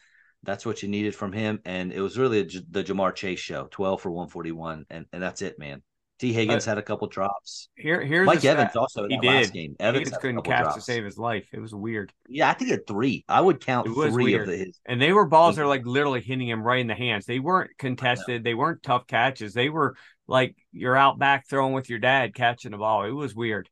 that's 0.44 0.66
what 0.66 0.82
you 0.82 0.90
needed 0.90 1.14
from 1.14 1.34
him. 1.34 1.60
And 1.66 1.92
it 1.92 2.02
was 2.02 2.18
really 2.18 2.44
the 2.44 2.84
Ja'Marr 2.84 3.14
Chase 3.14 3.40
show 3.40 3.68
12 3.70 4.02
for 4.02 4.12
141. 4.12 4.86
And, 4.90 5.06
and 5.14 5.22
that's 5.22 5.42
it, 5.42 5.60
man. 5.60 5.84
Tee 6.22 6.34
Higgins 6.34 6.66
had 6.66 6.78
a 6.78 6.84
couple 6.84 7.08
drops. 7.08 7.68
Here, 7.76 8.00
here's 8.06 8.28
Mike 8.28 8.46
Evans 8.46 8.76
also 8.76 9.06
in 9.06 9.10
He 9.10 9.18
that 9.18 9.26
last 9.26 9.46
did. 9.48 9.54
game. 9.54 9.76
Evans 9.80 10.06
Higgins 10.06 10.22
couldn't 10.22 10.42
catch 10.44 10.76
to 10.76 10.80
save 10.80 11.04
his 11.04 11.18
life. 11.18 11.48
It 11.52 11.60
was 11.60 11.74
weird. 11.74 12.14
Yeah, 12.30 12.48
I 12.48 12.54
think 12.54 12.70
had 12.70 12.86
three. 12.86 13.26
I 13.28 13.42
would 13.42 13.60
count 13.60 13.88
three 13.88 14.26
weird. 14.26 14.42
of 14.42 14.48
the, 14.50 14.58
his. 14.66 14.80
And 14.86 15.02
they 15.02 15.14
were 15.14 15.26
balls 15.26 15.56
that 15.56 15.64
are 15.64 15.68
like 15.68 15.84
literally 15.84 16.22
hitting 16.22 16.48
him 16.48 16.62
right 16.62 16.80
in 16.80 16.86
the 16.86 16.94
hands. 16.94 17.26
They 17.26 17.40
weren't 17.40 17.72
contested. 17.80 18.44
They 18.44 18.54
weren't 18.54 18.84
tough 18.84 19.08
catches. 19.08 19.56
They 19.56 19.70
were 19.70 19.96
like 20.28 20.56
you're 20.72 20.96
out 20.96 21.18
back 21.18 21.50
throwing 21.50 21.74
with 21.74 21.90
your 21.90 21.98
dad 21.98 22.36
catching 22.36 22.70
the 22.70 22.78
ball. 22.78 23.04
It 23.06 23.12
was 23.12 23.34
weird. 23.34 23.68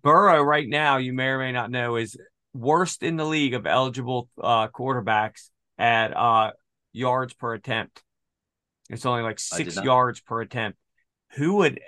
Burrow 0.00 0.40
right 0.42 0.68
now, 0.68 0.98
you 0.98 1.12
may 1.12 1.26
or 1.26 1.38
may 1.38 1.50
not 1.50 1.72
know, 1.72 1.96
is 1.96 2.16
worst 2.54 3.02
in 3.02 3.16
the 3.16 3.26
league 3.26 3.54
of 3.54 3.66
eligible 3.66 4.28
uh, 4.40 4.68
quarterbacks 4.68 5.50
at 5.78 6.16
uh, 6.16 6.52
yards 6.92 7.34
per 7.34 7.54
attempt. 7.54 8.04
It's 8.88 9.04
only 9.04 9.22
like 9.22 9.40
six 9.40 9.82
yards 9.82 10.20
per 10.20 10.42
attempt. 10.42 10.78
Who 11.36 11.56
would 11.56 11.80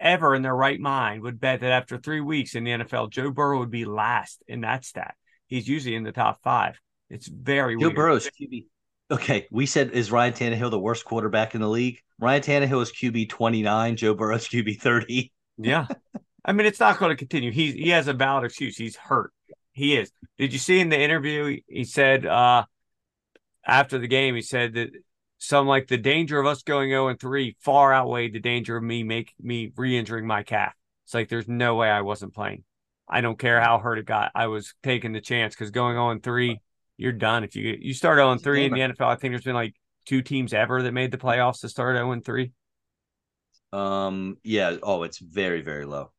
ever 0.00 0.34
in 0.34 0.42
their 0.42 0.54
right 0.54 0.78
mind 0.78 1.22
would 1.22 1.40
bet 1.40 1.60
that 1.60 1.70
after 1.70 1.98
three 1.98 2.20
weeks 2.20 2.54
in 2.54 2.64
the 2.64 2.70
NFL, 2.72 3.10
Joe 3.10 3.30
Burrow 3.30 3.58
would 3.60 3.70
be 3.70 3.84
last 3.84 4.42
in 4.46 4.62
that 4.62 4.84
stat? 4.84 5.14
He's 5.46 5.68
usually 5.68 5.96
in 5.96 6.04
the 6.04 6.12
top 6.12 6.42
five. 6.42 6.78
It's 7.10 7.26
very 7.26 7.74
Joe 7.74 7.86
weird. 7.86 7.96
Burrow's 7.96 8.28
QB. 8.28 8.66
Okay, 9.10 9.46
we 9.50 9.64
said 9.64 9.92
is 9.92 10.12
Ryan 10.12 10.34
Tannehill 10.34 10.70
the 10.70 10.78
worst 10.78 11.04
quarterback 11.04 11.54
in 11.54 11.60
the 11.60 11.68
league? 11.68 12.00
Ryan 12.18 12.42
Tannehill 12.42 12.82
is 12.82 12.92
QB 12.92 13.30
29, 13.30 13.96
Joe 13.96 14.14
Burrow's 14.14 14.46
QB 14.48 14.80
30. 14.80 15.32
Yeah. 15.56 15.86
I 16.44 16.52
mean, 16.52 16.66
it's 16.66 16.80
not 16.80 16.98
going 16.98 17.10
to 17.10 17.16
continue. 17.16 17.50
He 17.50 17.72
he 17.72 17.90
has 17.90 18.08
a 18.08 18.12
valid 18.12 18.44
excuse. 18.44 18.76
He's 18.76 18.96
hurt. 18.96 19.32
He 19.72 19.96
is. 19.96 20.10
Did 20.38 20.52
you 20.52 20.58
see 20.58 20.80
in 20.80 20.88
the 20.88 21.00
interview? 21.00 21.46
He, 21.46 21.64
he 21.68 21.84
said 21.84 22.26
uh 22.26 22.64
after 23.66 23.98
the 23.98 24.08
game, 24.08 24.34
he 24.34 24.42
said 24.42 24.74
that 24.74 24.90
some 25.38 25.66
like 25.66 25.86
the 25.86 25.96
danger 25.98 26.38
of 26.38 26.46
us 26.46 26.62
going 26.62 26.90
0 26.90 27.08
and 27.08 27.20
3 27.20 27.56
far 27.60 27.94
outweighed 27.94 28.32
the 28.32 28.40
danger 28.40 28.76
of 28.76 28.82
me 28.82 29.02
make 29.04 29.32
me 29.40 29.72
re-injuring 29.76 30.26
my 30.26 30.42
calf. 30.42 30.74
It's 31.04 31.14
like 31.14 31.28
there's 31.28 31.48
no 31.48 31.76
way 31.76 31.88
I 31.88 32.02
wasn't 32.02 32.34
playing. 32.34 32.64
I 33.08 33.20
don't 33.20 33.38
care 33.38 33.60
how 33.60 33.78
hurt 33.78 33.98
it 33.98 34.04
got. 34.04 34.32
I 34.34 34.48
was 34.48 34.74
taking 34.82 35.12
the 35.12 35.20
chance 35.20 35.54
because 35.54 35.70
going 35.70 35.94
0 35.94 36.10
and 36.10 36.22
3, 36.22 36.60
you're 36.96 37.12
done. 37.12 37.44
If 37.44 37.56
you 37.56 37.76
you 37.80 37.94
start 37.94 38.18
0 38.18 38.32
and 38.32 38.42
3 38.42 38.66
in 38.66 38.72
the 38.72 38.80
NFL, 38.80 39.06
I 39.06 39.16
think 39.16 39.32
there's 39.32 39.44
been 39.44 39.54
like 39.54 39.74
two 40.04 40.22
teams 40.22 40.52
ever 40.52 40.82
that 40.82 40.92
made 40.92 41.10
the 41.10 41.18
playoffs 41.18 41.60
to 41.60 41.68
start 41.68 41.96
0 41.96 42.12
and 42.12 42.24
3. 42.24 42.52
Um, 43.72 44.36
yeah. 44.42 44.76
Oh, 44.82 45.02
it's 45.04 45.18
very, 45.18 45.62
very 45.62 45.86
low. 45.86 46.12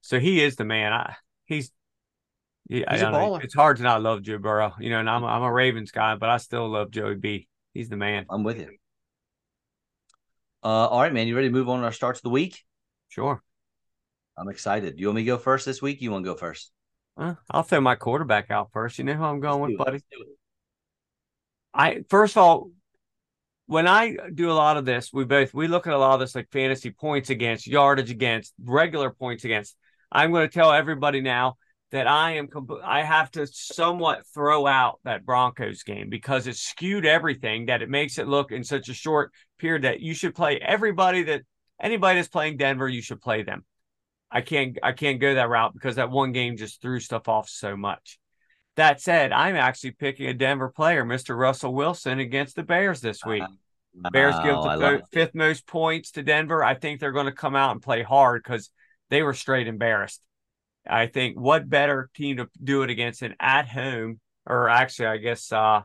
So 0.00 0.18
he 0.18 0.42
is 0.42 0.56
the 0.56 0.64
man. 0.64 0.92
I 0.92 1.16
he's 1.44 1.72
yeah, 2.68 2.84
He's 2.90 3.00
a 3.00 3.04
don't 3.04 3.12
know. 3.12 3.18
baller. 3.18 3.44
It's 3.44 3.54
hard 3.54 3.78
to 3.78 3.82
not 3.82 4.02
love 4.02 4.22
Joe 4.22 4.38
Burrow, 4.38 4.74
you 4.78 4.90
know. 4.90 5.00
And 5.00 5.08
I'm 5.08 5.24
I'm 5.24 5.42
a 5.42 5.52
Ravens 5.52 5.90
guy, 5.90 6.14
but 6.16 6.28
I 6.28 6.36
still 6.36 6.68
love 6.68 6.90
Joey 6.90 7.16
B. 7.16 7.48
He's 7.78 7.88
the 7.88 7.96
man. 7.96 8.26
I'm 8.28 8.42
with 8.42 8.58
you. 8.58 8.76
Uh, 10.64 10.88
all 10.88 11.00
right, 11.00 11.12
man. 11.12 11.28
You 11.28 11.36
ready 11.36 11.46
to 11.46 11.52
move 11.52 11.68
on 11.68 11.78
to 11.78 11.84
our 11.84 11.92
starts 11.92 12.18
of 12.18 12.24
the 12.24 12.30
week? 12.30 12.64
Sure. 13.08 13.40
I'm 14.36 14.48
excited. 14.48 14.98
You 14.98 15.06
want 15.06 15.14
me 15.14 15.22
to 15.22 15.26
go 15.26 15.38
first 15.38 15.64
this 15.64 15.80
week? 15.80 16.02
You 16.02 16.10
want 16.10 16.24
to 16.24 16.32
go 16.32 16.36
first? 16.36 16.72
Uh, 17.16 17.34
I'll 17.48 17.62
throw 17.62 17.80
my 17.80 17.94
quarterback 17.94 18.50
out 18.50 18.70
first. 18.72 18.98
You 18.98 19.04
know 19.04 19.14
who 19.14 19.22
I'm 19.22 19.38
going 19.38 19.60
with, 19.60 19.70
it. 19.70 19.78
buddy. 19.78 19.92
Let's 19.92 20.04
do 20.10 20.22
it. 20.22 20.28
I 21.72 22.04
first 22.10 22.36
of 22.36 22.42
all, 22.42 22.72
when 23.66 23.86
I 23.86 24.16
do 24.34 24.50
a 24.50 24.54
lot 24.54 24.76
of 24.76 24.84
this, 24.84 25.12
we 25.12 25.24
both 25.24 25.54
we 25.54 25.68
look 25.68 25.86
at 25.86 25.92
a 25.92 25.98
lot 25.98 26.14
of 26.14 26.20
this 26.20 26.34
like 26.34 26.50
fantasy 26.50 26.90
points 26.90 27.30
against, 27.30 27.68
yardage 27.68 28.10
against, 28.10 28.54
regular 28.60 29.10
points 29.10 29.44
against. 29.44 29.76
I'm 30.10 30.32
going 30.32 30.48
to 30.48 30.52
tell 30.52 30.72
everybody 30.72 31.20
now 31.20 31.58
that 31.90 32.06
I 32.06 32.32
am 32.32 32.48
comp- 32.48 32.82
I 32.84 33.02
have 33.02 33.30
to 33.32 33.46
somewhat 33.46 34.26
throw 34.34 34.66
out 34.66 35.00
that 35.04 35.24
Broncos 35.24 35.82
game 35.82 36.10
because 36.10 36.46
it 36.46 36.56
skewed 36.56 37.06
everything 37.06 37.66
that 37.66 37.80
it 37.82 37.88
makes 37.88 38.18
it 38.18 38.28
look 38.28 38.52
in 38.52 38.62
such 38.64 38.88
a 38.88 38.94
short 38.94 39.32
period 39.58 39.82
that 39.84 40.00
you 40.00 40.12
should 40.14 40.34
play 40.34 40.58
everybody 40.58 41.22
that 41.24 41.42
anybody 41.80 42.18
that's 42.18 42.28
playing 42.28 42.56
Denver, 42.58 42.88
you 42.88 43.00
should 43.02 43.20
play 43.20 43.42
them. 43.42 43.64
I 44.30 44.42
can't 44.42 44.78
I 44.82 44.92
can't 44.92 45.20
go 45.20 45.34
that 45.34 45.48
route 45.48 45.72
because 45.72 45.96
that 45.96 46.10
one 46.10 46.32
game 46.32 46.56
just 46.58 46.82
threw 46.82 47.00
stuff 47.00 47.28
off 47.28 47.48
so 47.48 47.76
much. 47.76 48.18
That 48.76 49.00
said, 49.00 49.32
I'm 49.32 49.56
actually 49.56 49.92
picking 49.92 50.26
a 50.28 50.34
Denver 50.34 50.68
player, 50.68 51.04
Mr. 51.04 51.36
Russell 51.36 51.74
Wilson, 51.74 52.20
against 52.20 52.54
the 52.54 52.62
Bears 52.62 53.00
this 53.00 53.24
week. 53.24 53.42
Bears 54.12 54.36
give 54.44 54.54
Oh, 54.54 54.62
the 54.62 54.76
love 54.76 54.94
it. 54.94 55.04
fifth 55.10 55.34
most 55.34 55.66
points 55.66 56.12
to 56.12 56.22
Denver. 56.22 56.62
I 56.62 56.74
think 56.74 57.00
they're 57.00 57.10
going 57.10 57.26
to 57.26 57.32
come 57.32 57.56
out 57.56 57.72
and 57.72 57.82
play 57.82 58.02
hard 58.04 58.42
because 58.44 58.70
they 59.10 59.22
were 59.22 59.34
straight 59.34 59.66
embarrassed. 59.66 60.20
I 60.88 61.06
think 61.06 61.38
what 61.38 61.68
better 61.68 62.10
team 62.14 62.38
to 62.38 62.48
do 62.62 62.82
it 62.82 62.90
against 62.90 63.20
than 63.20 63.34
at 63.40 63.68
home, 63.68 64.20
or 64.46 64.68
actually, 64.68 65.06
I 65.06 65.16
guess 65.18 65.52
uh, 65.52 65.82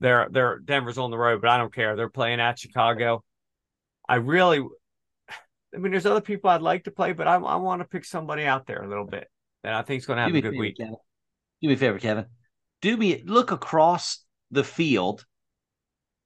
they're 0.00 0.28
they're 0.30 0.58
Denver's 0.58 0.98
on 0.98 1.10
the 1.10 1.18
road, 1.18 1.40
but 1.40 1.50
I 1.50 1.58
don't 1.58 1.74
care. 1.74 1.96
They're 1.96 2.08
playing 2.08 2.40
at 2.40 2.58
Chicago. 2.58 3.22
I 4.08 4.16
really, 4.16 4.60
I 5.74 5.78
mean, 5.78 5.92
there's 5.92 6.06
other 6.06 6.20
people 6.20 6.50
I'd 6.50 6.62
like 6.62 6.84
to 6.84 6.90
play, 6.90 7.12
but 7.12 7.28
I, 7.28 7.34
I 7.34 7.56
want 7.56 7.82
to 7.82 7.88
pick 7.88 8.04
somebody 8.04 8.44
out 8.44 8.66
there 8.66 8.82
a 8.82 8.88
little 8.88 9.06
bit 9.06 9.28
that 9.62 9.74
I 9.74 9.82
think 9.82 10.00
is 10.00 10.06
going 10.06 10.16
to 10.16 10.22
have 10.22 10.34
a 10.34 10.40
good 10.40 10.50
favor, 10.50 10.60
week. 10.60 10.76
Kevin. 10.78 10.96
Do 11.60 11.68
me 11.68 11.74
a 11.74 11.76
favor, 11.76 11.98
Kevin. 11.98 12.26
Do 12.80 12.96
me 12.96 13.22
look 13.24 13.52
across 13.52 14.24
the 14.50 14.64
field, 14.64 15.24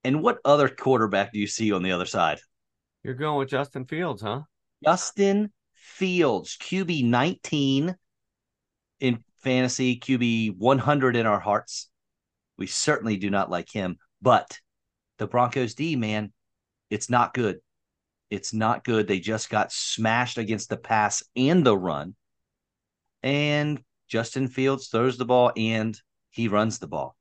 and 0.05 0.23
what 0.23 0.39
other 0.45 0.69
quarterback 0.69 1.33
do 1.33 1.39
you 1.39 1.47
see 1.47 1.73
on 1.73 1.83
the 1.83 1.93
other 1.93 2.07
side? 2.07 2.39
You're 3.03 3.15
going 3.15 3.39
with 3.39 3.51
Justin 3.51 3.85
Fields, 3.85 4.23
huh? 4.23 4.43
Justin 4.85 5.53
Fields, 5.87 6.59
QB 6.61 7.05
19 7.05 7.97
in 9.01 9.25
fantasy, 9.39 9.99
QB 9.99 10.59
100 10.59 11.17
in 11.17 11.27
our 11.27 11.41
hearts. 11.41 11.89
We 12.59 12.67
certainly 12.67 13.17
do 13.17 13.31
not 13.31 13.51
like 13.51 13.71
him, 13.71 13.97
but 14.21 14.59
the 15.19 15.27
Broncos 15.27 15.75
D, 15.75 15.97
man, 15.97 16.33
it's 16.91 17.09
not 17.09 17.33
good. 17.33 17.61
It's 18.31 18.53
not 18.53 18.85
good. 18.85 19.07
They 19.07 19.21
just 19.21 19.49
got 19.49 19.73
smashed 19.73 20.39
against 20.39 20.69
the 20.69 20.77
pass 20.77 21.23
and 21.37 21.65
the 21.65 21.79
run. 21.79 22.17
And 23.23 23.81
Justin 24.09 24.49
Fields 24.49 24.89
throws 24.89 25.17
the 25.17 25.25
ball 25.25 25.53
and 25.57 25.99
he 26.31 26.49
runs 26.49 26.79
the 26.79 26.89
ball. 26.89 27.17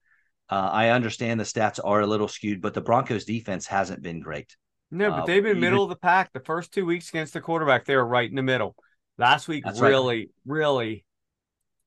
Uh, 0.50 0.70
I 0.72 0.90
understand 0.90 1.40
the 1.40 1.46
stats 1.46 1.80
are 1.82 2.02
a 2.02 2.08
little 2.08 2.28
skewed, 2.28 2.62
but 2.62 2.74
the 2.74 2.82
Broncos 2.82 3.26
defense 3.26 3.68
hasn't 3.68 4.02
been 4.02 4.20
great. 4.20 4.58
No, 4.92 5.12
but 5.12 5.20
uh, 5.22 5.26
they've 5.26 5.44
been 5.44 5.60
middle 5.60 5.84
of 5.84 5.90
the 5.90 5.96
pack. 5.96 6.32
The 6.34 6.40
first 6.40 6.74
two 6.74 6.86
weeks 6.86 7.10
against 7.10 7.34
the 7.34 7.42
quarterback, 7.42 7.86
they 7.86 7.96
were 7.96 8.06
right 8.06 8.30
in 8.30 8.36
the 8.36 8.44
middle. 8.44 8.76
Last 9.18 9.48
week 9.48 9.64
really, 9.80 10.18
right. 10.18 10.30
really 10.46 11.06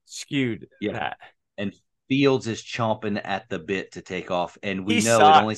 skewed 0.06 0.68
yeah. 0.80 0.92
that. 0.92 1.18
And 1.56 1.74
Fields 2.08 2.46
is 2.46 2.62
chomping 2.62 3.20
at 3.22 3.48
the 3.48 3.58
bit 3.58 3.92
to 3.92 4.02
take 4.02 4.30
off, 4.30 4.56
and 4.62 4.86
we 4.86 4.96
he 4.96 5.00
know 5.00 5.18
sucks. 5.18 5.38
it 5.38 5.42
only 5.42 5.56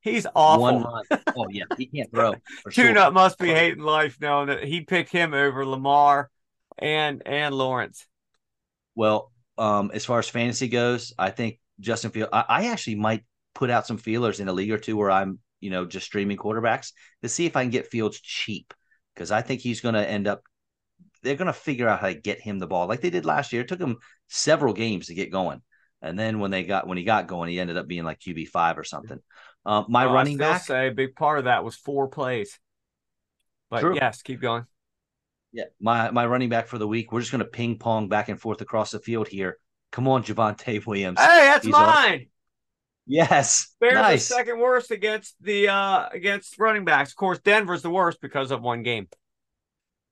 He's 0.00 0.26
awful. 0.34 0.62
One 0.62 0.82
run. 0.82 1.04
Oh 1.36 1.46
yeah, 1.50 1.64
he 1.76 1.86
can't 1.86 2.10
throw. 2.10 2.34
Tune 2.70 2.94
sure. 2.94 3.10
must 3.10 3.38
be 3.38 3.48
hating 3.48 3.82
life 3.82 4.18
knowing 4.20 4.48
that 4.48 4.64
he 4.64 4.82
picked 4.82 5.10
him 5.10 5.34
over 5.34 5.66
Lamar 5.66 6.30
and 6.78 7.22
and 7.26 7.54
Lawrence. 7.54 8.06
Well, 8.94 9.32
um, 9.56 9.90
as 9.92 10.04
far 10.04 10.18
as 10.18 10.28
fantasy 10.28 10.68
goes, 10.68 11.12
I 11.18 11.30
think 11.30 11.58
Justin 11.80 12.10
Field. 12.10 12.30
I, 12.32 12.44
I 12.48 12.66
actually 12.68 12.96
might 12.96 13.24
put 13.54 13.70
out 13.70 13.86
some 13.86 13.98
feelers 13.98 14.40
in 14.40 14.48
a 14.48 14.52
league 14.52 14.70
or 14.70 14.78
two 14.78 14.96
where 14.96 15.10
I'm, 15.10 15.40
you 15.60 15.70
know, 15.70 15.84
just 15.84 16.06
streaming 16.06 16.36
quarterbacks 16.36 16.92
to 17.22 17.28
see 17.28 17.46
if 17.46 17.56
I 17.56 17.62
can 17.62 17.70
get 17.70 17.90
Fields 17.90 18.20
cheap 18.20 18.72
because 19.14 19.30
I 19.30 19.42
think 19.42 19.60
he's 19.60 19.80
going 19.80 19.94
to 19.94 20.08
end 20.08 20.26
up 20.28 20.42
they're 21.22 21.36
going 21.36 21.46
to 21.46 21.52
figure 21.52 21.88
out 21.88 22.00
how 22.00 22.06
to 22.06 22.14
get 22.14 22.40
him 22.40 22.58
the 22.58 22.66
ball 22.66 22.86
like 22.86 23.00
they 23.00 23.10
did 23.10 23.24
last 23.24 23.52
year. 23.52 23.62
It 23.62 23.68
took 23.68 23.80
him 23.80 23.96
several 24.28 24.72
games 24.72 25.06
to 25.06 25.14
get 25.14 25.32
going. 25.32 25.62
And 26.00 26.18
then 26.18 26.38
when 26.38 26.50
they 26.50 26.62
got 26.62 26.86
when 26.86 26.96
he 26.96 27.04
got 27.04 27.26
going, 27.26 27.50
he 27.50 27.58
ended 27.58 27.76
up 27.76 27.88
being 27.88 28.04
like 28.04 28.20
QB 28.20 28.48
five 28.48 28.78
or 28.78 28.84
something. 28.84 29.18
Uh, 29.66 29.82
my 29.88 30.04
oh, 30.04 30.12
running 30.12 30.36
back 30.36 30.62
say 30.62 30.88
a 30.88 30.92
big 30.92 31.16
part 31.16 31.38
of 31.38 31.44
that 31.46 31.64
was 31.64 31.74
four 31.74 32.08
plays. 32.08 32.58
But 33.68 33.80
True. 33.80 33.96
yes, 33.96 34.22
keep 34.22 34.40
going. 34.40 34.64
Yeah, 35.52 35.64
my 35.80 36.10
my 36.10 36.26
running 36.26 36.50
back 36.50 36.68
for 36.68 36.78
the 36.78 36.86
week. 36.86 37.10
We're 37.10 37.20
just 37.20 37.32
going 37.32 37.44
to 37.44 37.50
ping 37.50 37.78
pong 37.78 38.08
back 38.08 38.28
and 38.28 38.40
forth 38.40 38.60
across 38.60 38.92
the 38.92 39.00
field 39.00 39.26
here. 39.26 39.58
Come 39.90 40.06
on, 40.06 40.22
Javonte 40.22 40.86
Williams. 40.86 41.18
Hey, 41.18 41.46
that's 41.46 41.64
He's 41.64 41.72
mine. 41.72 42.28
Yes, 43.08 43.74
Bears 43.80 43.94
nice. 43.94 44.26
second 44.26 44.60
worst 44.60 44.90
against 44.90 45.34
the 45.40 45.68
uh 45.68 46.08
against 46.12 46.58
running 46.58 46.84
backs. 46.84 47.10
Of 47.10 47.16
course, 47.16 47.38
Denver's 47.38 47.80
the 47.80 47.90
worst 47.90 48.20
because 48.20 48.50
of 48.50 48.60
one 48.60 48.82
game. 48.82 49.08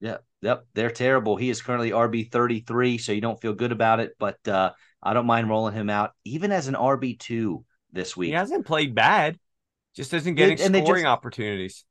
Yeah, 0.01 0.19
yep, 0.41 0.67
they're 0.75 0.91
terrible. 0.91 1.37
He 1.37 1.51
is 1.51 1.61
currently 1.61 1.91
RB 1.91 2.33
thirty 2.33 2.61
three, 2.61 2.97
so 2.97 3.13
you 3.13 3.21
don't 3.21 3.41
feel 3.41 3.53
good 3.53 3.73
about 3.73 4.01
it, 4.01 4.13
but 4.19 4.37
uh 4.49 4.73
I 5.03 5.13
don't 5.13 5.27
mind 5.27 5.51
rolling 5.51 5.75
him 5.75 5.91
out, 5.91 6.13
even 6.25 6.53
as 6.53 6.69
an 6.69 6.75
RB 6.75 7.19
two 7.19 7.65
this 7.93 8.17
week. 8.17 8.29
He 8.29 8.35
hasn't 8.35 8.67
played 8.67 8.95
bad, 8.95 9.39
just 9.95 10.15
isn't 10.15 10.35
getting 10.35 10.59
and 10.61 10.75
scoring 10.75 11.05
just, 11.05 11.11
opportunities. 11.11 11.85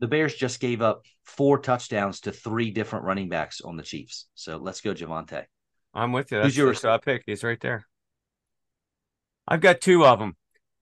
The 0.00 0.08
Bears 0.08 0.34
just 0.34 0.58
gave 0.58 0.80
up 0.80 1.04
four 1.24 1.58
touchdowns 1.58 2.20
to 2.20 2.32
three 2.32 2.70
different 2.70 3.04
running 3.04 3.28
backs 3.28 3.60
on 3.60 3.76
the 3.76 3.82
Chiefs. 3.82 4.26
So 4.34 4.56
let's 4.56 4.80
go, 4.80 4.94
Javonte. 4.94 5.44
I'm 5.92 6.12
with 6.12 6.32
you. 6.32 6.38
That's 6.38 6.56
Who's 6.56 6.76
your 6.78 6.98
pick? 6.98 7.24
He's 7.26 7.44
right 7.44 7.60
there. 7.60 7.86
I've 9.46 9.60
got 9.60 9.80
two 9.80 10.04
of 10.04 10.18
them. 10.18 10.36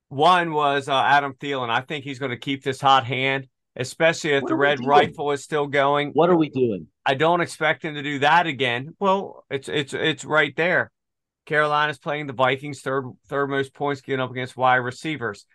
One 0.08 0.52
was 0.52 0.88
uh, 0.88 0.94
Adam 0.94 1.34
Thielen. 1.34 1.70
I 1.70 1.80
think 1.80 2.04
he's 2.04 2.18
going 2.18 2.30
to 2.30 2.38
keep 2.38 2.62
this 2.62 2.80
hot 2.80 3.04
hand 3.04 3.48
especially 3.78 4.32
if 4.32 4.42
what 4.42 4.48
the 4.48 4.56
red 4.56 4.84
rifle 4.84 5.30
is 5.30 5.42
still 5.42 5.66
going. 5.66 6.10
What 6.10 6.28
are 6.28 6.36
we 6.36 6.50
doing? 6.50 6.88
I 7.06 7.14
don't 7.14 7.40
expect 7.40 7.84
him 7.84 7.94
to 7.94 8.02
do 8.02 8.18
that 8.18 8.46
again. 8.46 8.94
Well, 8.98 9.44
it's 9.50 9.68
it's 9.68 9.94
it's 9.94 10.24
right 10.24 10.54
there. 10.56 10.90
Carolina's 11.46 11.98
playing 11.98 12.26
the 12.26 12.34
Vikings, 12.34 12.80
third 12.80 13.04
third 13.28 13.48
most 13.48 13.72
points 13.72 14.02
getting 14.02 14.20
up 14.20 14.30
against 14.30 14.56
wide 14.56 14.76
receivers. 14.76 15.46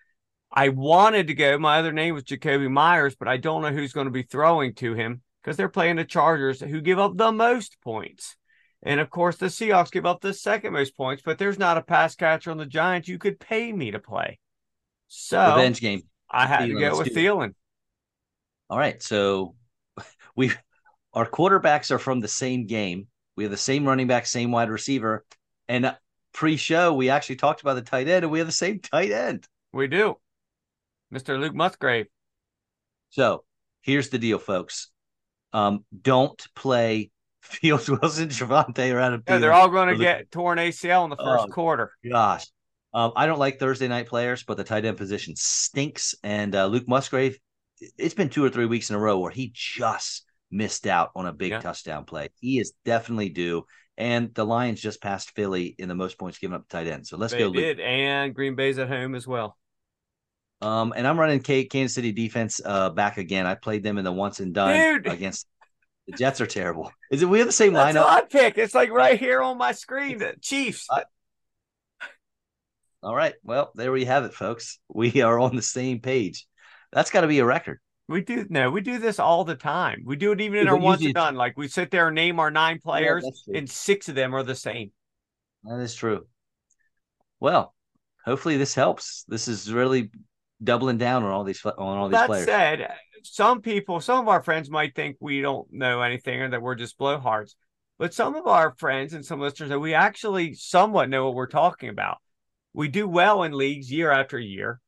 I 0.52 0.70
wanted 0.70 1.28
to 1.28 1.34
go. 1.34 1.58
My 1.60 1.80
other 1.80 1.92
name 1.92 2.14
was 2.16 2.24
Jakobi 2.24 2.72
Myers, 2.72 3.16
but 3.16 3.28
I 3.28 3.38
don't 3.38 3.62
know 3.62 3.72
who's 3.72 3.94
going 3.94 4.06
to 4.06 4.12
be 4.12 4.24
throwing 4.24 4.74
to 4.76 4.94
him 4.94 5.22
because 5.42 5.58
they're 5.58 5.70
playing 5.70 5.98
the 5.98 6.06
Chargers, 6.06 6.62
who 6.62 6.82
give 6.82 7.00
up 7.00 7.18
the 7.18 7.32
most 7.32 7.78
points. 7.82 8.36
And 8.86 9.00
of 9.00 9.10
course, 9.10 9.38
the 9.38 9.46
Seahawks 9.46 9.92
give 9.92 10.06
up 10.06 10.22
the 10.22 10.34
second 10.34 10.74
most 10.74 10.96
points, 10.98 11.24
but 11.26 11.38
there's 11.38 11.58
not 11.58 11.78
a 11.78 11.82
pass 11.82 12.16
catcher 12.16 12.52
on 12.52 12.58
the 12.58 12.66
Giants 12.66 13.08
you 13.08 13.18
could 13.18 13.40
pay 13.40 13.72
me 13.72 13.92
to 13.92 14.00
play. 14.00 14.40
So 15.08 15.56
revenge 15.56 15.80
game. 15.80 16.04
I 16.30 16.48
had 16.48 16.62
Thielen, 16.62 16.74
to 16.74 16.80
go 16.80 16.98
with 16.98 17.16
Thielen. 17.16 17.54
All 18.70 18.78
right. 18.78 19.02
So 19.02 19.56
we 20.36 20.52
our 21.14 21.30
quarterbacks 21.30 21.92
are 21.92 22.00
from 22.00 22.20
the 22.20 22.28
same 22.28 22.66
game. 22.66 23.08
We 23.36 23.44
have 23.44 23.52
the 23.52 23.58
same 23.58 23.86
running 23.86 24.08
back, 24.08 24.26
same 24.26 24.52
wide 24.52 24.70
receiver. 24.70 25.26
And 25.68 25.96
pre-show, 26.34 26.94
we 26.94 27.10
actually 27.10 27.38
talked 27.38 27.62
about 27.62 27.76
the 27.76 27.82
tight 27.82 28.08
end, 28.08 28.24
and 28.24 28.32
we 28.32 28.40
have 28.40 28.48
the 28.48 28.52
same 28.52 28.80
tight 28.80 29.12
end. 29.12 29.48
We 29.72 29.88
do. 29.88 30.18
Mr. 31.14 31.40
Luke 31.40 31.54
Musgrave. 31.54 32.08
So 33.12 33.44
here's 33.82 34.10
the 34.10 34.18
deal, 34.18 34.40
folks. 34.40 34.90
Um, 35.54 35.86
don't 36.00 36.42
play 36.56 37.12
Fields 37.44 37.90
Wilson, 37.90 38.30
Javonte, 38.30 38.94
or 38.94 39.00
Adam. 39.00 39.24
Yeah, 39.28 39.38
they're 39.38 39.54
all 39.54 39.70
going 39.70 39.90
to 39.90 39.98
get 39.98 40.32
torn 40.32 40.58
ACL 40.58 41.04
in 41.04 41.10
the 41.10 41.18
first 41.18 41.46
oh, 41.48 41.52
quarter. 41.52 41.92
Gosh. 42.10 42.48
Um, 42.94 43.12
I 43.16 43.26
don't 43.26 43.40
like 43.40 43.60
Thursday 43.60 43.88
night 43.88 44.08
players, 44.08 44.44
but 44.44 44.56
the 44.56 44.64
tight 44.64 44.86
end 44.86 44.98
position 44.98 45.36
stinks. 45.36 46.16
And 46.24 46.56
uh, 46.56 46.68
Luke 46.68 46.88
Musgrave, 46.88 47.38
it's 47.98 48.14
been 48.14 48.30
two 48.30 48.46
or 48.46 48.50
three 48.50 48.66
weeks 48.66 48.90
in 48.90 48.96
a 48.96 49.00
row 49.00 49.20
where 49.20 49.32
he 49.32 49.52
just 49.54 50.26
missed 50.52 50.88
out 50.88 51.12
on 51.16 51.26
a 51.26 51.34
big 51.34 51.52
yeah. 51.52 51.60
touchdown 51.60 52.06
play. 52.06 52.30
He 52.40 52.60
is 52.60 52.74
definitely 52.86 53.30
due. 53.30 53.66
And 53.98 54.34
the 54.34 54.46
Lions 54.46 54.82
just 54.82 55.02
passed 55.02 55.32
Philly 55.36 55.76
in 55.78 55.88
the 55.88 55.96
most 55.96 56.18
points 56.18 56.38
given 56.38 56.56
up 56.56 56.68
tight 56.68 56.88
end. 56.88 57.06
So 57.06 57.18
let's 57.18 57.34
they 57.34 57.40
go. 57.40 57.52
Did 57.52 57.80
and 57.80 58.34
Green 58.34 58.56
Bay's 58.56 58.80
at 58.80 58.88
home 58.88 59.16
as 59.16 59.28
well. 59.28 59.58
Um, 60.62 60.94
and 60.96 61.06
I'm 61.06 61.20
running 61.20 61.42
K- 61.42 61.66
Kansas 61.66 61.94
City 61.94 62.14
defense 62.14 62.62
uh, 62.64 62.90
back 62.90 63.18
again. 63.18 63.46
I 63.46 63.56
played 63.56 63.84
them 63.84 63.98
in 63.98 64.06
the 64.06 64.14
once 64.14 64.40
and 64.40 64.54
done 64.54 65.02
Dude. 65.04 65.08
against 65.08 65.46
the 66.08 66.18
Jets 66.18 66.42
are 66.42 66.48
terrible. 66.48 66.92
Is 67.12 67.22
it 67.22 67.30
we 67.30 67.40
have 67.40 67.48
the 67.48 67.54
same 67.54 67.74
That's 67.74 67.98
lineup? 67.98 68.06
I 68.06 68.22
pick. 68.22 68.58
It's 68.58 68.76
like 68.76 68.92
right 68.92 69.20
here 69.20 69.42
on 69.42 69.58
my 69.58 69.72
screen. 69.72 70.18
The 70.18 70.36
Chiefs. 70.42 70.88
I, 70.90 71.04
all 73.02 73.16
right. 73.16 73.34
Well, 73.44 73.72
there 73.76 73.92
we 73.92 74.06
have 74.06 74.24
it, 74.24 74.34
folks. 74.34 74.80
We 74.94 75.22
are 75.22 75.40
on 75.40 75.56
the 75.56 75.62
same 75.62 76.00
page. 76.00 76.48
That's 76.92 77.12
got 77.12 77.22
to 77.22 77.28
be 77.28 77.40
a 77.40 77.46
record. 77.46 77.80
We 78.08 78.22
do 78.22 78.46
no, 78.50 78.70
we 78.70 78.82
do 78.82 78.98
this 79.00 79.18
all 79.18 79.46
the 79.46 79.56
time. 79.56 80.04
We 80.06 80.18
do 80.18 80.34
it 80.34 80.42
even 80.42 80.60
in 80.60 80.68
our 80.68 80.78
once 80.78 81.04
and 81.04 81.14
done. 81.14 81.36
Like 81.36 81.58
we 81.58 81.70
sit 81.70 81.90
there 81.90 82.08
and 82.08 82.16
name 82.16 82.40
our 82.40 82.52
nine 82.52 82.80
players, 82.84 83.26
yeah, 83.48 83.60
and 83.60 83.70
six 83.70 84.10
of 84.10 84.16
them 84.16 84.36
are 84.36 84.44
the 84.44 84.56
same. 84.56 84.92
That 85.64 85.80
is 85.80 85.96
true. 85.96 86.28
Well, 87.40 87.74
hopefully 88.26 88.58
this 88.58 88.76
helps. 88.76 89.24
This 89.30 89.48
is 89.48 89.72
really 89.72 90.12
doubling 90.64 90.98
down 90.98 91.24
on 91.24 91.32
all 91.32 91.44
these 91.44 91.64
on 91.66 91.74
all 91.78 92.08
these 92.08 92.14
that 92.14 92.28
players. 92.28 92.46
That 92.46 92.80
said, 92.80 92.94
some 93.24 93.62
people, 93.62 94.00
some 94.02 94.20
of 94.20 94.28
our 94.28 94.44
friends 94.44 94.70
might 94.70 94.96
think 94.96 95.18
we 95.20 95.42
don't 95.42 95.72
know 95.72 96.02
anything 96.02 96.42
or 96.42 96.50
that 96.50 96.62
we're 96.62 96.76
just 96.76 96.98
blowhards. 96.98 97.56
But 98.00 98.14
some 98.14 98.36
of 98.36 98.48
our 98.48 98.76
friends 98.78 99.14
and 99.14 99.26
some 99.26 99.40
listeners 99.40 99.70
that 99.70 99.80
we 99.80 99.94
actually 99.94 100.56
somewhat 100.56 101.10
know 101.10 101.26
what 101.26 101.36
we're 101.36 101.48
talking 101.48 101.90
about. 101.90 102.18
We 102.74 102.88
do 102.88 103.08
well 103.08 103.44
in 103.44 103.52
leagues 103.54 103.92
year 103.92 104.12
after 104.12 104.40
year. 104.40 104.80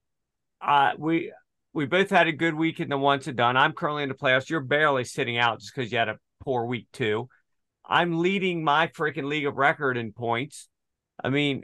Uh, 0.59 0.93
we 0.97 1.31
we 1.73 1.85
both 1.85 2.09
had 2.09 2.27
a 2.27 2.31
good 2.31 2.55
week 2.55 2.79
in 2.79 2.89
the 2.89 2.97
once 2.97 3.27
and 3.27 3.37
done. 3.37 3.57
I'm 3.57 3.73
currently 3.73 4.03
in 4.03 4.09
the 4.09 4.15
playoffs. 4.15 4.49
You're 4.49 4.61
barely 4.61 5.03
sitting 5.03 5.37
out 5.37 5.59
just 5.59 5.73
because 5.75 5.91
you 5.91 5.97
had 5.97 6.09
a 6.09 6.17
poor 6.41 6.65
week 6.65 6.87
too. 6.93 7.29
I'm 7.87 8.19
leading 8.19 8.63
my 8.63 8.87
freaking 8.87 9.25
league 9.25 9.45
of 9.45 9.57
record 9.57 9.97
in 9.97 10.11
points. 10.11 10.67
I 11.23 11.29
mean, 11.29 11.63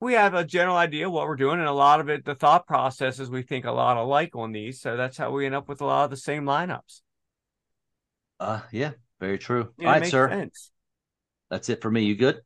we 0.00 0.14
have 0.14 0.34
a 0.34 0.44
general 0.44 0.76
idea 0.76 1.10
what 1.10 1.26
we're 1.26 1.36
doing, 1.36 1.58
and 1.58 1.68
a 1.68 1.72
lot 1.72 2.00
of 2.00 2.08
it, 2.08 2.24
the 2.24 2.34
thought 2.34 2.66
processes 2.66 3.30
we 3.30 3.42
think 3.42 3.64
a 3.64 3.72
lot 3.72 3.96
alike 3.96 4.34
on 4.34 4.52
these. 4.52 4.80
So 4.80 4.96
that's 4.96 5.16
how 5.16 5.30
we 5.30 5.46
end 5.46 5.54
up 5.54 5.68
with 5.68 5.80
a 5.80 5.84
lot 5.84 6.04
of 6.04 6.10
the 6.10 6.16
same 6.16 6.44
lineups. 6.44 7.02
Uh, 8.38 8.60
yeah, 8.72 8.92
very 9.20 9.38
true. 9.38 9.72
Yeah, 9.78 9.88
All 9.88 10.00
right, 10.00 10.10
sir. 10.10 10.28
Sense. 10.30 10.70
That's 11.50 11.68
it 11.68 11.82
for 11.82 11.90
me. 11.90 12.04
You 12.04 12.16
good? 12.16 12.40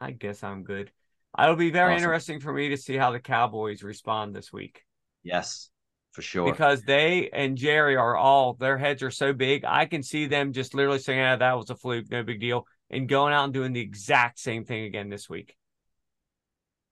I 0.00 0.12
guess 0.12 0.44
I'm 0.44 0.62
good. 0.62 0.92
It'll 1.38 1.56
be 1.56 1.70
very 1.70 1.94
awesome. 1.94 2.04
interesting 2.04 2.40
for 2.40 2.52
me 2.52 2.70
to 2.70 2.76
see 2.76 2.96
how 2.96 3.10
the 3.10 3.20
Cowboys 3.20 3.82
respond 3.82 4.34
this 4.34 4.52
week. 4.52 4.84
Yes 5.22 5.70
for 6.16 6.22
sure. 6.22 6.50
Because 6.50 6.82
they 6.82 7.28
and 7.30 7.58
Jerry 7.58 7.94
are 7.94 8.16
all 8.16 8.54
their 8.54 8.78
heads 8.78 9.02
are 9.02 9.10
so 9.10 9.34
big. 9.34 9.64
I 9.66 9.84
can 9.84 10.02
see 10.02 10.26
them 10.26 10.54
just 10.54 10.74
literally 10.74 10.98
saying, 10.98 11.18
"Yeah, 11.18 11.36
that 11.36 11.52
was 11.58 11.68
a 11.68 11.76
fluke, 11.76 12.10
no 12.10 12.22
big 12.22 12.40
deal," 12.40 12.66
and 12.88 13.06
going 13.06 13.34
out 13.34 13.44
and 13.44 13.52
doing 13.52 13.74
the 13.74 13.82
exact 13.82 14.38
same 14.38 14.64
thing 14.64 14.84
again 14.84 15.10
this 15.10 15.28
week. 15.28 15.54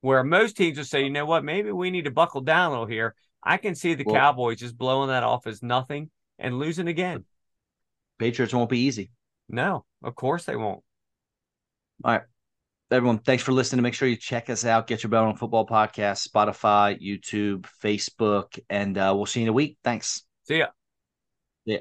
Where 0.05 0.23
most 0.23 0.57
teams 0.57 0.79
will 0.79 0.85
say, 0.85 1.05
"You 1.05 1.11
know 1.11 1.27
what? 1.27 1.45
Maybe 1.45 1.73
we 1.73 1.91
need 1.91 2.05
to 2.05 2.11
buckle 2.11 2.41
down 2.41 2.69
a 2.69 2.71
little 2.71 2.87
here." 2.87 3.15
I 3.43 3.57
can 3.57 3.75
see 3.75 3.95
the 3.95 4.05
well, 4.05 4.15
Cowboys 4.15 4.61
just 4.61 4.79
blowing 4.79 5.09
that 5.09 5.23
off 5.23 5.47
as 5.47 5.63
nothing 5.63 6.11
and 6.39 6.59
losing 6.59 6.89
again. 6.89 7.25
Patriots 8.19 8.55
won't 8.55 8.71
be 8.71 8.81
easy. 8.81 9.11
No, 9.49 9.85
of 10.03 10.15
course 10.15 10.45
they 10.45 10.57
won't. 10.57 10.83
All 12.05 12.13
right 12.13 12.23
everyone, 12.91 13.19
thanks 13.19 13.43
for 13.43 13.53
listening. 13.53 13.83
Make 13.83 13.95
sure 13.95 14.07
you 14.07 14.17
check 14.17 14.49
us 14.49 14.65
out. 14.65 14.87
Get 14.87 15.03
your 15.03 15.11
bell 15.11 15.25
on 15.25 15.37
football 15.37 15.67
podcast, 15.67 16.29
Spotify, 16.29 17.01
YouTube, 17.03 17.67
Facebook, 17.83 18.59
and 18.71 18.97
uh, 18.97 19.13
we'll 19.17 19.27
see 19.27 19.41
you 19.41 19.45
in 19.45 19.49
a 19.49 19.53
week. 19.53 19.79
Thanks. 19.83 20.23
See 20.45 20.59
ya. 20.59 20.69
Yeah. 21.65 21.79